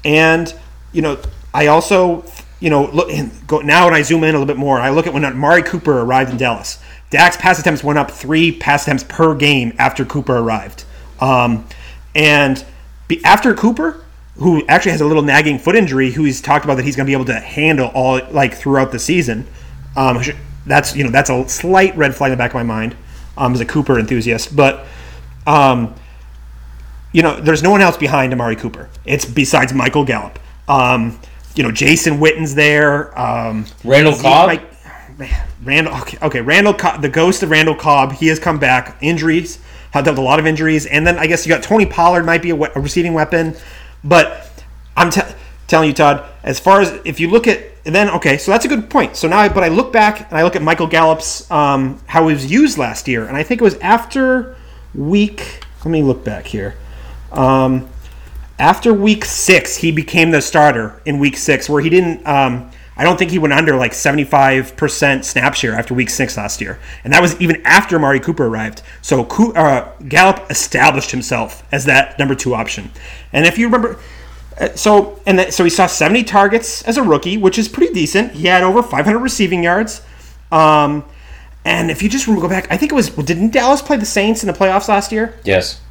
And 0.06 0.54
you 0.94 1.02
know, 1.02 1.18
I 1.54 1.68
also 1.68 2.24
you 2.60 2.70
know 2.70 2.86
look 2.92 3.10
go 3.48 3.60
now 3.60 3.86
when 3.86 3.94
I 3.94 4.04
zoom 4.04 4.24
in 4.24 4.30
a 4.30 4.40
little 4.40 4.46
bit 4.46 4.58
more, 4.58 4.80
I 4.80 4.92
look 4.92 5.08
at 5.08 5.14
when 5.14 5.26
Amari 5.26 5.64
Cooper 5.64 6.00
arrived 6.00 6.32
in 6.32 6.38
Dallas. 6.38 6.80
Dak's 7.10 7.38
pass 7.38 7.60
attempts 7.60 7.84
went 7.84 8.00
up 8.00 8.12
three 8.12 8.52
pass 8.52 8.84
attempts 8.84 9.04
per 9.04 9.36
game 9.36 9.74
after 9.78 10.06
Cooper 10.06 10.38
arrived. 10.38 10.86
Um, 11.20 11.68
and 12.14 12.64
be, 13.08 13.24
after 13.24 13.54
Cooper, 13.54 14.04
who 14.38 14.66
actually 14.68 14.92
has 14.92 15.02
a 15.02 15.06
little 15.06 15.24
nagging 15.24 15.60
foot 15.60 15.76
injury, 15.76 16.12
who 16.12 16.24
he's 16.24 16.42
talked 16.42 16.66
about 16.66 16.76
that 16.76 16.86
he's 16.86 16.96
going 16.96 17.06
to 17.06 17.10
be 17.10 17.14
able 17.14 17.26
to 17.26 17.40
handle 17.40 17.92
all 17.94 18.20
like 18.32 18.54
throughout 18.54 18.92
the 18.92 19.00
season. 19.00 19.48
Um, 19.96 20.22
that's 20.66 20.96
you 20.96 21.04
know 21.04 21.10
that's 21.12 21.30
a 21.30 21.48
slight 21.48 21.96
red 21.98 22.16
flag 22.16 22.32
in 22.32 22.38
the 22.38 22.42
back 22.42 22.52
of 22.52 22.56
my 22.56 22.64
mind 22.64 22.96
um, 23.38 23.54
as 23.54 23.60
a 23.62 23.66
Cooper 23.66 24.00
enthusiast, 24.00 24.56
but 24.56 24.86
um, 25.48 25.94
you 27.12 27.22
know 27.22 27.40
there's 27.40 27.64
no 27.64 27.72
one 27.72 27.82
else 27.82 27.98
behind 27.98 28.34
Amari 28.34 28.56
Cooper. 28.56 28.90
It's 29.06 29.26
besides 29.26 29.74
Michael 29.74 30.06
Gallup. 30.06 30.40
Um, 30.68 31.20
you 31.56 31.64
know 31.64 31.72
Jason 31.72 32.20
Witten's 32.20 32.56
there. 32.56 33.18
Um, 33.20 33.66
Randall 33.84 34.14
Zeke 34.14 34.22
Cobb? 34.24 34.48
Mike- 34.50 34.72
Randall, 35.64 35.96
okay, 36.02 36.18
okay, 36.22 36.42
Randall, 36.42 36.74
Cobb, 36.74 37.02
the 37.02 37.08
ghost 37.08 37.42
of 37.42 37.50
Randall 37.50 37.74
Cobb, 37.76 38.12
he 38.12 38.28
has 38.28 38.38
come 38.38 38.60
back. 38.60 38.98
Injuries, 39.02 39.60
had 39.92 40.04
dealt 40.04 40.16
with 40.16 40.20
a 40.20 40.28
lot 40.28 40.40
of 40.40 40.46
injuries, 40.46 40.86
and 40.86 41.08
then 41.08 41.18
I 41.18 41.26
guess 41.26 41.46
you 41.46 41.54
got 41.54 41.64
Tony 41.64 41.86
Pollard 41.86 42.26
might 42.26 42.42
be 42.42 42.50
a, 42.50 42.56
we- 42.56 42.68
a 42.76 42.80
receiving 42.82 43.14
weapon, 43.14 43.56
but 44.04 44.52
I'm 44.98 45.10
te- 45.10 45.22
telling 45.68 45.88
you, 45.88 45.94
Todd, 45.94 46.26
as 46.44 46.60
far 46.60 46.82
as 46.82 47.00
if 47.06 47.22
you 47.22 47.30
look 47.32 47.48
at 47.48 47.62
and 47.86 47.94
then 47.94 48.10
okay, 48.12 48.38
so 48.38 48.52
that's 48.52 48.66
a 48.66 48.68
good 48.68 48.90
point. 48.90 49.16
So 49.16 49.28
now, 49.28 49.40
I, 49.40 49.50
but 49.50 49.64
I 49.64 49.68
look 49.68 49.94
back 49.94 50.30
and 50.30 50.38
I 50.38 50.44
look 50.44 50.56
at 50.56 50.62
Michael 50.62 50.88
Gallup's 50.88 51.50
um, 51.52 52.02
how 52.08 52.28
he 52.28 52.34
was 52.34 52.50
used 52.52 52.78
last 52.78 53.08
year, 53.08 53.26
and 53.26 53.38
I 53.38 53.44
think 53.44 53.62
it 53.62 53.64
was 53.64 53.76
after 53.76 54.56
week. 54.94 55.64
Let 55.80 55.92
me 55.92 56.02
look 56.02 56.24
back 56.24 56.48
here. 56.48 56.76
Um, 57.32 57.88
after 58.58 58.94
week 58.94 59.24
six, 59.26 59.78
he 59.78 59.92
became 59.92 60.32
the 60.32 60.42
starter 60.42 61.02
in 61.06 61.20
week 61.20 61.38
six, 61.38 61.70
where 61.70 61.82
he 61.82 61.90
didn't. 61.90 62.26
Um, 62.26 62.72
I 62.98 63.04
don't 63.04 63.20
think 63.20 63.30
he 63.30 63.40
went 63.40 63.54
under 63.54 63.76
like 63.76 63.92
75% 63.92 65.26
snap 65.26 65.54
share 65.54 65.74
after 65.74 65.94
week 65.94 66.10
six 66.10 66.38
last 66.38 66.62
year. 66.62 66.80
And 67.04 67.12
that 67.12 67.22
was 67.22 67.40
even 67.42 67.62
after 67.66 68.00
Mari 68.00 68.22
Cooper 68.22 68.46
arrived. 68.46 68.84
So 69.02 69.26
uh, 69.26 69.92
Gallup 70.08 70.50
established 70.50 71.12
himself 71.12 71.64
as 71.74 71.84
that 71.86 72.18
number 72.18 72.36
two 72.36 72.56
option. 72.56 72.92
And 73.34 73.46
if 73.46 73.58
you 73.58 73.66
remember, 73.66 74.00
so 74.76 75.20
and 75.26 75.40
that, 75.40 75.54
so 75.54 75.64
he 75.64 75.70
saw 75.70 75.86
70 75.86 76.24
targets 76.24 76.82
as 76.84 76.98
a 76.98 77.04
rookie, 77.04 77.38
which 77.38 77.58
is 77.58 77.68
pretty 77.68 77.94
decent. 77.94 78.34
He 78.34 78.48
had 78.48 78.64
over 78.64 78.82
500 78.82 79.20
receiving 79.20 79.64
yards. 79.64 80.02
Um, 80.52 81.04
and 81.66 81.90
if 81.90 82.02
you 82.04 82.10
just 82.10 82.28
go 82.28 82.48
back, 82.48 82.68
I 82.72 82.78
think 82.78 82.92
it 82.92 82.96
was, 82.96 83.10
didn't 83.10 83.52
Dallas 83.52 83.82
play 83.82 83.98
the 83.98 84.06
Saints 84.06 84.44
in 84.44 84.48
the 84.48 84.54
playoffs 84.54 84.88
last 84.88 85.12
year? 85.12 85.38
Yes. 85.44 85.82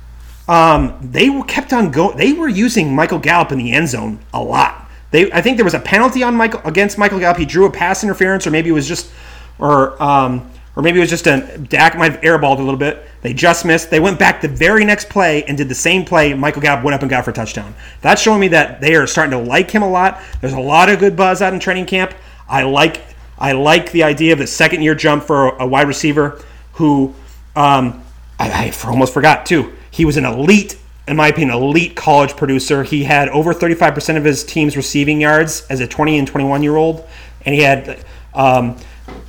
um, 0.49 0.97
they 1.03 1.29
were 1.31 1.45
kept 1.45 1.73
on 1.73 1.91
go. 1.91 2.13
They 2.13 2.33
were 2.33 2.49
using 2.49 2.95
Michael 2.95 3.19
Gallup 3.19 3.51
in 3.53 3.59
the 3.59 3.73
end 3.73 3.89
zone 3.89 4.19
a 4.33 4.43
lot. 4.43 4.89
They, 5.11 5.31
I 5.33 5.41
think 5.43 5.57
there 5.57 5.65
was 5.65 5.75
a 5.75 5.81
penalty 5.81 6.23
on 6.23 6.37
Michael 6.37 6.61
against 6.65 6.99
Michael 6.99 7.19
Gallup. 7.19 7.39
He 7.39 7.45
drew 7.47 7.67
a 7.67 7.71
pass 7.71 8.03
interference, 8.03 8.47
or 8.47 8.51
maybe 8.51 8.69
it 8.69 8.73
was 8.73 8.87
just, 8.89 9.11
or 9.59 10.01
um, 10.03 10.51
or 10.77 10.83
maybe 10.83 10.99
it 10.99 11.03
was 11.03 11.11
just 11.11 11.27
a 11.27 11.59
Dak 11.59 11.97
might 11.97 12.13
have 12.13 12.21
airballed 12.23 12.59
a 12.59 12.63
little 12.63 12.79
bit. 12.79 13.07
They 13.23 13.33
just 13.33 13.65
missed. 13.65 13.91
They 13.91 14.01
went 14.01 14.19
back 14.19 14.41
the 14.41 14.49
very 14.49 14.85
next 14.85 15.09
play 15.09 15.45
and 15.45 15.57
did 15.57 15.69
the 15.69 15.75
same 15.75 16.05
play. 16.05 16.35
Michael 16.35 16.63
Gallup 16.63 16.85
went 16.85 16.95
up 16.95 17.03
and 17.03 17.11
got 17.11 17.25
for 17.25 17.31
a 17.31 17.35
touchdown. 17.35 17.75
That's 18.01 18.21
showing 18.21 18.41
me 18.41 18.49
that 18.49 18.81
they 18.81 18.95
are 18.97 19.07
starting 19.07 19.31
to 19.31 19.39
like 19.39 19.71
him 19.71 19.83
a 19.83 19.89
lot. 19.89 20.21
There's 20.41 20.53
a 20.53 20.61
lot 20.61 20.89
of 20.89 20.99
good 20.99 21.17
buzz 21.17 21.43
out 21.43 21.55
in 21.55 21.61
training 21.61 21.87
camp. 21.87 22.15
I 22.49 22.65
like 22.65 23.01
I 23.39 23.53
like 23.53 23.93
the 23.93 24.03
idea 24.03 24.33
of 24.33 24.39
the 24.39 24.47
second 24.47 24.83
year 24.83 24.95
jump 24.95 25.25
for 25.25 25.57
a 25.57 25.67
wide 25.67 25.89
receiver 25.89 26.41
who 26.75 27.15
um, 27.57 28.03
I, 28.39 28.73
I 28.85 28.89
almost 28.89 29.15
forgot 29.15 29.47
too. 29.47 29.73
He 29.91 30.05
was 30.05 30.17
an 30.17 30.25
elite, 30.25 30.77
in 31.07 31.17
my 31.17 31.29
opinion, 31.29 31.55
elite 31.55 31.95
college 31.95 32.37
producer. 32.37 32.83
He 32.83 33.05
had 33.05 33.29
over 33.29 33.55
35% 33.55 34.17
of 34.17 34.25
his 34.25 34.45
team's 34.45 34.77
receiving 34.77 35.21
yards 35.21 35.67
as 35.69 35.81
a 35.81 35.87
20 35.87 36.19
and 36.19 36.27
21 36.27 36.63
year 36.63 36.77
old, 36.77 37.07
and 37.45 37.55
he 37.55 37.63
had 37.63 38.05
um, 38.35 38.77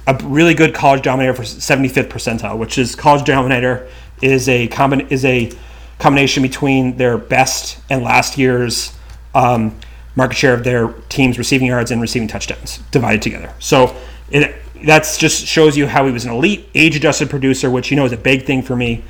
a 0.07 0.17
really 0.23 0.53
good 0.53 0.73
college 0.73 1.01
dominator 1.01 1.33
for 1.33 1.43
75th 1.43 2.07
percentile, 2.07 2.57
which 2.57 2.77
is 2.77 2.95
college 2.95 3.25
dominator 3.25 3.87
is 4.21 4.47
a 4.49 4.67
combin- 4.67 5.07
is 5.09 5.25
a 5.25 5.51
combination 5.99 6.43
between 6.43 6.97
their 6.97 7.17
best 7.17 7.79
and 7.89 8.03
last 8.03 8.37
year's 8.37 8.93
um, 9.33 9.75
market 10.15 10.35
share 10.35 10.53
of 10.53 10.63
their 10.63 10.89
team's 11.09 11.37
receiving 11.37 11.67
yards 11.67 11.91
and 11.91 12.01
receiving 12.01 12.27
touchdowns 12.27 12.79
divided 12.91 13.21
together. 13.21 13.53
So 13.59 13.95
it 14.29 14.55
that's 14.83 15.17
just 15.17 15.45
shows 15.45 15.77
you 15.77 15.87
how 15.87 16.05
he 16.05 16.11
was 16.11 16.25
an 16.25 16.31
elite 16.31 16.69
age 16.75 16.95
adjusted 16.95 17.29
producer, 17.29 17.69
which 17.69 17.89
you 17.89 17.97
know 17.97 18.05
is 18.05 18.11
a 18.11 18.17
big 18.17 18.45
thing 18.45 18.61
for 18.61 18.75
me. 18.75 19.03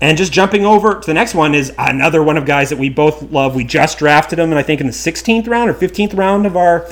And 0.00 0.16
just 0.16 0.32
jumping 0.32 0.64
over 0.64 0.98
to 0.98 1.06
the 1.06 1.12
next 1.12 1.34
one 1.34 1.54
is 1.54 1.72
another 1.76 2.22
one 2.22 2.38
of 2.38 2.46
guys 2.46 2.70
that 2.70 2.78
we 2.78 2.88
both 2.88 3.30
love. 3.30 3.54
We 3.54 3.64
just 3.64 3.98
drafted 3.98 4.38
him, 4.38 4.50
and 4.50 4.58
I 4.58 4.62
think 4.62 4.80
in 4.80 4.86
the 4.86 4.94
16th 4.94 5.46
round 5.46 5.68
or 5.68 5.74
15th 5.74 6.16
round 6.16 6.46
of 6.46 6.56
our 6.56 6.86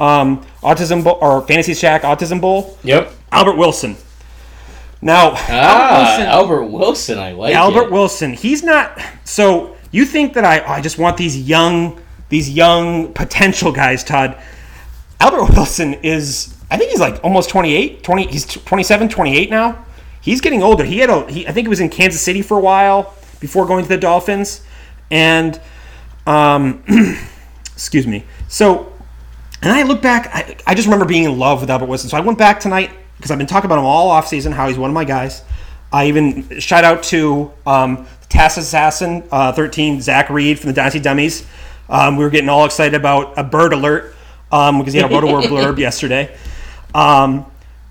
um, 0.00 0.44
autism 0.62 1.02
bowl, 1.04 1.18
or 1.20 1.42
fantasy 1.46 1.74
shack 1.74 2.02
autism 2.02 2.40
bowl. 2.40 2.78
Yep. 2.84 3.12
Albert 3.30 3.56
Wilson. 3.56 3.96
Now, 5.00 5.32
Ah, 5.34 6.20
Albert 6.22 6.66
Wilson. 6.66 7.18
I 7.18 7.32
like 7.32 7.54
Albert 7.54 7.86
it. 7.86 7.92
Wilson. 7.92 8.34
He's 8.34 8.62
not. 8.62 9.00
So 9.24 9.76
you 9.90 10.04
think 10.04 10.34
that 10.34 10.44
I? 10.44 10.60
oh, 10.60 10.66
I 10.72 10.80
just 10.80 10.98
want 10.98 11.16
these 11.16 11.36
young, 11.36 12.00
these 12.28 12.48
young 12.50 13.12
potential 13.12 13.72
guys, 13.72 14.04
Todd. 14.04 14.36
Albert 15.20 15.50
Wilson 15.56 15.94
is. 15.94 16.54
I 16.70 16.76
think 16.78 16.90
he's 16.90 17.00
like 17.00 17.22
almost 17.24 17.50
28, 17.50 18.02
20. 18.02 18.26
He's 18.28 18.46
27, 18.46 19.08
28 19.08 19.50
now. 19.50 19.84
He's 20.20 20.40
getting 20.40 20.62
older. 20.62 20.84
He 20.84 20.98
had 20.98 21.10
a. 21.10 21.30
He, 21.30 21.46
I 21.48 21.52
think 21.52 21.66
he 21.66 21.68
was 21.68 21.80
in 21.80 21.88
Kansas 21.88 22.20
City 22.22 22.40
for 22.42 22.56
a 22.56 22.60
while 22.60 23.12
before 23.40 23.66
going 23.66 23.82
to 23.82 23.88
the 23.88 23.96
Dolphins, 23.98 24.62
and 25.10 25.60
um, 26.26 26.82
excuse 27.74 28.06
me. 28.06 28.24
So 28.46 28.91
and 29.62 29.72
I 29.72 29.82
look 29.84 30.02
back, 30.02 30.28
I, 30.34 30.56
I 30.66 30.74
just 30.74 30.86
remember 30.86 31.04
being 31.04 31.24
in 31.24 31.38
love 31.38 31.60
with 31.60 31.70
Albert 31.70 31.86
Wilson. 31.86 32.10
So 32.10 32.16
I 32.16 32.20
went 32.20 32.38
back 32.38 32.60
tonight 32.60 32.90
because 33.16 33.30
I've 33.30 33.38
been 33.38 33.46
talking 33.46 33.66
about 33.66 33.78
him 33.78 33.84
all 33.84 34.10
offseason, 34.10 34.52
how 34.52 34.68
he's 34.68 34.78
one 34.78 34.90
of 34.90 34.94
my 34.94 35.04
guys. 35.04 35.42
I 35.92 36.06
even 36.06 36.58
shout 36.58 36.84
out 36.84 37.02
to 37.04 37.52
um, 37.66 38.06
Tass 38.28 38.56
Assassin 38.56 39.22
uh, 39.30 39.52
13, 39.52 40.00
Zach 40.00 40.30
Reed 40.30 40.58
from 40.58 40.68
the 40.68 40.74
Dynasty 40.74 41.00
Dummies. 41.00 41.46
Um, 41.88 42.16
we 42.16 42.24
were 42.24 42.30
getting 42.30 42.48
all 42.48 42.64
excited 42.64 42.94
about 42.94 43.38
a 43.38 43.44
bird 43.44 43.72
alert 43.72 44.14
um, 44.50 44.78
because 44.78 44.94
he 44.94 45.00
had 45.00 45.10
a 45.10 45.14
RotoWorld 45.14 45.44
blurb 45.44 45.78
yesterday. 45.78 46.34
Um, 46.94 47.46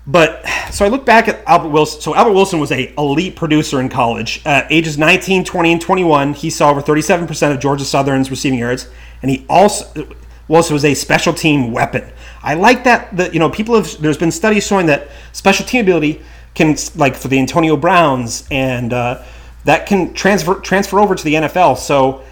but 0.06 0.44
so 0.72 0.84
I 0.84 0.88
look 0.88 1.06
back 1.06 1.28
at 1.28 1.44
Albert 1.46 1.68
Wilson. 1.68 2.00
So 2.00 2.14
Albert 2.14 2.32
Wilson 2.32 2.58
was 2.58 2.72
a 2.72 2.92
elite 2.98 3.36
producer 3.36 3.80
in 3.80 3.88
college. 3.88 4.42
Uh, 4.44 4.62
ages 4.68 4.98
19, 4.98 5.44
20, 5.44 5.72
and 5.72 5.80
21, 5.80 6.34
he 6.34 6.50
saw 6.50 6.70
over 6.70 6.82
37% 6.82 7.54
of 7.54 7.60
Georgia 7.60 7.84
Southern's 7.84 8.30
receiving 8.30 8.58
yards, 8.58 8.88
and 9.22 9.30
he 9.30 9.46
also 9.48 10.08
Wilson 10.48 10.74
was 10.74 10.84
a 10.84 10.94
special 10.94 11.32
team 11.32 11.72
weapon. 11.72 12.10
I 12.42 12.54
like 12.54 12.84
that. 12.84 13.16
That 13.16 13.32
you 13.32 13.40
know, 13.40 13.50
people 13.50 13.74
have. 13.76 14.00
There's 14.00 14.18
been 14.18 14.32
studies 14.32 14.66
showing 14.66 14.86
that 14.86 15.08
special 15.32 15.64
team 15.64 15.82
ability 15.82 16.22
can, 16.54 16.76
like 16.96 17.14
for 17.14 17.28
the 17.28 17.38
Antonio 17.38 17.76
Browns, 17.76 18.46
and 18.50 18.92
uh, 18.92 19.22
that 19.64 19.86
can 19.86 20.12
transfer 20.14 20.54
transfer 20.56 21.00
over 21.00 21.14
to 21.14 21.24
the 21.24 21.34
NFL. 21.34 21.78
So. 21.78 22.22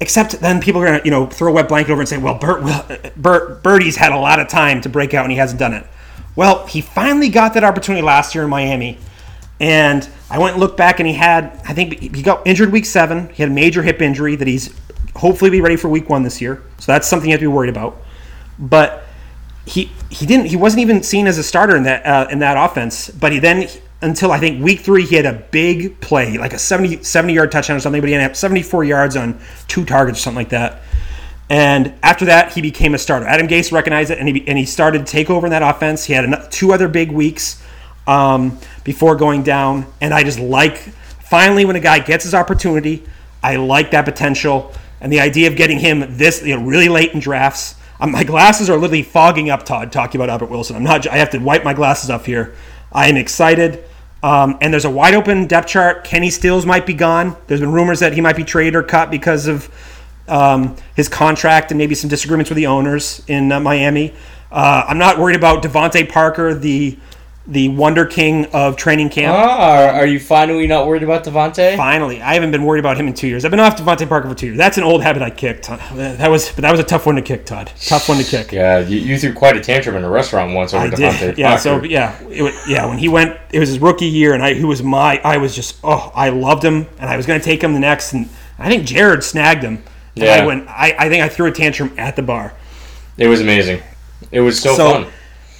Except 0.00 0.32
then 0.40 0.60
people 0.60 0.82
are 0.82 0.86
gonna, 0.86 1.00
you 1.04 1.12
know, 1.12 1.26
throw 1.26 1.52
a 1.52 1.54
wet 1.54 1.68
blanket 1.68 1.92
over 1.92 2.00
and 2.00 2.08
say, 2.08 2.18
"Well, 2.18 2.34
Bert, 2.34 3.14
Bert, 3.16 3.62
Birdie's 3.62 3.94
had 3.94 4.10
a 4.10 4.18
lot 4.18 4.40
of 4.40 4.48
time 4.48 4.80
to 4.80 4.88
break 4.88 5.14
out 5.14 5.24
and 5.24 5.30
he 5.30 5.38
hasn't 5.38 5.60
done 5.60 5.72
it." 5.72 5.86
Well, 6.34 6.66
he 6.66 6.80
finally 6.80 7.28
got 7.28 7.54
that 7.54 7.62
opportunity 7.62 8.02
last 8.02 8.34
year 8.34 8.42
in 8.42 8.50
Miami, 8.50 8.98
and 9.60 10.08
I 10.28 10.38
went 10.38 10.54
and 10.54 10.60
looked 10.60 10.76
back, 10.76 10.98
and 10.98 11.06
he 11.06 11.14
had, 11.14 11.60
I 11.68 11.74
think, 11.74 12.00
he 12.00 12.22
got 12.22 12.44
injured 12.46 12.72
week 12.72 12.86
seven. 12.86 13.28
He 13.28 13.42
had 13.42 13.52
a 13.52 13.54
major 13.54 13.82
hip 13.82 14.00
injury 14.00 14.34
that 14.34 14.48
he's 14.48 14.74
hopefully 15.16 15.50
be 15.50 15.60
ready 15.60 15.76
for 15.76 15.88
week 15.88 16.08
one 16.08 16.22
this 16.22 16.40
year. 16.40 16.62
So 16.78 16.92
that's 16.92 17.08
something 17.08 17.28
you 17.28 17.34
have 17.34 17.40
to 17.40 17.44
be 17.44 17.54
worried 17.54 17.70
about. 17.70 17.96
But 18.58 19.04
he 19.64 19.92
he 20.10 20.26
didn't 20.26 20.46
he 20.46 20.56
wasn't 20.56 20.80
even 20.80 21.02
seen 21.02 21.26
as 21.26 21.38
a 21.38 21.42
starter 21.42 21.76
in 21.76 21.84
that 21.84 22.04
uh, 22.04 22.28
in 22.30 22.40
that 22.40 22.56
offense. 22.56 23.10
But 23.10 23.32
he 23.32 23.38
then 23.38 23.68
until 24.00 24.32
I 24.32 24.38
think 24.38 24.62
week 24.62 24.80
three 24.80 25.04
he 25.04 25.16
had 25.16 25.26
a 25.26 25.34
big 25.50 26.00
play 26.00 26.36
like 26.38 26.52
a 26.52 26.58
70, 26.58 27.04
70 27.04 27.32
yard 27.32 27.52
touchdown 27.52 27.76
or 27.76 27.80
something. 27.80 28.00
But 28.00 28.08
he 28.08 28.14
ended 28.14 28.30
up 28.30 28.36
seventy 28.36 28.62
four 28.62 28.84
yards 28.84 29.16
on 29.16 29.40
two 29.68 29.84
targets 29.84 30.18
or 30.18 30.22
something 30.22 30.38
like 30.38 30.50
that. 30.50 30.82
And 31.52 31.92
after 32.02 32.24
that, 32.26 32.52
he 32.52 32.62
became 32.62 32.94
a 32.94 32.98
starter. 32.98 33.26
Adam 33.26 33.46
Gase 33.46 33.72
recognized 33.72 34.10
it, 34.10 34.18
and 34.18 34.26
he, 34.26 34.42
and 34.48 34.56
he 34.56 34.64
started 34.64 35.04
to 35.04 35.12
take 35.12 35.28
over 35.28 35.46
in 35.46 35.50
that 35.50 35.62
offense. 35.62 36.04
He 36.06 36.14
had 36.14 36.50
two 36.50 36.72
other 36.72 36.88
big 36.88 37.12
weeks 37.12 37.62
um, 38.06 38.58
before 38.84 39.16
going 39.16 39.42
down. 39.42 39.86
And 40.00 40.14
I 40.14 40.24
just 40.24 40.38
like, 40.38 40.78
finally, 40.78 41.66
when 41.66 41.76
a 41.76 41.80
guy 41.80 41.98
gets 41.98 42.24
his 42.24 42.34
opportunity, 42.34 43.04
I 43.42 43.56
like 43.56 43.90
that 43.90 44.06
potential. 44.06 44.72
And 45.02 45.12
the 45.12 45.20
idea 45.20 45.48
of 45.48 45.56
getting 45.56 45.80
him 45.80 46.16
this 46.16 46.42
you 46.42 46.56
know, 46.56 46.64
really 46.64 46.88
late 46.88 47.12
in 47.12 47.18
drafts. 47.18 47.74
Um, 48.00 48.12
my 48.12 48.22
glasses 48.22 48.70
are 48.70 48.78
literally 48.78 49.02
fogging 49.02 49.50
up, 49.50 49.64
Todd, 49.64 49.92
talking 49.92 50.20
about 50.20 50.30
Albert 50.30 50.46
Wilson. 50.46 50.76
I'm 50.76 50.84
not, 50.84 51.06
I 51.08 51.16
have 51.16 51.30
to 51.30 51.38
wipe 51.38 51.64
my 51.64 51.74
glasses 51.74 52.08
up 52.08 52.24
here. 52.24 52.54
I 52.92 53.08
am 53.08 53.16
excited. 53.16 53.84
Um, 54.22 54.56
and 54.60 54.72
there's 54.72 54.84
a 54.84 54.90
wide 54.90 55.14
open 55.14 55.48
depth 55.48 55.66
chart. 55.66 56.04
Kenny 56.04 56.30
Stills 56.30 56.64
might 56.64 56.86
be 56.86 56.94
gone. 56.94 57.36
There's 57.48 57.60
been 57.60 57.72
rumors 57.72 57.98
that 57.98 58.12
he 58.12 58.20
might 58.20 58.36
be 58.36 58.44
traded 58.44 58.76
or 58.76 58.84
cut 58.84 59.10
because 59.10 59.48
of 59.48 59.68
um, 60.28 60.76
his 60.94 61.08
contract 61.08 61.72
and 61.72 61.78
maybe 61.78 61.96
some 61.96 62.08
disagreements 62.08 62.48
with 62.48 62.56
the 62.56 62.68
owners 62.68 63.22
in 63.26 63.50
uh, 63.50 63.58
Miami. 63.58 64.14
Uh, 64.52 64.84
I'm 64.86 64.98
not 64.98 65.18
worried 65.18 65.36
about 65.36 65.64
DeVante 65.64 66.08
Parker, 66.08 66.54
the 66.54 66.96
the 67.46 67.68
Wonder 67.70 68.04
King 68.06 68.46
of 68.52 68.76
training 68.76 69.08
camp. 69.10 69.34
Ah, 69.36 69.88
are 69.90 70.06
you 70.06 70.20
finally 70.20 70.66
not 70.68 70.86
worried 70.86 71.02
about 71.02 71.24
DeVante? 71.24 71.76
Finally, 71.76 72.22
I 72.22 72.34
haven't 72.34 72.52
been 72.52 72.62
worried 72.64 72.78
about 72.78 72.96
him 72.96 73.08
in 73.08 73.14
two 73.14 73.26
years. 73.26 73.44
I've 73.44 73.50
been 73.50 73.58
off 73.58 73.76
DeVante 73.76 74.08
Parker 74.08 74.28
for 74.28 74.34
two 74.34 74.46
years. 74.46 74.56
That's 74.58 74.78
an 74.78 74.84
old 74.84 75.02
habit 75.02 75.22
I 75.22 75.30
kicked. 75.30 75.66
That 75.66 76.30
was, 76.30 76.50
but 76.52 76.62
that 76.62 76.70
was 76.70 76.78
a 76.78 76.84
tough 76.84 77.04
one 77.04 77.16
to 77.16 77.22
kick, 77.22 77.44
Todd. 77.44 77.72
Tough 77.84 78.08
one 78.08 78.18
to 78.18 78.24
kick. 78.24 78.52
Yeah, 78.52 78.78
you, 78.78 78.98
you 78.98 79.18
threw 79.18 79.32
quite 79.34 79.56
a 79.56 79.60
tantrum 79.60 79.96
in 79.96 80.04
a 80.04 80.08
restaurant 80.10 80.54
once 80.54 80.72
over 80.72 80.86
I 80.86 80.90
DeVante 80.90 81.18
did. 81.20 81.38
Yeah. 81.38 81.56
So 81.56 81.82
yeah, 81.82 82.16
it, 82.28 82.54
yeah. 82.68 82.86
When 82.86 82.98
he 82.98 83.08
went, 83.08 83.36
it 83.52 83.58
was 83.58 83.70
his 83.70 83.80
rookie 83.80 84.06
year, 84.06 84.34
and 84.34 84.42
I, 84.42 84.54
he 84.54 84.64
was 84.64 84.82
my. 84.82 85.18
I 85.24 85.38
was 85.38 85.54
just, 85.56 85.80
oh, 85.82 86.12
I 86.14 86.28
loved 86.28 86.64
him, 86.64 86.86
and 87.00 87.10
I 87.10 87.16
was 87.16 87.26
going 87.26 87.40
to 87.40 87.44
take 87.44 87.62
him 87.64 87.72
the 87.72 87.80
next, 87.80 88.12
and 88.12 88.28
I 88.58 88.68
think 88.68 88.84
Jared 88.86 89.24
snagged 89.24 89.64
him. 89.64 89.82
And 90.14 90.24
Yeah. 90.24 90.34
I 90.34 90.46
went. 90.46 90.68
I, 90.68 90.94
I 90.96 91.08
think 91.08 91.24
I 91.24 91.28
threw 91.28 91.46
a 91.48 91.52
tantrum 91.52 91.92
at 91.98 92.14
the 92.14 92.22
bar. 92.22 92.52
It 93.18 93.26
was 93.26 93.40
amazing. 93.40 93.82
It 94.30 94.40
was 94.42 94.60
so, 94.60 94.76
So- 94.76 94.92
fun. 94.92 95.12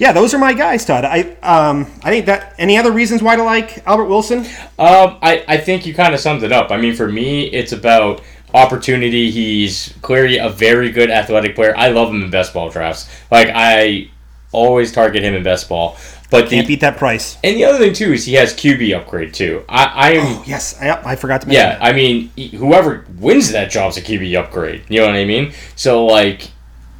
Yeah, 0.03 0.11
those 0.11 0.33
are 0.33 0.37
my 0.37 0.51
guys, 0.51 0.83
Todd. 0.83 1.05
I 1.05 1.21
um, 1.41 1.89
I 2.03 2.09
think 2.09 2.25
that. 2.25 2.55
Any 2.57 2.77
other 2.77 2.91
reasons 2.91 3.23
why 3.23 3.37
to 3.37 3.43
like 3.43 3.87
Albert 3.87 4.07
Wilson? 4.07 4.39
Um, 4.77 5.17
I, 5.21 5.45
I 5.47 5.55
think 5.55 5.85
you 5.85 5.93
kind 5.93 6.13
of 6.13 6.19
summed 6.19 6.43
it 6.43 6.51
up. 6.51 6.71
I 6.71 6.77
mean, 6.77 6.93
for 6.93 7.09
me, 7.09 7.45
it's 7.45 7.71
about 7.71 8.21
opportunity. 8.53 9.31
He's 9.31 9.93
clearly 10.01 10.39
a 10.39 10.49
very 10.49 10.91
good 10.91 11.09
athletic 11.09 11.55
player. 11.55 11.73
I 11.77 11.87
love 11.87 12.09
him 12.09 12.21
in 12.21 12.29
best 12.29 12.53
ball 12.53 12.69
drafts. 12.69 13.09
Like, 13.31 13.47
I 13.55 14.09
always 14.51 14.91
target 14.91 15.23
him 15.23 15.35
in 15.35 15.43
best 15.43 15.69
ball. 15.69 15.95
But 16.29 16.49
Can't 16.49 16.67
the, 16.67 16.73
beat 16.73 16.81
that 16.81 16.97
price. 16.97 17.37
and 17.41 17.55
the 17.55 17.63
other 17.63 17.77
thing, 17.77 17.93
too, 17.93 18.11
is 18.11 18.25
he 18.25 18.33
has 18.33 18.53
QB 18.53 18.93
upgrade, 18.97 19.33
too. 19.33 19.63
I, 19.69 19.85
I 19.85 20.11
am. 20.15 20.43
Yes, 20.45 20.77
I, 20.81 21.11
I 21.11 21.15
forgot 21.15 21.43
to 21.43 21.47
mention. 21.47 21.65
Yeah, 21.65 21.77
I 21.79 21.93
mean, 21.93 22.29
whoever 22.57 23.05
wins 23.19 23.53
that 23.53 23.71
job's 23.71 23.95
a 23.95 24.01
QB 24.01 24.37
upgrade. 24.37 24.83
You 24.89 24.99
know 24.99 25.07
what 25.07 25.15
I 25.15 25.23
mean? 25.23 25.53
So, 25.77 26.05
like, 26.05 26.49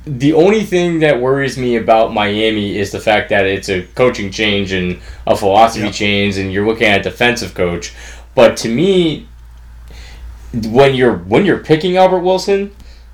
the 0.05 0.33
only 0.33 0.63
thing 0.63 0.99
that 0.99 1.19
worries 1.21 1.57
me 1.57 1.77
about 1.77 2.13
Miami 2.13 2.77
is 2.77 2.91
the 2.91 2.99
fact 2.99 3.29
that 3.29 3.45
it's 3.45 3.69
a 3.69 3.83
coaching 3.95 4.31
change 4.31 4.71
and 4.71 4.99
a 5.25 5.35
philosophy 5.35 5.85
Yep. 5.85 5.93
change, 5.93 6.37
and 6.37 6.51
you're 6.51 6.65
looking 6.65 6.87
at 6.87 6.99
a 7.01 7.03
defensive 7.03 7.53
coach. 7.53 7.93
But 8.35 8.57
to 8.57 8.69
me, 8.69 9.27
when 10.67 10.93
you're 10.93 11.17
when 11.17 11.45
you're 11.45 11.59
picking 11.59 11.97
Albert 11.97 12.19
Wilson, 12.19 12.71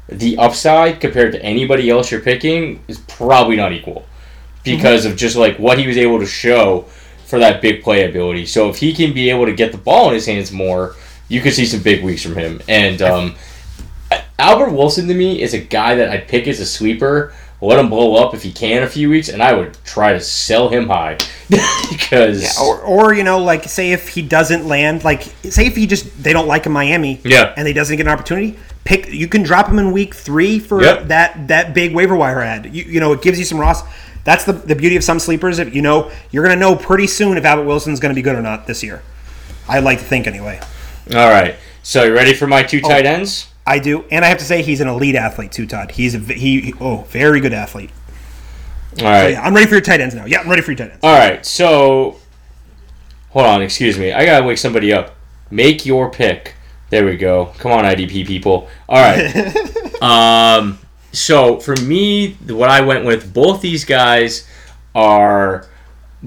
the 0.07 0.37
upside 0.37 0.99
compared 0.99 1.31
to 1.33 1.43
anybody 1.43 1.89
else 1.89 2.11
you're 2.11 2.21
picking 2.21 2.79
is 2.87 2.97
probably 2.99 3.55
not 3.55 3.71
equal 3.71 4.05
because 4.63 5.05
of 5.05 5.15
just 5.15 5.35
like 5.35 5.57
what 5.57 5.77
he 5.77 5.87
was 5.87 5.97
able 5.97 6.19
to 6.19 6.25
show 6.25 6.85
for 7.25 7.39
that 7.39 7.61
big 7.61 7.83
play 7.83 8.09
ability. 8.09 8.45
So 8.45 8.69
if 8.69 8.77
he 8.77 8.93
can 8.93 9.13
be 9.13 9.29
able 9.29 9.45
to 9.45 9.53
get 9.53 9.71
the 9.71 9.77
ball 9.77 10.07
in 10.09 10.15
his 10.15 10.25
hands 10.25 10.51
more, 10.51 10.95
you 11.27 11.41
could 11.41 11.53
see 11.53 11.65
some 11.65 11.81
big 11.81 12.03
weeks 12.03 12.23
from 12.23 12.35
him. 12.35 12.59
And 12.67 13.01
um, 13.01 13.35
Albert 14.39 14.71
Wilson 14.71 15.07
to 15.07 15.13
me 15.13 15.41
is 15.41 15.53
a 15.53 15.59
guy 15.59 15.95
that 15.95 16.09
I'd 16.09 16.27
pick 16.27 16.47
as 16.47 16.59
a 16.59 16.65
sleeper, 16.65 17.33
let 17.61 17.77
him 17.77 17.89
blow 17.89 18.15
up 18.15 18.33
if 18.33 18.41
he 18.41 18.51
can 18.51 18.83
a 18.83 18.87
few 18.87 19.09
weeks, 19.09 19.27
and 19.29 19.43
I 19.43 19.53
would 19.53 19.77
try 19.83 20.13
to 20.13 20.19
sell 20.21 20.69
him 20.69 20.87
high 20.87 21.17
because 21.89 22.57
Or, 22.59 22.79
or 22.81 23.13
you 23.13 23.23
know, 23.23 23.39
like 23.39 23.65
say 23.65 23.91
if 23.91 24.07
he 24.09 24.21
doesn't 24.21 24.65
land, 24.65 25.03
like 25.03 25.23
say 25.43 25.65
if 25.67 25.75
he 25.75 25.85
just 25.87 26.23
they 26.23 26.31
don't 26.33 26.47
like 26.47 26.65
him 26.65 26.71
Miami, 26.71 27.19
Yeah. 27.23 27.53
and 27.57 27.67
he 27.67 27.73
doesn't 27.73 27.97
get 27.97 28.05
an 28.07 28.11
opportunity, 28.13 28.57
pick 28.85 29.09
you 29.11 29.27
can 29.27 29.43
drop 29.43 29.67
him 29.67 29.77
in 29.77 29.91
week 29.91 30.15
three 30.15 30.57
for 30.59 30.81
Yep. 30.81 31.07
that 31.09 31.47
that 31.49 31.73
big 31.73 31.93
waiver 31.93 32.15
wire 32.15 32.41
ad. 32.41 32.73
You, 32.73 32.83
you 32.85 32.99
know, 32.99 33.11
it 33.13 33.21
gives 33.21 33.37
you 33.37 33.45
some 33.45 33.59
Ross. 33.59 33.83
That's 34.23 34.45
the 34.45 34.53
the 34.53 34.75
beauty 34.75 34.95
of 34.95 35.03
some 35.03 35.19
sleepers. 35.19 35.59
If 35.59 35.75
you 35.75 35.81
know, 35.81 36.11
you're 36.31 36.43
gonna 36.43 36.55
know 36.59 36.75
pretty 36.75 37.07
soon 37.07 37.37
if 37.37 37.43
Albert 37.43 37.65
Wilson's 37.65 37.99
gonna 37.99 38.13
be 38.13 38.21
good 38.21 38.35
or 38.35 38.41
not 38.41 38.67
this 38.67 38.83
year. 38.83 39.01
I 39.67 39.79
like 39.79 39.99
to 39.99 40.05
think 40.05 40.27
anyway. 40.27 40.59
all 41.13 41.29
right. 41.29 41.55
So 41.83 42.03
you 42.03 42.13
ready 42.13 42.33
for 42.33 42.47
my 42.47 42.63
two 42.63 42.79
oh. 42.83 42.87
tight 42.89 43.05
ends? 43.05 43.47
I 43.69 43.79
do, 43.79 44.03
and 44.09 44.25
I 44.25 44.29
have 44.29 44.39
to 44.39 44.45
say 44.45 44.63
he's 44.63 44.81
an 44.81 44.87
elite 44.87 45.15
athlete 45.15 45.51
too, 45.51 45.67
Todd. 45.67 45.91
He's 45.91 46.15
a, 46.15 46.19
he, 46.19 46.61
he- 46.61 46.73
oh 46.81 47.03
very 47.09 47.39
good 47.39 47.53
athlete. 47.53 47.91
All 48.99 49.05
right. 49.05 49.31
Yeah, 49.31 49.41
I'm 49.43 49.53
ready 49.53 49.67
for 49.67 49.75
your 49.75 49.81
tight 49.81 50.01
ends 50.01 50.15
now. 50.15 50.25
Yeah, 50.25 50.39
I'm 50.39 50.49
ready 50.49 50.63
for 50.63 50.71
your 50.71 50.77
tight 50.77 50.91
ends. 50.91 51.03
All 51.03 51.17
right, 51.17 51.45
so 51.45 52.17
hold 53.29 53.45
on, 53.45 53.61
excuse 53.61 53.97
me. 53.99 54.11
I 54.11 54.25
gotta 54.25 54.45
wake 54.45 54.57
somebody 54.57 54.91
up. 54.91 55.15
Make 55.51 55.85
your 55.85 56.09
pick. 56.11 56.55
There 56.89 57.05
we 57.05 57.15
go. 57.15 57.53
Come 57.59 57.71
on, 57.71 57.83
IDP 57.85 58.25
people. 58.25 58.67
All 58.89 58.99
right. 58.99 60.01
um, 60.01 60.79
so 61.11 61.59
for 61.59 61.75
me, 61.75 62.33
what 62.47 62.69
I 62.71 62.81
went 62.81 63.05
with, 63.05 63.31
both 63.31 63.61
these 63.61 63.85
guys 63.85 64.47
are 64.95 65.67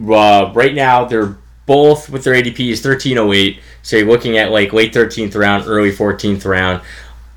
uh, 0.09 0.53
right 0.55 0.75
now. 0.75 1.05
They're 1.05 1.37
both 1.67 2.09
with 2.09 2.23
their 2.25 2.35
ADPs 2.35 2.85
1308. 2.85 3.61
So 3.83 3.97
you're 3.97 4.07
looking 4.07 4.39
at 4.39 4.53
like 4.53 4.73
late 4.73 4.93
13th 4.93 5.35
round, 5.35 5.65
early 5.67 5.91
14th 5.91 6.45
round, 6.45 6.83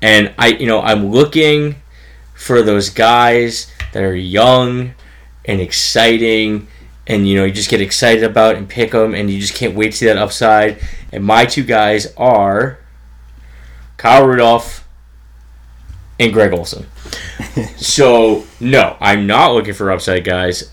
and 0.02 0.34
I, 0.38 0.48
you 0.48 0.66
know, 0.66 0.80
I'm 0.80 1.10
looking 1.10 1.76
for 2.34 2.62
those 2.62 2.90
guys 2.90 3.72
that 3.92 4.02
are 4.02 4.14
young 4.14 4.92
and 5.44 5.60
exciting. 5.60 6.68
And 7.08 7.28
you 7.28 7.36
know 7.36 7.44
you 7.44 7.52
just 7.52 7.70
get 7.70 7.80
excited 7.80 8.24
about 8.24 8.56
and 8.56 8.68
pick 8.68 8.90
them 8.90 9.14
and 9.14 9.30
you 9.30 9.40
just 9.40 9.54
can't 9.54 9.74
wait 9.74 9.92
to 9.92 9.96
see 9.96 10.06
that 10.06 10.18
upside. 10.18 10.78
And 11.12 11.24
my 11.24 11.44
two 11.46 11.62
guys 11.64 12.12
are 12.16 12.78
Kyle 13.96 14.26
Rudolph 14.26 14.86
and 16.18 16.32
Greg 16.32 16.52
Olsen. 16.52 16.86
So 17.76 18.44
no 18.60 18.96
I'm 19.00 19.26
not 19.26 19.54
looking 19.54 19.72
for 19.72 19.90
upside 19.90 20.24
guys. 20.24 20.70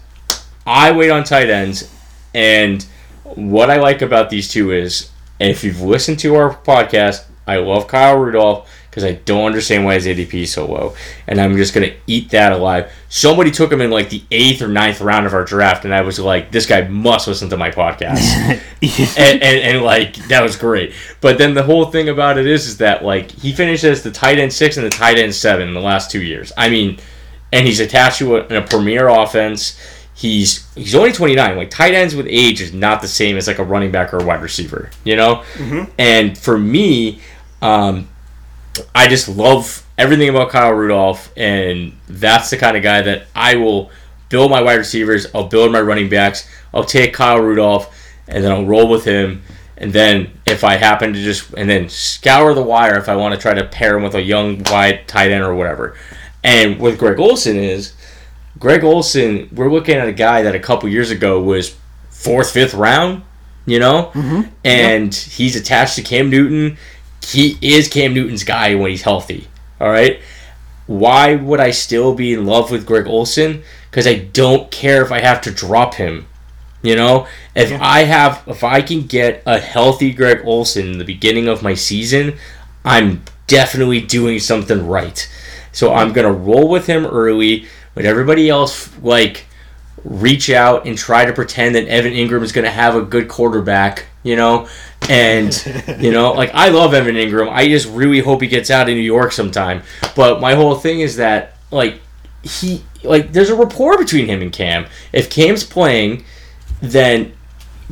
I 0.65 0.91
wait 0.91 1.11
on 1.11 1.23
tight 1.23 1.49
ends 1.49 1.93
and 2.33 2.83
what 3.23 3.69
I 3.69 3.77
like 3.77 4.01
about 4.01 4.29
these 4.29 4.49
two 4.49 4.71
is 4.71 5.11
if 5.39 5.63
you've 5.63 5.81
listened 5.81 6.19
to 6.19 6.35
our 6.35 6.53
podcast 6.55 7.25
I 7.47 7.57
love 7.57 7.87
Kyle 7.87 8.17
Rudolph 8.17 8.69
because 8.93 9.03
I 9.03 9.13
don't 9.13 9.45
understand 9.45 9.85
why 9.85 9.95
his 9.95 10.05
ADP 10.05 10.35
is 10.35 10.53
so 10.53 10.67
low, 10.67 10.95
and 11.25 11.41
I'm 11.41 11.57
just 11.57 11.73
gonna 11.73 11.95
eat 12.05 12.29
that 12.29 12.51
alive. 12.51 12.91
Somebody 13.09 13.49
took 13.49 13.71
him 13.71 13.81
in 13.81 13.89
like 13.89 14.11
the 14.11 14.21
eighth 14.29 14.61
or 14.61 14.67
ninth 14.67 15.01
round 15.01 15.25
of 15.25 15.33
our 15.33 15.43
draft, 15.43 15.83
and 15.83 15.95
I 15.95 16.01
was 16.01 16.19
like, 16.19 16.51
this 16.51 16.67
guy 16.67 16.87
must 16.87 17.27
listen 17.27 17.49
to 17.49 17.57
my 17.57 17.71
podcast, 17.71 18.21
and, 19.17 19.41
and 19.41 19.59
and 19.59 19.81
like 19.83 20.15
that 20.27 20.43
was 20.43 20.55
great. 20.55 20.93
But 21.21 21.39
then 21.39 21.55
the 21.55 21.63
whole 21.63 21.85
thing 21.85 22.09
about 22.09 22.37
it 22.37 22.45
is, 22.45 22.67
is 22.67 22.77
that 22.77 23.03
like 23.03 23.31
he 23.31 23.51
finished 23.51 23.83
as 23.83 24.03
the 24.03 24.11
tight 24.11 24.37
end 24.37 24.53
six 24.53 24.77
and 24.77 24.85
the 24.85 24.91
tight 24.91 25.17
end 25.17 25.33
seven 25.33 25.67
in 25.67 25.73
the 25.73 25.81
last 25.81 26.11
two 26.11 26.21
years. 26.21 26.51
I 26.55 26.69
mean, 26.69 26.99
and 27.51 27.65
he's 27.65 27.79
attached 27.79 28.19
to 28.19 28.35
a, 28.37 28.59
a 28.59 28.61
premier 28.61 29.07
offense. 29.07 29.79
He's 30.13 30.71
he's 30.75 30.93
only 30.93 31.11
29. 31.11 31.57
Like 31.57 31.71
tight 31.71 31.95
ends 31.95 32.13
with 32.15 32.27
age 32.29 32.61
is 32.61 32.73
not 32.73 33.01
the 33.01 33.07
same 33.07 33.37
as 33.37 33.47
like 33.47 33.57
a 33.57 33.63
running 33.63 33.91
back 33.91 34.13
or 34.13 34.19
a 34.19 34.23
wide 34.23 34.43
receiver, 34.43 34.91
you 35.03 35.15
know. 35.15 35.43
And 35.97 36.37
for 36.37 36.59
me, 36.59 37.21
um, 37.63 38.07
I 38.95 39.07
just 39.07 39.29
love 39.29 39.85
everything 39.97 40.29
about 40.29 40.49
Kyle 40.49 40.73
Rudolph, 40.73 41.31
and 41.37 41.93
that's 42.07 42.49
the 42.49 42.57
kind 42.57 42.75
of 42.75 42.83
guy 42.83 43.01
that 43.01 43.27
I 43.35 43.55
will 43.55 43.91
build 44.29 44.49
my 44.49 44.61
wide 44.61 44.75
receivers. 44.75 45.27
I'll 45.33 45.47
build 45.47 45.71
my 45.71 45.81
running 45.81 46.09
backs. 46.09 46.49
I'll 46.73 46.83
take 46.83 47.13
Kyle 47.13 47.39
Rudolph, 47.39 47.95
and 48.27 48.43
then 48.43 48.51
I'll 48.51 48.65
roll 48.65 48.89
with 48.89 49.05
him. 49.05 49.43
And 49.77 49.91
then 49.91 50.31
if 50.45 50.63
I 50.63 50.75
happen 50.75 51.13
to 51.13 51.19
just 51.19 51.53
and 51.53 51.69
then 51.69 51.89
scour 51.89 52.53
the 52.53 52.63
wire 52.63 52.97
if 52.97 53.09
I 53.09 53.15
want 53.15 53.35
to 53.35 53.41
try 53.41 53.53
to 53.53 53.65
pair 53.65 53.97
him 53.97 54.03
with 54.03 54.15
a 54.15 54.21
young 54.21 54.63
wide 54.65 55.07
tight 55.07 55.31
end 55.31 55.43
or 55.43 55.53
whatever. 55.55 55.97
And 56.43 56.79
with 56.79 56.97
Greg 56.99 57.19
Olsen 57.19 57.57
is 57.57 57.93
Greg 58.59 58.83
Olsen. 58.83 59.49
We're 59.51 59.71
looking 59.71 59.95
at 59.95 60.07
a 60.07 60.13
guy 60.13 60.43
that 60.43 60.55
a 60.55 60.59
couple 60.59 60.89
years 60.89 61.11
ago 61.11 61.41
was 61.41 61.75
fourth, 62.09 62.51
fifth 62.51 62.73
round. 62.73 63.23
You 63.65 63.79
know, 63.79 64.11
mm-hmm. 64.13 64.49
and 64.65 65.15
he's 65.15 65.55
attached 65.55 65.95
to 65.95 66.01
Cam 66.01 66.29
Newton 66.29 66.77
he 67.31 67.57
is 67.61 67.87
Cam 67.87 68.13
Newton's 68.13 68.43
guy 68.43 68.75
when 68.75 68.91
he's 68.91 69.01
healthy. 69.01 69.47
All 69.79 69.89
right. 69.89 70.21
Why 70.87 71.35
would 71.35 71.59
I 71.59 71.71
still 71.71 72.13
be 72.13 72.33
in 72.33 72.45
love 72.45 72.69
with 72.69 72.85
Greg 72.85 73.07
Olsen? 73.07 73.63
Because 73.89 74.05
I 74.05 74.15
don't 74.15 74.69
care 74.71 75.01
if 75.01 75.11
I 75.11 75.19
have 75.21 75.41
to 75.41 75.51
drop 75.51 75.95
him. 75.95 76.27
You 76.81 76.97
know, 76.97 77.27
if 77.55 77.71
I 77.81 78.03
have, 78.03 78.43
if 78.45 78.63
I 78.63 78.81
can 78.81 79.07
get 79.07 79.41
a 79.45 79.57
healthy 79.57 80.11
Greg 80.11 80.41
Olsen 80.43 80.91
in 80.91 80.97
the 80.97 81.05
beginning 81.05 81.47
of 81.47 81.63
my 81.63 81.75
season, 81.75 82.37
I'm 82.83 83.23
definitely 83.47 84.01
doing 84.01 84.39
something 84.39 84.85
right. 84.85 85.29
So 85.71 85.93
I'm 85.93 86.11
gonna 86.11 86.31
roll 86.31 86.67
with 86.67 86.87
him 86.87 87.05
early. 87.05 87.67
But 87.95 88.05
everybody 88.05 88.49
else, 88.49 88.89
like, 89.01 89.45
reach 90.03 90.49
out 90.49 90.85
and 90.85 90.97
try 90.97 91.25
to 91.25 91.33
pretend 91.33 91.75
that 91.75 91.87
Evan 91.87 92.13
Engram 92.13 92.41
is 92.43 92.51
going 92.51 92.65
to 92.65 92.71
have 92.71 92.95
a 92.95 93.01
good 93.01 93.27
quarterback, 93.27 94.05
you 94.23 94.35
know? 94.35 94.67
And, 95.09 95.53
you 95.99 96.11
know, 96.11 96.33
like, 96.33 96.51
I 96.53 96.69
love 96.69 96.93
Evan 96.93 97.15
Engram. 97.15 97.49
I 97.49 97.67
just 97.67 97.87
really 97.87 98.19
hope 98.19 98.41
he 98.41 98.47
gets 98.47 98.69
out 98.69 98.89
of 98.89 98.95
New 98.95 99.01
York 99.01 99.31
sometime. 99.31 99.83
But 100.15 100.41
my 100.41 100.55
whole 100.55 100.75
thing 100.75 100.99
is 100.99 101.17
that, 101.17 101.57
like, 101.71 102.01
he, 102.43 102.83
like, 103.03 103.31
there's 103.31 103.49
a 103.49 103.55
rapport 103.55 103.97
between 103.97 104.25
him 104.25 104.41
and 104.41 104.51
Cam. 104.51 104.85
If 105.11 105.29
Cam's 105.29 105.63
playing, 105.63 106.25
then 106.81 107.33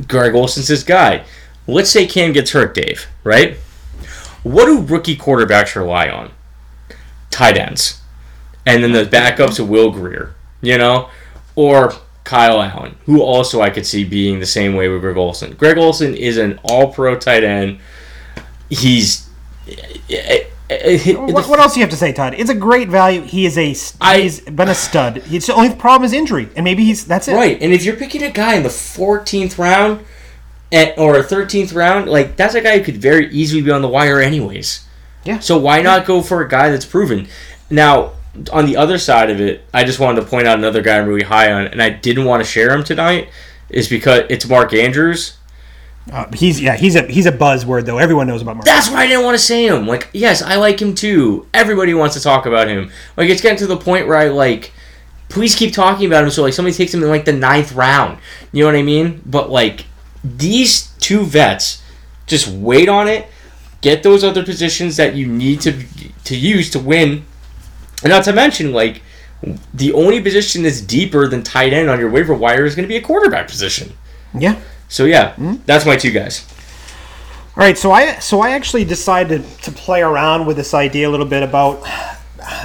Greg 0.06 0.34
Olsen's 0.34 0.68
his 0.68 0.84
guy. 0.84 1.24
Let's 1.66 1.90
say 1.90 2.06
Cam 2.06 2.32
gets 2.32 2.50
hurt, 2.50 2.74
Dave, 2.74 3.06
right? 3.24 3.56
What 4.42 4.66
do 4.66 4.82
rookie 4.82 5.16
quarterbacks 5.16 5.76
rely 5.76 6.08
on? 6.08 6.32
Tight 7.30 7.56
ends. 7.56 8.00
And 8.66 8.82
then 8.82 8.92
the 8.92 9.04
backups 9.04 9.58
of 9.58 9.68
Will 9.68 9.90
Grier, 9.90 10.34
you 10.60 10.76
know? 10.76 11.08
Or 11.54 11.92
Kyle 12.24 12.62
Allen, 12.62 12.96
who 13.04 13.20
also 13.22 13.60
I 13.60 13.70
could 13.70 13.86
see 13.86 14.04
being 14.04 14.40
the 14.40 14.46
same 14.46 14.74
way 14.74 14.88
with 14.88 15.00
Greg 15.00 15.16
Olsen. 15.16 15.54
Greg 15.54 15.78
Olsen 15.78 16.14
is 16.14 16.36
an 16.36 16.58
all 16.62 16.92
pro 16.92 17.18
tight 17.18 17.44
end. 17.44 17.78
He's 18.70 19.28
what, 20.70 21.48
what, 21.48 21.58
else 21.58 21.74
do 21.74 21.80
you 21.80 21.84
have 21.84 21.90
to 21.90 21.96
say, 21.96 22.12
Todd? 22.12 22.34
It's 22.34 22.50
a 22.50 22.54
great 22.54 22.88
value. 22.88 23.22
He 23.22 23.46
is 23.46 23.58
a 23.58 23.74
I, 24.00 24.20
he's 24.20 24.40
been 24.40 24.68
a 24.68 24.74
stud. 24.74 25.18
His 25.18 25.50
only 25.50 25.74
problem 25.74 26.04
is 26.06 26.12
injury, 26.12 26.48
and 26.56 26.64
maybe 26.64 26.84
he's 26.84 27.06
that's 27.06 27.28
it. 27.28 27.34
Right, 27.34 27.60
and 27.60 27.72
if 27.72 27.84
you're 27.84 27.96
picking 27.96 28.22
a 28.22 28.30
guy 28.30 28.54
in 28.54 28.62
the 28.62 28.68
14th 28.68 29.58
round 29.58 30.04
at, 30.70 30.96
or 30.98 31.16
a 31.16 31.22
13th 31.22 31.74
round, 31.74 32.08
like 32.08 32.36
that's 32.36 32.54
a 32.54 32.60
guy 32.60 32.78
who 32.78 32.84
could 32.84 32.96
very 32.96 33.28
easily 33.30 33.62
be 33.62 33.70
on 33.70 33.82
the 33.82 33.88
wire 33.88 34.20
anyways. 34.20 34.86
Yeah. 35.24 35.38
So 35.38 35.58
why 35.58 35.82
not 35.82 36.06
go 36.06 36.22
for 36.22 36.42
a 36.42 36.48
guy 36.48 36.70
that's 36.70 36.86
proven? 36.86 37.28
Now, 37.70 38.12
on 38.52 38.66
the 38.66 38.76
other 38.76 38.98
side 38.98 39.30
of 39.30 39.40
it, 39.40 39.64
I 39.74 39.84
just 39.84 40.00
wanted 40.00 40.22
to 40.22 40.26
point 40.26 40.46
out 40.46 40.58
another 40.58 40.82
guy 40.82 40.98
I'm 40.98 41.06
really 41.06 41.22
high 41.24 41.52
on, 41.52 41.66
and 41.66 41.82
I 41.82 41.90
didn't 41.90 42.24
want 42.24 42.42
to 42.42 42.48
share 42.48 42.70
him 42.70 42.82
tonight, 42.82 43.28
is 43.68 43.88
because 43.88 44.22
it's 44.30 44.46
Mark 44.48 44.72
Andrews. 44.72 45.36
Uh, 46.10 46.26
he's 46.32 46.60
yeah 46.60 46.76
he's 46.76 46.96
a 46.96 47.06
he's 47.06 47.26
a 47.26 47.32
buzzword 47.32 47.84
though 47.84 47.98
everyone 47.98 48.26
knows 48.26 48.42
about 48.42 48.56
Mark. 48.56 48.64
That's 48.64 48.90
why 48.90 49.02
I 49.02 49.06
didn't 49.06 49.24
want 49.24 49.36
to 49.36 49.42
say 49.42 49.68
him. 49.68 49.86
Like 49.86 50.08
yes, 50.12 50.42
I 50.42 50.56
like 50.56 50.82
him 50.82 50.96
too. 50.96 51.46
Everybody 51.54 51.94
wants 51.94 52.16
to 52.16 52.20
talk 52.20 52.44
about 52.44 52.66
him. 52.66 52.90
Like 53.16 53.30
it's 53.30 53.40
getting 53.40 53.58
to 53.58 53.68
the 53.68 53.76
point 53.76 54.08
where 54.08 54.16
I 54.16 54.28
like, 54.28 54.72
please 55.28 55.54
keep 55.54 55.72
talking 55.72 56.06
about 56.06 56.24
him. 56.24 56.30
So 56.30 56.42
like 56.42 56.54
somebody 56.54 56.74
takes 56.76 56.92
him 56.92 57.04
in 57.04 57.08
like 57.08 57.24
the 57.24 57.32
ninth 57.32 57.72
round. 57.72 58.18
You 58.50 58.64
know 58.64 58.72
what 58.72 58.76
I 58.76 58.82
mean? 58.82 59.22
But 59.24 59.50
like 59.50 59.86
these 60.24 60.88
two 60.98 61.24
vets, 61.24 61.80
just 62.26 62.48
wait 62.48 62.88
on 62.88 63.06
it. 63.06 63.28
Get 63.80 64.02
those 64.02 64.24
other 64.24 64.44
positions 64.44 64.96
that 64.96 65.14
you 65.14 65.28
need 65.28 65.60
to 65.60 65.84
to 66.24 66.36
use 66.36 66.68
to 66.70 66.80
win, 66.80 67.24
and 68.02 68.10
not 68.10 68.24
to 68.24 68.32
mention 68.32 68.72
like 68.72 69.02
the 69.74 69.92
only 69.92 70.20
position 70.20 70.62
that's 70.62 70.80
deeper 70.80 71.26
than 71.26 71.42
tight 71.42 71.72
end 71.72 71.90
on 71.90 71.98
your 71.98 72.10
waiver 72.10 72.34
wire 72.34 72.64
is 72.64 72.74
going 72.74 72.84
to 72.84 72.88
be 72.88 72.96
a 72.96 73.02
quarterback 73.02 73.48
position. 73.48 73.92
Yeah. 74.34 74.60
So 74.88 75.04
yeah, 75.04 75.32
mm-hmm. 75.32 75.56
that's 75.66 75.84
my 75.86 75.96
two 75.96 76.10
guys. 76.10 76.46
All 77.54 77.62
right, 77.62 77.76
so 77.76 77.92
I 77.92 78.18
so 78.18 78.40
I 78.40 78.50
actually 78.50 78.84
decided 78.84 79.44
to 79.62 79.72
play 79.72 80.00
around 80.02 80.46
with 80.46 80.56
this 80.56 80.72
idea 80.72 81.08
a 81.08 81.10
little 81.10 81.26
bit 81.26 81.42
about 81.42 81.82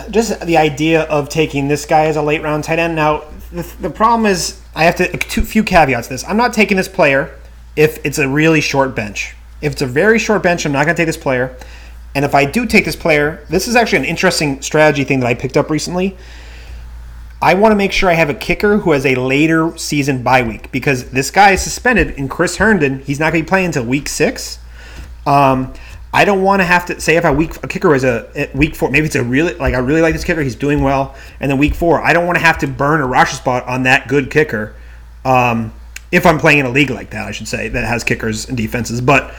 just 0.09 0.39
the 0.41 0.57
idea 0.57 1.03
of 1.03 1.29
taking 1.29 1.67
this 1.67 1.85
guy 1.85 2.05
as 2.05 2.15
a 2.15 2.21
late 2.21 2.41
round 2.41 2.63
tight 2.63 2.79
end. 2.79 2.95
Now, 2.95 3.25
the, 3.51 3.63
the 3.81 3.89
problem 3.89 4.25
is 4.25 4.61
I 4.75 4.85
have 4.85 4.95
to 4.97 5.13
a 5.13 5.45
few 5.45 5.63
caveats 5.63 6.07
to 6.07 6.13
this. 6.13 6.23
I'm 6.25 6.37
not 6.37 6.53
taking 6.53 6.77
this 6.77 6.87
player 6.87 7.37
if 7.75 8.03
it's 8.05 8.17
a 8.17 8.27
really 8.27 8.61
short 8.61 8.95
bench. 8.95 9.35
If 9.61 9.73
it's 9.73 9.81
a 9.81 9.87
very 9.87 10.19
short 10.19 10.43
bench, 10.43 10.65
I'm 10.65 10.71
not 10.71 10.85
going 10.85 10.95
to 10.95 10.99
take 10.99 11.07
this 11.07 11.17
player. 11.17 11.57
And 12.17 12.25
if 12.25 12.33
I 12.33 12.45
do 12.45 12.65
take 12.65 12.83
this 12.83 12.95
player, 12.95 13.45
this 13.47 13.67
is 13.67 13.75
actually 13.75 13.99
an 13.99 14.05
interesting 14.05 14.59
strategy 14.63 15.03
thing 15.03 15.19
that 15.19 15.27
I 15.27 15.35
picked 15.35 15.55
up 15.55 15.69
recently. 15.69 16.17
I 17.43 17.53
want 17.53 17.73
to 17.73 17.75
make 17.75 17.91
sure 17.91 18.09
I 18.09 18.13
have 18.13 18.31
a 18.31 18.33
kicker 18.33 18.79
who 18.79 18.93
has 18.93 19.05
a 19.05 19.13
later 19.13 19.77
season 19.77 20.23
bye 20.23 20.41
week 20.41 20.71
because 20.71 21.11
this 21.11 21.29
guy 21.29 21.51
is 21.51 21.61
suspended 21.61 22.15
in 22.15 22.27
Chris 22.27 22.57
Herndon. 22.57 23.01
He's 23.01 23.19
not 23.19 23.33
going 23.33 23.43
to 23.43 23.45
be 23.45 23.47
playing 23.47 23.67
until 23.67 23.85
week 23.85 24.09
six. 24.09 24.57
Um, 25.27 25.75
I 26.11 26.25
don't 26.25 26.41
want 26.41 26.59
to 26.59 26.65
have 26.65 26.87
to 26.87 26.99
say 26.99 27.17
if 27.17 27.23
I 27.23 27.29
week 27.29 27.55
a 27.63 27.67
kicker 27.67 27.93
is 27.93 28.03
a 28.03 28.49
week 28.55 28.73
four. 28.73 28.89
Maybe 28.89 29.05
it's 29.05 29.15
a 29.15 29.23
really 29.23 29.53
like 29.53 29.75
I 29.75 29.77
really 29.77 30.01
like 30.01 30.15
this 30.15 30.23
kicker. 30.23 30.41
He's 30.41 30.55
doing 30.55 30.81
well, 30.81 31.15
and 31.39 31.51
then 31.51 31.59
week 31.59 31.75
four, 31.75 32.01
I 32.01 32.13
don't 32.13 32.25
want 32.25 32.39
to 32.39 32.43
have 32.43 32.57
to 32.59 32.67
burn 32.67 32.99
a 33.01 33.05
roster 33.05 33.35
spot 33.35 33.67
on 33.67 33.83
that 33.83 34.07
good 34.07 34.31
kicker. 34.31 34.73
Um, 35.23 35.71
if 36.11 36.25
I'm 36.25 36.39
playing 36.39 36.57
in 36.57 36.65
a 36.65 36.71
league 36.71 36.89
like 36.89 37.11
that, 37.11 37.27
I 37.27 37.31
should 37.31 37.47
say 37.47 37.67
that 37.67 37.83
has 37.83 38.03
kickers 38.03 38.47
and 38.47 38.57
defenses. 38.57 39.01
But 39.01 39.35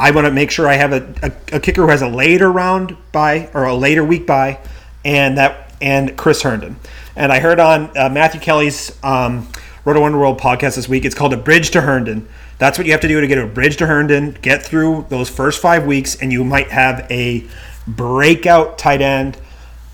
I 0.00 0.10
want 0.12 0.26
to 0.26 0.30
make 0.30 0.50
sure 0.50 0.68
I 0.68 0.74
have 0.74 0.92
a, 0.92 1.14
a, 1.22 1.56
a 1.56 1.60
kicker 1.60 1.82
who 1.82 1.88
has 1.88 2.02
a 2.02 2.08
later 2.08 2.50
round 2.50 2.96
bye 3.12 3.50
or 3.54 3.64
a 3.64 3.74
later 3.74 4.04
week 4.04 4.26
bye, 4.26 4.60
and 5.04 5.38
that 5.38 5.72
and 5.80 6.16
Chris 6.16 6.42
Herndon. 6.42 6.76
And 7.16 7.32
I 7.32 7.40
heard 7.40 7.60
on 7.60 7.96
uh, 7.96 8.08
Matthew 8.08 8.40
Kelley's 8.40 8.96
um, 9.02 9.48
Roto 9.84 10.04
Underworld 10.04 10.38
podcast 10.38 10.76
this 10.76 10.88
week, 10.88 11.04
it's 11.04 11.14
called 11.14 11.32
A 11.32 11.36
Bridge 11.36 11.70
to 11.70 11.80
Herndon. 11.80 12.28
That's 12.58 12.76
what 12.76 12.86
you 12.86 12.92
have 12.92 13.00
to 13.02 13.08
do 13.08 13.20
to 13.20 13.26
get 13.26 13.38
a 13.38 13.46
bridge 13.46 13.76
to 13.78 13.86
Herndon, 13.86 14.36
get 14.42 14.62
through 14.62 15.06
those 15.08 15.28
first 15.28 15.62
five 15.62 15.86
weeks, 15.86 16.16
and 16.16 16.32
you 16.32 16.44
might 16.44 16.70
have 16.70 17.06
a 17.10 17.46
breakout 17.86 18.78
tight 18.78 19.00
end 19.00 19.38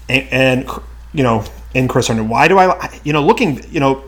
and, 0.08 0.26
and 0.32 0.70
you 1.12 1.22
know, 1.22 1.44
in 1.74 1.88
Chris 1.88 2.08
Herndon. 2.08 2.28
Why 2.28 2.48
do 2.48 2.58
I, 2.58 2.98
you 3.04 3.12
know, 3.12 3.22
looking, 3.22 3.62
you 3.70 3.80
know, 3.80 4.04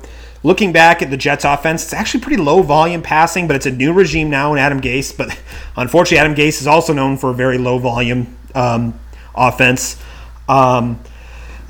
looking 0.47 0.73
back 0.73 1.03
at 1.03 1.11
the 1.11 1.17
Jets 1.17 1.45
offense, 1.45 1.83
it's 1.83 1.93
actually 1.93 2.21
pretty 2.21 2.41
low 2.41 2.63
volume 2.63 3.03
passing, 3.03 3.49
but 3.49 3.57
it's 3.57 3.67
a 3.67 3.71
new 3.73 3.93
regime 3.93 4.31
now 4.31 4.53
in 4.53 4.61
Adam 4.61 4.81
Gase. 4.81 5.15
But 5.15 5.37
unfortunately, 5.77 6.19
Adam 6.19 6.37
Gase 6.37 6.61
is 6.61 6.69
also 6.69 6.93
known 6.93 7.17
for 7.17 7.31
a 7.31 7.35
very 7.35 7.59
low 7.59 7.79
volume 7.79 8.37
um, 8.55 8.99
offense. 9.35 10.01
Um, 10.49 11.01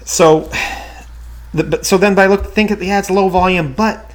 so 0.04 0.50
the, 1.54 1.82
so 1.82 1.96
then 1.96 2.14
by 2.14 2.26
look 2.26 2.52
think 2.52 2.68
that 2.68 2.82
yeah 2.82 2.98
it's 2.98 3.08
low 3.08 3.30
volume, 3.30 3.72
but 3.72 4.12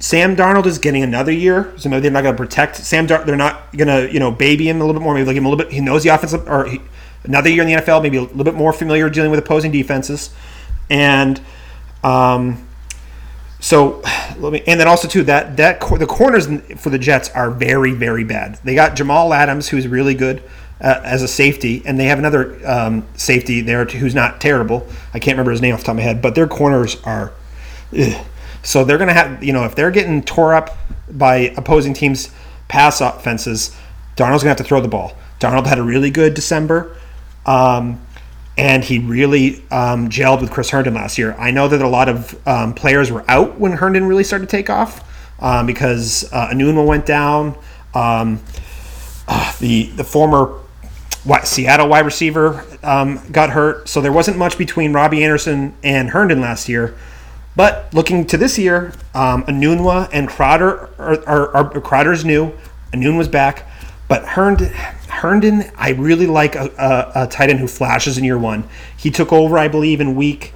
Sam 0.00 0.36
Darnold 0.36 0.66
is 0.66 0.78
getting 0.78 1.02
another 1.02 1.32
year, 1.32 1.72
so 1.78 1.88
maybe 1.88 2.02
they're 2.02 2.10
not 2.10 2.22
going 2.22 2.36
to 2.36 2.42
protect 2.42 2.76
Sam. 2.76 3.06
Dar- 3.06 3.24
they're 3.24 3.36
not 3.36 3.74
going 3.74 3.88
to 3.88 4.12
you 4.12 4.20
know 4.20 4.30
baby 4.30 4.68
him 4.68 4.82
a 4.82 4.84
little 4.84 4.92
bit 4.92 5.02
more. 5.02 5.14
Maybe 5.14 5.26
like 5.26 5.36
him 5.36 5.46
a 5.46 5.48
little 5.48 5.64
bit. 5.64 5.72
He 5.72 5.80
knows 5.80 6.02
the 6.02 6.10
offense, 6.10 6.34
or 6.34 6.66
he, 6.66 6.80
another 7.24 7.48
year 7.48 7.62
in 7.62 7.68
the 7.68 7.82
NFL, 7.82 8.02
maybe 8.02 8.18
a 8.18 8.22
little 8.22 8.44
bit 8.44 8.54
more 8.54 8.74
familiar 8.74 9.08
dealing 9.08 9.30
with 9.30 9.40
opposing 9.40 9.72
defenses, 9.72 10.28
and 10.90 11.40
um, 12.02 12.68
so 13.64 14.02
let 14.36 14.52
me 14.52 14.62
and 14.66 14.78
then 14.78 14.86
also 14.86 15.08
too 15.08 15.22
that 15.22 15.56
that 15.56 15.80
the 15.80 16.06
corners 16.06 16.46
for 16.76 16.90
the 16.90 16.98
Jets 16.98 17.30
are 17.30 17.50
very 17.50 17.92
very 17.92 18.22
bad. 18.22 18.58
They 18.62 18.74
got 18.74 18.94
Jamal 18.94 19.32
Adams 19.32 19.70
who's 19.70 19.88
really 19.88 20.14
good 20.14 20.42
uh, 20.82 21.00
as 21.02 21.22
a 21.22 21.28
safety, 21.28 21.82
and 21.86 21.98
they 21.98 22.04
have 22.04 22.18
another 22.18 22.60
um, 22.68 23.06
safety 23.14 23.62
there 23.62 23.86
who's 23.86 24.14
not 24.14 24.38
terrible. 24.38 24.86
I 25.14 25.18
can't 25.18 25.36
remember 25.36 25.52
his 25.52 25.62
name 25.62 25.72
off 25.72 25.80
the 25.80 25.86
top 25.86 25.92
of 25.92 25.96
my 25.96 26.02
head, 26.02 26.20
but 26.20 26.34
their 26.34 26.46
corners 26.46 27.02
are. 27.04 27.32
Ugh. 27.98 28.26
So 28.62 28.84
they're 28.84 28.98
to 29.08 29.14
have, 29.14 29.42
you 29.42 29.52
know, 29.54 29.64
if 29.64 29.74
they're 29.74 29.90
getting 29.90 30.22
tore 30.22 30.54
up 30.54 30.76
by 31.10 31.54
opposing 31.56 31.94
teams' 31.94 32.30
pass 32.68 33.00
offenses, 33.00 33.74
Darnold's 34.16 34.42
to 34.42 34.48
have 34.48 34.56
to 34.58 34.64
throw 34.64 34.80
the 34.80 34.88
ball. 34.88 35.16
Darnold 35.40 35.66
had 35.66 35.78
a 35.78 35.82
really 35.82 36.10
good 36.10 36.34
December, 36.34 36.96
um, 37.46 38.03
and 38.56 38.84
he 38.84 38.98
really 38.98 39.62
um, 39.70 40.08
gelled 40.08 40.40
with 40.40 40.50
Chris 40.50 40.70
Herndon 40.70 40.94
last 40.94 41.18
year. 41.18 41.34
I 41.38 41.50
know 41.50 41.68
that 41.68 41.82
a 41.82 41.88
lot 41.88 42.08
of 42.08 42.46
um, 42.46 42.74
players 42.74 43.10
were 43.10 43.24
out 43.28 43.58
when 43.58 43.72
Herndon 43.72 44.06
really 44.06 44.24
started 44.24 44.48
to 44.48 44.56
take 44.56 44.70
off 44.70 45.08
um, 45.40 45.66
because 45.66 46.30
uh, 46.32 46.50
went 46.86 47.06
down. 47.06 47.56
Uh, 49.26 49.52
the 49.58 49.86
the 49.90 50.04
former 50.04 50.60
Seattle 51.44 51.88
wide 51.88 52.04
receiver 52.04 52.64
um, 52.82 53.20
got 53.32 53.50
hurt, 53.50 53.88
so 53.88 54.00
there 54.00 54.12
wasn't 54.12 54.36
much 54.36 54.58
between 54.58 54.92
Robbie 54.92 55.24
Anderson 55.24 55.74
and 55.82 56.10
Herndon 56.10 56.40
last 56.40 56.68
year. 56.68 56.94
But 57.56 57.92
looking 57.94 58.26
to 58.26 58.36
this 58.36 58.58
year, 58.58 58.92
um, 59.14 59.44
Enunwa 59.44 60.08
and 60.12 60.28
Crowder 60.28 60.90
are, 60.98 61.24
are, 61.26 61.56
are 61.56 61.80
Crowder's 61.80 62.24
new. 62.24 62.52
Enunwa's 62.92 63.28
back, 63.28 63.66
but 64.14 64.28
Herndon, 64.28 64.68
Herndon, 65.08 65.64
I 65.76 65.90
really 65.90 66.28
like 66.28 66.54
a, 66.54 66.70
a, 66.78 67.24
a, 67.24 67.26
tight 67.26 67.50
end 67.50 67.58
who 67.58 67.66
flashes 67.66 68.16
in 68.16 68.22
year 68.22 68.38
one. 68.38 68.62
He 68.96 69.10
took 69.10 69.32
over, 69.32 69.58
I 69.58 69.66
believe, 69.66 70.00
in 70.00 70.14
week. 70.14 70.52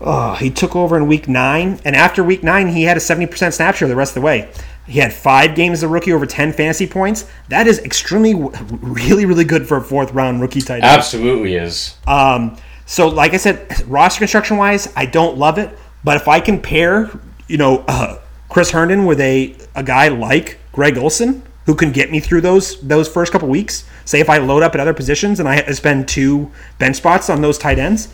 Oh, 0.00 0.34
he 0.34 0.48
took 0.48 0.76
over 0.76 0.96
in 0.96 1.08
week 1.08 1.26
nine, 1.26 1.80
and 1.84 1.96
after 1.96 2.22
week 2.22 2.44
nine, 2.44 2.68
he 2.68 2.84
had 2.84 2.96
a 2.96 3.00
seventy 3.00 3.26
percent 3.26 3.52
snap 3.52 3.74
share 3.74 3.88
the 3.88 3.96
rest 3.96 4.12
of 4.12 4.22
the 4.22 4.26
way. 4.26 4.48
He 4.86 5.00
had 5.00 5.12
five 5.12 5.56
games 5.56 5.78
as 5.78 5.82
a 5.82 5.88
rookie 5.88 6.12
over 6.12 6.24
10 6.24 6.52
fantasy 6.52 6.86
points. 6.86 7.26
That 7.48 7.66
is 7.66 7.78
extremely, 7.80 8.34
really, 8.80 9.26
really 9.26 9.44
good 9.44 9.66
for 9.66 9.76
a 9.76 9.82
fourth 9.82 10.12
round 10.12 10.40
rookie 10.40 10.62
tight 10.62 10.76
end. 10.76 10.84
Absolutely 10.84 11.56
is. 11.56 11.96
Um, 12.06 12.56
so, 12.86 13.08
like 13.08 13.34
I 13.34 13.38
said, 13.38 13.86
roster 13.88 14.20
construction 14.20 14.56
wise, 14.56 14.90
I 14.94 15.04
don't 15.04 15.36
love 15.36 15.58
it. 15.58 15.76
But 16.04 16.16
if 16.16 16.28
I 16.28 16.40
pair, 16.40 17.10
you 17.48 17.58
know, 17.58 17.84
uh, 17.88 18.20
Chris 18.48 18.70
Herndon 18.70 19.04
with 19.04 19.20
a, 19.20 19.56
a 19.74 19.82
guy 19.82 20.08
like 20.08 20.58
Greg 20.72 20.96
Olsen, 20.96 21.42
who 21.68 21.74
can 21.74 21.92
get 21.92 22.10
me 22.10 22.18
through 22.18 22.40
those 22.40 22.80
those 22.80 23.06
first 23.06 23.30
couple 23.30 23.46
weeks, 23.46 23.84
say 24.06 24.20
if 24.20 24.30
I 24.30 24.38
load 24.38 24.62
up 24.62 24.72
at 24.74 24.80
other 24.80 24.94
positions 24.94 25.38
and 25.38 25.46
I 25.46 25.60
spend 25.72 26.08
two 26.08 26.50
bench 26.78 26.96
spots 26.96 27.28
on 27.28 27.42
those 27.42 27.58
tight 27.58 27.78
ends, 27.78 28.08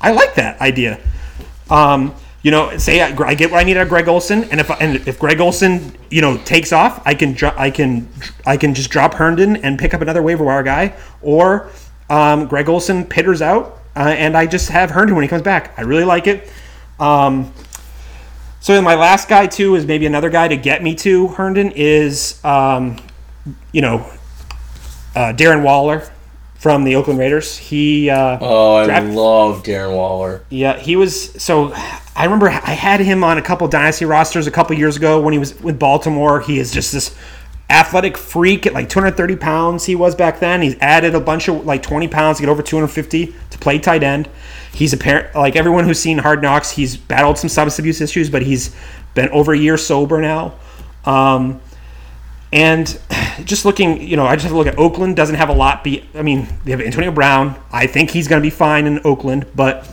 I 0.00 0.10
like 0.10 0.34
that 0.34 0.60
idea. 0.60 0.98
Um, 1.70 2.16
you 2.42 2.50
know, 2.50 2.76
say 2.78 3.00
I, 3.00 3.16
I, 3.24 3.36
get 3.36 3.52
what 3.52 3.60
I 3.60 3.62
need 3.62 3.76
out 3.76 3.84
of 3.84 3.88
Greg 3.88 4.08
Olsen, 4.08 4.42
and 4.50 4.58
if 4.58 4.68
and 4.80 4.96
if 5.06 5.20
Greg 5.20 5.40
Olsen 5.40 5.96
you 6.10 6.20
know, 6.20 6.36
takes 6.38 6.72
off, 6.72 7.00
I 7.06 7.14
can 7.14 7.36
I 7.56 7.70
can 7.70 8.08
I 8.44 8.56
can 8.56 8.74
just 8.74 8.90
drop 8.90 9.14
Herndon 9.14 9.58
and 9.58 9.78
pick 9.78 9.94
up 9.94 10.00
another 10.00 10.20
waiver 10.20 10.42
wire 10.42 10.64
guy, 10.64 10.92
or 11.22 11.70
um, 12.10 12.48
Greg 12.48 12.68
Olsen 12.68 13.04
pitters 13.04 13.40
out, 13.40 13.82
uh, 13.94 14.00
and 14.00 14.36
I 14.36 14.46
just 14.46 14.70
have 14.70 14.90
Herndon 14.90 15.14
when 15.14 15.22
he 15.22 15.28
comes 15.28 15.42
back. 15.42 15.78
I 15.78 15.82
really 15.82 16.04
like 16.04 16.26
it. 16.26 16.50
Um, 16.98 17.52
so 18.66 18.72
then 18.74 18.82
my 18.82 18.96
last 18.96 19.28
guy 19.28 19.46
too 19.46 19.76
is 19.76 19.86
maybe 19.86 20.06
another 20.06 20.28
guy 20.28 20.48
to 20.48 20.56
get 20.56 20.82
me 20.82 20.96
to 20.96 21.28
Herndon 21.28 21.70
is, 21.76 22.44
um, 22.44 22.96
you 23.70 23.80
know, 23.80 23.98
uh, 25.14 25.32
Darren 25.34 25.62
Waller 25.62 26.10
from 26.56 26.82
the 26.82 26.96
Oakland 26.96 27.20
Raiders. 27.20 27.56
He 27.56 28.10
uh, 28.10 28.38
oh, 28.40 28.78
I 28.78 28.98
love 28.98 29.62
Darren 29.62 29.94
Waller. 29.94 30.44
Yeah, 30.50 30.76
he 30.80 30.96
was 30.96 31.40
so 31.40 31.72
I 32.16 32.24
remember 32.24 32.48
I 32.48 32.72
had 32.72 32.98
him 32.98 33.22
on 33.22 33.38
a 33.38 33.42
couple 33.42 33.68
dynasty 33.68 34.04
rosters 34.04 34.48
a 34.48 34.50
couple 34.50 34.76
years 34.76 34.96
ago 34.96 35.20
when 35.20 35.32
he 35.32 35.38
was 35.38 35.56
with 35.60 35.78
Baltimore. 35.78 36.40
He 36.40 36.58
is 36.58 36.72
just 36.72 36.92
this 36.92 37.16
athletic 37.68 38.16
freak 38.16 38.66
at 38.66 38.72
like 38.72 38.88
230 38.88 39.36
pounds. 39.36 39.84
He 39.84 39.96
was 39.96 40.14
back 40.14 40.40
then. 40.40 40.62
He's 40.62 40.76
added 40.80 41.14
a 41.14 41.20
bunch 41.20 41.48
of 41.48 41.66
like 41.66 41.82
20 41.82 42.08
pounds 42.08 42.38
to 42.38 42.42
get 42.42 42.48
over 42.48 42.62
250 42.62 43.34
to 43.50 43.58
play 43.58 43.78
tight 43.78 44.02
end. 44.02 44.28
He's 44.72 44.92
a 44.92 44.96
parent 44.96 45.34
like 45.34 45.56
everyone 45.56 45.84
who's 45.84 45.98
seen 45.98 46.18
Hard 46.18 46.42
Knocks. 46.42 46.70
He's 46.70 46.96
battled 46.96 47.38
some 47.38 47.48
substance 47.48 47.78
abuse 47.78 48.00
issues, 48.00 48.30
but 48.30 48.42
he's 48.42 48.74
been 49.14 49.28
over 49.30 49.52
a 49.52 49.58
year 49.58 49.76
sober 49.76 50.20
now. 50.20 50.54
Um, 51.04 51.60
and 52.52 52.98
just 53.44 53.64
looking, 53.64 54.00
you 54.00 54.16
know, 54.16 54.26
I 54.26 54.36
just 54.36 54.44
have 54.44 54.52
to 54.52 54.58
look 54.58 54.66
at 54.66 54.78
Oakland. 54.78 55.16
Doesn't 55.16 55.36
have 55.36 55.48
a 55.48 55.54
lot. 55.54 55.82
Be 55.82 56.08
I 56.14 56.22
mean, 56.22 56.46
they 56.64 56.70
have 56.70 56.80
Antonio 56.80 57.10
Brown. 57.10 57.56
I 57.72 57.86
think 57.86 58.10
he's 58.10 58.28
going 58.28 58.40
to 58.40 58.46
be 58.46 58.50
fine 58.50 58.86
in 58.86 59.00
Oakland, 59.04 59.46
but 59.54 59.88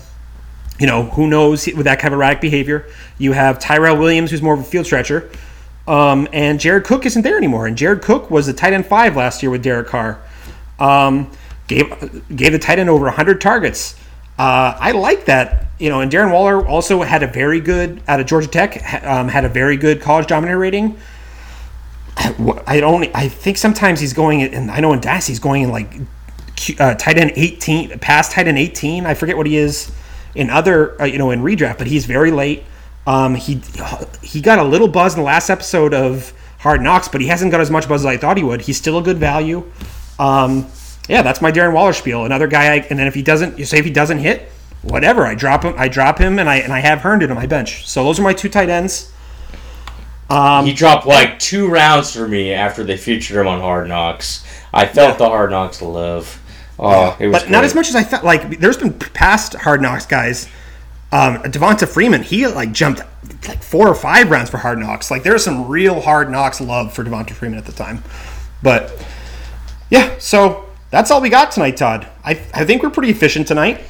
you 0.79 0.87
know, 0.87 1.03
who 1.03 1.27
knows 1.27 1.67
with 1.67 1.85
that 1.85 1.99
kind 1.99 2.13
of 2.13 2.19
erratic 2.19 2.41
behavior. 2.41 2.87
You 3.17 3.31
have 3.31 3.59
Tyrell 3.59 3.97
Williams, 3.97 4.31
who's 4.31 4.41
more 4.41 4.53
of 4.53 4.59
a 4.59 4.63
field 4.63 4.85
stretcher, 4.85 5.29
um, 5.87 6.27
and 6.31 6.59
Jared 6.59 6.85
Cook 6.85 7.05
isn't 7.05 7.21
there 7.21 7.37
anymore. 7.37 7.67
And 7.67 7.77
Jared 7.77 8.01
Cook 8.01 8.31
was 8.31 8.47
the 8.47 8.53
tight 8.53 8.73
end 8.73 8.85
five 8.85 9.15
last 9.15 9.43
year 9.43 9.49
with 9.49 9.63
Derek 9.63 9.87
Carr. 9.87 10.21
Um, 10.79 11.31
gave 11.67 11.89
gave 12.35 12.51
the 12.51 12.59
tight 12.59 12.79
end 12.79 12.89
over 12.89 13.05
100 13.05 13.41
targets. 13.41 13.95
Uh, 14.37 14.75
I 14.79 14.91
like 14.91 15.25
that, 15.25 15.67
you 15.79 15.89
know. 15.89 16.01
And 16.01 16.11
Darren 16.11 16.31
Waller 16.31 16.65
also 16.65 17.01
had 17.03 17.21
a 17.21 17.27
very 17.27 17.59
good 17.59 18.01
out 18.07 18.19
of 18.19 18.25
Georgia 18.25 18.47
Tech, 18.47 19.03
um, 19.03 19.27
had 19.27 19.45
a 19.45 19.49
very 19.49 19.77
good 19.77 20.01
college 20.01 20.27
dominator 20.27 20.57
rating. 20.57 20.97
I 22.17 22.79
don't. 22.79 23.09
I 23.15 23.27
think 23.27 23.57
sometimes 23.57 23.99
he's 23.99 24.13
going, 24.13 24.41
and 24.41 24.71
I 24.71 24.79
know 24.79 24.93
in 24.93 24.99
DAS 24.99 25.27
he's 25.27 25.39
going 25.39 25.63
in 25.63 25.69
like 25.69 25.93
uh, 26.79 26.95
tight 26.95 27.17
end 27.17 27.33
18, 27.35 27.99
past 27.99 28.31
tight 28.31 28.47
end 28.47 28.57
18. 28.57 29.05
I 29.05 29.13
forget 29.13 29.37
what 29.37 29.45
he 29.45 29.57
is 29.57 29.91
in 30.35 30.49
other, 30.49 30.99
uh, 31.01 31.05
you 31.05 31.17
know, 31.17 31.31
in 31.31 31.41
redraft, 31.41 31.77
but 31.77 31.87
he's 31.87 32.05
very 32.05 32.31
late. 32.31 32.63
Um, 33.05 33.35
he 33.35 33.61
he 34.21 34.41
got 34.41 34.59
a 34.59 34.63
little 34.63 34.87
buzz 34.87 35.13
in 35.13 35.19
the 35.19 35.25
last 35.25 35.49
episode 35.49 35.93
of 35.93 36.33
Hard 36.59 36.81
Knocks, 36.81 37.07
but 37.07 37.21
he 37.21 37.27
hasn't 37.27 37.51
got 37.51 37.59
as 37.59 37.69
much 37.69 37.87
buzz 37.87 38.01
as 38.01 38.05
I 38.05 38.17
thought 38.17 38.37
he 38.37 38.43
would. 38.43 38.61
He's 38.61 38.77
still 38.77 38.97
a 38.97 39.03
good 39.03 39.17
value. 39.17 39.69
Um, 40.19 40.67
yeah, 41.09 41.21
that's 41.21 41.41
my 41.41 41.51
Darren 41.51 41.73
Waller 41.73 41.93
spiel. 41.93 42.23
Another 42.23 42.47
guy, 42.47 42.75
I, 42.75 42.75
and 42.89 42.97
then 42.97 43.07
if 43.07 43.13
he 43.13 43.21
doesn't, 43.21 43.59
you 43.59 43.65
say 43.65 43.79
if 43.79 43.85
he 43.85 43.91
doesn't 43.91 44.19
hit, 44.19 44.49
whatever. 44.83 45.25
I 45.25 45.35
drop 45.35 45.63
him. 45.63 45.73
I 45.77 45.89
drop 45.89 46.17
him, 46.17 46.39
and 46.39 46.49
I 46.49 46.57
and 46.57 46.71
I 46.71 46.79
have 46.79 47.01
Herndon 47.01 47.29
on 47.29 47.35
my 47.35 47.47
bench. 47.47 47.85
So 47.87 48.03
those 48.03 48.19
are 48.19 48.23
my 48.23 48.33
two 48.33 48.49
tight 48.49 48.69
ends. 48.69 49.11
Um, 50.29 50.65
he 50.65 50.73
dropped 50.73 51.05
like 51.05 51.37
two 51.39 51.67
rounds 51.67 52.15
for 52.15 52.27
me 52.27 52.53
after 52.53 52.83
they 52.83 52.97
featured 52.97 53.37
him 53.37 53.47
on 53.47 53.59
Hard 53.59 53.87
Knocks. 53.89 54.45
I 54.73 54.85
felt 54.85 55.11
yeah. 55.11 55.17
the 55.17 55.29
Hard 55.29 55.51
Knocks 55.51 55.81
love. 55.81 56.39
Oh, 56.79 57.15
but 57.19 57.19
great. 57.19 57.49
not 57.49 57.63
as 57.63 57.75
much 57.75 57.89
as 57.89 57.95
I 57.95 58.03
thought. 58.03 58.23
Like, 58.23 58.59
there's 58.59 58.77
been 58.77 58.93
past 58.93 59.53
Hard 59.53 59.81
Knocks 59.81 60.05
guys. 60.05 60.47
Um, 61.13 61.43
Devonta 61.43 61.87
Freeman, 61.87 62.23
he 62.23 62.47
like 62.47 62.71
jumped 62.71 63.01
like 63.47 63.61
four 63.61 63.87
or 63.87 63.93
five 63.93 64.31
rounds 64.31 64.49
for 64.49 64.57
Hard 64.57 64.79
Knocks. 64.79 65.11
Like, 65.11 65.21
there's 65.21 65.43
some 65.43 65.67
real 65.67 66.01
Hard 66.01 66.31
Knocks 66.31 66.59
love 66.59 66.91
for 66.91 67.03
Devonta 67.03 67.31
Freeman 67.31 67.59
at 67.59 67.65
the 67.65 67.71
time. 67.71 68.03
But 68.63 69.05
yeah, 69.91 70.17
so 70.17 70.65
that's 70.89 71.11
all 71.11 71.21
we 71.21 71.29
got 71.29 71.51
tonight, 71.51 71.77
Todd. 71.77 72.07
I, 72.25 72.31
I 72.51 72.65
think 72.65 72.81
we're 72.81 72.89
pretty 72.89 73.11
efficient 73.11 73.47
tonight. 73.47 73.81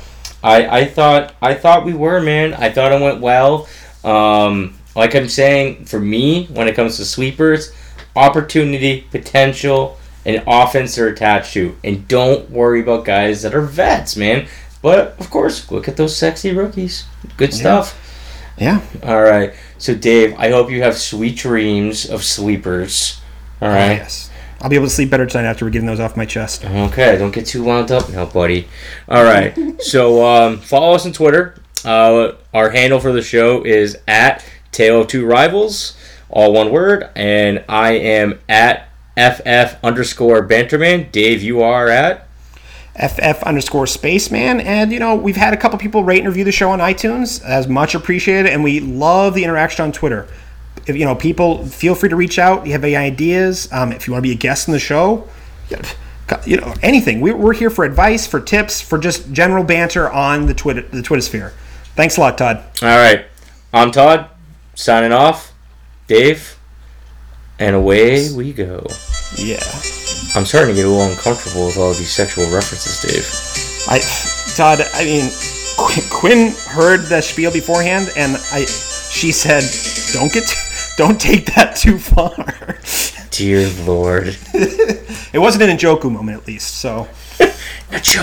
I, 0.43 0.82
I 0.82 0.86
thought 0.86 1.34
I 1.41 1.53
thought 1.53 1.86
we 1.86 1.93
were, 1.93 2.19
man. 2.19 2.53
I 2.55 2.69
thought 2.69 2.91
it 2.91 3.01
went 3.01 3.21
well. 3.21 3.69
Um, 4.03 4.78
like 4.93 5.15
I'm 5.15 5.30
saying, 5.30 5.86
for 5.86 6.01
me, 6.01 6.47
when 6.47 6.67
it 6.67 6.76
comes 6.76 6.97
to 6.97 7.05
sweepers, 7.05 7.74
opportunity, 8.17 9.07
potential, 9.11 9.97
and 10.26 10.43
offense 10.45 10.97
are 10.97 11.07
attached 11.07 11.53
to. 11.53 11.78
And 11.86 12.05
don't 12.07 12.49
worry 12.49 12.82
about 12.82 13.05
guys 13.05 13.41
that 13.43 13.55
are 13.55 13.61
vets, 13.61 14.17
man. 14.17 14.47
But 14.84 15.19
of 15.19 15.31
course, 15.31 15.71
look 15.71 15.88
at 15.88 15.97
those 15.97 16.15
sexy 16.15 16.53
rookies. 16.53 17.05
Good 17.38 17.53
stuff. 17.53 17.99
Yeah. 18.57 18.81
All 19.01 19.23
right. 19.23 19.55
So, 19.79 19.95
Dave, 19.95 20.36
I 20.38 20.51
hope 20.51 20.69
you 20.69 20.84
have 20.84 20.95
sweet 20.97 21.38
dreams 21.38 22.07
of 22.07 22.23
sleepers. 22.23 23.19
All 23.61 23.69
right. 23.69 23.91
Oh, 23.91 23.93
yes. 23.93 24.29
I'll 24.61 24.69
be 24.69 24.75
able 24.77 24.88
to 24.88 24.93
sleep 24.93 25.09
better 25.09 25.25
tonight 25.25 25.49
after 25.49 25.65
we're 25.65 25.71
getting 25.71 25.88
those 25.88 25.99
off 25.99 26.15
my 26.15 26.25
chest. 26.25 26.63
Okay, 26.63 27.17
don't 27.17 27.34
get 27.34 27.45
too 27.45 27.65
wound 27.65 27.91
up 27.91 28.09
now, 28.09 28.25
buddy. 28.25 28.69
All 29.09 29.23
right, 29.23 29.53
so 29.81 30.25
um, 30.25 30.59
follow 30.59 30.95
us 30.95 31.05
on 31.05 31.11
Twitter. 31.11 31.55
Uh, 31.84 32.36
our 32.53 32.69
handle 32.69 33.01
for 33.01 33.11
the 33.11 33.21
show 33.21 33.65
is 33.65 33.97
at 34.07 34.45
Tale 34.71 35.01
of 35.01 35.07
Two 35.07 35.25
Rivals, 35.25 35.97
all 36.29 36.53
one 36.53 36.71
word, 36.71 37.09
and 37.13 37.65
I 37.67 37.91
am 37.91 38.39
at 38.47 38.88
FF 39.17 39.84
underscore 39.84 40.47
Banterman. 40.47 41.11
Dave, 41.11 41.43
you 41.43 41.61
are 41.61 41.89
at 41.89 42.29
FF 42.96 43.44
underscore 43.44 43.88
Spaceman. 43.88 44.62
And, 44.62 44.91
you 44.91 45.00
know, 45.00 45.16
we've 45.16 45.36
had 45.36 45.54
a 45.54 45.58
couple 45.58 45.80
people 45.80 46.04
rate 46.04 46.20
and 46.20 46.28
review 46.28 46.44
the 46.44 46.52
show 46.52 46.70
on 46.70 46.80
iTunes, 46.80 47.44
as 47.44 47.68
much 47.68 47.96
appreciated, 47.96 48.52
and 48.52 48.64
we 48.64 48.80
love 48.80 49.34
the 49.34 49.44
interaction 49.44 49.84
on 49.84 49.91
Twitter. 49.91 50.28
If 50.86 50.98
you 50.98 51.06
know 51.06 51.16
people 51.16 51.66
feel 51.66 51.96
free 51.96 52.10
to 52.10 52.16
reach 52.16 52.38
out. 52.38 52.66
You 52.66 52.74
have 52.74 52.84
any 52.84 52.96
ideas 52.96 53.72
um, 53.72 53.91
if 53.91 54.08
you 54.08 54.14
want 54.14 54.24
to 54.24 54.30
be 54.30 54.34
a 54.34 54.38
guest 54.38 54.68
in 54.68 54.74
the 54.74 54.80
show 54.80 55.28
you 56.46 56.58
know 56.58 56.74
anything. 56.82 57.22
We, 57.22 57.32
we're 57.32 57.54
here 57.54 57.70
for 57.70 57.86
advice 57.86 58.28
for 58.28 58.39
tips 58.39 58.82
for 58.82 58.98
just 58.98 59.32
general 59.32 59.64
banter 59.64 60.10
on 60.10 60.46
the 60.46 60.54
twitter 60.54 60.82
the 60.82 61.02
twitter 61.02 61.22
sphere. 61.22 61.54
Thanks 61.96 62.18
a 62.18 62.22
lot 62.22 62.38
todd. 62.38 62.64
All 62.82 62.88
right. 62.88 63.26
I'm 63.72 63.91
todd 63.91 64.30
signing 64.76 65.14
off. 65.14 65.54
Dave 66.08 66.60
and 67.60 67.76
away 67.76 68.32
we 68.34 68.52
go. 68.52 68.86
Yeah 69.38 70.03
i'm 70.36 70.45
starting 70.45 70.75
to 70.75 70.75
get 70.75 70.86
a 70.86 70.89
little 70.89 71.09
uncomfortable 71.09 71.67
with 71.67 71.77
all 71.77 71.93
these 71.93 72.11
sexual 72.11 72.45
references 72.53 73.01
dave 73.01 73.25
i 73.89 73.99
todd 74.55 74.86
i 74.93 75.03
mean 75.03 75.29
quinn 76.09 76.53
heard 76.69 77.01
the 77.09 77.21
spiel 77.21 77.51
beforehand 77.51 78.09
and 78.17 78.38
i 78.51 78.65
she 78.65 79.31
said 79.31 79.63
don't 80.13 80.31
get 80.31 80.47
too 80.47 80.63
don't 80.95 81.19
take 81.19 81.45
that 81.55 81.75
too 81.75 81.97
far. 81.97 82.77
Dear 83.31 83.67
Lord. 83.84 84.38
it 84.53 85.39
wasn't 85.39 85.63
an 85.63 85.75
Njoku 85.75 86.11
moment, 86.11 86.41
at 86.41 86.47
least, 86.47 86.77
so. 86.77 87.07
Njoku. 87.91 88.21